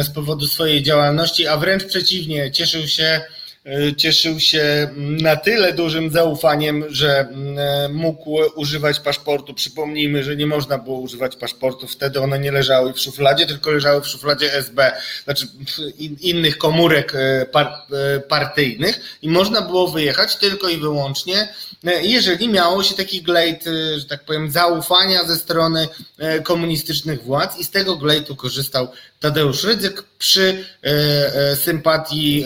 z 0.02 0.10
powodu 0.10 0.46
swojej 0.46 0.82
działalności, 0.82 1.46
a 1.46 1.56
wręcz 1.56 1.84
przeciwnie, 1.84 2.50
cieszył 2.52 2.88
się 2.88 3.20
cieszył 3.96 4.40
się 4.40 4.90
na 4.96 5.36
tyle 5.36 5.72
dużym 5.72 6.10
zaufaniem, 6.10 6.84
że 6.88 7.20
mm, 7.20 7.94
mógł 7.94 8.38
używać 8.54 9.00
paszportu. 9.00 9.54
Przypomnijmy, 9.54 10.24
że 10.24 10.36
nie 10.36 10.46
można 10.46 10.78
było 10.78 10.98
używać 10.98 11.36
paszportu, 11.36 11.86
wtedy 11.86 12.20
one 12.20 12.38
nie 12.38 12.52
leżały 12.52 12.92
w 12.92 13.00
szufladzie, 13.00 13.46
tylko 13.46 13.70
leżały 13.70 14.00
w 14.02 14.06
szufladzie 14.08 14.54
SB, 14.54 14.92
znaczy 15.24 15.46
in- 15.98 16.16
innych 16.20 16.58
komórek 16.58 17.14
e, 17.14 17.46
par, 17.46 17.66
e, 17.66 18.20
partyjnych 18.20 19.00
i 19.22 19.28
można 19.28 19.62
było 19.62 19.88
wyjechać 19.88 20.36
tylko 20.36 20.68
i 20.68 20.76
wyłącznie, 20.76 21.48
e, 21.86 22.04
jeżeli 22.06 22.48
miało 22.48 22.82
się 22.82 22.94
taki 22.94 23.22
glejt, 23.22 23.66
e, 23.66 23.98
że 23.98 24.04
tak 24.04 24.24
powiem, 24.24 24.50
zaufania 24.50 25.24
ze 25.24 25.36
strony 25.36 25.88
e, 26.18 26.40
komunistycznych 26.40 27.22
władz 27.22 27.58
i 27.58 27.64
z 27.64 27.70
tego 27.70 27.96
glejtu 27.96 28.36
korzystał 28.36 28.88
Tadeusz 29.20 29.64
Rydzyk 29.64 30.02
przy 30.18 30.64
e, 30.84 30.88
e, 31.34 31.56
sympatii 31.56 32.44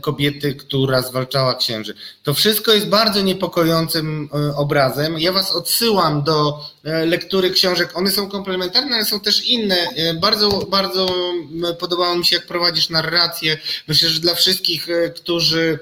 kobiety, 0.00 0.54
która 0.54 1.02
zwalczała 1.02 1.54
księży. 1.54 1.94
To 2.22 2.34
wszystko 2.34 2.72
jest 2.72 2.88
bardzo 2.88 3.22
niepokojącym 3.22 4.28
e, 4.32 4.56
obrazem. 4.56 5.18
Ja 5.18 5.32
Was 5.32 5.54
odsyłam 5.54 6.22
do 6.22 6.64
lektury 7.06 7.50
książek. 7.50 7.90
One 7.94 8.10
są 8.10 8.28
komplementarne, 8.28 8.96
ale 8.96 9.04
są 9.04 9.20
też 9.20 9.44
inne. 9.44 9.76
Bardzo, 10.20 10.48
bardzo 10.48 11.14
podobało 11.78 12.16
mi 12.16 12.26
się, 12.26 12.36
jak 12.36 12.46
prowadzisz 12.46 12.88
narrację. 12.90 13.58
Myślę, 13.88 14.08
że 14.08 14.20
dla 14.20 14.34
wszystkich, 14.34 14.86
którzy 15.16 15.78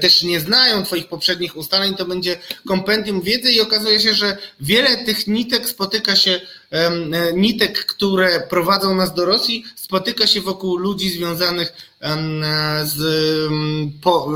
też 0.00 0.22
nie 0.22 0.40
znają 0.40 0.84
Twoich 0.84 1.08
poprzednich 1.08 1.56
ustaleń, 1.56 1.94
to 1.94 2.04
będzie 2.04 2.38
kompendium 2.66 3.22
wiedzy 3.22 3.52
i 3.52 3.60
okazuje 3.60 4.00
się, 4.00 4.14
że 4.14 4.36
wiele 4.60 4.96
tych 4.96 5.26
nitek 5.26 5.68
spotyka 5.68 6.16
się, 6.16 6.40
nitek, 7.34 7.86
które 7.86 8.40
prowadzą 8.50 8.94
nas 8.94 9.14
do 9.14 9.24
Rosji, 9.24 9.64
spotyka 9.76 10.26
się 10.26 10.40
wokół 10.40 10.76
ludzi 10.76 11.10
związanych 11.10 11.72
e, 12.00 12.16
z, 12.86 12.98
po, 14.02 14.30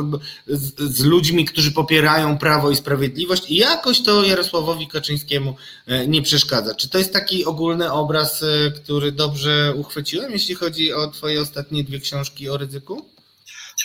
z, 0.47 0.81
z 0.81 1.05
ludźmi, 1.05 1.45
którzy 1.45 1.73
popierają 1.73 2.39
prawo 2.39 2.71
i 2.71 2.77
sprawiedliwość 2.77 3.51
i 3.51 3.57
jakoś 3.57 4.03
to 4.03 4.25
Jarosławowi 4.25 4.87
Kaczyńskiemu 4.87 5.57
e, 5.87 6.07
nie 6.09 6.23
przeszkadza. 6.23 6.75
Czy 6.75 6.89
to 6.89 6.99
jest 6.99 7.13
taki 7.13 7.45
ogólny 7.45 7.93
obraz, 7.93 8.43
e, 8.43 8.71
który 8.71 9.13
dobrze 9.13 9.75
uchwyciłem, 9.77 10.33
jeśli 10.33 10.55
chodzi 10.55 10.93
o 10.93 11.09
Twoje 11.09 11.41
ostatnie 11.41 11.85
dwie 11.85 12.01
książki 12.01 12.49
o 12.49 12.57
ryzyku? 12.57 13.13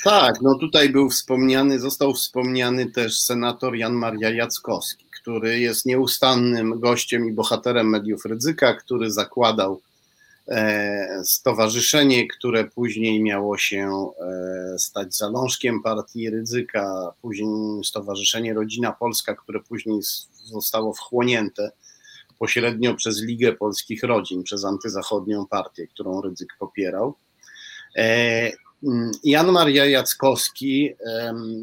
Tak, 0.04 0.42
no 0.42 0.56
tutaj 0.60 0.90
był 0.90 1.10
wspomniany, 1.10 1.80
został 1.80 2.14
wspomniany 2.14 2.92
też 2.92 3.20
senator 3.20 3.76
Jan 3.76 3.94
Maria 3.94 4.30
Jackowski, 4.30 5.06
który 5.28 5.60
jest 5.60 5.86
nieustannym 5.86 6.80
gościem 6.80 7.26
i 7.26 7.34
bohaterem 7.34 7.90
mediów 7.90 8.26
Rydzyka, 8.26 8.74
który 8.74 9.12
zakładał 9.12 9.82
e, 10.48 11.22
stowarzyszenie, 11.24 12.28
które 12.28 12.64
później 12.66 13.24
miało 13.24 13.58
się 13.58 14.10
e, 14.20 14.80
stać 14.80 15.16
zalążkiem 15.16 15.84
partii 15.84 16.30
Rydzyka, 16.30 17.12
później 17.22 17.84
Stowarzyszenie 17.84 18.54
Rodzina 18.54 18.92
Polska, 18.92 19.36
które 19.36 19.60
później 19.60 20.00
zostało 20.34 20.94
wchłonięte 20.94 21.72
pośrednio 22.40 22.96
przez 22.96 23.22
Ligę 23.22 23.54
Polskich 23.54 24.04
Rodzin, 24.04 24.44
przez 24.44 24.66
antyzachodnią 24.66 25.48
partię, 25.48 25.88
którą 25.88 26.22
Rydzyk 26.22 26.50
popierał. 26.60 27.16
Jan 29.24 29.52
Maria 29.52 29.86
Jackowski 29.86 30.94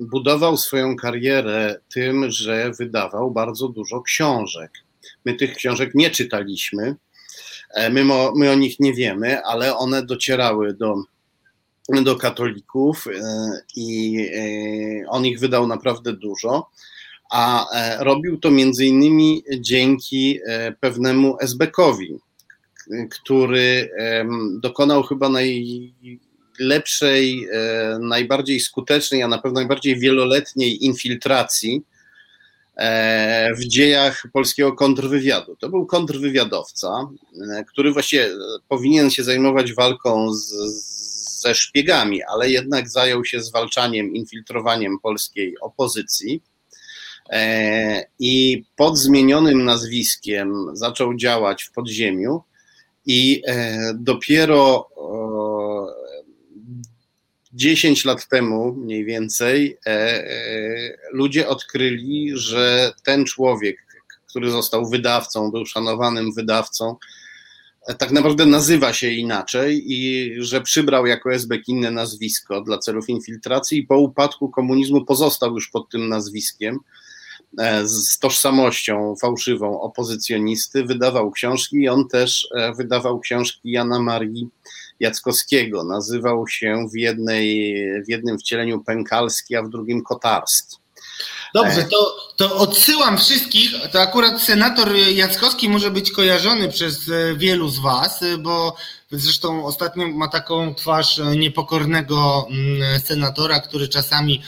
budował 0.00 0.56
swoją 0.56 0.96
karierę 0.96 1.80
tym, 1.94 2.30
że 2.30 2.70
wydawał 2.78 3.30
bardzo 3.30 3.68
dużo 3.68 4.02
książek. 4.02 4.70
My 5.24 5.34
tych 5.34 5.54
książek 5.54 5.90
nie 5.94 6.10
czytaliśmy, 6.10 6.96
e, 7.74 7.90
my, 7.90 8.04
mo, 8.04 8.32
my 8.36 8.50
o 8.50 8.54
nich 8.54 8.80
nie 8.80 8.92
wiemy, 8.94 9.42
ale 9.44 9.76
one 9.76 10.06
docierały 10.06 10.74
do, 10.74 10.94
do 12.02 12.16
katolików 12.16 13.06
e, 13.06 13.10
i 13.76 14.16
e, 14.34 15.08
on 15.08 15.26
ich 15.26 15.40
wydał 15.40 15.66
naprawdę 15.66 16.12
dużo. 16.12 16.70
A 17.30 17.66
robił 17.98 18.38
to 18.38 18.50
między 18.50 18.86
innymi 18.86 19.44
dzięki 19.58 20.40
pewnemu 20.80 21.36
Esbekowi, 21.40 22.18
k- 22.74 22.84
który 23.10 23.90
dokonał 24.60 25.02
chyba 25.02 25.28
naj, 25.28 25.94
najlepszej, 26.60 27.48
najbardziej 28.00 28.60
skutecznej, 28.60 29.22
a 29.22 29.28
na 29.28 29.38
pewno 29.38 29.60
najbardziej 29.60 29.98
wieloletniej 29.98 30.84
infiltracji 30.84 31.82
w 33.58 33.64
dziejach 33.64 34.22
polskiego 34.32 34.72
kontrwywiadu. 34.72 35.56
To 35.56 35.68
był 35.68 35.86
kontrwywiadowca, 35.86 37.08
który 37.66 37.92
właśnie 37.92 38.28
powinien 38.68 39.10
się 39.10 39.24
zajmować 39.24 39.72
walką 39.72 40.34
z, 40.34 40.52
ze 41.40 41.54
szpiegami, 41.54 42.22
ale 42.22 42.50
jednak 42.50 42.88
zajął 42.88 43.24
się 43.24 43.40
zwalczaniem, 43.40 44.14
infiltrowaniem 44.14 44.98
polskiej 44.98 45.58
opozycji. 45.60 46.42
E, 47.30 48.04
I 48.18 48.64
pod 48.76 48.98
zmienionym 48.98 49.64
nazwiskiem 49.64 50.66
zaczął 50.72 51.14
działać 51.14 51.62
w 51.62 51.72
podziemiu, 51.72 52.42
i 53.06 53.42
e, 53.46 53.78
dopiero 53.94 54.88
10 57.54 58.04
lat 58.04 58.28
temu 58.28 58.72
mniej 58.72 59.04
więcej 59.04 59.78
e, 59.86 60.24
ludzie 61.12 61.48
odkryli, 61.48 62.30
że 62.34 62.92
ten 63.02 63.24
człowiek, 63.24 63.76
który 64.28 64.50
został 64.50 64.90
wydawcą, 64.90 65.50
był 65.50 65.66
szanowanym 65.66 66.32
wydawcą, 66.32 66.96
tak 67.98 68.10
naprawdę 68.10 68.46
nazywa 68.46 68.92
się 68.92 69.10
inaczej 69.10 69.92
i 69.92 70.30
że 70.38 70.60
przybrał 70.60 71.06
jako 71.06 71.32
Esbek 71.32 71.68
inne 71.68 71.90
nazwisko 71.90 72.60
dla 72.60 72.78
celów 72.78 73.08
infiltracji 73.08 73.78
i 73.78 73.86
po 73.86 73.98
upadku 73.98 74.48
komunizmu 74.48 75.04
pozostał 75.04 75.54
już 75.54 75.68
pod 75.68 75.90
tym 75.90 76.08
nazwiskiem 76.08 76.78
e, 77.58 77.88
z 77.88 78.18
tożsamością 78.18 79.14
fałszywą 79.20 79.80
opozycjonisty, 79.80 80.84
wydawał 80.84 81.30
książki 81.30 81.76
i 81.76 81.88
on 81.88 82.08
też 82.08 82.48
e, 82.56 82.74
wydawał 82.74 83.20
książki 83.20 83.70
Jana 83.70 84.00
Marii 84.00 84.48
Jackowskiego. 85.00 85.84
Nazywał 85.84 86.48
się 86.48 86.86
w, 86.92 86.96
jednej, 86.96 87.74
w 88.02 88.08
jednym 88.08 88.38
wcieleniu 88.38 88.84
Pękalski, 88.84 89.56
a 89.56 89.62
w 89.62 89.68
drugim 89.68 90.02
Kotarski. 90.02 90.76
Dobrze, 91.54 91.80
e. 91.80 91.84
to, 91.84 92.16
to 92.36 92.56
odsyłam 92.56 93.18
wszystkich. 93.18 93.70
To 93.92 94.00
akurat 94.00 94.42
senator 94.42 94.96
Jackowski 94.96 95.68
może 95.68 95.90
być 95.90 96.10
kojarzony 96.12 96.68
przez 96.68 97.08
e, 97.08 97.36
wielu 97.36 97.68
z 97.68 97.78
Was, 97.78 98.22
e, 98.22 98.38
bo 98.38 98.76
zresztą 99.10 99.66
ostatnio 99.66 100.08
ma 100.08 100.28
taką 100.28 100.74
twarz 100.74 101.20
niepokornego 101.36 102.46
mm, 102.50 103.00
senatora, 103.00 103.60
który 103.60 103.88
czasami, 103.88 104.42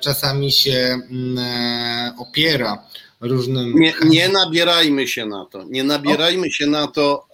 czasami 0.00 0.52
się 0.52 1.00
mm, 1.10 2.14
opiera 2.18 2.78
różnym. 3.20 3.74
Nie, 3.74 3.94
nie 4.04 4.28
nabierajmy 4.28 5.08
się 5.08 5.26
na 5.26 5.46
to. 5.46 5.64
Nie 5.64 5.84
nabierajmy 5.84 6.50
się 6.50 6.66
na 6.66 6.86
to. 6.86 7.26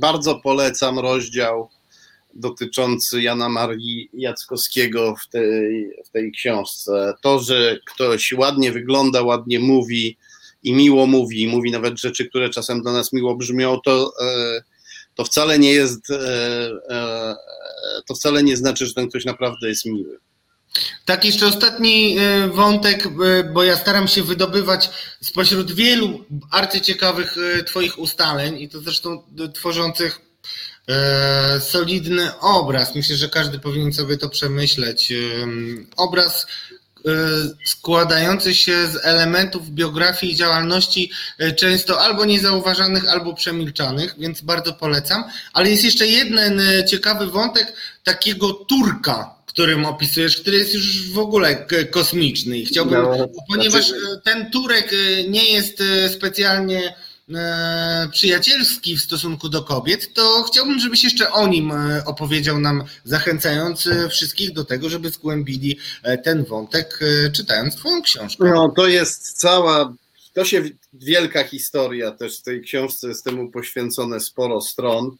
Bardzo 0.00 0.40
polecam 0.40 0.98
rozdział 0.98 1.68
dotyczący 2.34 3.22
Jana 3.22 3.48
Marii 3.48 4.10
Jackowskiego 4.12 5.14
w 5.24 5.28
tej, 5.28 5.90
w 6.06 6.10
tej 6.10 6.32
książce. 6.32 7.14
To, 7.22 7.38
że 7.38 7.78
ktoś 7.86 8.32
ładnie 8.32 8.72
wygląda, 8.72 9.22
ładnie 9.22 9.60
mówi 9.60 10.16
i 10.62 10.72
miło 10.72 11.06
mówi, 11.06 11.48
mówi 11.48 11.70
nawet 11.70 12.00
rzeczy, 12.00 12.28
które 12.28 12.50
czasem 12.50 12.82
do 12.82 12.92
nas 12.92 13.12
miło 13.12 13.36
brzmią, 13.36 13.80
to, 13.84 14.12
e, 14.22 14.62
to 15.14 15.24
wcale 15.24 15.58
nie 15.58 15.72
jest, 15.72 16.10
e, 16.10 16.70
e, 16.88 17.36
to 18.06 18.14
wcale 18.14 18.42
nie 18.42 18.56
znaczy, 18.56 18.86
że 18.86 18.94
ten 18.94 19.08
ktoś 19.08 19.24
naprawdę 19.24 19.68
jest 19.68 19.86
miły. 19.86 20.18
Tak, 21.04 21.24
jeszcze 21.24 21.46
ostatni 21.46 22.16
wątek, 22.52 23.08
bo 23.52 23.62
ja 23.62 23.76
staram 23.76 24.08
się 24.08 24.22
wydobywać 24.22 24.90
spośród 25.22 25.72
wielu 25.72 26.24
arcyciekawych 26.50 27.36
Twoich 27.66 27.98
ustaleń 27.98 28.60
i 28.60 28.68
to 28.68 28.80
zresztą 28.80 29.22
tworzących 29.54 30.30
E, 30.90 31.60
solidny 31.60 32.38
obraz. 32.40 32.94
Myślę, 32.94 33.16
że 33.16 33.28
każdy 33.28 33.58
powinien 33.58 33.92
sobie 33.92 34.16
to 34.16 34.28
przemyśleć. 34.28 35.12
Obraz 35.96 36.46
e, 37.06 37.10
składający 37.64 38.54
się 38.54 38.86
z 38.86 39.04
elementów 39.04 39.70
biografii 39.70 40.32
i 40.32 40.36
działalności 40.36 41.10
e, 41.38 41.52
często 41.52 42.00
albo 42.00 42.24
niezauważanych, 42.24 43.08
albo 43.08 43.34
przemilczanych, 43.34 44.14
więc 44.18 44.40
bardzo 44.40 44.72
polecam. 44.72 45.24
Ale 45.52 45.70
jest 45.70 45.84
jeszcze 45.84 46.06
jeden 46.06 46.62
ciekawy 46.88 47.26
wątek 47.26 47.72
takiego 48.04 48.52
Turka, 48.52 49.34
którym 49.60 49.86
opisujesz, 49.86 50.36
który 50.36 50.58
jest 50.58 50.74
już 50.74 51.10
w 51.10 51.18
ogóle 51.18 51.66
kosmiczny. 51.90 52.58
I 52.58 52.66
chciałbym, 52.66 53.02
no, 53.02 53.28
ponieważ 53.48 53.88
znaczy... 53.88 54.20
ten 54.24 54.50
Turek 54.50 54.90
nie 55.28 55.52
jest 55.52 55.82
specjalnie 56.08 56.94
E, 57.34 58.08
przyjacielski 58.12 58.96
w 58.96 59.02
stosunku 59.02 59.48
do 59.48 59.62
kobiet, 59.62 60.14
to 60.14 60.42
chciałbym, 60.42 60.78
żebyś 60.78 61.04
jeszcze 61.04 61.32
o 61.32 61.46
nim 61.46 61.72
e, 61.72 62.02
opowiedział 62.04 62.60
nam, 62.60 62.84
zachęcając 63.04 63.86
e, 63.86 64.08
wszystkich 64.08 64.52
do 64.52 64.64
tego, 64.64 64.88
żeby 64.88 65.10
zgłębili 65.10 65.78
ten 66.24 66.44
wątek, 66.44 67.00
czytając 67.32 67.76
Twoją 67.76 68.02
książkę. 68.02 68.44
No, 68.44 68.68
to 68.76 68.88
jest 68.88 69.32
cała, 69.32 69.94
to 70.32 70.44
się 70.44 70.62
wielka 70.92 71.44
historia 71.44 72.10
też 72.10 72.38
w 72.38 72.42
tej 72.42 72.62
książce, 72.62 73.08
jest 73.08 73.24
temu 73.24 73.50
poświęcone 73.50 74.20
sporo 74.20 74.60
stron. 74.60 75.16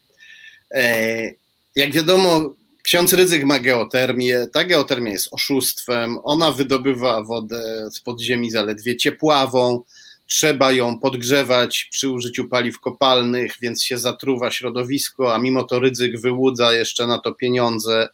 Jak 1.75 1.91
wiadomo, 1.91 2.55
ksiądz 2.83 3.13
Rydzyk 3.13 3.43
ma 3.43 3.59
geotermię, 3.59 4.47
ta 4.53 4.63
geotermia 4.63 5.11
jest 5.11 5.27
oszustwem, 5.31 6.17
ona 6.23 6.51
wydobywa 6.51 7.23
wodę 7.23 7.89
z 7.91 7.99
podziemi 7.99 8.51
zaledwie 8.51 8.97
ciepławą, 8.97 9.83
trzeba 10.31 10.71
ją 10.71 10.99
podgrzewać 10.99 11.87
przy 11.91 12.09
użyciu 12.09 12.47
paliw 12.47 12.79
kopalnych, 12.79 13.53
więc 13.61 13.83
się 13.83 13.97
zatruwa 13.97 14.51
środowisko, 14.51 15.35
a 15.35 15.37
mimo 15.37 15.63
to 15.63 15.79
ryzyk 15.79 16.19
wyłudza 16.19 16.73
jeszcze 16.73 17.07
na 17.07 17.19
to 17.19 17.33
pieniądze. 17.33 18.09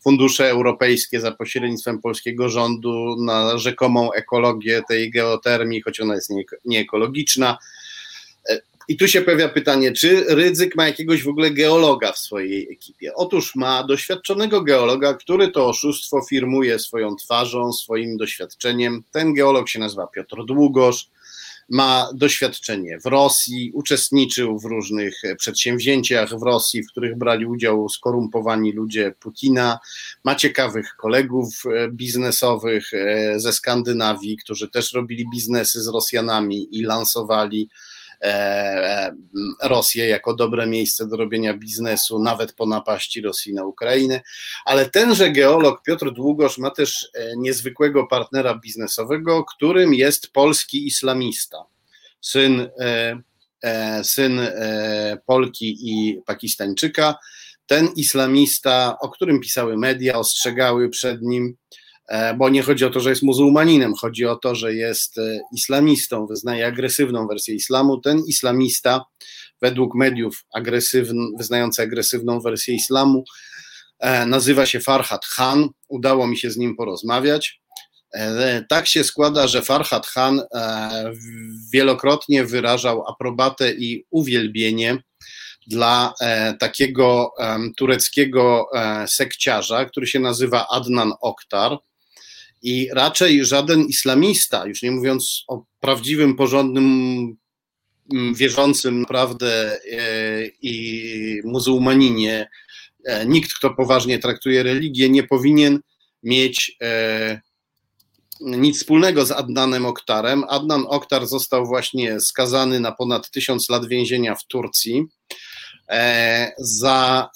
Fundusze 0.00 0.50
europejskie 0.50 1.20
za 1.20 1.32
pośrednictwem 1.32 2.00
polskiego 2.00 2.48
rządu 2.48 3.16
na 3.24 3.58
rzekomą 3.58 4.12
ekologię 4.12 4.82
tej 4.88 5.10
geotermii, 5.10 5.80
choć 5.80 6.00
ona 6.00 6.14
jest 6.14 6.30
nieekologiczna. 6.64 7.58
I 8.88 8.96
tu 8.96 9.08
się 9.08 9.22
pojawia 9.22 9.48
pytanie, 9.48 9.92
czy 9.92 10.24
ryzyk 10.28 10.76
ma 10.76 10.86
jakiegoś 10.86 11.22
w 11.22 11.28
ogóle 11.28 11.50
geologa 11.50 12.12
w 12.12 12.18
swojej 12.18 12.72
ekipie? 12.72 13.14
Otóż 13.14 13.54
ma 13.54 13.84
doświadczonego 13.84 14.62
geologa, 14.62 15.14
który 15.14 15.48
to 15.48 15.68
oszustwo 15.68 16.22
firmuje 16.30 16.78
swoją 16.78 17.16
twarzą, 17.16 17.72
swoim 17.72 18.16
doświadczeniem. 18.16 19.02
Ten 19.12 19.34
geolog 19.34 19.68
się 19.68 19.78
nazywa 19.78 20.06
Piotr 20.06 20.44
Długosz 20.44 21.10
ma 21.68 22.10
doświadczenie 22.14 22.98
w 23.00 23.06
Rosji, 23.06 23.70
uczestniczył 23.74 24.58
w 24.58 24.64
różnych 24.64 25.22
przedsięwzięciach 25.38 26.38
w 26.38 26.42
Rosji, 26.42 26.82
w 26.82 26.90
których 26.90 27.18
brali 27.18 27.46
udział 27.46 27.88
skorumpowani 27.88 28.72
ludzie 28.72 29.14
Putina, 29.20 29.78
ma 30.24 30.34
ciekawych 30.34 30.94
kolegów 30.96 31.62
e, 31.66 31.88
biznesowych 31.88 32.94
e, 32.94 33.40
ze 33.40 33.52
Skandynawii, 33.52 34.36
którzy 34.36 34.68
też 34.68 34.92
robili 34.92 35.24
biznesy 35.32 35.82
z 35.82 35.88
Rosjanami 35.88 36.78
i 36.78 36.82
lansowali 36.82 37.68
Rosję 39.62 40.08
jako 40.08 40.34
dobre 40.34 40.66
miejsce 40.66 41.08
do 41.08 41.16
robienia 41.16 41.54
biznesu, 41.54 42.18
nawet 42.18 42.52
po 42.52 42.66
napaści 42.66 43.20
Rosji 43.20 43.54
na 43.54 43.64
Ukrainę. 43.64 44.20
Ale 44.64 44.90
tenże 44.90 45.30
geolog 45.30 45.82
Piotr 45.82 46.12
Długosz 46.12 46.58
ma 46.58 46.70
też 46.70 47.08
niezwykłego 47.36 48.06
partnera 48.06 48.58
biznesowego, 48.58 49.44
którym 49.44 49.94
jest 49.94 50.32
polski 50.32 50.86
islamista. 50.86 51.64
Syn, 52.20 52.68
syn 54.02 54.40
Polki 55.26 55.76
i 55.80 56.22
Pakistańczyka. 56.26 57.16
Ten 57.66 57.88
islamista, 57.96 58.96
o 59.00 59.08
którym 59.08 59.40
pisały 59.40 59.76
media, 59.76 60.18
ostrzegały 60.18 60.88
przed 60.88 61.22
nim, 61.22 61.56
E, 61.70 61.85
bo 62.38 62.48
nie 62.48 62.62
chodzi 62.62 62.84
o 62.84 62.90
to, 62.90 63.00
że 63.00 63.10
jest 63.10 63.22
muzułmaninem, 63.22 63.94
chodzi 63.94 64.26
o 64.26 64.36
to, 64.36 64.54
że 64.54 64.74
jest 64.74 65.18
e, 65.18 65.40
islamistą, 65.52 66.26
wyznaje 66.26 66.66
agresywną 66.66 67.26
wersję 67.26 67.54
islamu. 67.54 68.00
Ten 68.00 68.18
islamista, 68.18 69.04
według 69.62 69.94
mediów 69.94 70.44
agresywny, 70.54 71.26
wyznający 71.38 71.82
agresywną 71.82 72.40
wersję 72.40 72.74
islamu, 72.74 73.24
e, 73.98 74.26
nazywa 74.26 74.66
się 74.66 74.80
Farhad 74.80 75.26
Khan. 75.26 75.68
Udało 75.88 76.26
mi 76.26 76.38
się 76.38 76.50
z 76.50 76.56
nim 76.56 76.76
porozmawiać. 76.76 77.60
Tak 78.68 78.86
się 78.86 79.04
składa, 79.04 79.48
że 79.48 79.62
Farhad 79.62 80.06
Khan 80.06 80.42
wielokrotnie 81.72 82.44
wyrażał 82.44 83.08
aprobatę 83.08 83.72
i 83.72 84.04
uwielbienie 84.10 84.98
dla 85.66 86.14
takiego 86.58 87.32
tureckiego 87.76 88.66
sekciarza, 89.06 89.84
który 89.84 90.06
się 90.06 90.20
nazywa 90.20 90.66
Adnan 90.68 91.12
Oktar. 91.20 91.78
I 92.66 92.88
raczej 92.92 93.44
żaden 93.44 93.84
islamista, 93.84 94.66
już 94.66 94.82
nie 94.82 94.90
mówiąc 94.90 95.44
o 95.48 95.64
prawdziwym, 95.80 96.36
porządnym, 96.36 96.86
mm, 98.12 98.34
wierzącym 98.34 99.00
naprawdę 99.00 99.80
e, 99.92 100.46
i 100.62 101.40
muzułmaninie, 101.44 102.48
e, 103.04 103.26
nikt, 103.26 103.54
kto 103.54 103.70
poważnie 103.74 104.18
traktuje 104.18 104.62
religię, 104.62 105.08
nie 105.08 105.22
powinien 105.22 105.80
mieć 106.22 106.76
e, 106.82 107.40
nic 108.40 108.76
wspólnego 108.76 109.26
z 109.26 109.30
Adnanem 109.30 109.86
Oktarem. 109.86 110.44
Adnan 110.48 110.84
Oktar 110.88 111.26
został 111.26 111.66
właśnie 111.66 112.20
skazany 112.20 112.80
na 112.80 112.92
ponad 112.92 113.30
tysiąc 113.30 113.68
lat 113.68 113.88
więzienia 113.88 114.34
w 114.34 114.46
Turcji 114.46 115.04
za 116.58 117.30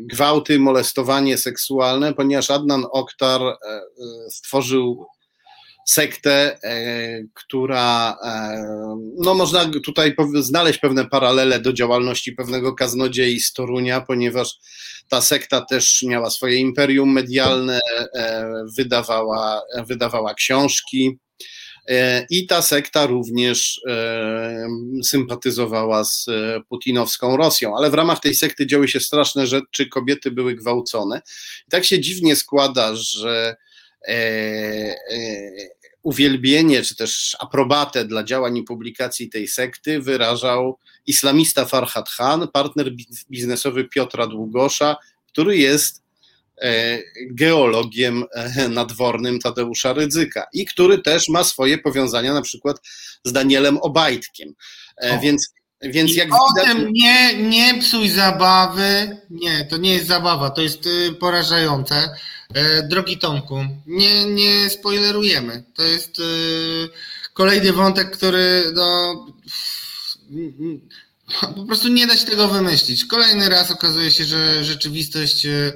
gwałty, 0.00 0.58
molestowanie 0.58 1.38
seksualne, 1.38 2.14
ponieważ 2.14 2.50
Adnan 2.50 2.84
Oktar 2.92 3.40
stworzył 4.30 5.06
sektę, 5.88 6.58
która, 7.34 8.18
no 9.18 9.34
można 9.34 9.70
tutaj 9.84 10.14
znaleźć 10.34 10.78
pewne 10.78 11.08
paralele 11.08 11.60
do 11.60 11.72
działalności 11.72 12.32
pewnego 12.32 12.74
kaznodziei 12.74 13.40
z 13.40 13.52
Torunia, 13.52 14.00
ponieważ 14.00 14.54
ta 15.08 15.20
sekta 15.20 15.60
też 15.60 16.02
miała 16.02 16.30
swoje 16.30 16.56
imperium 16.56 17.12
medialne, 17.12 17.80
wydawała, 18.76 19.62
wydawała 19.86 20.34
książki, 20.34 21.18
E, 21.18 21.25
I 22.30 22.46
ta 22.46 22.62
sekta 22.62 23.06
również 23.06 23.80
e, 23.88 24.68
sympatyzowała 25.04 26.04
z 26.04 26.28
e, 26.28 26.60
putinowską 26.68 27.36
Rosją, 27.36 27.76
ale 27.76 27.90
w 27.90 27.94
ramach 27.94 28.20
tej 28.20 28.34
sekty 28.34 28.66
działy 28.66 28.88
się 28.88 29.00
straszne 29.00 29.46
rzeczy, 29.46 29.86
kobiety 29.86 30.30
były 30.30 30.54
gwałcone. 30.54 31.22
I 31.68 31.70
tak 31.70 31.84
się 31.84 32.00
dziwnie 32.00 32.36
składa, 32.36 32.94
że 32.94 33.56
uwielbienie 36.02 36.82
czy 36.82 36.96
też 36.96 37.36
aprobatę 37.40 38.04
dla 38.04 38.24
działań 38.24 38.56
i 38.56 38.62
publikacji 38.62 39.28
tej 39.28 39.48
sekty 39.48 40.00
wyrażał 40.00 40.78
islamista 41.06 41.64
Farhad 41.64 42.10
Khan, 42.10 42.48
partner 42.52 42.92
biznesowy 43.30 43.84
Piotra 43.84 44.26
Długosza, 44.26 44.96
który 45.26 45.56
jest 45.56 46.05
E, 46.05 46.05
geologiem 47.30 48.24
e, 48.34 48.68
nadwornym 48.68 49.38
Tadeusza 49.38 49.92
Rydzyka 49.92 50.46
i 50.52 50.66
który 50.66 50.98
też 50.98 51.28
ma 51.28 51.44
swoje 51.44 51.78
powiązania 51.78 52.34
na 52.34 52.42
przykład 52.42 52.76
z 53.24 53.32
Danielem 53.32 53.78
Obajtkiem. 53.78 54.54
E, 54.96 55.16
o. 55.16 55.20
Więc 55.20 55.56
więc 55.82 56.10
I 56.10 56.14
jak 56.14 56.28
o 56.34 56.38
widać... 56.48 56.76
tym 56.76 56.92
nie, 56.92 57.34
nie 57.34 57.80
psuj 57.80 58.08
zabawy. 58.08 59.20
Nie, 59.30 59.64
to 59.70 59.76
nie 59.76 59.94
jest 59.94 60.06
zabawa, 60.06 60.50
to 60.50 60.62
jest 60.62 60.86
y, 60.86 61.12
porażające. 61.20 62.10
Drogi 62.88 63.18
Tomku, 63.18 63.56
nie, 63.86 64.24
nie 64.24 64.70
spoilerujemy. 64.70 65.64
To 65.74 65.82
jest 65.82 66.18
y, 66.18 66.22
kolejny 67.32 67.72
wątek, 67.72 68.10
który 68.10 68.64
no, 68.74 69.26
po 71.56 71.64
prostu 71.64 71.88
nie 71.88 72.06
da 72.06 72.16
się 72.16 72.26
tego 72.26 72.48
wymyślić. 72.48 73.04
Kolejny 73.04 73.48
raz 73.48 73.70
okazuje 73.70 74.10
się, 74.10 74.24
że 74.24 74.64
rzeczywistość 74.64 75.46
e, 75.46 75.72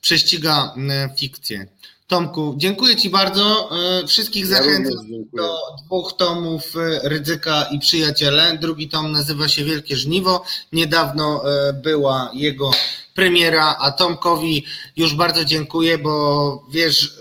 prześciga 0.00 0.74
e, 0.90 1.14
fikcję. 1.18 1.66
Tomku, 2.06 2.54
dziękuję 2.56 2.96
Ci 2.96 3.10
bardzo. 3.10 3.70
E, 4.02 4.06
wszystkich 4.06 4.46
ja 4.46 4.56
zachęcam 4.56 5.06
do 5.32 5.58
dwóch 5.84 6.16
tomów 6.16 6.72
Rydzyka 7.02 7.64
i 7.64 7.78
Przyjaciele. 7.78 8.58
Drugi 8.60 8.88
tom 8.88 9.12
nazywa 9.12 9.48
się 9.48 9.64
Wielkie 9.64 9.96
Żniwo. 9.96 10.44
Niedawno 10.72 11.42
była 11.82 12.30
jego 12.34 12.70
premiera, 13.14 13.76
a 13.80 13.92
Tomkowi 13.92 14.64
już 14.96 15.14
bardzo 15.14 15.44
dziękuję, 15.44 15.98
bo 15.98 16.66
wiesz, 16.70 17.18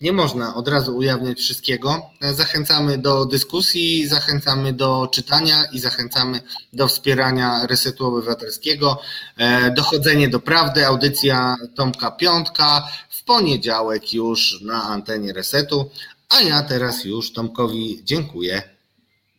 nie 0.00 0.12
można 0.12 0.54
od 0.54 0.68
razu 0.68 0.96
ujawniać 0.96 1.38
wszystkiego. 1.38 2.10
Zachęcamy 2.20 2.98
do 2.98 3.26
dyskusji, 3.26 4.08
zachęcamy 4.08 4.72
do 4.72 5.08
czytania 5.12 5.64
i 5.72 5.78
zachęcamy 5.78 6.40
do 6.72 6.88
wspierania 6.88 7.66
Resetu 7.66 8.06
Obywatelskiego. 8.06 9.00
E, 9.36 9.70
dochodzenie 9.70 10.28
do 10.28 10.40
prawdy, 10.40 10.86
audycja 10.86 11.56
Tomka 11.74 12.10
Piątka 12.10 12.88
w 13.10 13.24
poniedziałek 13.24 14.12
już 14.12 14.60
na 14.60 14.82
antenie 14.82 15.32
Resetu. 15.32 15.90
A 16.28 16.40
ja 16.40 16.62
teraz 16.62 17.04
już 17.04 17.32
Tomkowi 17.32 18.00
dziękuję. 18.04 18.62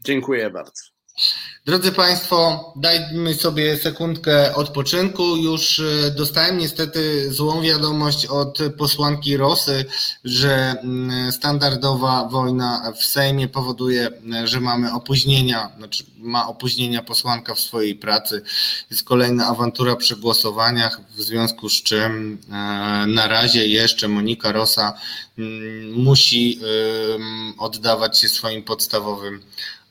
Dziękuję 0.03 0.49
bardzo. 0.49 0.90
Drodzy 1.65 1.91
Państwo, 1.91 2.73
dajmy 2.76 3.34
sobie 3.34 3.77
sekundkę 3.77 4.56
odpoczynku. 4.56 5.38
Już 5.38 5.80
e, 5.80 6.11
dostałem 6.11 6.57
niestety 6.57 7.31
złą 7.34 7.61
wiadomość 7.61 8.26
od 8.26 8.60
posłanki 8.77 9.38
Rosy, 9.38 9.85
że 10.23 10.76
mm, 10.84 11.31
standardowa 11.31 12.27
wojna 12.31 12.93
w 12.99 13.06
Sejmie 13.06 13.48
powoduje, 13.48 14.10
że 14.43 14.60
mamy 14.60 14.93
opóźnienia, 14.93 15.72
znaczy 15.77 16.03
ma 16.18 16.48
opóźnienia 16.48 17.03
posłanka 17.03 17.56
w 17.56 17.60
swojej 17.60 17.95
pracy. 17.95 18.41
Jest 18.91 19.03
kolejna 19.03 19.48
awantura 19.48 19.95
przy 19.95 20.15
głosowaniach, 20.15 21.02
w 21.15 21.22
związku 21.22 21.69
z 21.69 21.84
czym 21.84 22.38
e, 22.48 22.52
na 23.07 23.27
razie 23.27 23.68
jeszcze 23.68 24.07
Monika 24.07 24.52
Rosa 24.52 24.93
mm, 25.38 25.91
musi 25.93 26.60
oddawać 27.57 28.19
się 28.19 28.30
swoim 28.30 28.64
podstawowym 28.64 29.41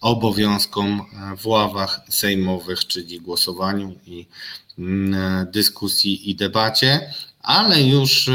obowiązkom 0.01 1.01
e, 1.01 1.37
w 1.37 1.47
ławach 1.47 2.01
sejmowych, 2.09 2.87
czyli 2.87 3.21
głosowaniu 3.21 3.95
i 4.07 4.27
mm, 4.79 5.15
e, 5.15 5.47
dyskusji 5.53 6.31
i 6.31 6.35
debacie, 6.35 7.15
ale 7.43 7.83
już 7.83 8.29
e, 8.29 8.33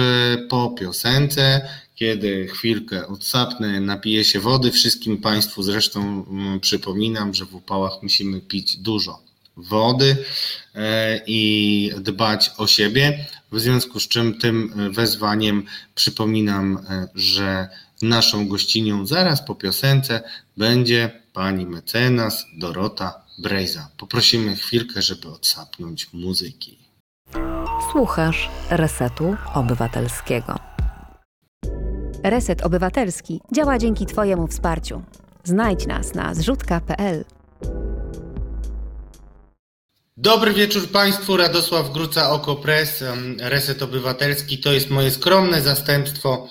po 0.50 0.70
piosence, 0.70 1.70
kiedy 1.96 2.48
chwilkę 2.48 3.08
odsapnę, 3.08 3.80
napiję 3.80 4.24
się 4.24 4.40
wody. 4.40 4.72
Wszystkim 4.72 5.18
Państwu 5.18 5.64
zresztą 5.64 6.26
mm, 6.30 6.60
przypominam, 6.60 7.34
że 7.34 7.46
w 7.46 7.56
upałach 7.56 8.04
musimy 8.04 8.42
pić 8.42 8.78
dużo 8.78 9.26
wody 9.58 10.18
i 11.28 11.92
dbać 11.98 12.52
o 12.58 12.68
siebie. 12.68 13.26
W 13.52 13.60
związku 13.60 14.00
z 14.00 14.08
czym 14.08 14.40
tym 14.40 14.74
wezwaniem 14.92 15.64
przypominam, 15.96 16.86
że 17.16 17.70
naszą 18.02 18.48
gościnią 18.48 19.06
zaraz 19.06 19.46
po 19.46 19.56
piosence 19.56 20.24
będzie 20.58 21.25
pani 21.36 21.66
mecenas 21.66 22.46
Dorota 22.58 23.22
Brejza. 23.38 23.90
Poprosimy 23.98 24.56
chwilkę, 24.56 25.02
żeby 25.02 25.28
odsapnąć 25.28 26.14
muzyki. 26.14 26.80
Słuchasz 27.92 28.50
Resetu 28.70 29.36
Obywatelskiego. 29.54 30.56
Reset 32.24 32.62
Obywatelski 32.62 33.42
działa 33.56 33.78
dzięki 33.78 34.06
Twojemu 34.06 34.48
wsparciu. 34.48 35.02
Znajdź 35.44 35.88
nas 35.88 36.14
na 36.14 36.34
zrzutka.pl. 36.34 37.26
Dobry 40.18 40.54
wieczór 40.54 40.92
Państwu, 40.92 41.38
Radosław 41.38 41.92
Gruca, 41.92 42.30
Okopres, 42.30 43.04
Reset 43.40 43.84
Obywatelski. 43.84 44.58
To 44.58 44.74
jest 44.74 44.90
moje 44.90 45.12
skromne 45.12 45.62
zastępstwo 45.62 46.50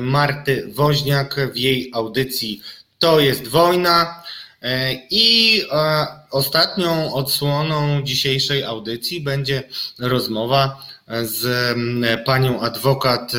Marty 0.00 0.72
Woźniak 0.74 1.36
w 1.52 1.56
jej 1.56 1.90
audycji 1.94 2.60
To 2.98 3.20
jest 3.20 3.48
wojna. 3.48 4.22
E, 4.66 4.94
I 5.10 5.60
e, 5.72 6.06
ostatnią 6.30 7.14
odsłoną 7.14 8.02
dzisiejszej 8.02 8.64
audycji 8.64 9.20
będzie 9.20 9.62
rozmowa 9.98 10.86
z 11.22 11.46
panią 12.24 12.60
adwokat 12.60 13.32
e, 13.34 13.38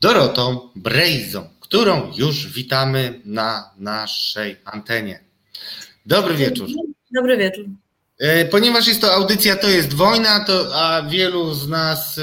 Dorotą 0.00 0.70
Brejzą, 0.76 1.48
którą 1.60 2.12
już 2.16 2.52
witamy 2.52 3.20
na 3.24 3.70
naszej 3.76 4.56
antenie. 4.64 5.20
Dobry 6.06 6.34
wieczór. 6.34 6.68
Dobry 7.14 7.36
wieczór. 7.36 7.64
Ponieważ 8.50 8.86
jest 8.86 9.00
to 9.00 9.14
audycja, 9.14 9.56
to 9.56 9.68
jest 9.68 9.94
wojna, 9.94 10.44
to, 10.44 10.74
a 10.74 11.02
wielu 11.02 11.54
z 11.54 11.68
nas 11.68 12.20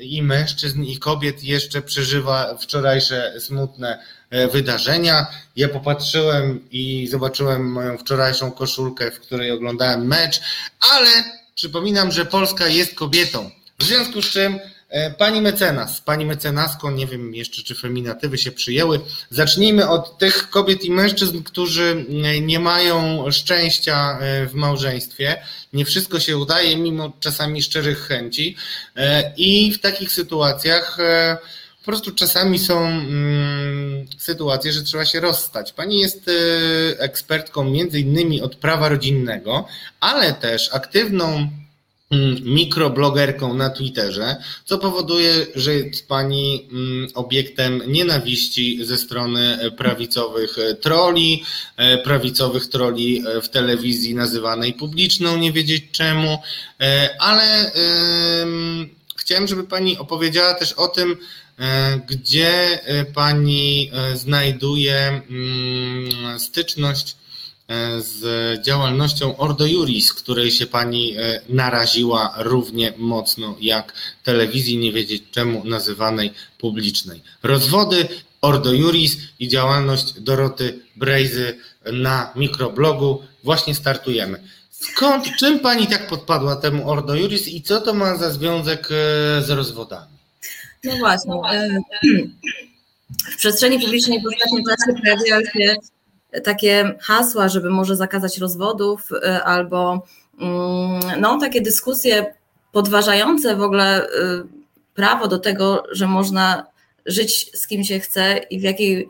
i 0.00 0.22
mężczyzn, 0.22 0.82
i 0.82 0.98
kobiet 0.98 1.44
jeszcze 1.44 1.82
przeżywa 1.82 2.56
wczorajsze 2.56 3.40
smutne 3.40 3.98
E, 4.32 4.48
wydarzenia. 4.48 5.26
Ja 5.56 5.68
popatrzyłem 5.68 6.60
i 6.70 7.08
zobaczyłem 7.10 7.72
moją 7.72 7.98
wczorajszą 7.98 8.50
koszulkę, 8.50 9.10
w 9.10 9.20
której 9.20 9.50
oglądałem 9.50 10.06
mecz, 10.06 10.40
ale 10.94 11.08
przypominam, 11.54 12.12
że 12.12 12.24
Polska 12.26 12.68
jest 12.68 12.94
kobietą. 12.94 13.50
W 13.78 13.84
związku 13.84 14.22
z 14.22 14.30
czym 14.30 14.54
e, 14.54 14.60
Pani 15.18 15.40
mecenas, 15.40 16.00
pani 16.00 16.26
mecenasko, 16.26 16.90
nie 16.90 17.06
wiem 17.06 17.34
jeszcze, 17.34 17.62
czy 17.62 17.74
feminatywy 17.74 18.38
się 18.38 18.52
przyjęły. 18.52 19.00
Zacznijmy 19.30 19.88
od 19.88 20.18
tych 20.18 20.50
kobiet 20.50 20.84
i 20.84 20.90
mężczyzn, 20.90 21.42
którzy 21.42 22.06
e, 22.24 22.40
nie 22.40 22.60
mają 22.60 23.30
szczęścia 23.30 24.18
w 24.48 24.54
małżeństwie. 24.54 25.42
Nie 25.72 25.84
wszystko 25.84 26.20
się 26.20 26.36
udaje, 26.38 26.76
mimo 26.76 27.12
czasami 27.20 27.62
szczerych 27.62 27.98
chęci. 27.98 28.56
I 29.36 29.72
w 29.72 29.80
takich 29.80 30.12
sytuacjach 30.12 30.98
po 31.82 31.86
prostu 31.86 32.10
czasami 32.10 32.58
są 32.58 32.86
mm, 32.86 34.06
sytuacje, 34.18 34.72
że 34.72 34.82
trzeba 34.82 35.04
się 35.04 35.20
rozstać. 35.20 35.72
Pani 35.72 36.00
jest 36.00 36.30
ekspertką 36.98 37.64
między 37.64 38.00
innymi 38.00 38.42
od 38.42 38.56
prawa 38.56 38.88
rodzinnego, 38.88 39.66
ale 40.00 40.32
też 40.32 40.74
aktywną 40.74 41.48
mikroblogerką 42.42 43.54
na 43.54 43.70
Twitterze, 43.70 44.36
co 44.64 44.78
powoduje, 44.78 45.46
że 45.54 45.74
jest 45.74 46.08
Pani 46.08 46.68
mm, 46.72 47.08
obiektem 47.14 47.82
nienawiści 47.86 48.84
ze 48.84 48.96
strony 48.96 49.58
prawicowych 49.76 50.56
troli, 50.80 51.44
e, 51.76 51.98
prawicowych 51.98 52.66
troli 52.66 53.24
w 53.42 53.48
telewizji 53.48 54.14
nazywanej 54.14 54.72
publiczną, 54.72 55.36
nie 55.36 55.52
wiedzieć 55.52 55.84
czemu, 55.92 56.38
e, 56.80 57.08
ale 57.20 57.72
chciałem, 59.16 59.48
żeby 59.48 59.64
Pani 59.64 59.98
opowiedziała 59.98 60.54
też 60.54 60.72
o 60.72 60.88
tym, 60.88 61.16
E, 61.58 62.00
gdzie 62.06 62.82
e, 62.84 63.04
Pani 63.04 63.90
e, 63.92 64.16
znajduje 64.16 65.22
mm, 65.30 66.40
styczność 66.40 67.16
z 67.98 68.22
działalnością 68.64 69.36
Ordo 69.36 69.66
Juris, 69.66 70.12
której 70.12 70.50
się 70.50 70.66
pani 70.66 71.16
naraziła 71.48 72.34
równie 72.38 72.92
mocno 72.96 73.56
jak 73.60 73.92
telewizji, 74.24 74.78
nie 74.78 74.92
wiedzieć 74.92 75.22
czemu 75.30 75.64
nazywanej 75.64 76.32
publicznej. 76.58 77.22
Rozwody, 77.42 78.08
Ordo 78.40 78.72
Juris 78.72 79.16
i 79.40 79.48
działalność 79.48 80.20
Doroty 80.20 80.78
Brejzy 80.96 81.58
na 81.92 82.32
mikroblogu 82.36 83.22
właśnie 83.44 83.74
startujemy. 83.74 84.42
Skąd, 84.70 85.36
czym 85.38 85.60
pani 85.60 85.86
tak 85.86 86.06
podpadła 86.06 86.56
temu 86.56 86.90
Ordo 86.90 87.14
Juris 87.14 87.48
i 87.48 87.62
co 87.62 87.80
to 87.80 87.94
ma 87.94 88.16
za 88.16 88.30
związek 88.30 88.88
z 89.40 89.50
rozwodami? 89.50 90.12
No 90.84 90.96
właśnie. 90.96 91.32
W 93.32 93.36
przestrzeni 93.36 93.80
publicznej 93.80 94.22
w 94.22 94.26
ostatnim 94.26 94.64
czasie 94.64 95.00
pojawiają 95.00 95.40
się 95.44 95.76
takie 96.44 96.94
hasła, 97.00 97.48
żeby 97.48 97.70
może 97.70 97.96
zakazać 97.96 98.38
rozwodów, 98.38 99.08
e, 99.12 99.44
albo 99.44 100.06
mm, 100.40 101.20
no, 101.20 101.38
takie 101.38 101.60
dyskusje 101.60 102.34
podważające 102.72 103.56
w 103.56 103.62
ogóle 103.62 104.06
e, 104.06 104.08
prawo 104.94 105.28
do 105.28 105.38
tego, 105.38 105.84
że 105.90 106.06
można 106.06 106.66
żyć 107.06 107.58
z 107.58 107.66
kim 107.66 107.84
się 107.84 108.00
chce 108.00 108.40
i 108.50 108.60
w 108.60 108.62
jakiej 108.62 109.08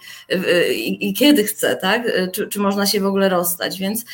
i, 0.75 1.09
i 1.09 1.15
kiedy 1.15 1.45
chce, 1.45 1.77
tak? 1.77 2.03
Czy, 2.33 2.49
czy, 2.49 2.61
można 2.61 2.87
się 2.87 3.01
w 3.01 3.07
ogóle 3.07 3.29
rozstać. 3.29 3.79
Więc 3.79 4.05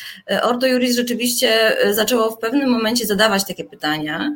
Ordo 0.42 0.66
Juris 0.66 0.96
rzeczywiście 0.96 1.76
zaczęło 1.92 2.30
w 2.30 2.38
pewnym 2.38 2.70
momencie 2.70 3.06
zadawać 3.06 3.46
takie 3.46 3.64
pytania. 3.64 4.34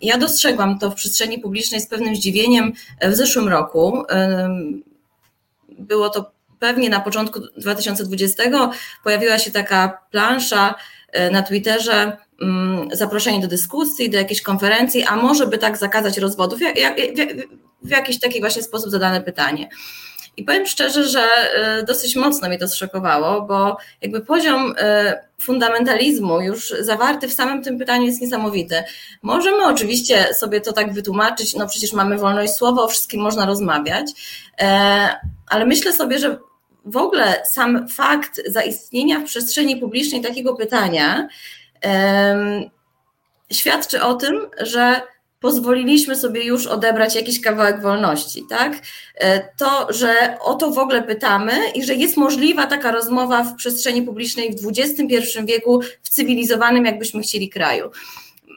Ja 0.00 0.18
dostrzegłam 0.18 0.78
to 0.78 0.90
w 0.90 0.94
przestrzeni 0.94 1.38
publicznej 1.38 1.80
z 1.80 1.86
pewnym 1.86 2.16
zdziwieniem 2.16 2.72
w 3.02 3.14
zeszłym 3.14 3.48
roku. 3.48 4.02
Było 5.78 6.10
to 6.10 6.33
pewnie 6.58 6.90
na 6.90 7.00
początku 7.00 7.40
2020 7.56 8.42
pojawiła 9.04 9.38
się 9.38 9.50
taka 9.50 9.98
plansza 10.10 10.74
e, 11.12 11.30
na 11.30 11.42
Twitterze, 11.42 12.16
mm, 12.42 12.88
zaproszenie 12.92 13.40
do 13.40 13.48
dyskusji, 13.48 14.10
do 14.10 14.18
jakiejś 14.18 14.42
konferencji, 14.42 15.04
a 15.04 15.16
może 15.16 15.46
by 15.46 15.58
tak 15.58 15.76
zakazać 15.76 16.18
rozwodów? 16.18 16.58
W 17.82 17.90
jakiś 17.90 18.20
taki 18.20 18.40
właśnie 18.40 18.62
sposób 18.62 18.90
zadane 18.90 19.20
pytanie. 19.20 19.68
I 20.36 20.44
powiem 20.44 20.66
szczerze, 20.66 21.08
że 21.08 21.22
y, 21.80 21.84
dosyć 21.84 22.16
mocno 22.16 22.48
mnie 22.48 22.58
to 22.58 22.68
zszokowało, 22.68 23.42
bo 23.42 23.76
jakby 24.02 24.20
poziom 24.20 24.70
y, 24.70 24.74
fundamentalizmu 25.38 26.40
już 26.40 26.74
zawarty 26.80 27.28
w 27.28 27.32
samym 27.32 27.62
tym 27.62 27.78
pytaniu 27.78 28.06
jest 28.06 28.20
niesamowity. 28.20 28.82
Możemy 29.22 29.64
oczywiście 29.64 30.34
sobie 30.34 30.60
to 30.60 30.72
tak 30.72 30.92
wytłumaczyć, 30.92 31.54
no 31.54 31.66
przecież 31.66 31.92
mamy 31.92 32.18
wolność 32.18 32.52
słowa, 32.52 32.82
o 32.82 32.88
wszystkim 32.88 33.20
można 33.22 33.46
rozmawiać, 33.46 34.06
e, 34.60 35.08
ale 35.46 35.66
myślę 35.66 35.92
sobie, 35.92 36.18
że 36.18 36.38
w 36.84 36.96
ogóle 36.96 37.42
sam 37.44 37.88
fakt 37.88 38.40
zaistnienia 38.46 39.20
w 39.20 39.24
przestrzeni 39.24 39.76
publicznej 39.76 40.22
takiego 40.22 40.54
pytania 40.54 41.28
świadczy 43.52 44.02
o 44.02 44.14
tym, 44.14 44.46
że 44.60 45.00
pozwoliliśmy 45.44 46.16
sobie 46.16 46.44
już 46.44 46.66
odebrać 46.66 47.14
jakiś 47.14 47.40
kawałek 47.40 47.80
wolności, 47.80 48.44
tak? 48.48 48.72
E, 49.14 49.48
to, 49.56 49.92
że 49.92 50.38
o 50.40 50.54
to 50.54 50.70
w 50.70 50.78
ogóle 50.78 51.02
pytamy 51.02 51.52
i 51.74 51.84
że 51.84 51.94
jest 51.94 52.16
możliwa 52.16 52.66
taka 52.66 52.92
rozmowa 52.92 53.44
w 53.44 53.54
przestrzeni 53.54 54.02
publicznej 54.02 54.56
w 54.56 54.68
XXI 54.68 55.44
wieku, 55.44 55.80
w 56.02 56.08
cywilizowanym, 56.08 56.84
jakbyśmy 56.84 57.22
chcieli, 57.22 57.48
kraju. 57.50 57.90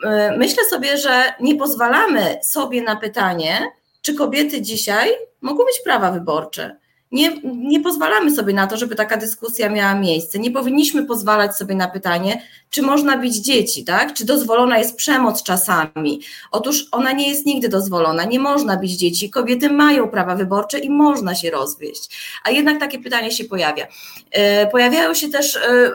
E, 0.04 0.38
myślę 0.38 0.64
sobie, 0.70 0.98
że 0.98 1.34
nie 1.40 1.56
pozwalamy 1.56 2.40
sobie 2.44 2.82
na 2.82 2.96
pytanie, 2.96 3.72
czy 4.02 4.14
kobiety 4.14 4.62
dzisiaj 4.62 5.10
mogą 5.42 5.66
mieć 5.66 5.80
prawa 5.84 6.12
wyborcze 6.12 6.76
nie, 7.12 7.42
nie 7.44 7.80
pozwalamy 7.80 8.36
sobie 8.36 8.54
na 8.54 8.68
to, 8.68 8.78
żeby 8.78 8.96
taka 8.96 9.18
dyskusja 9.18 9.70
miała 9.70 9.96
miejsce. 9.96 10.40
Nie 10.40 10.52
powinniśmy 10.52 11.06
pozwalać 11.06 11.56
sobie 11.56 11.76
na 11.76 11.88
pytanie, 11.88 12.42
czy 12.70 12.82
można 12.82 13.18
bić 13.18 13.36
dzieci, 13.36 13.84
tak? 13.84 14.14
Czy 14.14 14.26
dozwolona 14.26 14.78
jest 14.78 14.96
przemoc 14.96 15.44
czasami? 15.44 16.22
Otóż 16.52 16.86
ona 16.92 17.12
nie 17.12 17.30
jest 17.30 17.46
nigdy 17.46 17.70
dozwolona, 17.70 18.24
nie 18.24 18.40
można 18.40 18.78
bić 18.78 18.92
dzieci. 18.92 19.30
Kobiety 19.30 19.70
mają 19.70 20.08
prawa 20.10 20.36
wyborcze 20.36 20.80
i 20.80 20.90
można 20.90 21.36
się 21.36 21.52
rozwieść. 21.52 22.18
A 22.44 22.52
jednak 22.52 22.80
takie 22.80 23.00
pytanie 23.00 23.32
się 23.32 23.44
pojawia. 23.44 23.88
E, 24.32 24.68
pojawiają 24.68 25.14
się 25.14 25.30
też 25.30 25.56
e, 25.56 25.92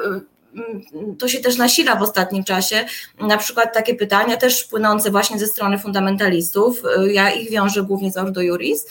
to 1.19 1.29
się 1.29 1.41
też 1.41 1.57
nasila 1.57 1.97
w 1.97 2.03
ostatnim 2.03 2.45
czasie, 2.45 2.85
na 3.21 3.37
przykład 3.37 3.75
takie 3.75 3.95
pytania 3.95 4.37
też 4.37 4.65
płynące 4.65 5.11
właśnie 5.11 5.39
ze 5.39 5.47
strony 5.47 5.79
fundamentalistów, 5.79 6.83
ja 7.11 7.31
ich 7.31 7.51
wiążę 7.51 7.83
głównie 7.83 8.13
z 8.13 8.17
Ordo 8.17 8.41
Juris, 8.41 8.87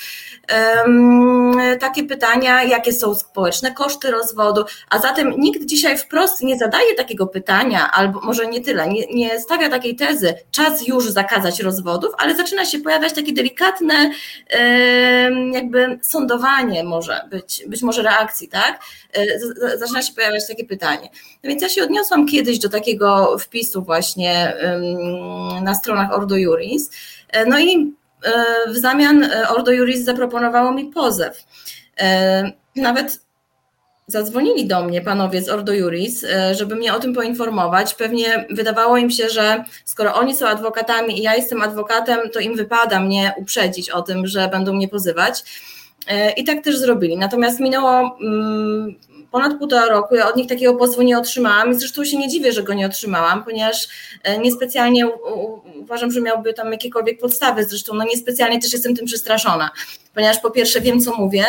takie 1.79 2.03
pytania, 2.03 2.63
jakie 2.63 2.93
są 2.93 3.15
społeczne 3.15 3.73
koszty 3.73 4.11
rozwodu, 4.11 4.63
a 4.89 4.99
zatem 4.99 5.33
nikt 5.37 5.65
dzisiaj 5.65 5.97
wprost 5.97 6.43
nie 6.43 6.57
zadaje 6.57 6.95
takiego 6.95 7.27
pytania, 7.27 7.91
albo 7.91 8.19
może 8.19 8.47
nie 8.47 8.61
tyle, 8.61 8.87
nie, 8.87 9.05
nie 9.13 9.39
stawia 9.39 9.69
takiej 9.69 9.95
tezy, 9.95 10.33
czas 10.51 10.87
już 10.87 11.09
zakazać 11.09 11.59
rozwodów, 11.59 12.11
ale 12.17 12.35
zaczyna 12.35 12.65
się 12.65 12.79
pojawiać 12.79 13.13
takie 13.13 13.33
delikatne 13.33 14.11
jakby 15.51 15.99
sądowanie 16.01 16.83
może 16.83 17.21
być, 17.29 17.63
być 17.67 17.81
może 17.81 18.01
reakcji, 18.01 18.47
tak? 18.47 18.79
E, 19.13 19.77
zaczyna 19.77 20.01
się 20.01 20.13
pojawiać 20.13 20.47
takie 20.47 20.65
pytanie. 20.65 21.09
Więc 21.51 21.61
ja 21.61 21.69
się 21.69 21.83
odniosłam 21.83 22.27
kiedyś 22.27 22.59
do 22.59 22.69
takiego 22.69 23.37
wpisu 23.37 23.83
właśnie 23.83 24.53
na 25.63 25.75
stronach 25.75 26.13
Ordo 26.13 26.35
Juris, 26.35 26.91
e, 27.29 27.45
no 27.45 27.59
i 27.59 27.93
e, 28.23 28.71
w 28.71 28.77
zamian 28.77 29.29
Ordo 29.49 29.71
Juris 29.71 30.05
zaproponowało 30.05 30.71
mi 30.71 30.85
pozew. 30.85 31.43
Nawet 32.75 33.21
zadzwonili 34.07 34.67
do 34.67 34.83
mnie 34.83 35.01
panowie 35.01 35.41
z 35.41 35.49
Ordo 35.49 35.73
Juris, 35.73 36.25
żeby 36.51 36.75
mnie 36.75 36.93
o 36.93 36.99
tym 36.99 37.13
poinformować. 37.13 37.93
Pewnie 37.93 38.45
wydawało 38.49 38.97
im 38.97 39.11
się, 39.11 39.29
że 39.29 39.63
skoro 39.85 40.13
oni 40.13 40.35
są 40.35 40.47
adwokatami 40.47 41.19
i 41.19 41.21
ja 41.21 41.35
jestem 41.35 41.61
adwokatem, 41.61 42.19
to 42.33 42.39
im 42.39 42.55
wypada 42.55 42.99
mnie 42.99 43.33
uprzedzić 43.37 43.89
o 43.89 44.01
tym, 44.01 44.27
że 44.27 44.47
będą 44.47 44.73
mnie 44.73 44.87
pozywać. 44.87 45.43
I 46.37 46.43
tak 46.43 46.63
też 46.63 46.77
zrobili. 46.77 47.17
Natomiast 47.17 47.59
minęło 47.59 48.17
mm, 48.21 48.95
ponad 49.31 49.57
półtora 49.57 49.85
roku. 49.85 50.15
Ja 50.15 50.29
od 50.29 50.35
nich 50.35 50.47
takiego 50.47 50.75
pozwu 50.75 51.01
nie 51.01 51.17
otrzymałam 51.17 51.71
i 51.71 51.75
zresztą 51.75 52.05
się 52.05 52.17
nie 52.17 52.27
dziwię, 52.27 52.51
że 52.51 52.63
go 52.63 52.73
nie 52.73 52.85
otrzymałam, 52.85 53.43
ponieważ 53.43 53.87
e, 54.23 54.37
niespecjalnie 54.37 55.07
uważam, 55.81 56.11
że 56.11 56.21
miałby 56.21 56.53
tam 56.53 56.71
jakiekolwiek 56.71 57.19
podstawy. 57.19 57.65
Zresztą 57.65 57.93
no 57.93 58.03
niespecjalnie 58.03 58.61
też 58.61 58.73
jestem 58.73 58.95
tym 58.95 59.05
przestraszona, 59.05 59.71
ponieważ 60.13 60.39
po 60.39 60.51
pierwsze 60.51 60.81
wiem, 60.81 61.01
co 61.01 61.15
mówię 61.15 61.45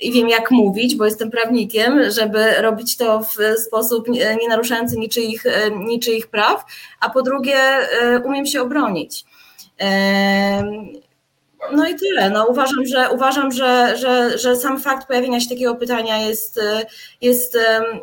i 0.00 0.12
wiem, 0.12 0.28
jak 0.28 0.50
mówić, 0.50 0.96
bo 0.96 1.04
jestem 1.04 1.30
prawnikiem, 1.30 2.10
żeby 2.10 2.54
robić 2.54 2.96
to 2.96 3.20
w 3.20 3.58
sposób 3.66 4.08
nie 4.08 4.48
naruszający 4.48 4.96
niczyich, 4.96 5.46
e, 5.46 5.70
niczyich 5.70 6.26
praw, 6.26 6.64
a 7.00 7.10
po 7.10 7.22
drugie 7.22 7.56
e, 7.56 8.22
umiem 8.24 8.46
się 8.46 8.62
obronić. 8.62 9.24
No 11.72 11.88
i 11.88 11.94
tyle. 11.94 12.30
No, 12.30 12.46
uważam, 12.46 12.86
że, 12.86 13.10
uważam 13.10 13.52
że, 13.52 13.96
że, 13.96 14.38
że 14.38 14.56
sam 14.56 14.80
fakt 14.80 15.06
pojawienia 15.06 15.40
się 15.40 15.48
takiego 15.48 15.74
pytania 15.74 16.18
jest, 16.18 16.60
jest 17.20 17.58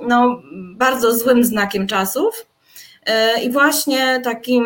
no, 0.07 0.41
bardzo 0.75 1.17
złym 1.17 1.43
znakiem 1.43 1.87
czasów. 1.87 2.45
I 3.43 3.51
właśnie 3.51 4.21
takim, 4.23 4.65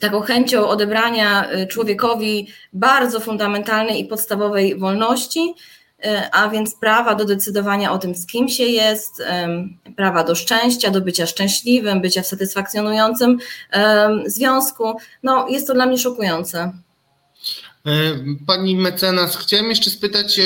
taką 0.00 0.20
chęcią 0.20 0.68
odebrania 0.68 1.48
e, 1.48 1.66
człowiekowi 1.66 2.48
bardzo 2.72 3.20
fundamentalnej 3.20 4.00
i 4.00 4.04
podstawowej 4.04 4.78
wolności, 4.78 5.54
e, 6.04 6.28
a 6.32 6.48
więc 6.48 6.74
prawa 6.74 7.14
do 7.14 7.24
decydowania 7.24 7.92
o 7.92 7.98
tym, 7.98 8.14
z 8.14 8.26
kim 8.26 8.48
się 8.48 8.64
jest, 8.64 9.22
prawa 9.96 10.24
do 10.24 10.34
szczęścia, 10.34 10.90
do 10.90 11.00
bycia 11.00 11.26
szczęśliwym, 11.26 12.00
bycia 12.00 12.22
w 12.22 12.26
satysfakcjonującym 12.26 13.38
związku. 14.26 14.96
No, 15.22 15.48
jest 15.48 15.66
to 15.66 15.74
dla 15.74 15.86
mnie 15.86 15.98
szokujące. 15.98 16.72
E, 17.86 18.18
pani 18.46 18.76
mecenas, 18.76 19.36
chciałem 19.36 19.70
jeszcze 19.70 19.90
spytać 19.90 20.38
e, 20.38 20.42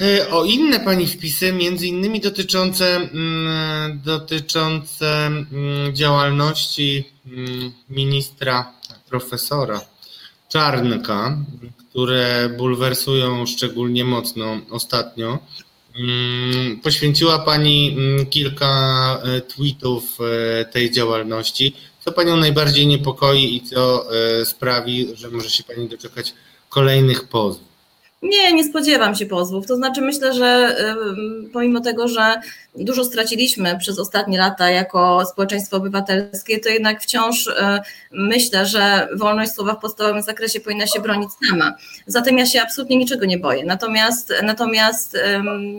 e, 0.00 0.30
o 0.30 0.44
inne 0.44 0.80
Pani 0.80 1.06
wpisy, 1.06 1.52
między 1.52 1.86
innymi 1.86 2.20
dotyczące, 2.20 2.96
mm, 2.96 4.00
dotyczące 4.04 5.26
mm, 5.26 5.96
działalności 5.96 7.04
mm, 7.26 7.72
ministra, 7.90 8.72
profesora 9.08 9.80
Czarnka, 10.48 11.36
które 11.90 12.54
bulwersują 12.58 13.46
szczególnie 13.46 14.04
mocno 14.04 14.60
ostatnio. 14.70 15.38
Poświęciła 16.82 17.38
Pani 17.38 17.96
kilka 18.30 19.22
tweetów 19.48 20.18
tej 20.72 20.90
działalności. 20.90 21.74
Co 22.10 22.14
Panią 22.14 22.36
najbardziej 22.36 22.86
niepokoi 22.86 23.54
i 23.56 23.60
co 23.60 24.06
e, 24.40 24.44
sprawi, 24.44 25.08
że 25.14 25.30
może 25.30 25.50
się 25.50 25.64
Pani 25.64 25.88
doczekać 25.88 26.34
kolejnych 26.68 27.28
pozwów? 27.28 27.68
Nie, 28.22 28.52
nie 28.52 28.64
spodziewam 28.64 29.14
się 29.14 29.26
pozwów. 29.26 29.66
To 29.66 29.76
znaczy, 29.76 30.00
myślę, 30.00 30.34
że 30.34 30.76
pomimo 31.52 31.80
tego, 31.80 32.08
że 32.08 32.40
dużo 32.76 33.04
straciliśmy 33.04 33.78
przez 33.78 33.98
ostatnie 33.98 34.38
lata 34.38 34.70
jako 34.70 35.26
społeczeństwo 35.26 35.76
obywatelskie, 35.76 36.58
to 36.60 36.68
jednak 36.68 37.02
wciąż 37.02 37.48
e, 37.48 37.80
myślę, 38.12 38.66
że 38.66 39.08
wolność 39.16 39.52
słowa 39.52 39.74
w 39.74 39.80
podstawowym 39.80 40.22
zakresie 40.22 40.60
powinna 40.60 40.86
się 40.86 41.00
bronić 41.00 41.30
sama. 41.48 41.74
Zatem 42.06 42.38
ja 42.38 42.46
się 42.46 42.62
absolutnie 42.62 42.96
niczego 42.96 43.26
nie 43.26 43.38
boję. 43.38 43.64
Natomiast, 43.64 44.34
natomiast, 44.42 45.18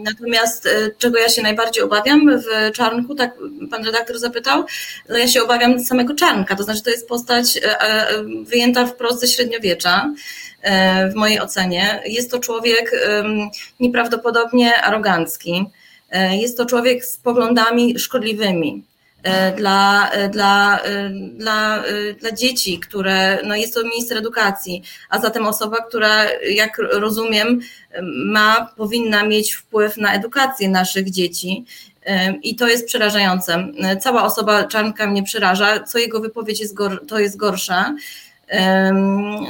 natomiast 0.03 0.69
czego 0.97 1.19
ja 1.19 1.29
się 1.29 1.41
najbardziej 1.41 1.83
obawiam 1.83 2.31
w 2.39 2.71
Czarnku, 2.73 3.15
tak 3.15 3.37
pan 3.71 3.85
redaktor 3.85 4.19
zapytał, 4.19 4.65
no 5.09 5.17
ja 5.17 5.27
się 5.27 5.43
obawiam 5.43 5.79
samego 5.79 6.15
Czarnka, 6.15 6.55
to 6.55 6.63
znaczy 6.63 6.83
to 6.83 6.89
jest 6.89 7.07
postać 7.07 7.59
wyjęta 8.43 8.85
wprost 8.85 9.19
ze 9.19 9.27
średniowiecza 9.27 10.13
w 11.11 11.15
mojej 11.15 11.39
ocenie. 11.39 12.01
Jest 12.05 12.31
to 12.31 12.39
człowiek 12.39 12.91
nieprawdopodobnie 13.79 14.81
arogancki. 14.81 15.65
E, 16.11 16.37
jest 16.37 16.57
to 16.57 16.65
człowiek 16.65 17.05
z 17.05 17.17
poglądami 17.17 17.99
szkodliwymi. 17.99 18.83
E, 19.23 19.55
dla, 19.55 20.09
e, 20.09 20.29
dla, 20.29 20.79
dla, 21.33 21.83
dla 22.19 22.31
dzieci, 22.31 22.79
które 22.79 23.39
no 23.45 23.55
jest 23.55 23.73
to 23.73 23.83
minister 23.83 24.17
edukacji, 24.17 24.83
a 25.09 25.19
zatem 25.19 25.47
osoba, 25.47 25.77
która, 25.77 26.25
jak 26.49 26.77
rozumiem, 26.77 27.59
ma, 28.25 28.73
powinna 28.77 29.25
mieć 29.25 29.53
wpływ 29.53 29.97
na 29.97 30.13
edukację 30.13 30.69
naszych 30.69 31.11
dzieci. 31.11 31.65
I 32.43 32.55
to 32.55 32.67
jest 32.67 32.87
przerażające. 32.87 33.67
Cała 33.99 34.23
osoba 34.23 34.63
Czarnka 34.63 35.07
mnie 35.07 35.23
przeraża, 35.23 35.83
co 35.83 35.97
jego 35.97 36.19
wypowiedź 36.19 36.59
jest, 36.59 36.73
gor, 36.73 37.07
to 37.07 37.19
jest 37.19 37.37
gorsza. 37.37 37.95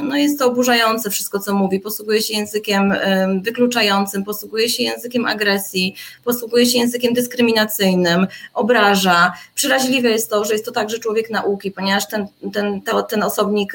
No 0.02 0.16
jest 0.16 0.38
to 0.38 0.46
oburzające 0.46 1.10
wszystko, 1.10 1.38
co 1.38 1.54
mówi. 1.54 1.80
Posługuje 1.80 2.22
się 2.22 2.34
językiem 2.34 2.94
wykluczającym, 3.42 4.24
posługuje 4.24 4.68
się 4.68 4.82
językiem 4.82 5.26
agresji, 5.26 5.94
posługuje 6.24 6.66
się 6.66 6.78
językiem 6.78 7.14
dyskryminacyjnym, 7.14 8.26
obraża. 8.54 9.32
Przeraźliwe 9.54 10.10
jest 10.10 10.30
to, 10.30 10.44
że 10.44 10.52
jest 10.52 10.64
to 10.64 10.72
także 10.72 10.98
człowiek 10.98 11.30
nauki, 11.30 11.70
ponieważ 11.70 12.08
ten, 12.08 12.26
ten, 12.52 12.82
ten 13.08 13.22
osobnik, 13.22 13.72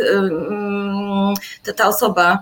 ta, 1.64 1.74
ta 1.74 1.88
osoba 1.88 2.40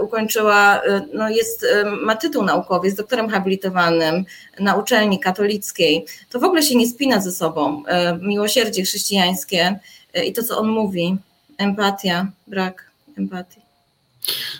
ukończyła, 0.00 0.82
no 1.14 1.28
jest, 1.28 1.66
ma 2.02 2.16
tytuł 2.16 2.42
naukowy, 2.42 2.86
jest 2.86 2.98
doktorem 2.98 3.28
habilitowanym 3.28 4.24
na 4.60 4.76
uczelni 4.76 5.20
katolickiej. 5.20 6.06
To 6.30 6.40
w 6.40 6.44
ogóle 6.44 6.62
się 6.62 6.76
nie 6.76 6.88
spina 6.88 7.20
ze 7.20 7.32
sobą. 7.32 7.82
Miłosierdzie 8.20 8.82
chrześcijańskie 8.82 9.78
i 10.24 10.32
to, 10.32 10.42
co 10.42 10.58
on 10.58 10.68
mówi 10.68 11.16
empatia, 11.64 12.16
brak 12.46 12.76
empatii. 13.18 13.69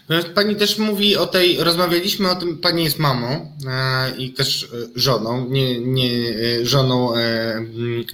No, 0.08 0.16
pani 0.34 0.56
też 0.56 0.78
mówi 0.78 1.16
o 1.16 1.26
tej, 1.26 1.56
rozmawialiśmy 1.58 2.30
o 2.30 2.34
tym, 2.34 2.58
pani 2.58 2.84
jest 2.84 2.98
mamą 2.98 3.52
e, 3.66 4.16
i 4.18 4.32
też 4.32 4.64
e, 4.64 4.66
żoną, 4.94 5.46
nie, 5.48 5.80
nie 5.80 6.10
e, 6.10 6.66
żoną 6.66 7.16
e, 7.16 7.64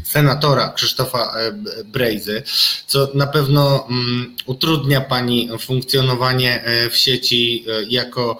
senatora 0.04 0.68
Krzysztofa 0.68 1.34
Brejzy, 1.84 2.42
co 2.86 3.08
na 3.14 3.26
pewno 3.26 3.86
mm, 3.90 4.36
utrudnia 4.46 5.00
pani 5.00 5.48
funkcjonowanie 5.60 6.64
w 6.90 6.96
sieci 6.96 7.64
jako 7.88 8.38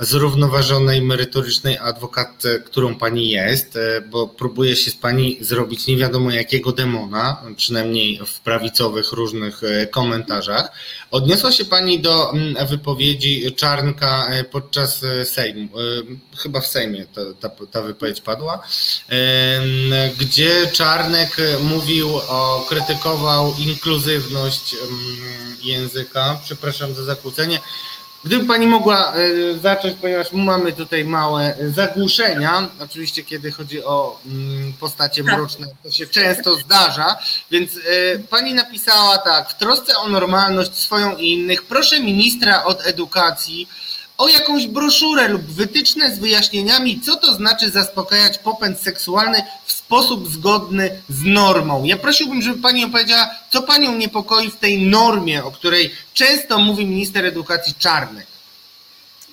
zrównoważonej, 0.00 1.02
merytorycznej 1.02 1.78
adwokatce, 1.78 2.58
którą 2.58 2.94
pani 2.94 3.30
jest, 3.30 3.78
bo 4.10 4.28
próbuje 4.28 4.76
się 4.76 4.90
z 4.90 4.96
pani 4.96 5.38
zrobić 5.40 5.86
nie 5.86 5.96
wiadomo 5.96 6.30
jakiego 6.30 6.72
demona, 6.72 7.42
przynajmniej 7.56 8.20
w 8.26 8.40
prawicowych 8.40 9.12
różnych 9.12 9.60
komentarzach. 9.90 10.72
Odniosła 11.10 11.52
się 11.52 11.64
Pani 11.70 12.00
do 12.00 12.32
mm, 12.32 12.66
wypowiedzi 12.66 13.54
Czarnka 13.56 14.26
e, 14.30 14.44
podczas 14.44 15.04
e, 15.04 15.24
Sejmu, 15.24 15.78
e, 15.78 15.82
chyba 16.36 16.60
w 16.60 16.66
Sejmie 16.66 17.06
ta, 17.06 17.48
ta, 17.48 17.66
ta 17.66 17.82
wypowiedź 17.82 18.20
padła, 18.20 18.62
gdzie 20.18 20.66
Czarnek 20.72 21.36
mówił 21.62 22.16
o, 22.16 22.66
krytykował 22.68 23.54
inkluzywność 23.58 24.76
języka, 25.62 26.40
przepraszam 26.44 26.94
za 26.94 27.04
zakłócenie, 27.04 27.60
Gdyby 28.24 28.44
Pani 28.44 28.66
mogła 28.66 29.12
e, 29.12 29.58
zacząć, 29.58 29.94
ponieważ 30.00 30.32
mamy 30.32 30.72
tutaj 30.72 31.04
małe 31.04 31.54
zagłuszenia, 31.74 32.68
oczywiście 32.80 33.24
kiedy 33.24 33.52
chodzi 33.52 33.84
o 33.84 34.20
mm, 34.26 34.72
postacie 34.72 35.24
tak. 35.24 35.34
mroczne, 35.34 35.66
to 35.82 35.90
się 35.90 36.06
często 36.06 36.56
zdarza, 36.56 37.16
więc 37.50 37.72
e, 37.76 38.18
Pani 38.18 38.54
napisała 38.54 39.18
tak, 39.18 39.50
w 39.50 39.58
trosce 39.58 39.98
o 39.98 40.08
normalność 40.08 40.74
swoją 40.74 41.16
i 41.16 41.32
innych, 41.32 41.62
proszę 41.62 42.00
ministra 42.00 42.64
od 42.64 42.86
edukacji 42.86 43.68
o 44.20 44.28
jakąś 44.28 44.66
broszurę 44.66 45.28
lub 45.28 45.42
wytyczne 45.42 46.14
z 46.14 46.18
wyjaśnieniami, 46.18 47.00
co 47.00 47.16
to 47.16 47.34
znaczy 47.34 47.70
zaspokajać 47.70 48.38
popęd 48.38 48.80
seksualny 48.80 49.42
w 49.64 49.72
sposób 49.72 50.32
zgodny 50.32 51.02
z 51.08 51.22
normą. 51.24 51.84
Ja 51.84 51.96
prosiłbym, 51.96 52.42
żeby 52.42 52.62
Pani 52.62 52.84
opowiedziała, 52.84 53.30
co 53.50 53.62
Panią 53.62 53.96
niepokoi 53.96 54.50
w 54.50 54.56
tej 54.56 54.86
normie, 54.86 55.44
o 55.44 55.50
której 55.50 55.90
często 56.14 56.58
mówi 56.58 56.86
minister 56.86 57.26
edukacji 57.26 57.74
Czarnek. 57.78 58.26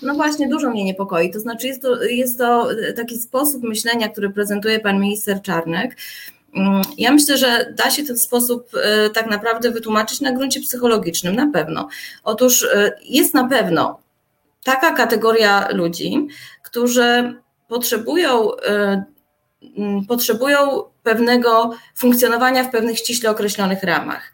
No 0.02 0.14
właśnie, 0.14 0.48
dużo 0.48 0.70
mnie 0.70 0.84
niepokoi. 0.84 1.32
To 1.32 1.40
znaczy, 1.40 1.68
jest 1.68 1.82
to, 1.82 2.04
jest 2.04 2.38
to 2.38 2.68
taki 2.96 3.20
sposób 3.20 3.64
myślenia, 3.64 4.10
który 4.10 4.30
prezentuje 4.30 4.80
pan 4.80 5.00
minister 5.00 5.42
Czarnek. 5.42 5.98
Mm, 6.56 6.82
ja 6.98 7.12
myślę, 7.12 7.38
że 7.38 7.74
da 7.78 7.92
się 7.92 8.04
ten 8.04 8.18
sposób 8.18 8.68
e, 8.84 9.10
tak 9.10 9.30
naprawdę 9.30 9.72
wytłumaczyć 9.72 10.22
na 10.22 10.32
gruncie 10.32 10.62
psychologicznym, 10.62 11.36
na 11.36 11.52
pewno. 11.54 11.88
Otóż 12.24 12.64
e, 12.64 12.92
jest 13.04 13.34
na 13.34 13.48
pewno 13.48 14.00
taka 14.64 14.92
kategoria 14.92 15.68
ludzi, 15.72 16.28
którzy 16.64 17.34
potrzebują, 17.68 18.52
y, 18.52 18.58
mm, 19.78 20.06
potrzebują 20.06 20.84
pewnego 21.08 21.72
funkcjonowania 21.96 22.64
w 22.64 22.72
pewnych 22.72 22.98
ściśle 22.98 23.30
określonych 23.30 23.84
ramach. 23.84 24.34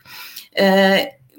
Y, 0.59 0.63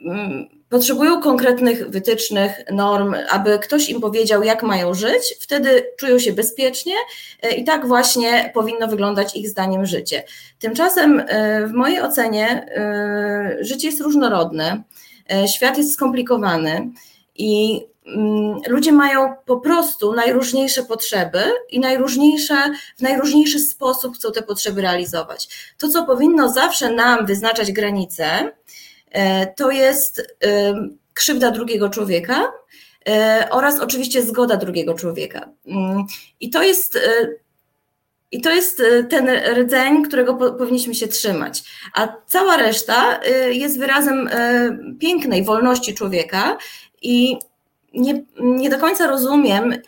mm, 0.08 0.48
potrzebują 0.68 1.22
konkretnych 1.22 1.90
wytycznych, 1.90 2.52
norm, 2.72 3.14
aby 3.30 3.58
ktoś 3.58 3.88
im 3.88 4.00
powiedział, 4.00 4.42
jak 4.42 4.62
mają 4.62 4.94
żyć, 4.94 5.34
wtedy 5.40 5.86
czują 5.98 6.18
się 6.18 6.32
bezpiecznie 6.32 6.94
y, 7.44 7.50
i 7.50 7.64
tak 7.64 7.86
właśnie 7.86 8.50
powinno 8.54 8.88
wyglądać 8.88 9.36
ich 9.36 9.48
zdaniem 9.48 9.86
życie. 9.86 10.24
Tymczasem, 10.58 11.22
w 11.68 11.72
mojej 11.72 12.00
ocenie, 12.00 12.66
życie 13.60 13.88
jest 13.88 14.00
różnorodne, 14.00 14.82
świat 15.56 15.78
jest 15.78 15.92
skomplikowany 15.92 16.90
i 17.34 17.80
ludzie 18.68 18.92
mają 18.92 19.34
po 19.46 19.60
prostu 19.60 20.12
najróżniejsze 20.12 20.82
potrzeby 20.82 21.42
i 21.70 21.80
najróżniejsze, 21.80 22.54
w 22.98 23.02
najróżniejszy 23.02 23.60
sposób 23.60 24.14
chcą 24.16 24.32
te 24.32 24.42
potrzeby 24.42 24.82
realizować. 24.82 25.72
To, 25.78 25.88
co 25.88 26.06
powinno 26.06 26.52
zawsze 26.52 26.90
nam 26.90 27.26
wyznaczać 27.26 27.72
granice, 27.72 28.52
e, 29.10 29.46
to 29.46 29.70
jest 29.70 30.36
krzywda 31.14 31.50
drugiego 31.50 31.88
człowieka 31.88 32.52
e, 33.08 33.48
oraz 33.50 33.80
oczywiście 33.80 34.22
zgoda 34.22 34.56
drugiego 34.56 34.94
człowieka. 34.94 35.48
Mm, 35.66 36.04
I 36.40 36.50
to 36.50 36.62
jest. 36.62 36.96
E, 36.96 37.00
I 38.30 38.40
to 38.40 38.50
jest 38.50 38.82
ten 39.10 39.28
rdzeń, 39.54 40.02
którego 40.02 40.34
powinniśmy 40.34 40.94
się 40.94 41.08
trzymać. 41.08 41.62
A 41.94 42.08
cała 42.26 42.56
reszta 42.56 43.20
jest 43.50 43.78
wyrazem 43.78 44.28
pięknej 45.00 45.44
wolności 45.44 45.94
człowieka 45.94 46.58
i 47.02 47.38
nie, 47.94 48.24
nie 48.40 48.70
do 48.70 48.78
końca 48.78 49.06
rozumiem 49.06 49.72
e, 49.72 49.78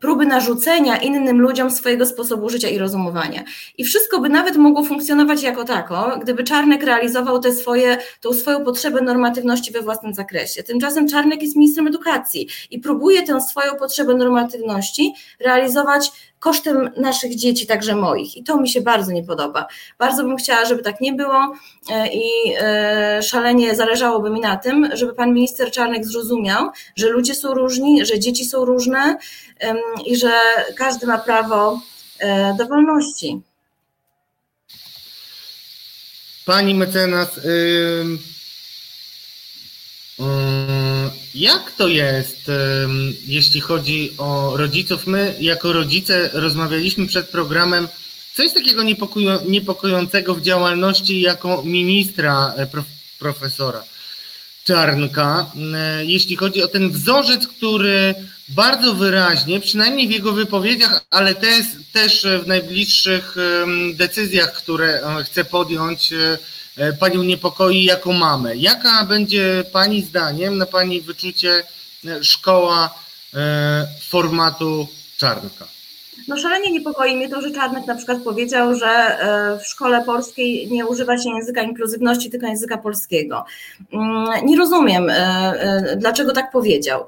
próby 0.00 0.26
narzucenia 0.26 0.96
innym 0.96 1.40
ludziom 1.40 1.70
swojego 1.70 2.06
sposobu 2.06 2.48
życia 2.48 2.68
i 2.68 2.78
rozumowania. 2.78 3.44
I 3.78 3.84
wszystko 3.84 4.20
by 4.20 4.28
nawet 4.28 4.56
mogło 4.56 4.84
funkcjonować 4.84 5.42
jako 5.42 5.64
tako, 5.64 6.18
gdyby 6.22 6.44
Czarnek 6.44 6.82
realizował 6.82 7.38
te 7.38 7.52
swoje, 7.52 7.98
tą 8.20 8.32
swoją 8.32 8.64
potrzebę 8.64 9.00
normatywności 9.00 9.72
we 9.72 9.82
własnym 9.82 10.14
zakresie. 10.14 10.62
Tymczasem 10.62 11.08
Czarnek 11.08 11.42
jest 11.42 11.56
ministrem 11.56 11.86
edukacji 11.86 12.48
i 12.70 12.78
próbuje 12.78 13.22
tę 13.22 13.40
swoją 13.40 13.74
potrzebę 13.74 14.14
normatywności 14.14 15.14
realizować 15.40 16.29
kosztem 16.40 16.90
naszych 16.96 17.36
dzieci, 17.36 17.66
także 17.66 17.96
moich. 17.96 18.36
I 18.36 18.44
to 18.44 18.60
mi 18.60 18.68
się 18.68 18.80
bardzo 18.80 19.12
nie 19.12 19.24
podoba. 19.24 19.66
Bardzo 19.98 20.24
bym 20.24 20.36
chciała, 20.36 20.64
żeby 20.64 20.82
tak 20.82 21.00
nie 21.00 21.12
było 21.12 21.54
e, 21.90 22.08
i 22.12 22.54
e, 22.60 23.22
szalenie 23.22 23.74
zależałoby 23.76 24.30
mi 24.30 24.40
na 24.40 24.56
tym, 24.56 24.88
żeby 24.92 25.14
pan 25.14 25.34
minister 25.34 25.70
Czarnek 25.70 26.06
zrozumiał, 26.06 26.70
że 26.96 27.08
ludzie 27.08 27.34
są 27.34 27.54
różni, 27.54 28.06
że 28.06 28.18
dzieci 28.18 28.44
są 28.44 28.64
różne 28.64 29.16
i 30.06 30.16
że 30.16 30.32
każdy 30.76 31.06
ma 31.06 31.18
prawo 31.18 31.80
e, 32.18 32.54
do 32.58 32.66
wolności. 32.66 33.40
Pani 36.46 36.74
mecenas, 36.74 37.36
yy, 37.36 38.18
yy 40.18 40.79
jak 41.40 41.72
to 41.72 41.88
jest, 41.88 42.50
jeśli 43.26 43.60
chodzi 43.60 44.12
o 44.18 44.56
rodziców? 44.56 45.06
My, 45.06 45.34
jako 45.40 45.72
rodzice, 45.72 46.30
rozmawialiśmy 46.32 47.06
przed 47.06 47.28
programem, 47.28 47.88
co 48.34 48.42
jest 48.42 48.54
takiego 48.54 48.82
niepokojącego 49.48 50.34
w 50.34 50.42
działalności 50.42 51.20
jako 51.20 51.62
ministra 51.62 52.54
e, 52.56 52.66
profesora 53.18 53.84
Czarnka, 54.64 55.52
e, 55.74 56.04
jeśli 56.04 56.36
chodzi 56.36 56.62
o 56.62 56.68
ten 56.68 56.90
wzorzec, 56.90 57.46
który 57.46 58.14
bardzo 58.48 58.94
wyraźnie, 58.94 59.60
przynajmniej 59.60 60.08
w 60.08 60.10
jego 60.10 60.32
wypowiedziach, 60.32 61.04
ale 61.10 61.34
też, 61.34 61.66
też 61.92 62.26
w 62.44 62.46
najbliższych 62.46 63.36
decyzjach, 63.94 64.52
które 64.52 65.02
chce 65.24 65.44
podjąć, 65.44 66.12
Panią 67.00 67.22
niepokoi 67.22 67.84
jako 67.84 68.12
mamę. 68.12 68.56
Jaka 68.56 69.04
będzie 69.04 69.64
Pani 69.72 70.02
zdaniem, 70.02 70.58
na 70.58 70.66
Pani 70.66 71.00
wyczucie, 71.00 71.62
szkoła 72.22 72.94
formatu 74.08 74.88
Czarnka? 75.16 75.66
No 76.28 76.36
szalenie 76.36 76.72
niepokoi 76.72 77.16
mnie 77.16 77.28
to, 77.28 77.40
że 77.40 77.50
Czarnek 77.50 77.86
na 77.86 77.94
przykład 77.94 78.22
powiedział, 78.22 78.74
że 78.74 78.86
e, 78.86 79.58
w 79.58 79.66
szkole 79.66 80.04
polskiej 80.04 80.68
nie 80.70 80.86
używa 80.86 81.18
się 81.18 81.30
języka 81.30 81.62
inkluzywności, 81.62 82.30
tylko 82.30 82.46
języka 82.46 82.78
polskiego. 82.78 83.44
Mm, 83.92 84.46
nie 84.46 84.58
rozumiem, 84.58 85.10
e, 85.10 85.14
e, 85.14 85.96
dlaczego 85.96 86.32
tak 86.32 86.50
powiedział. 86.50 87.06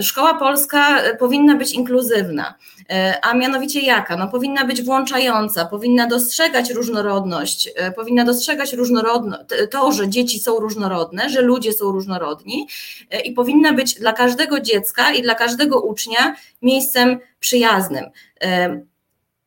Szkoła 0.00 0.34
polska 0.34 1.02
powinna 1.18 1.56
być 1.56 1.72
inkluzywna. 1.72 2.54
E, 2.90 3.18
a 3.22 3.34
mianowicie 3.34 3.80
jaka? 3.80 4.16
No, 4.16 4.28
powinna 4.28 4.64
być 4.64 4.82
włączająca, 4.82 5.64
powinna 5.64 6.06
dostrzegać 6.06 6.70
różnorodność, 6.70 7.68
e, 7.76 7.92
powinna 7.92 8.24
dostrzegać 8.24 8.72
różnorodność, 8.72 9.44
to, 9.70 9.92
że 9.92 10.08
dzieci 10.08 10.38
są 10.40 10.60
różnorodne, 10.60 11.30
że 11.30 11.42
ludzie 11.42 11.72
są 11.72 11.92
różnorodni 11.92 12.68
e, 13.10 13.20
i 13.20 13.32
powinna 13.32 13.72
być 13.72 13.94
dla 13.94 14.12
każdego 14.12 14.60
dziecka 14.60 15.12
i 15.12 15.22
dla 15.22 15.34
każdego 15.34 15.80
ucznia 15.80 16.36
miejscem 16.62 17.18
przyjaznym 17.40 18.04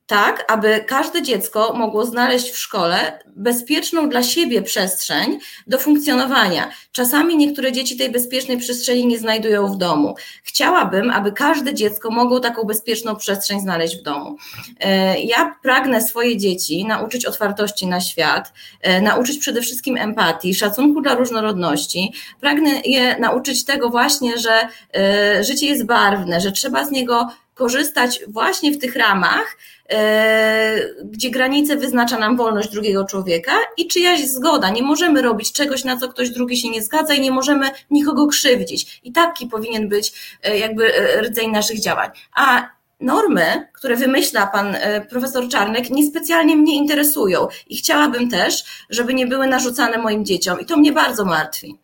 tak, 0.10 0.52
aby 0.52 0.84
każde 0.88 1.22
dziecko 1.22 1.74
mogło 1.74 2.06
znaleźć 2.06 2.50
w 2.50 2.58
szkole 2.58 3.20
bezpieczną 3.36 4.10
dla 4.10 4.24
siebie 4.24 4.62
przestrzeń 4.62 5.40
do 5.68 5.78
funkcjonowania. 5.78 6.72
Czasami 6.92 7.38
niektóre 7.38 7.72
dzieci 7.72 7.98
tej 7.98 8.12
bezpiecznej 8.12 8.58
przestrzeni 8.58 9.08
nie 9.08 9.20
znajdują 9.20 9.68
w 9.68 9.78
domu. 9.78 10.16
Chciałabym, 10.44 11.12
aby 11.12 11.32
każde 11.32 11.74
dziecko 11.74 12.12
mogło 12.12 12.40
taką 12.40 12.64
bezpieczną 12.64 13.16
przestrzeń 13.16 13.60
znaleźć 13.60 13.98
w 13.98 14.02
domu. 14.02 14.38
E, 14.80 15.20
ja 15.20 15.56
pragnę 15.64 16.02
swoje 16.02 16.38
dzieci 16.38 16.86
nauczyć 16.86 17.26
otwartości 17.26 17.88
na 17.88 18.02
świat, 18.02 18.54
e, 18.82 19.02
nauczyć 19.02 19.38
przede 19.38 19.62
wszystkim 19.62 19.98
empatii, 19.98 20.56
szacunku 20.56 21.02
dla 21.02 21.16
różnorodności. 21.16 22.14
Pragnę 22.42 22.70
je 22.86 23.20
nauczyć 23.20 23.66
tego 23.66 23.90
właśnie, 23.90 24.38
że 24.38 24.68
e, 24.96 25.44
życie 25.44 25.66
jest 25.66 25.86
barwne, 25.86 26.42
że 26.42 26.52
trzeba 26.52 26.86
z 26.86 26.92
niego 26.92 27.28
korzystać 27.60 28.20
właśnie 28.28 28.72
w 28.72 28.78
tych 28.78 28.96
ramach, 28.96 29.58
E, 29.92 30.80
gdzie 31.04 31.30
granice 31.30 31.76
wyznacza 31.76 32.20
nam 32.20 32.38
wolność 32.38 32.70
drugiego 32.70 33.06
człowieka 33.06 33.52
i 33.78 33.88
czyjaś 33.88 34.28
zgoda. 34.28 34.70
Nie 34.70 34.84
możemy 34.84 35.22
robić 35.22 35.52
czegoś, 35.54 35.84
na 35.84 35.98
co 35.98 36.10
ktoś 36.10 36.30
drugi 36.30 36.58
się 36.58 36.70
nie 36.70 36.84
zgadza 36.84 37.14
i 37.14 37.22
nie 37.22 37.32
możemy 37.32 37.70
nikogo 37.92 38.28
krzywdzić. 38.28 39.02
I 39.04 39.12
taki 39.12 39.48
powinien 39.48 39.90
być 39.90 40.14
e, 40.44 40.58
jakby 40.58 40.96
e, 40.96 41.22
rdzeń 41.22 41.52
naszych 41.52 41.82
działań. 41.82 42.10
A 42.36 42.70
normy, 43.00 43.68
które 43.74 43.96
wymyśla 43.96 44.48
pan 44.48 44.78
profesor 45.10 45.50
Czarnek, 45.50 45.90
niespecjalnie 45.90 46.56
mnie 46.56 46.76
interesują 46.76 47.48
i 47.68 47.78
chciałabym 47.78 48.30
też, 48.30 48.64
żeby 48.90 49.14
nie 49.14 49.28
były 49.28 49.48
narzucane 49.48 49.98
moim 49.98 50.26
dzieciom 50.26 50.60
i 50.60 50.66
to 50.66 50.78
mnie 50.78 50.92
bardzo 50.92 51.26
martwi. 51.26 51.76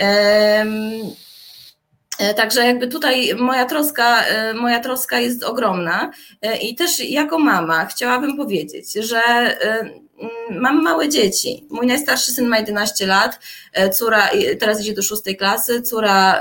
E, 0.00 0.66
także 2.36 2.66
jakby 2.66 2.88
tutaj 2.88 3.34
moja 3.34 3.64
troska, 3.64 4.24
e, 4.24 4.54
moja 4.54 4.80
troska 4.80 5.20
jest 5.20 5.44
ogromna 5.44 6.10
e, 6.42 6.56
i 6.56 6.74
też 6.74 7.00
jako 7.00 7.38
mama 7.38 7.86
chciałabym 7.86 8.36
powiedzieć, 8.36 8.92
że 8.92 9.20
mam 10.50 10.82
małe 10.82 11.08
dzieci. 11.08 11.66
Mój 11.70 11.86
najstarszy 11.86 12.32
syn 12.32 12.46
ma 12.46 12.58
11 12.58 13.06
lat, 13.06 13.38
córa 13.92 14.28
teraz 14.60 14.80
idzie 14.80 14.94
do 14.94 15.02
szóstej 15.02 15.36
klasy, 15.36 15.82
córa 15.82 16.40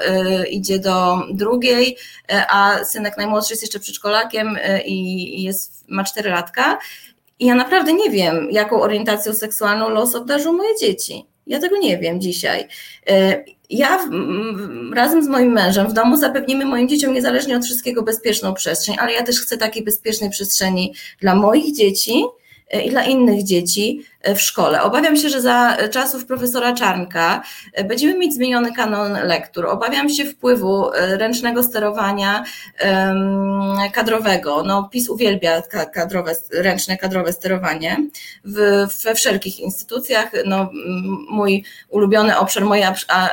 idzie 0.50 0.80
do 0.80 1.24
drugiej, 1.32 1.98
a 2.50 2.84
synek 2.86 3.18
najmłodszy 3.18 3.54
jest 3.54 3.64
jeszcze 3.64 3.80
przedszkolakiem 3.80 4.58
i 4.86 5.44
jest, 5.44 5.90
ma 5.90 6.04
4 6.04 6.30
latka. 6.30 6.78
I 7.40 7.46
ja 7.46 7.56
naprawdę 7.56 7.94
nie 7.94 8.10
wiem, 8.10 8.48
jaką 8.52 8.82
orientacją 8.82 9.34
seksualną 9.34 9.90
los 9.90 10.16
obdarzył 10.16 10.54
moje 10.54 10.78
dzieci. 10.80 11.33
Ja 11.48 11.60
tego 11.60 11.78
nie 11.78 11.98
wiem 11.98 12.22
dzisiaj. 12.22 12.68
Ja 13.70 14.10
razem 14.94 15.24
z 15.24 15.28
moim 15.28 15.52
mężem 15.52 15.88
w 15.88 15.94
domu 15.94 16.18
zapewnimy 16.18 16.66
moim 16.66 16.90
dzieciom 16.90 17.14
niezależnie 17.14 17.58
od 17.58 17.66
wszystkiego 17.66 18.04
bezpieczną 18.04 18.54
przestrzeń, 18.54 18.96
ale 19.00 19.14
ja 19.14 19.24
też 19.24 19.40
chcę 19.40 19.58
takiej 19.58 19.84
bezpiecznej 19.84 20.30
przestrzeni 20.30 20.94
dla 21.20 21.36
moich 21.36 21.76
dzieci, 21.76 22.24
E, 22.74 22.82
i 22.82 22.90
dla 22.90 23.04
innych 23.04 23.44
dzieci 23.44 24.02
e, 24.02 24.13
w 24.36 24.42
szkole. 24.42 24.82
Obawiam 24.82 25.18
się, 25.18 25.30
że 25.30 25.42
za 25.42 25.78
czasów 25.92 26.26
profesora 26.26 26.74
Czarnka 26.74 27.42
e, 27.74 27.84
będziemy 27.84 28.18
mieć 28.18 28.34
zmieniony 28.34 28.74
kanon 28.74 29.12
lektur. 29.12 29.66
Obawiam 29.66 30.10
się 30.10 30.26
wpływu 30.26 30.86
ręcznego 30.94 31.64
sterowania 31.64 32.44
kadrowego. 33.94 34.64
No, 34.64 34.90
PiS 34.92 35.10
uwielbia 35.10 35.62
kadrowe, 35.94 36.36
ręczne 36.54 36.98
kadrowe 36.98 37.34
sterowanie 37.34 37.98
w, 38.46 38.86
we 39.04 39.16
wszelkich 39.16 39.60
instytucjach. 39.60 40.32
No, 40.46 40.70
mój 41.30 41.66
ulubiony 41.90 42.38
obszar 42.38 42.64
mojej 42.64 42.86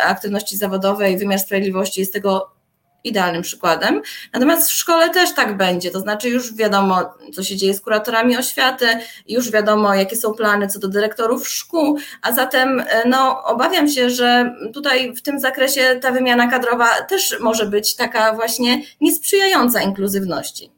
aktywności 0.04 0.56
zawodowej, 0.56 1.18
wymiar 1.18 1.38
sprawiedliwości 1.38 2.00
jest 2.00 2.12
tego 2.12 2.59
idealnym 3.04 3.42
przykładem. 3.42 4.02
Natomiast 4.32 4.70
w 4.70 4.72
szkole 4.72 5.10
też 5.10 5.34
tak 5.34 5.56
będzie, 5.56 5.90
to 5.90 6.00
znaczy 6.00 6.28
już 6.28 6.54
wiadomo, 6.54 7.14
co 7.34 7.42
się 7.42 7.56
dzieje 7.56 7.74
z 7.74 7.80
kuratorami 7.80 8.36
oświaty, 8.36 8.86
już 9.28 9.50
wiadomo, 9.50 9.94
jakie 9.94 10.16
są 10.16 10.34
plany 10.34 10.68
co 10.68 10.78
do 10.78 10.88
dyrektorów 10.88 11.48
szkół, 11.48 11.98
a 12.22 12.32
zatem 12.32 12.80
e, 12.80 13.08
no, 13.08 13.44
obawiam 13.44 13.88
się, 13.88 14.10
że 14.10 14.54
tutaj 14.74 15.14
w 15.16 15.22
tym 15.22 15.40
zakresie 15.40 15.98
ta 16.02 16.10
wymiana 16.10 16.50
kadrowa 16.50 17.02
też 17.02 17.36
może 17.40 17.66
być 17.66 17.96
taka 17.96 18.34
właśnie 18.34 18.82
niesprzyjająca 19.00 19.82
inkluzywności. 19.82 20.70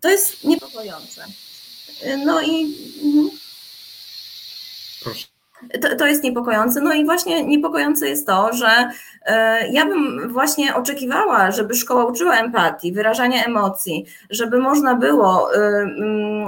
To 0.00 0.10
jest 0.10 0.44
niepokojące. 0.44 1.24
E, 2.02 2.16
no 2.16 2.40
i. 2.42 2.76
Mhm. 3.04 3.30
Proszę. 5.02 5.29
To, 5.82 5.96
to 5.96 6.06
jest 6.06 6.22
niepokojące. 6.22 6.80
No 6.80 6.94
i 6.94 7.04
właśnie 7.04 7.44
niepokojące 7.44 8.08
jest 8.08 8.26
to, 8.26 8.52
że 8.52 8.90
e, 9.26 9.68
ja 9.68 9.86
bym 9.86 10.32
właśnie 10.32 10.74
oczekiwała, 10.74 11.50
żeby 11.50 11.74
szkoła 11.74 12.04
uczyła 12.04 12.36
empatii, 12.36 12.92
wyrażania 12.92 13.44
emocji, 13.44 14.06
żeby 14.30 14.58
można 14.58 14.94
było 14.94 15.54
e, 15.54 15.58
mm, 15.58 16.46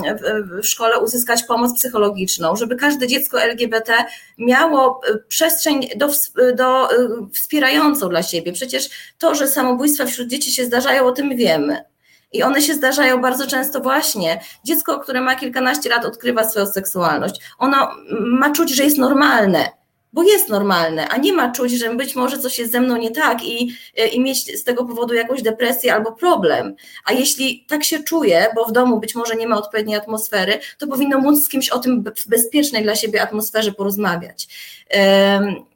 w 0.62 0.66
szkole 0.66 1.00
uzyskać 1.00 1.42
pomoc 1.42 1.78
psychologiczną, 1.78 2.56
żeby 2.56 2.76
każde 2.76 3.06
dziecko 3.06 3.42
LGBT 3.42 3.92
miało 4.38 5.00
e, 5.08 5.18
przestrzeń 5.28 5.88
do, 5.96 6.08
do 6.54 6.88
wspierającą 7.32 8.08
dla 8.08 8.22
siebie. 8.22 8.52
Przecież 8.52 8.90
to, 9.18 9.34
że 9.34 9.48
samobójstwa 9.48 10.04
wśród 10.04 10.28
dzieci 10.28 10.52
się 10.52 10.64
zdarzają, 10.64 11.06
o 11.06 11.12
tym 11.12 11.36
wiemy. 11.36 11.91
I 12.32 12.42
one 12.42 12.62
się 12.62 12.74
zdarzają 12.74 13.20
bardzo 13.20 13.46
często 13.46 13.80
właśnie. 13.80 14.40
Dziecko, 14.64 15.00
które 15.00 15.20
ma 15.20 15.34
kilkanaście 15.34 15.90
lat, 15.90 16.04
odkrywa 16.04 16.50
swoją 16.50 16.66
seksualność. 16.66 17.40
Ono 17.58 17.90
ma 18.20 18.50
czuć, 18.50 18.70
że 18.70 18.84
jest 18.84 18.98
normalne, 18.98 19.68
bo 20.12 20.22
jest 20.22 20.48
normalne, 20.48 21.08
a 21.08 21.16
nie 21.16 21.32
ma 21.32 21.52
czuć, 21.52 21.72
że 21.72 21.94
być 21.94 22.16
może 22.16 22.38
coś 22.38 22.58
jest 22.58 22.72
ze 22.72 22.80
mną 22.80 22.96
nie 22.96 23.10
tak 23.10 23.44
i, 23.44 23.76
i 24.12 24.20
mieć 24.20 24.60
z 24.60 24.64
tego 24.64 24.84
powodu 24.84 25.14
jakąś 25.14 25.42
depresję 25.42 25.94
albo 25.94 26.12
problem. 26.12 26.74
A 27.04 27.12
jeśli 27.12 27.66
tak 27.68 27.84
się 27.84 28.02
czuje, 28.02 28.46
bo 28.54 28.64
w 28.64 28.72
domu 28.72 29.00
być 29.00 29.14
może 29.14 29.36
nie 29.36 29.46
ma 29.46 29.56
odpowiedniej 29.56 29.96
atmosfery, 29.96 30.58
to 30.78 30.86
powinno 30.86 31.18
móc 31.18 31.44
z 31.44 31.48
kimś 31.48 31.68
o 31.68 31.78
tym 31.78 32.04
w 32.16 32.28
bezpiecznej 32.28 32.82
dla 32.82 32.96
siebie 32.96 33.22
atmosferze 33.22 33.72
porozmawiać. 33.72 34.48
Um, 34.94 35.71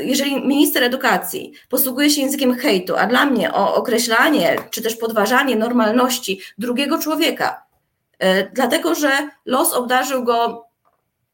jeżeli 0.00 0.46
minister 0.46 0.82
edukacji 0.84 1.52
posługuje 1.68 2.10
się 2.10 2.20
językiem 2.20 2.54
hejtu, 2.54 2.96
a 2.96 3.06
dla 3.06 3.26
mnie 3.26 3.52
o 3.52 3.74
określanie 3.74 4.56
czy 4.70 4.82
też 4.82 4.96
podważanie 4.96 5.56
normalności 5.56 6.40
drugiego 6.58 6.98
człowieka, 6.98 7.62
e, 8.18 8.50
dlatego 8.50 8.94
że 8.94 9.10
los 9.46 9.72
obdarzył 9.72 10.24
go 10.24 10.66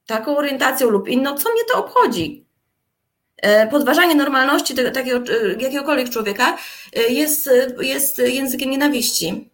taką 0.06 0.36
orientacją 0.36 0.90
lub 0.90 1.08
inną, 1.08 1.36
co 1.36 1.52
mnie 1.52 1.62
to 1.72 1.78
obchodzi? 1.78 2.46
E, 3.36 3.66
podważanie 3.66 4.14
normalności 4.14 4.74
takiego, 4.74 5.18
e, 5.18 5.62
jakiegokolwiek 5.62 6.10
człowieka 6.10 6.56
jest, 7.08 7.50
jest 7.80 8.18
językiem 8.18 8.70
nienawiści. 8.70 9.50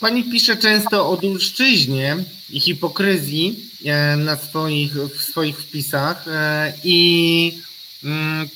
Pani 0.00 0.24
pisze 0.24 0.56
często 0.56 1.10
o 1.10 1.16
dulszczyźnie 1.16 2.16
i 2.50 2.60
hipokryzji 2.60 3.70
e, 3.84 4.16
na 4.16 4.36
swoich, 4.36 4.92
w 4.94 5.22
swoich 5.22 5.58
wpisach 5.58 6.28
e, 6.28 6.72
i 6.84 7.58
mm, 8.04 8.48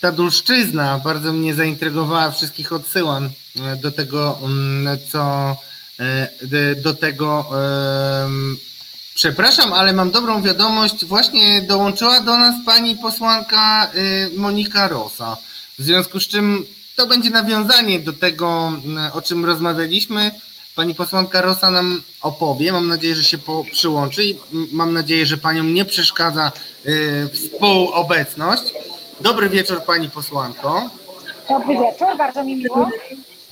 ta 0.00 0.12
dulszczyzna 0.12 0.98
bardzo 0.98 1.32
mnie 1.32 1.54
zaintrygowała, 1.54 2.30
wszystkich 2.30 2.72
odsyłam 2.72 3.30
e, 3.60 3.76
do 3.76 3.92
tego, 3.92 4.38
mm, 4.42 4.98
co 5.12 5.56
do 6.82 6.94
tego 6.94 7.50
przepraszam, 9.14 9.72
ale 9.72 9.92
mam 9.92 10.10
dobrą 10.10 10.42
wiadomość, 10.42 11.04
właśnie 11.04 11.62
dołączyła 11.62 12.20
do 12.20 12.38
nas 12.38 12.54
pani 12.66 12.96
posłanka 12.96 13.90
Monika 14.36 14.88
Rosa, 14.88 15.36
w 15.78 15.82
związku 15.82 16.20
z 16.20 16.28
czym 16.28 16.66
to 16.96 17.06
będzie 17.06 17.30
nawiązanie 17.30 18.00
do 18.00 18.12
tego, 18.12 18.72
o 19.12 19.22
czym 19.22 19.44
rozmawialiśmy, 19.44 20.30
Pani 20.78 20.94
posłanka 20.94 21.40
Rosa 21.40 21.70
nam 21.70 22.02
opowie. 22.22 22.72
Mam 22.72 22.88
nadzieję, 22.88 23.14
że 23.14 23.24
się 23.24 23.38
po, 23.38 23.64
przyłączy 23.72 24.24
i 24.24 24.38
mam 24.72 24.92
nadzieję, 24.92 25.26
że 25.26 25.36
panią 25.36 25.64
nie 25.64 25.84
przeszkadza 25.84 26.52
y, 26.86 27.28
współobecność. 27.32 28.62
Dobry 29.20 29.48
wieczór 29.48 29.82
pani 29.82 30.10
posłanko. 30.10 30.90
Dobry 31.48 31.74
wieczór, 31.74 32.08
bardzo 32.18 32.44
mi 32.44 32.56
miło. 32.56 32.90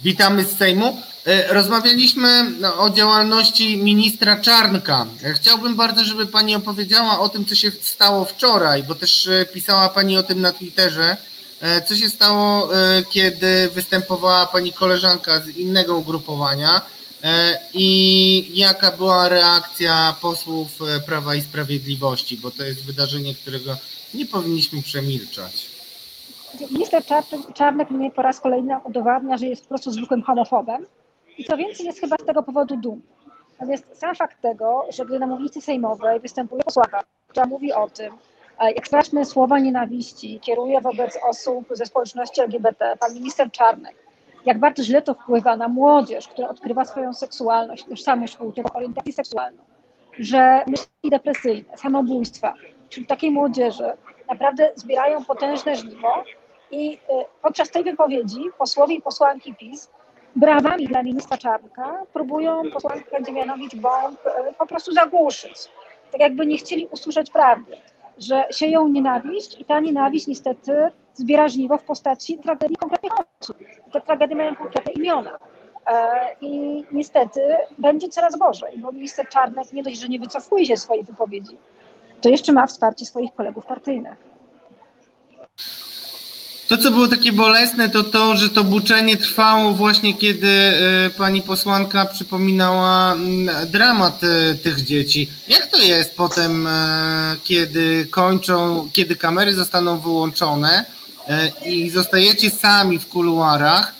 Witamy 0.02 0.44
z 0.44 0.58
Sejmu. 0.58 0.96
E, 1.26 1.54
rozmawialiśmy 1.54 2.50
no, 2.60 2.78
o 2.78 2.90
działalności 2.90 3.76
ministra 3.76 4.36
Czarnka. 4.36 5.06
E, 5.24 5.32
chciałbym 5.32 5.76
bardzo, 5.76 6.04
żeby 6.04 6.26
Pani 6.26 6.54
opowiedziała 6.54 7.20
o 7.20 7.28
tym, 7.28 7.44
co 7.44 7.54
się 7.54 7.70
stało 7.70 8.24
wczoraj, 8.24 8.82
bo 8.82 8.94
też 8.94 9.28
e, 9.28 9.44
pisała 9.44 9.88
Pani 9.88 10.18
o 10.18 10.22
tym 10.22 10.40
na 10.40 10.52
Twitterze. 10.52 11.16
Co 11.88 11.96
się 11.96 12.10
stało, 12.10 12.68
kiedy 13.10 13.70
występowała 13.74 14.46
Pani 14.46 14.72
koleżanka 14.72 15.40
z 15.40 15.48
innego 15.48 15.96
ugrupowania 15.96 16.80
i 17.74 18.58
jaka 18.58 18.90
była 18.90 19.28
reakcja 19.28 20.16
posłów 20.22 20.78
Prawa 21.06 21.34
i 21.34 21.40
Sprawiedliwości, 21.40 22.36
bo 22.36 22.50
to 22.50 22.64
jest 22.64 22.84
wydarzenie, 22.84 23.34
którego 23.34 23.76
nie 24.14 24.26
powinniśmy 24.26 24.82
przemilczać. 24.82 25.76
Minister 26.70 27.02
Czarnek 27.54 27.90
mnie 27.90 28.10
po 28.10 28.22
raz 28.22 28.40
kolejny 28.40 28.76
udowadnia, 28.84 29.38
że 29.38 29.46
jest 29.46 29.62
po 29.62 29.68
prostu 29.68 29.90
zwykłym 29.90 30.22
homofobem 30.22 30.86
i 31.38 31.44
co 31.44 31.56
więcej 31.56 31.86
jest 31.86 32.00
chyba 32.00 32.16
z 32.16 32.26
tego 32.26 32.42
powodu 32.42 32.76
dumny. 32.76 33.02
Natomiast 33.60 33.84
sam 33.92 34.14
fakt 34.14 34.42
tego, 34.42 34.84
że 34.90 35.06
gdy 35.06 35.18
na 35.18 35.26
mównicy 35.26 35.60
sejmowej 35.60 36.20
występuje 36.20 36.62
posłanka, 36.62 37.04
która 37.28 37.46
mówi 37.46 37.72
o 37.72 37.90
tym, 37.90 38.14
e, 38.58 38.72
jak 38.72 38.86
straszne 38.86 39.24
słowa 39.24 39.58
nienawiści 39.58 40.40
kieruje 40.40 40.80
wobec 40.80 41.18
osób 41.30 41.68
ze 41.70 41.86
społeczności 41.86 42.40
LGBT, 42.40 42.96
pan 43.00 43.14
minister 43.14 43.50
Czarnek, 43.50 44.05
jak 44.46 44.58
bardzo 44.58 44.82
źle 44.82 45.02
to 45.02 45.14
wpływa 45.14 45.56
na 45.56 45.68
młodzież, 45.68 46.28
która 46.28 46.48
odkrywa 46.48 46.84
swoją 46.84 47.14
seksualność, 47.14 47.84
tożsamość 47.84 48.36
płciową, 48.36 48.68
orientację 48.74 49.12
seksualną, 49.12 49.62
że 50.18 50.64
myśli 50.66 51.10
depresyjne, 51.10 51.76
samobójstwa, 51.76 52.54
czyli 52.88 53.06
takiej 53.06 53.30
młodzieży 53.30 53.92
naprawdę 54.28 54.70
zbierają 54.74 55.24
potężne 55.24 55.76
żniwo 55.76 56.24
i 56.70 56.94
y, 56.94 56.98
podczas 57.42 57.70
tej 57.70 57.84
wypowiedzi 57.84 58.40
posłowie 58.58 58.94
i 58.94 59.02
posłanki 59.02 59.54
PiS 59.54 59.90
brawami 60.36 60.86
dla 60.86 61.02
ministra 61.02 61.38
Czarnka 61.38 62.02
próbują 62.12 62.62
posłankę 62.72 63.22
Dziemianowicz-Bąk 63.22 64.16
y, 64.50 64.54
po 64.58 64.66
prostu 64.66 64.92
zagłuszyć. 64.92 65.68
Tak 66.12 66.20
jakby 66.20 66.46
nie 66.46 66.58
chcieli 66.58 66.86
usłyszeć 66.86 67.30
prawdy, 67.30 67.76
że 68.18 68.44
sieją 68.50 68.88
nienawiść 68.88 69.60
i 69.60 69.64
ta 69.64 69.80
nienawiść 69.80 70.26
niestety 70.26 70.88
zbiera 71.14 71.48
żniwo 71.48 71.78
w 71.78 71.84
postaci 71.84 72.38
tragedii 72.38 72.76
konkretnych 72.76 73.12
osób. 73.40 73.56
Te 73.92 74.00
tragedie 74.00 74.36
mają 74.36 74.56
konkretne 74.56 74.92
imiona. 74.92 75.38
E, 75.86 76.10
I 76.40 76.84
niestety 76.92 77.40
będzie 77.78 78.08
coraz 78.08 78.36
gorzej, 78.38 78.78
bo 78.78 78.92
minister 78.92 79.28
Czarnek 79.28 79.72
nie 79.72 79.82
dość, 79.82 80.00
że 80.00 80.08
nie 80.08 80.18
wycofuje 80.18 80.66
się 80.66 80.76
swojej 80.76 81.04
wypowiedzi, 81.04 81.56
to 82.20 82.28
jeszcze 82.28 82.52
ma 82.52 82.66
wsparcie 82.66 83.06
swoich 83.06 83.34
kolegów 83.34 83.66
partyjnych. 83.66 84.16
To, 86.68 86.78
co 86.78 86.90
było 86.90 87.08
takie 87.08 87.32
bolesne, 87.32 87.88
to 87.88 88.02
to, 88.02 88.36
że 88.36 88.48
to 88.48 88.64
buczenie 88.64 89.16
trwało 89.16 89.72
właśnie 89.72 90.14
kiedy 90.14 90.48
e, 90.48 91.10
pani 91.10 91.42
posłanka 91.42 92.04
przypominała 92.04 93.12
mm, 93.12 93.70
dramat 93.70 94.20
e, 94.24 94.54
tych 94.54 94.80
dzieci. 94.84 95.28
Jak 95.48 95.66
to 95.66 95.82
jest 95.82 96.16
potem, 96.16 96.66
e, 96.66 97.36
kiedy 97.44 98.06
kończą, 98.10 98.88
kiedy 98.92 99.16
kamery 99.16 99.54
zostaną 99.54 99.98
wyłączone 99.98 100.84
i 101.64 101.90
zostajecie 101.90 102.50
sami 102.50 102.98
w 102.98 103.08
kuluarach? 103.08 103.94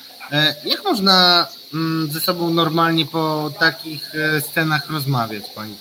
Jak 0.65 0.85
można 0.85 1.47
mm, 1.75 2.13
ze 2.13 2.21
sobą 2.21 2.51
normalnie 2.51 3.07
po 3.07 3.53
takich 3.59 4.13
scenach 4.41 4.91
rozmawiać, 4.91 5.45
pani? 5.55 5.75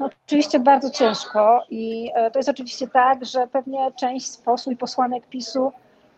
No, 0.00 0.08
oczywiście 0.26 0.60
bardzo 0.60 0.90
ciężko 0.90 1.62
i 1.70 2.10
e, 2.14 2.30
to 2.30 2.38
jest 2.38 2.48
oczywiście 2.48 2.88
tak, 2.88 3.24
że 3.24 3.46
pewnie 3.46 3.92
część 3.92 4.26
z 4.26 4.36
posłów 4.36 4.74
i 4.74 4.76
posłanek 4.76 5.26
PiSu 5.26 5.72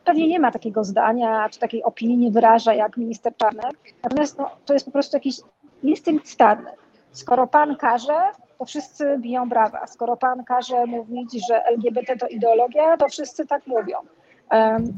pewnie 0.05 0.29
nie 0.29 0.41
ma 0.41 0.51
takiego 0.51 0.85
zdania, 0.85 1.49
czy 1.49 1.61
takiej 1.61 1.83
opinii 1.83 2.17
nie 2.17 2.31
wyraża 2.31 2.75
jak 2.75 2.97
minister 2.97 3.37
Czarnek. 3.37 3.77
Natomiast 4.03 4.39
no, 4.39 4.51
to 4.65 4.73
jest 4.73 4.87
po 4.87 4.93
prostu 4.93 5.17
jakiś 5.17 5.37
instynkt 5.83 6.29
stadny. 6.29 6.71
Skoro 7.13 7.47
pan 7.47 7.77
każe, 7.77 8.21
to 8.59 8.65
wszyscy 8.65 9.19
biją 9.19 9.49
brawa. 9.49 9.87
Skoro 9.87 10.17
pan 10.17 10.45
każe 10.45 10.87
mówić, 10.87 11.47
że 11.49 11.65
LGBT 11.65 12.17
to 12.17 12.27
ideologia, 12.27 12.97
to 12.97 13.09
wszyscy 13.09 13.47
tak 13.47 13.67
mówią. 13.67 13.97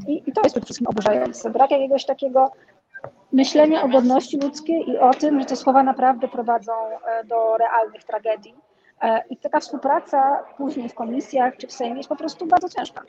I, 0.07 0.23
I 0.25 0.31
to 0.31 0.41
jest 0.41 0.53
przede 0.53 0.65
wszystkim 0.65 0.87
oburzające. 0.87 1.49
Brak 1.49 1.71
jakiegoś 1.71 2.05
takiego 2.05 2.51
myślenia 3.31 3.83
o 3.83 3.87
godności 3.87 4.37
ludzkiej 4.37 4.89
i 4.89 4.97
o 4.97 5.13
tym, 5.13 5.39
że 5.39 5.45
te 5.45 5.55
słowa 5.55 5.83
naprawdę 5.83 6.27
prowadzą 6.27 6.73
e, 6.73 7.23
do 7.23 7.57
realnych 7.57 8.03
tragedii. 8.03 8.55
E, 9.05 9.23
I 9.29 9.37
taka 9.37 9.59
współpraca 9.59 10.43
później 10.57 10.89
w 10.89 10.93
komisjach 10.93 11.57
czy 11.57 11.67
w 11.67 11.71
Sejmie 11.71 11.97
jest 11.97 12.09
po 12.09 12.15
prostu 12.15 12.45
bardzo 12.45 12.69
ciężka. 12.69 13.01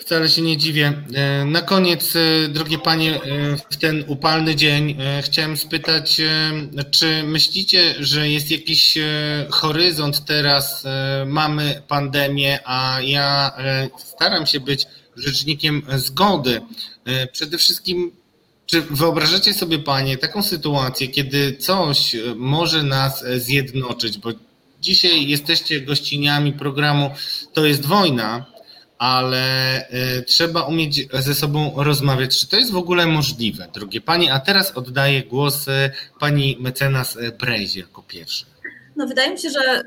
Wcale 0.00 0.28
się 0.28 0.42
nie 0.42 0.56
dziwię. 0.56 0.92
E, 1.14 1.44
na 1.44 1.62
koniec, 1.62 2.16
e, 2.16 2.48
drogie 2.48 2.78
panie, 2.78 3.20
w 3.70 3.76
ten 3.76 4.04
upalny 4.06 4.56
dzień 4.56 4.98
chciałem 5.22 5.56
spytać, 5.56 6.20
czy 6.90 7.22
myślicie, 7.22 7.94
że 7.98 8.28
jest 8.28 8.50
jakiś 8.50 8.98
horyzont 9.50 10.24
teraz? 10.24 10.84
Mamy 11.26 11.82
pandemię, 11.88 12.58
a 12.64 12.98
ja 13.02 13.52
staram 13.98 14.46
się 14.46 14.60
być 14.60 14.86
rzecznikiem 15.16 15.82
zgody. 15.96 16.60
Przede 17.32 17.58
wszystkim 17.58 18.12
czy 18.70 18.80
wyobrażacie 18.80 19.54
sobie 19.54 19.78
Panie 19.78 20.16
taką 20.16 20.42
sytuację, 20.42 21.08
kiedy 21.08 21.56
coś 21.56 22.16
może 22.36 22.82
nas 22.82 23.24
zjednoczyć, 23.36 24.18
bo 24.18 24.30
dzisiaj 24.80 25.28
jesteście 25.28 25.80
gościniami 25.80 26.52
programu 26.52 27.10
To 27.52 27.66
jest 27.66 27.86
wojna, 27.86 28.46
ale 28.98 29.44
y, 30.18 30.22
trzeba 30.22 30.62
umieć 30.62 31.08
ze 31.12 31.34
sobą 31.34 31.72
rozmawiać. 31.76 32.40
Czy 32.40 32.48
to 32.48 32.56
jest 32.56 32.72
w 32.72 32.76
ogóle 32.76 33.06
możliwe, 33.06 33.68
drogie 33.74 34.00
Panie? 34.00 34.32
A 34.32 34.40
teraz 34.40 34.72
oddaję 34.76 35.22
głos 35.22 35.66
Pani 36.20 36.56
mecenas 36.60 37.18
Brezie 37.40 37.80
jako 37.80 38.02
pierwszy. 38.02 38.44
No 38.96 39.06
wydaje 39.06 39.30
mi 39.30 39.38
się, 39.38 39.50
że 39.50 39.84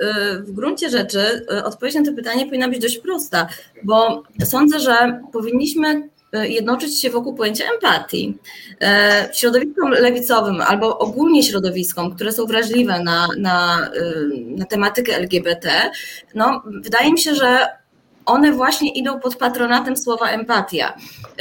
w 0.48 0.52
gruncie 0.52 0.90
rzeczy 0.90 1.46
odpowiedź 1.64 1.96
na 1.96 2.06
to 2.06 2.14
pytanie 2.14 2.46
powinna 2.46 2.68
być 2.68 2.80
dość 2.80 2.98
prosta, 2.98 3.48
bo 3.84 4.24
sądzę, 4.46 4.80
że 4.80 5.22
powinniśmy 5.34 6.10
E, 6.21 6.21
jednoczyć 6.34 7.02
się 7.02 7.10
wokół 7.10 7.34
pojęcia 7.34 7.66
empatii. 7.74 8.38
E, 8.82 9.30
środowiskom 9.34 9.92
lewicowym 9.92 10.62
albo 10.62 11.00
ogólnie 11.00 11.44
środowiskom, 11.44 12.16
które 12.16 12.32
są 12.32 12.46
wrażliwe 12.46 13.00
na, 13.00 13.28
na, 13.38 13.90
e, 13.96 14.14
na 14.58 14.66
tematykę 14.66 15.16
LGBT, 15.16 15.92
no, 16.36 16.64
wydaje 16.66 17.12
mi 17.12 17.20
się, 17.20 17.36
że 17.36 17.81
one 18.26 18.52
właśnie 18.52 18.94
idą 18.94 19.20
pod 19.20 19.36
patronatem 19.36 19.98
słowa 19.98 20.30
empatia. 20.30 20.94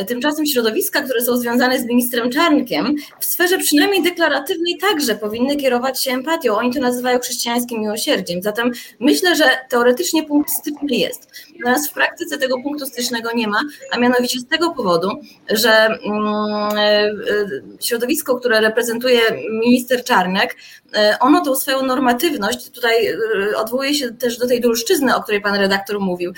Tymczasem 0.07 0.47
środowiska, 0.47 1.03
które 1.03 1.21
są 1.21 1.37
związane 1.37 1.79
z 1.79 1.87
ministrem 1.87 2.31
Czarnkiem, 2.31 2.95
w 3.21 3.25
sferze 3.25 3.59
przynajmniej 3.59 4.03
deklaratywnej 4.03 4.79
także 4.81 5.15
powinny 5.15 5.57
kierować 5.57 6.05
się 6.05 6.11
empatią. 6.11 6.55
Oni 6.57 6.75
to 6.75 6.81
nazywają 6.81 7.19
chrześcijańskim 7.19 7.81
miłosierdziem. 7.81 8.43
Zatem 8.43 8.71
myślę, 9.01 9.37
że 9.37 9.45
teoretycznie 9.69 10.23
punkt 10.23 10.51
styczny 10.51 10.97
jest. 10.97 11.31
Natomiast 11.59 11.91
w 11.91 11.95
praktyce 11.95 12.39
tego 12.39 12.63
punktu 12.63 12.87
stycznego 12.87 13.31
nie 13.35 13.49
ma, 13.49 13.61
a 13.91 13.99
mianowicie 13.99 14.41
z 14.41 14.47
tego 14.47 14.71
powodu, 14.71 15.09
że 15.51 15.71
mm, 15.71 16.79
e, 16.79 16.81
e, 16.81 17.13
środowisko, 17.81 18.37
które 18.37 18.61
reprezentuje 18.61 19.21
minister 19.51 20.05
Czarnek, 20.05 20.57
e, 20.95 21.17
ono 21.21 21.45
tą 21.45 21.57
swoją 21.57 21.83
normatywność, 21.83 22.71
tutaj 22.71 23.17
odwołuje 23.57 23.95
się 23.95 24.11
też 24.11 24.39
do 24.39 24.47
tej 24.49 24.61
dulszczyzny, 24.61 25.17
o 25.17 25.23
której 25.23 25.41
pan 25.41 25.55
redaktor 25.55 26.01
mówił, 26.01 26.33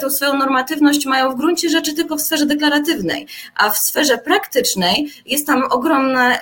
tą 0.00 0.10
swoją 0.10 0.34
normatywność 0.34 1.06
mają 1.06 1.30
w 1.30 1.36
gruncie 1.36 1.68
rzeczy 1.68 1.94
tylko 1.94 2.16
w 2.16 2.22
sferze 2.22 2.46
deklaratywnej, 2.46 3.26
a 3.54 3.70
w 3.70 3.78
sferze 3.78 4.18
praktycznej 4.18 5.12
jest 5.26 5.46
tam 5.46 5.62
ogromna 5.70 6.38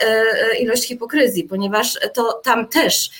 ilość 0.61 0.89
hipokryzji, 0.89 1.45
ponieważ 1.45 1.99
to 2.15 2.41
tam 2.45 2.69
też 2.69 3.11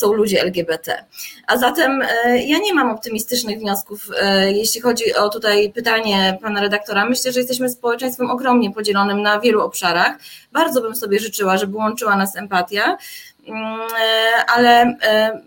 są 0.00 0.12
ludzie 0.12 0.40
LGBT. 0.40 1.04
A 1.46 1.56
zatem 1.56 2.02
ja 2.46 2.58
nie 2.58 2.74
mam 2.74 2.90
optymistycznych 2.90 3.58
wniosków, 3.58 4.08
jeśli 4.52 4.80
chodzi 4.80 5.14
o 5.14 5.28
tutaj 5.28 5.72
pytanie 5.72 6.38
pana 6.42 6.60
redaktora, 6.60 7.04
myślę, 7.04 7.32
że 7.32 7.40
jesteśmy 7.40 7.68
społeczeństwem 7.68 8.30
ogromnie 8.30 8.70
podzielonym 8.72 9.22
na 9.22 9.40
wielu 9.40 9.62
obszarach. 9.62 10.18
Bardzo 10.52 10.80
bym 10.80 10.96
sobie 10.96 11.18
życzyła, 11.18 11.56
żeby 11.56 11.76
łączyła 11.76 12.16
nas 12.16 12.36
empatia, 12.36 12.98
mm, 13.46 13.80
e, 13.80 14.44
ale 14.56 14.96
e, 15.02 15.40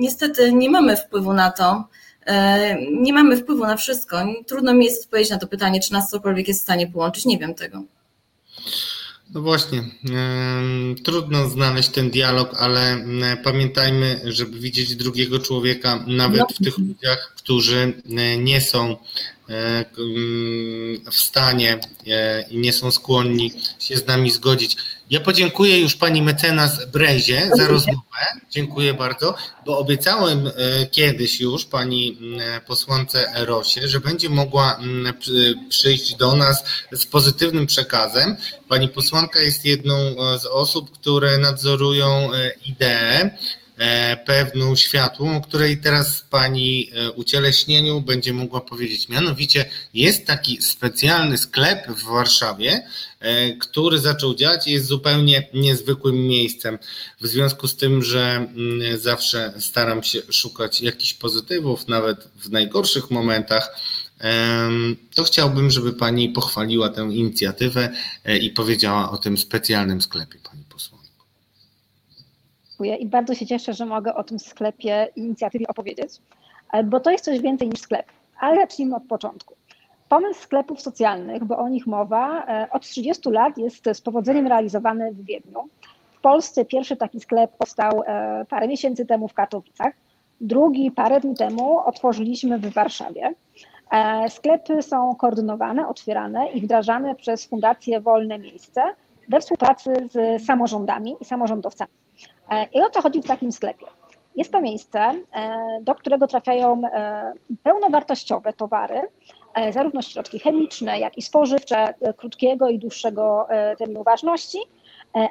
niestety 0.00 0.52
nie 0.52 0.70
mamy 0.70 0.96
wpływu 0.96 1.32
na 1.32 1.50
to. 1.50 1.84
E, 2.26 2.76
nie 2.90 3.12
mamy 3.12 3.36
wpływu 3.36 3.66
na 3.66 3.76
wszystko. 3.76 4.16
Trudno 4.46 4.74
mi 4.74 4.84
jest 4.84 5.04
odpowiedzieć 5.04 5.30
na 5.30 5.38
to 5.38 5.46
pytanie, 5.46 5.80
czy 5.80 5.92
nas 5.92 6.10
cokolwiek 6.10 6.48
jest 6.48 6.60
w 6.60 6.62
stanie 6.62 6.86
połączyć. 6.86 7.24
Nie 7.24 7.38
wiem 7.38 7.54
tego. 7.54 7.82
No 9.34 9.40
właśnie, 9.40 9.82
trudno 11.04 11.48
znaleźć 11.48 11.88
ten 11.88 12.10
dialog, 12.10 12.54
ale 12.58 13.04
pamiętajmy, 13.44 14.20
żeby 14.24 14.58
widzieć 14.58 14.96
drugiego 14.96 15.38
człowieka, 15.38 16.04
nawet 16.06 16.40
no. 16.40 16.46
w 16.60 16.64
tych 16.64 16.78
ludziach, 16.78 17.32
którzy 17.36 17.92
nie 18.38 18.60
są 18.60 18.96
w 21.10 21.16
stanie 21.16 21.78
i 22.50 22.58
nie 22.58 22.72
są 22.72 22.90
skłonni 22.90 23.52
się 23.78 23.96
z 23.96 24.06
nami 24.06 24.30
zgodzić. 24.30 24.76
Ja 25.10 25.20
podziękuję 25.20 25.80
już 25.80 25.94
pani 25.94 26.22
mecenas 26.22 26.86
Brezie 26.86 27.50
za 27.54 27.66
rozmowę. 27.66 28.00
Dziękuję 28.50 28.94
bardzo, 28.94 29.34
bo 29.66 29.78
obiecałem 29.78 30.50
kiedyś 30.90 31.40
już 31.40 31.64
pani 31.64 32.18
posłance 32.66 33.32
Rosie, 33.34 33.88
że 33.88 34.00
będzie 34.00 34.28
mogła 34.28 34.80
przyjść 35.68 36.14
do 36.14 36.36
nas 36.36 36.64
z 36.92 37.06
pozytywnym 37.06 37.66
przekazem. 37.66 38.36
Pani 38.68 38.88
posłanka 38.88 39.40
jest 39.40 39.64
jedną 39.64 39.96
z 40.38 40.46
osób, 40.46 40.90
które 40.90 41.38
nadzorują 41.38 42.30
ideę 42.66 43.30
E, 43.30 43.63
pewną 44.26 44.76
światłą, 44.76 45.36
o 45.36 45.40
której 45.40 45.78
teraz 45.78 46.24
Pani 46.30 46.90
e, 46.92 47.10
ucieleśnieniu 47.10 48.00
będzie 48.00 48.32
mogła 48.32 48.60
powiedzieć. 48.60 49.08
Mianowicie 49.08 49.64
jest 49.94 50.26
taki 50.26 50.62
specjalny 50.62 51.38
sklep 51.38 51.86
w 51.88 52.02
Warszawie, 52.02 52.86
e, 53.20 53.52
który 53.56 53.98
zaczął 53.98 54.34
działać 54.34 54.66
i 54.66 54.72
jest 54.72 54.86
zupełnie 54.86 55.48
niezwykłym 55.54 56.26
miejscem. 56.26 56.78
W 57.20 57.26
związku 57.26 57.68
z 57.68 57.76
tym, 57.76 58.02
że 58.02 58.46
mm, 58.56 58.98
zawsze 58.98 59.52
staram 59.58 60.02
się 60.02 60.22
szukać 60.30 60.80
jakichś 60.80 61.14
pozytywów, 61.14 61.88
nawet 61.88 62.28
w 62.36 62.50
najgorszych 62.50 63.10
momentach, 63.10 63.76
to 65.14 65.24
chciałbym, 65.24 65.70
żeby 65.70 65.92
Pani 65.92 66.28
pochwaliła 66.28 66.88
tę 66.88 67.02
inicjatywę 67.02 67.92
i 68.40 68.50
powiedziała 68.50 69.10
o 69.10 69.18
tym 69.18 69.38
specjalnym 69.38 70.02
sklepie, 70.02 70.38
Pani 70.50 70.63
dziękuję 72.74 72.96
i 72.96 73.06
bardzo 73.06 73.34
się 73.34 73.46
cieszę, 73.46 73.72
że 73.72 73.86
mogę 73.86 74.14
o 74.14 74.24
tym 74.24 74.38
sklepie 74.38 75.08
inicjatywie 75.16 75.66
opowiedzieć, 75.68 76.12
e, 76.72 76.84
bo 76.84 77.00
to 77.00 77.10
jest 77.10 77.24
coś 77.24 77.40
więcej 77.40 77.68
niż 77.68 77.80
sklep. 77.80 78.06
Ale 78.40 78.56
zacznijmy 78.56 78.96
od 78.96 79.02
początku. 79.02 79.54
Pomysł 80.08 80.42
sklepów 80.42 80.80
socjalnych, 80.80 81.44
bo 81.44 81.58
o 81.58 81.68
nich 81.68 81.86
mowa, 81.86 82.46
e, 82.46 82.68
od 82.70 82.82
30 82.82 83.30
lat 83.30 83.58
jest 83.58 83.84
z 83.92 84.00
powodzeniem 84.00 84.46
realizowany 84.46 85.12
w 85.12 85.24
Wiedniu. 85.24 85.68
W 86.12 86.20
Polsce 86.20 86.64
pierwszy 86.64 86.96
taki 86.96 87.20
sklep 87.20 87.50
powstał 87.58 88.02
e, 88.06 88.44
parę 88.48 88.68
miesięcy 88.68 89.06
temu 89.06 89.28
w 89.28 89.34
Katowicach, 89.34 89.92
drugi 90.40 90.90
parę 90.90 91.20
dni 91.20 91.36
temu 91.36 91.78
otworzyliśmy 91.78 92.58
w 92.58 92.72
Warszawie. 92.72 93.34
Sklepy 94.28 94.82
są 94.82 95.14
koordynowane, 95.14 95.88
otwierane 95.88 96.48
i 96.48 96.60
wdrażane 96.60 97.14
przez 97.14 97.46
Fundację 97.46 98.00
Wolne 98.00 98.38
Miejsce 98.38 98.82
we 99.28 99.40
współpracy 99.40 100.08
z 100.10 100.44
samorządami 100.46 101.16
i 101.20 101.24
samorządowcami. 101.24 102.03
E, 102.50 102.66
I 102.72 102.82
o 102.82 102.90
co 102.90 103.02
chodzi 103.02 103.22
w 103.22 103.26
takim 103.26 103.52
sklepie? 103.52 103.86
Jest 104.36 104.52
to 104.52 104.60
miejsce, 104.60 104.98
e, 105.00 105.78
do 105.82 105.94
którego 105.94 106.26
trafiają 106.26 106.82
e, 106.84 107.32
pełnowartościowe 107.62 108.52
towary, 108.52 109.00
zarówno 109.70 110.02
środki 110.02 110.38
chemiczne, 110.38 110.98
jak 110.98 111.18
i 111.18 111.22
spożywcze, 111.22 111.94
krótkiego 112.16 112.68
i 112.68 112.78
dłuższego 112.78 113.46
terminu 113.78 114.02
ważności, 114.04 114.58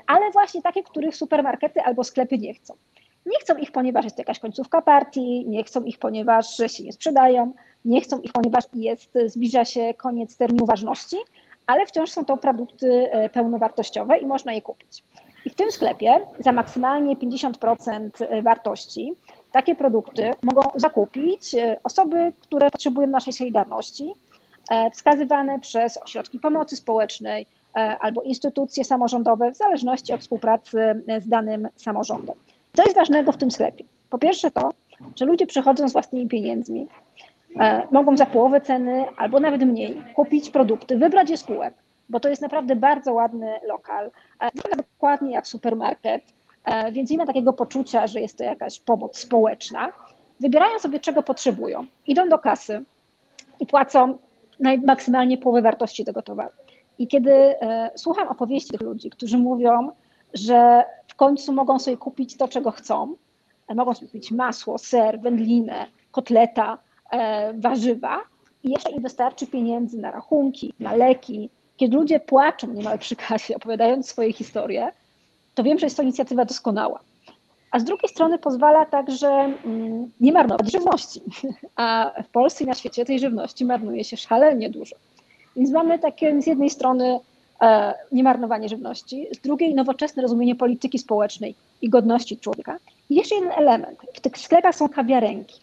ale 0.07 0.31
właśnie 0.31 0.61
takie, 0.61 0.83
których 0.83 1.15
supermarkety 1.15 1.81
albo 1.81 2.03
sklepy 2.03 2.37
nie 2.37 2.53
chcą. 2.53 2.73
Nie 3.25 3.39
chcą 3.39 3.57
ich, 3.57 3.71
ponieważ 3.71 4.05
jest 4.05 4.17
jakaś 4.17 4.39
końcówka 4.39 4.81
partii, 4.81 5.45
nie 5.47 5.63
chcą 5.63 5.83
ich, 5.83 5.99
ponieważ 5.99 6.57
się 6.67 6.83
nie 6.83 6.93
sprzedają, 6.93 7.53
nie 7.85 8.01
chcą 8.01 8.19
ich, 8.19 8.31
ponieważ 8.31 8.63
jest, 8.73 9.17
zbliża 9.25 9.65
się 9.65 9.93
koniec 9.93 10.37
terminu 10.37 10.65
ważności, 10.65 11.17
ale 11.67 11.85
wciąż 11.85 12.11
są 12.11 12.25
to 12.25 12.37
produkty 12.37 13.09
pełnowartościowe 13.33 14.17
i 14.17 14.25
można 14.25 14.53
je 14.53 14.61
kupić. 14.61 15.03
I 15.45 15.49
w 15.49 15.55
tym 15.55 15.71
sklepie 15.71 16.19
za 16.39 16.51
maksymalnie 16.51 17.15
50% 17.15 18.43
wartości 18.43 19.13
takie 19.53 19.75
produkty 19.75 20.31
mogą 20.43 20.61
zakupić 20.75 21.55
e, 21.55 21.77
osoby, 21.83 22.33
które 22.39 22.71
potrzebują 22.71 23.07
naszej 23.07 23.33
solidarności, 23.33 24.13
e, 24.71 24.91
wskazywane 24.91 25.59
przez 25.59 25.97
ośrodki 25.97 26.39
pomocy 26.39 26.75
społecznej 26.75 27.45
e, 27.75 27.97
albo 27.99 28.21
instytucje 28.21 28.83
samorządowe, 28.83 29.51
w 29.51 29.57
zależności 29.57 30.13
od 30.13 30.21
współpracy 30.21 31.03
z 31.21 31.27
danym 31.27 31.67
samorządem. 31.75 32.35
Co 32.73 32.83
jest 32.83 32.95
ważnego 32.95 33.31
w 33.31 33.37
tym 33.37 33.51
sklepie? 33.51 33.83
Po 34.09 34.17
pierwsze 34.17 34.51
to, 34.51 34.69
że 35.15 35.25
ludzie 35.25 35.47
przychodzą 35.47 35.89
z 35.89 35.93
własnymi 35.93 36.27
pieniędzmi, 36.27 36.87
mogą 37.91 38.17
za 38.17 38.25
połowę 38.25 38.61
ceny 38.61 39.05
albo 39.17 39.39
nawet 39.39 39.61
mniej 39.61 40.03
kupić 40.15 40.49
produkty, 40.49 40.97
wybrać 40.97 41.29
je 41.29 41.37
spółek, 41.37 41.73
bo 42.09 42.19
to 42.19 42.29
jest 42.29 42.41
naprawdę 42.41 42.75
bardzo 42.75 43.13
ładny 43.13 43.59
lokal. 43.67 44.11
E, 44.39 44.49
wygląda 44.55 44.83
dokładnie 44.93 45.31
jak 45.31 45.47
supermarket, 45.47 46.23
e, 46.65 46.91
więc 46.91 47.09
nie 47.09 47.17
ma 47.17 47.25
takiego 47.25 47.53
poczucia, 47.53 48.07
że 48.07 48.21
jest 48.21 48.37
to 48.37 48.43
jakaś 48.43 48.79
pomoc 48.79 49.17
społeczna. 49.17 49.91
Wybierają 50.39 50.79
sobie, 50.79 50.99
czego 50.99 51.23
potrzebują, 51.23 51.85
idą 52.07 52.29
do 52.29 52.39
kasy 52.39 52.83
i 53.59 53.65
płacą 53.65 54.17
maksymalnie 54.85 55.37
połowę 55.37 55.61
wartości 55.61 56.05
tego 56.05 56.21
towaru. 56.21 56.53
I 56.97 57.07
kiedy 57.07 57.31
e, 57.31 57.91
słucham 57.95 58.27
opowieści 58.27 58.71
tych 58.71 58.81
ludzi, 58.81 59.09
którzy 59.09 59.37
mówią, 59.37 59.91
że 60.33 60.83
w 61.07 61.15
końcu 61.15 61.53
mogą 61.53 61.79
sobie 61.79 61.97
kupić 61.97 62.37
to, 62.37 62.47
czego 62.47 62.71
chcą, 62.71 63.15
mogą 63.75 63.93
sobie 63.93 64.07
kupić 64.07 64.31
masło, 64.31 64.77
ser, 64.77 65.19
wędlinę, 65.19 65.85
kotleta, 66.11 66.77
warzywa 67.53 68.21
i 68.63 68.71
jeszcze 68.71 68.91
im 68.91 69.01
wystarczy 69.01 69.47
pieniędzy 69.47 69.99
na 69.99 70.11
rachunki, 70.11 70.73
na 70.79 70.95
leki, 70.95 71.49
kiedy 71.77 71.97
ludzie 71.97 72.19
płaczą 72.19 72.67
niemal 72.67 72.99
przy 72.99 73.15
kasie, 73.15 73.55
opowiadając 73.55 74.09
swoje 74.09 74.33
historie, 74.33 74.91
to 75.55 75.63
wiem, 75.63 75.79
że 75.79 75.85
jest 75.85 75.97
to 75.97 76.03
inicjatywa 76.03 76.45
doskonała. 76.45 76.99
A 77.71 77.79
z 77.79 77.83
drugiej 77.83 78.09
strony 78.09 78.39
pozwala 78.39 78.85
także 78.85 79.29
mm, 79.29 80.11
nie 80.19 80.31
marnować 80.31 80.71
żywności. 80.71 81.21
A 81.75 82.11
w 82.23 82.27
Polsce 82.27 82.63
i 82.63 82.67
na 82.67 82.73
świecie 82.73 83.05
tej 83.05 83.19
żywności 83.19 83.65
marnuje 83.65 84.03
się 84.03 84.17
szalenie 84.17 84.69
dużo. 84.69 84.95
Więc 85.55 85.71
mamy 85.71 85.99
takie 85.99 86.41
z 86.41 86.47
jednej 86.47 86.69
strony 86.69 87.19
e, 87.61 87.93
niemarnowanie 88.11 88.69
żywności, 88.69 89.27
z 89.31 89.39
drugiej 89.39 89.75
nowoczesne 89.75 90.21
rozumienie 90.21 90.55
polityki 90.55 90.99
społecznej 90.99 91.55
i 91.81 91.89
godności 91.89 92.37
człowieka. 92.37 92.77
I 93.09 93.15
jeszcze 93.15 93.35
jeden 93.35 93.51
element. 93.51 93.99
W 94.13 94.19
tych 94.19 94.37
sklepach 94.37 94.75
są 94.75 94.89
kawiarenki. 94.89 95.59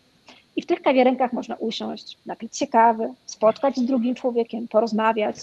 I 0.56 0.62
w 0.62 0.66
tych 0.66 0.82
kawiarenkach 0.82 1.32
można 1.32 1.54
usiąść, 1.54 2.18
napić 2.26 2.56
się 2.56 2.66
kawy, 2.66 3.12
spotkać 3.26 3.76
z 3.76 3.84
drugim 3.84 4.14
człowiekiem, 4.14 4.68
porozmawiać, 4.68 5.36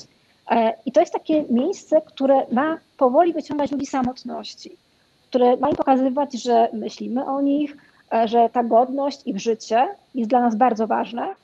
I 0.85 0.91
to 0.91 0.99
jest 0.99 1.13
takie 1.13 1.43
miejsce, 1.49 2.01
które 2.01 2.45
ma 2.51 2.77
powoli 2.97 3.33
wyciągać 3.33 3.71
ludzi 3.71 3.85
samotności, 3.85 4.71
które 5.29 5.57
ma 5.57 5.69
im 5.69 5.75
pokazywać, 5.75 6.33
że 6.33 6.69
myślimy 6.73 7.25
o 7.25 7.41
nich, 7.41 7.77
e, 8.13 8.27
że 8.27 8.49
ta 8.53 8.63
godność, 8.63 9.21
ich 9.25 9.39
życie 9.39 9.87
jest 10.15 10.29
dla 10.29 10.41
nas 10.41 10.55
bardzo 10.55 10.87
ważne 10.87 11.35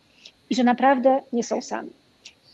i 0.49 0.55
że 0.55 0.63
naprawdę 0.63 1.21
nie 1.33 1.43
są 1.43 1.61
sami. 1.61 1.89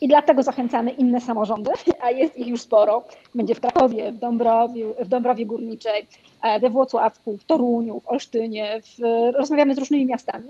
I 0.02 0.08
dlatego 0.08 0.44
zachęcamy 0.44 0.92
inne 0.92 1.22
samorządy, 1.22 1.72
a 2.04 2.12
jest 2.12 2.38
ich 2.38 2.48
już 2.48 2.62
sporo. 2.62 3.04
Będzie 3.36 3.56
w 3.56 3.60
Krakowie, 3.60 4.12
w 4.12 4.18
Dąbrowie, 4.18 4.86
w 5.00 5.08
Dąbrowie 5.08 5.46
Górniczej, 5.46 6.08
e, 6.44 6.60
we 6.60 6.70
Włocławku, 6.70 7.38
w 7.38 7.44
Toruniu, 7.44 8.00
w 8.00 8.08
Olsztynie. 8.08 8.82
W, 8.82 9.02
rozmawiamy 9.34 9.76
z 9.76 9.78
różnymi 9.78 10.06
miastami, 10.06 10.50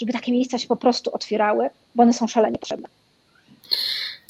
żeby 0.00 0.12
takie 0.12 0.32
miejsca 0.32 0.58
się 0.58 0.68
po 0.68 0.76
prostu 0.76 1.14
otwierały, 1.14 1.70
bo 1.94 2.02
one 2.02 2.12
są 2.12 2.26
szalenie 2.26 2.58
potrzebne. 2.58 2.88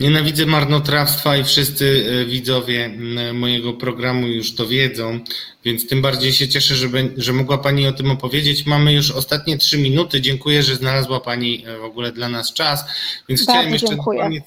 Nienawidzę 0.00 0.46
marnotrawstwa 0.46 1.36
i 1.36 1.44
wszyscy 1.44 2.06
e, 2.22 2.24
widzowie 2.24 2.90
mojego 3.34 3.72
programu 3.72 4.26
już 4.26 4.54
to 4.54 4.66
wiedzą, 4.66 5.20
więc 5.64 5.88
tym 5.88 6.02
bardziej 6.02 6.32
się 6.32 6.48
cieszę, 6.48 6.74
że, 6.74 6.88
że 7.16 7.32
mogła 7.32 7.58
Pani 7.58 7.86
o 7.86 7.92
tym 7.92 8.10
opowiedzieć. 8.10 8.66
Mamy 8.66 8.92
już 8.92 9.10
ostatnie 9.10 9.58
trzy 9.58 9.78
minuty. 9.78 10.20
Dziękuję, 10.20 10.62
że 10.62 10.76
znalazła 10.76 11.20
Pani 11.20 11.64
e, 11.66 11.78
w 11.78 11.84
ogóle 11.84 12.12
dla 12.12 12.28
nas 12.28 12.52
czas. 12.52 12.84
Więc 13.28 13.44
Bardzo 13.46 13.52
chciałem 13.52 13.72
jeszcze 13.72 13.88
dziękuję. 13.88 14.18
na 14.18 14.24
koniec, 14.24 14.44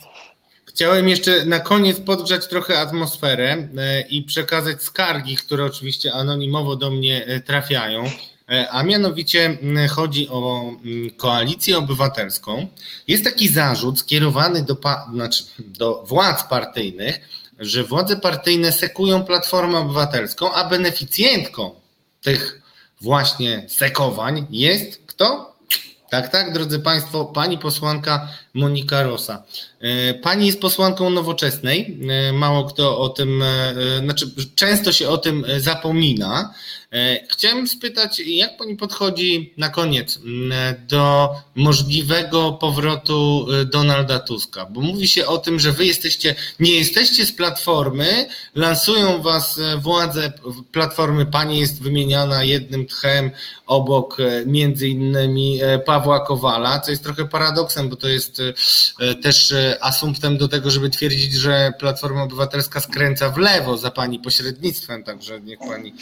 chciałem 0.65 1.09
jeszcze 1.09 1.45
na 1.45 1.59
koniec 1.59 1.99
podgrzać 1.99 2.47
trochę 2.47 2.79
atmosferę 2.79 3.67
e, 3.77 4.01
i 4.01 4.23
przekazać 4.23 4.83
skargi, 4.83 5.35
które 5.35 5.65
oczywiście 5.65 6.13
anonimowo 6.13 6.75
do 6.75 6.91
mnie 6.91 7.41
trafiają. 7.45 8.03
E, 8.49 8.69
a 8.69 8.83
mianowicie 8.83 9.57
chodzi 9.89 10.29
o 10.29 10.71
koalicję 11.17 11.77
obywatelską. 11.77 12.67
Jest 13.07 13.23
taki 13.23 13.47
zarzut 13.47 13.99
skierowany 13.99 14.63
do, 14.63 14.77
znaczy 15.13 15.43
do 15.59 16.03
władz 16.07 16.43
partyjnych, 16.43 17.19
że 17.59 17.83
władze 17.83 18.15
partyjne 18.15 18.71
sekują 18.71 19.23
Platformę 19.23 19.77
Obywatelską, 19.77 20.53
a 20.53 20.69
beneficjentką 20.69 21.71
tych 22.21 22.61
właśnie 23.01 23.65
sekowań 23.67 24.47
jest 24.49 25.01
kto? 25.07 25.55
Tak, 26.09 26.29
tak, 26.31 26.53
drodzy 26.53 26.79
Państwo, 26.79 27.25
pani 27.25 27.57
posłanka 27.57 28.27
Monika 28.53 29.03
Rosa. 29.03 29.43
E, 29.79 30.13
pani 30.13 30.45
jest 30.45 30.61
posłanką 30.61 31.09
nowoczesnej. 31.09 31.99
E, 32.09 32.33
mało 32.33 32.63
kto 32.63 32.99
o 32.99 33.09
tym, 33.09 33.43
znaczy 34.03 34.31
często 34.55 34.91
się 34.91 35.09
o 35.09 35.17
tym 35.17 35.45
zapomina, 35.57 36.53
E, 36.93 37.27
chciałem 37.27 37.67
spytać, 37.67 38.19
jak 38.19 38.57
pani 38.57 38.75
podchodzi 38.75 39.53
na 39.57 39.69
koniec 39.69 40.19
do 40.87 41.35
możliwego 41.55 42.53
powrotu 42.53 43.47
e, 43.51 43.65
Donalda 43.65 44.19
Tuska? 44.19 44.65
Bo 44.65 44.81
mówi 44.81 45.07
się 45.07 45.27
o 45.27 45.37
tym, 45.37 45.59
że 45.59 45.71
wy 45.71 45.85
jesteście, 45.85 46.35
nie 46.59 46.71
jesteście 46.71 47.25
z 47.25 47.31
platformy, 47.31 48.27
lansują 48.55 49.21
was 49.21 49.57
e, 49.57 49.77
władze 49.77 50.33
platformy, 50.71 51.25
pani 51.25 51.59
jest 51.59 51.81
wymieniana 51.81 52.43
jednym 52.43 52.85
tchem 52.85 53.31
obok 53.65 54.17
między 54.45 54.87
innymi 54.87 55.59
Pawła 55.85 56.19
Kowala, 56.19 56.79
co 56.79 56.91
jest 56.91 57.03
trochę 57.03 57.27
paradoksem, 57.27 57.89
bo 57.89 57.95
to 57.95 58.07
jest 58.07 58.41
też 59.23 59.53
asumptem 59.81 60.37
do 60.37 60.47
tego, 60.47 60.71
żeby 60.71 60.89
twierdzić, 60.89 61.33
że 61.33 61.73
Platforma 61.79 62.23
Obywatelska 62.23 62.79
skręca 62.79 63.29
w 63.29 63.37
lewo 63.37 63.77
za 63.77 63.91
pani 63.91 64.19
pośrednictwem, 64.19 65.03
także 65.03 65.41
niech 65.41 65.59
pani 65.59 65.93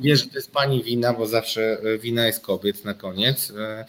wie, 0.00 0.16
że 0.16 0.26
to 0.26 0.34
jest 0.34 0.52
pani 0.52 0.82
wina, 0.82 1.12
bo 1.12 1.26
zawsze 1.26 1.78
e, 1.94 1.98
wina 1.98 2.26
jest 2.26 2.40
kobiet 2.40 2.84
na 2.84 2.94
koniec. 2.94 3.52
E, 3.58 3.84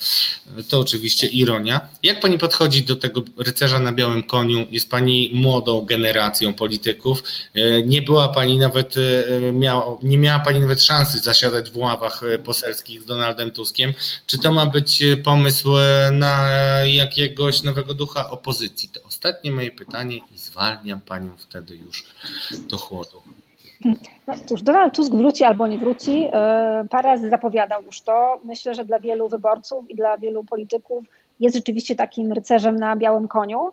to 0.70 0.80
oczywiście 0.80 1.28
ironia. 1.28 1.88
Jak 2.04 2.20
pani 2.20 2.38
podchodzi 2.38 2.84
do 2.84 2.96
tego 2.96 3.24
rycerza 3.38 3.80
na 3.80 3.92
białym 3.92 4.24
koniu? 4.24 4.68
Jest 4.72 4.90
pani 4.90 5.32
młodą 5.34 5.86
generacją 5.86 6.54
polityków. 6.54 7.24
E, 7.54 7.82
nie 7.82 8.02
była 8.02 8.28
pani 8.28 8.58
nawet, 8.58 8.96
miała, 9.54 9.98
nie 10.04 10.18
miała 10.18 10.40
pani 10.40 10.60
nawet 10.60 10.84
szansy 10.84 11.20
zasiadać 11.20 11.70
w 11.72 11.78
ławach 11.78 12.22
poselskich 12.44 13.02
z 13.02 13.06
Donaldem 13.06 13.52
Tuskiem. 13.52 13.94
Czy 14.28 14.38
to 14.38 14.54
ma 14.54 14.66
być 14.66 15.04
pomysł 15.24 15.70
na 16.12 16.50
jakiegoś 16.86 17.64
nowego 17.64 17.94
ducha 17.94 18.30
opozycji? 18.30 18.90
Ostatnie 19.26 19.52
moje 19.52 19.72
pytanie 19.72 20.18
i 20.18 20.38
zwalniam 20.38 21.02
panią 21.02 21.30
wtedy 21.38 21.76
już 21.76 22.06
do 22.70 22.78
chłodu. 22.78 23.22
No 24.28 24.34
cóż, 24.46 24.62
Donald 24.62 24.96
Tusk 24.96 25.14
wróci 25.14 25.44
albo 25.44 25.68
nie 25.68 25.78
wróci. 25.78 26.28
E, 26.32 26.86
parę 26.90 27.10
razy 27.10 27.30
zapowiadał 27.30 27.84
już 27.84 28.02
to. 28.02 28.40
Myślę, 28.44 28.76
że 28.76 28.86
dla 28.86 29.00
wielu 29.00 29.30
wyborców 29.30 29.90
i 29.90 29.96
dla 29.96 30.18
wielu 30.18 30.44
polityków 30.44 31.04
jest 31.40 31.56
rzeczywiście 31.56 31.96
takim 31.96 32.34
rycerzem 32.34 32.76
na 32.76 32.96
białym 32.96 33.28
koniu. 33.28 33.70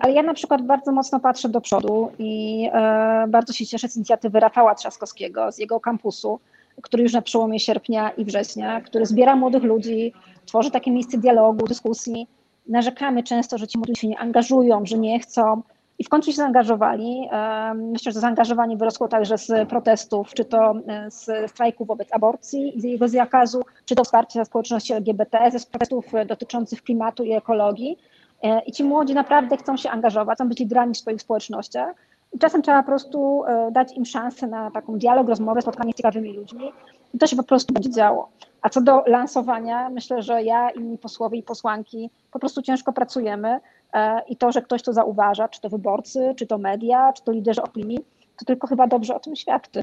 Ale 0.00 0.12
ja 0.12 0.22
na 0.22 0.34
przykład 0.34 0.62
bardzo 0.62 0.92
mocno 0.92 1.20
patrzę 1.20 1.48
do 1.48 1.60
przodu 1.60 2.12
i 2.18 2.64
e, 2.72 3.26
bardzo 3.28 3.52
się 3.52 3.66
cieszę 3.66 3.88
z 3.88 3.96
inicjatywy 3.96 4.40
Rafała 4.40 4.74
Trzaskowskiego, 4.74 5.52
z 5.52 5.58
jego 5.58 5.80
kampusu, 5.80 6.40
który 6.82 7.02
już 7.02 7.12
na 7.12 7.22
przełomie 7.22 7.60
sierpnia 7.60 8.10
i 8.10 8.24
września, 8.24 8.80
który 8.80 9.06
zbiera 9.06 9.36
młodych 9.36 9.62
ludzi, 9.62 10.12
tworzy 10.46 10.70
takie 10.70 10.90
miejsce 10.90 11.18
dialogu, 11.18 11.66
dyskusji. 11.66 12.26
Narzekamy 12.66 13.22
często, 13.22 13.58
że 13.58 13.68
ci 13.68 13.78
młodzi 13.78 13.96
się 13.96 14.08
nie 14.08 14.18
angażują, 14.18 14.86
że 14.86 14.98
nie 14.98 15.20
chcą, 15.20 15.62
i 15.98 16.04
w 16.04 16.08
końcu 16.08 16.30
się 16.30 16.36
zaangażowali. 16.36 17.28
Myślę, 17.74 18.12
że 18.12 18.20
zaangażowanie 18.20 18.76
wyrosło 18.76 19.08
także 19.08 19.38
z 19.38 19.68
protestów, 19.68 20.34
czy 20.34 20.44
to 20.44 20.74
e, 20.86 21.10
z 21.10 21.50
strajku 21.50 21.84
wobec 21.84 22.08
aborcji 22.12 22.78
i 22.78 22.90
jego 22.90 23.08
zakazu, 23.08 23.62
czy 23.84 23.94
to 23.94 24.04
wsparcia 24.04 24.44
społeczności 24.44 24.92
LGBT, 24.92 25.50
ze 25.50 25.66
protestów 25.66 26.04
dotyczących 26.26 26.82
klimatu 26.82 27.24
i 27.24 27.32
ekologii. 27.32 27.98
E, 28.42 28.60
I 28.66 28.72
ci 28.72 28.84
młodzi 28.84 29.14
naprawdę 29.14 29.56
chcą 29.56 29.76
się 29.76 29.90
angażować, 29.90 30.36
chcą 30.36 30.48
być 30.48 30.58
liderami 30.58 30.94
w 30.94 30.98
swoich 30.98 31.20
społecznościach. 31.20 31.94
I 32.32 32.38
czasem 32.38 32.62
trzeba 32.62 32.82
po 32.82 32.86
prostu 32.86 33.44
e, 33.44 33.70
dać 33.72 33.96
im 33.96 34.04
szansę 34.04 34.46
na 34.46 34.70
taką 34.70 34.98
dialog, 34.98 35.28
rozmowę, 35.28 35.62
spotkanie 35.62 35.92
z 35.92 35.96
ciekawymi 35.96 36.32
ludźmi 36.32 36.72
i 37.14 37.18
to 37.18 37.26
się 37.26 37.36
po 37.36 37.42
prostu 37.42 37.74
będzie 37.74 37.90
działo. 37.90 38.28
A 38.62 38.68
co 38.68 38.80
do 38.80 39.02
lansowania, 39.06 39.90
myślę, 39.90 40.22
że 40.22 40.42
ja 40.42 40.70
i 40.70 40.78
inni 40.78 40.98
posłowie 40.98 41.38
i 41.38 41.42
posłanki 41.42 42.10
po 42.30 42.38
prostu 42.38 42.62
ciężko 42.62 42.92
pracujemy 42.92 43.60
e, 43.92 44.22
i 44.28 44.36
to, 44.36 44.52
że 44.52 44.62
ktoś 44.62 44.82
to 44.82 44.92
zauważa, 44.92 45.48
czy 45.48 45.60
to 45.60 45.68
wyborcy, 45.68 46.34
czy 46.36 46.46
to 46.46 46.58
media, 46.58 47.12
czy 47.12 47.24
to 47.24 47.32
liderzy 47.32 47.62
opinii, 47.62 47.98
to 48.38 48.44
tylko 48.44 48.66
chyba 48.66 48.86
dobrze 48.86 49.14
o 49.14 49.20
tym 49.20 49.36
świadczy. 49.36 49.82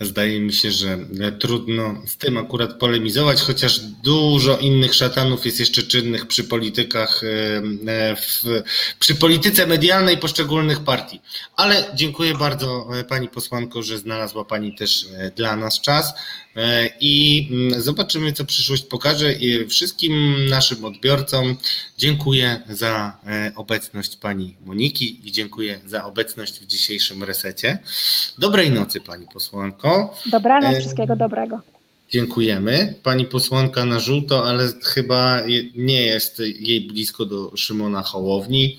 Zdaje 0.00 0.40
mi 0.40 0.52
się, 0.52 0.70
że 0.70 0.98
trudno 1.40 2.02
z 2.06 2.16
tym 2.16 2.36
akurat 2.38 2.78
polemizować, 2.78 3.40
chociaż 3.40 3.80
dużo 3.80 4.58
innych 4.58 4.94
szatanów 4.94 5.46
jest 5.46 5.60
jeszcze 5.60 5.82
czynnych 5.82 6.26
przy 6.26 6.44
politykach, 6.44 7.24
e, 7.24 8.16
w, 8.16 8.62
przy 8.98 9.14
polityce 9.14 9.66
medialnej 9.66 10.18
poszczególnych 10.18 10.80
partii. 10.80 11.20
Ale 11.56 11.84
dziękuję 11.94 12.34
bardzo 12.34 12.88
e, 12.98 13.04
Pani 13.04 13.28
posłanko, 13.28 13.82
że 13.82 13.98
znalazła 13.98 14.44
Pani 14.44 14.74
też 14.74 15.06
dla 15.36 15.56
nas 15.56 15.80
czas. 15.80 16.12
E, 16.56 16.90
i 17.00 17.48
mm, 17.50 17.82
zobaczymy, 17.82 18.32
co 18.32 18.44
przyszłość 18.44 18.84
pokaże. 18.84 19.32
I 19.32 19.66
wszystkim 19.66 20.34
naszym 20.48 20.84
odbiorcom 20.84 21.56
dziękuję 21.98 22.60
za 22.68 23.18
e, 23.26 23.52
obecność 23.56 24.16
pani 24.16 24.56
Moniki 24.64 25.28
i 25.28 25.32
dziękuję 25.32 25.80
za 25.86 26.04
obecność 26.04 26.60
w 26.60 26.66
dzisiejszym 26.66 27.24
resecie. 27.24 27.78
Dobrej 28.38 28.70
nocy, 28.70 29.00
pani 29.00 29.26
posłanko. 29.32 30.14
Dobranoc, 30.26 30.74
e, 30.74 30.80
wszystkiego 30.80 31.16
dobrego. 31.16 31.60
Dziękujemy. 32.10 32.94
Pani 33.02 33.24
posłanka 33.24 33.84
na 33.84 34.00
żółto, 34.00 34.48
ale 34.48 34.68
chyba 34.82 35.42
nie 35.74 36.02
jest 36.02 36.38
jej 36.38 36.80
blisko 36.80 37.26
do 37.26 37.56
Szymona 37.56 38.02
Hołowni. 38.02 38.78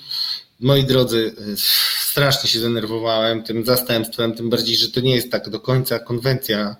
Moi 0.60 0.84
drodzy, 0.84 1.36
strasznie 2.00 2.50
się 2.50 2.60
denerwowałem 2.60 3.44
tym 3.44 3.66
zastępstwem, 3.66 4.34
tym 4.34 4.50
bardziej, 4.50 4.76
że 4.76 4.92
to 4.92 5.02
nie 5.02 5.16
jest 5.16 5.32
tak 5.32 5.50
do 5.50 5.60
końca 5.60 6.00
konwencja, 6.00 6.76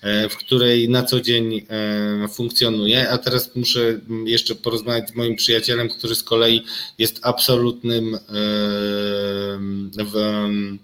e, 0.00 0.28
w 0.28 0.36
której 0.36 0.88
na 0.88 1.02
co 1.02 1.20
dzień 1.20 1.66
e, 1.68 2.28
funkcjonuje. 2.28 3.10
A 3.10 3.18
teraz 3.18 3.56
muszę 3.56 4.00
jeszcze 4.24 4.54
porozmawiać 4.54 5.10
z 5.10 5.14
moim 5.14 5.36
przyjacielem, 5.36 5.88
który 5.88 6.14
z 6.14 6.22
kolei 6.22 6.64
jest 6.98 7.20
absolutnym, 7.22 8.18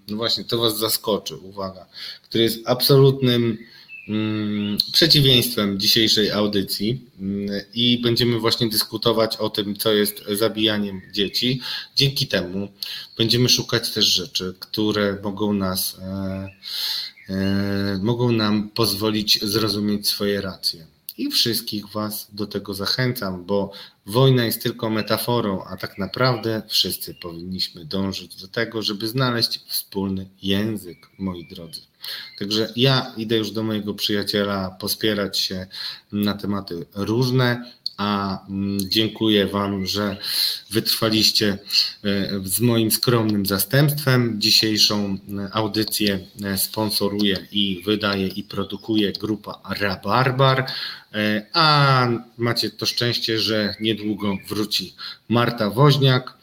no 0.08 0.16
właśnie, 0.16 0.44
to 0.44 0.58
Was 0.58 0.78
zaskoczy, 0.78 1.36
uwaga, 1.36 1.86
który 2.22 2.44
jest 2.44 2.58
absolutnym 2.64 3.42
Mm, 3.42 3.58
przeciwieństwem 4.92 5.80
dzisiejszej 5.80 6.30
audycji 6.30 7.06
mm, 7.20 7.60
i 7.74 7.98
będziemy 7.98 8.38
właśnie 8.38 8.68
dyskutować 8.68 9.36
o 9.36 9.50
tym, 9.50 9.76
co 9.76 9.92
jest 9.92 10.24
zabijaniem 10.28 11.02
dzieci. 11.12 11.60
Dzięki 11.96 12.26
temu 12.26 12.68
będziemy 13.18 13.48
szukać 13.48 13.90
też 13.90 14.04
rzeczy, 14.04 14.54
które 14.60 15.18
mogą 15.22 15.52
nas, 15.52 15.98
e, 15.98 16.48
e, 17.28 17.98
mogą 18.02 18.32
nam 18.32 18.68
pozwolić 18.68 19.38
zrozumieć 19.42 20.08
swoje 20.08 20.40
racje. 20.40 20.86
I 21.18 21.30
wszystkich 21.30 21.88
Was 21.88 22.28
do 22.32 22.46
tego 22.46 22.74
zachęcam, 22.74 23.44
bo 23.44 23.72
wojna 24.06 24.44
jest 24.44 24.62
tylko 24.62 24.90
metaforą, 24.90 25.64
a 25.64 25.76
tak 25.76 25.98
naprawdę 25.98 26.62
wszyscy 26.68 27.14
powinniśmy 27.14 27.84
dążyć 27.84 28.36
do 28.36 28.48
tego, 28.48 28.82
żeby 28.82 29.08
znaleźć 29.08 29.60
wspólny 29.66 30.28
język, 30.42 31.10
moi 31.18 31.46
drodzy. 31.50 31.89
Także 32.39 32.72
ja 32.77 33.12
idę 33.16 33.36
już 33.36 33.51
do 33.51 33.62
mojego 33.62 33.94
przyjaciela 33.94 34.70
pospierać 34.70 35.39
się 35.39 35.66
na 36.12 36.35
tematy 36.35 36.86
różne, 36.94 37.64
a 38.01 38.39
mm, 38.48 38.78
dziękuję 38.90 39.47
Wam, 39.47 39.86
że 39.86 40.16
wytrwaliście 40.70 41.59
e, 42.05 42.40
z 42.44 42.60
moim 42.60 42.90
skromnym 42.90 43.47
zastępstwem. 43.47 44.40
Dzisiejszą 44.40 45.18
e, 45.39 45.48
audycję 45.52 46.20
e, 46.44 46.59
sponsoruje 46.59 47.47
i 47.52 47.82
wydaje 47.85 48.27
i 48.27 48.43
produkuje 48.43 49.12
grupa 49.12 49.60
Rabarbar, 49.81 50.66
a 51.52 52.09
macie 52.39 52.70
to 52.70 52.86
szczęście, 52.86 53.39
że 53.39 53.74
niedługo 53.81 54.36
wróci 54.48 54.94
Marta 55.28 55.70
Woźniak, 55.70 56.39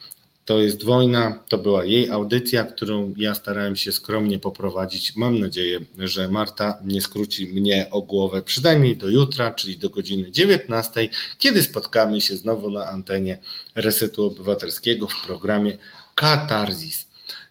to 0.48 0.60
jest 0.60 0.84
wojna, 0.84 1.40
to 1.48 1.57
była 1.57 1.86
jej 1.86 2.10
audycja, 2.10 2.64
którą 2.64 3.14
ja 3.18 3.36
starałem 3.36 3.76
się 3.76 3.91
skromnie 3.91 4.40
poprowadzić. 4.40 5.15
Mam 5.15 5.40
nadzieję, 5.40 5.80
że 5.99 6.28
Marta 6.30 6.78
nie 6.86 7.02
skróci 7.02 7.48
mnie 7.48 7.88
o 7.91 8.02
głowę 8.02 8.41
przynajmniej 8.41 8.98
do 8.98 9.10
jutra, 9.10 9.52
czyli 9.52 9.78
do 9.78 9.90
godziny 9.90 10.32
19, 10.32 11.10
kiedy 11.38 11.64
spotkamy 11.64 12.22
się 12.22 12.38
znowu 12.38 12.72
na 12.72 12.86
antenie 12.86 13.38
Resetu 13.76 14.26
Obywatelskiego 14.26 15.07
w 15.07 15.26
programie 15.26 15.78
Katarzis. 16.15 17.07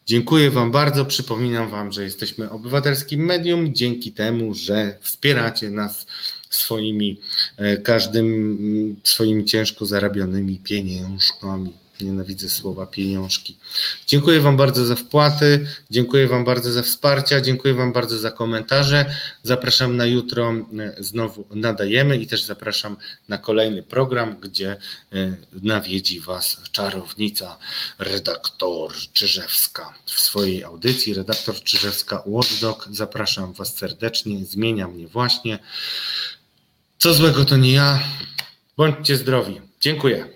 Dziękuję 0.07 0.51
Wam 0.51 0.71
bardzo. 0.71 1.05
Przypominam 1.05 1.71
Wam, 1.71 1.93
że 1.93 2.05
jesteśmy 2.05 2.51
obywatelskim 2.51 3.25
medium 3.25 3.75
dzięki 3.75 4.13
temu, 4.13 4.55
że 4.55 4.99
wspieracie 5.01 5.71
nas 5.71 6.07
swoimi, 6.51 7.21
e, 7.57 7.77
każdym 7.77 8.97
swoimi 9.05 9.45
ciężko 9.45 9.87
zarabianymi 9.87 10.59
pieniążkami. 10.59 11.86
Nienawidzę 12.01 12.49
słowa 12.49 12.87
pieniążki. 12.87 13.57
Dziękuję 14.07 14.41
Wam 14.41 14.57
bardzo 14.57 14.87
za 14.87 14.97
wpłaty, 14.97 15.67
dziękuję 15.91 16.29
Wam 16.29 16.45
bardzo 16.45 16.73
za 16.73 16.83
wsparcie, 16.83 17.43
dziękuję 17.43 17.75
Wam 17.75 17.93
bardzo 17.93 18.19
za 18.19 18.31
komentarze. 18.31 19.15
Zapraszam 19.43 19.97
na 19.97 20.07
jutro, 20.07 20.55
znowu 20.99 21.45
nadajemy 21.51 22.17
i 22.17 22.27
też 22.27 22.43
zapraszam 22.43 22.97
na 23.29 23.39
kolejny 23.39 23.83
program, 23.83 24.37
gdzie 24.41 24.77
e, 25.13 25.37
nawiedzi 25.63 26.21
Was 26.21 26.57
czarownica, 26.73 27.59
redaktor 27.99 28.93
Czyżewska 29.13 29.95
w 30.07 30.21
swojej 30.21 30.65
audycji. 30.65 31.15
Redaktor 31.15 31.63
Czyżewska 31.63 32.23
Watchdog. 32.27 32.89
Zapraszam 32.91 33.53
Was 33.53 33.77
serdecznie, 33.77 34.45
zmienia 34.45 34.89
mnie 34.89 35.09
właśnie. 35.09 35.59
Co 36.99 37.15
złego 37.15 37.45
to 37.45 37.57
nie 37.57 37.73
ja. 37.73 38.01
Bądźcie 38.77 39.17
zdrowi. 39.17 39.61
Dziękuję. 39.81 40.36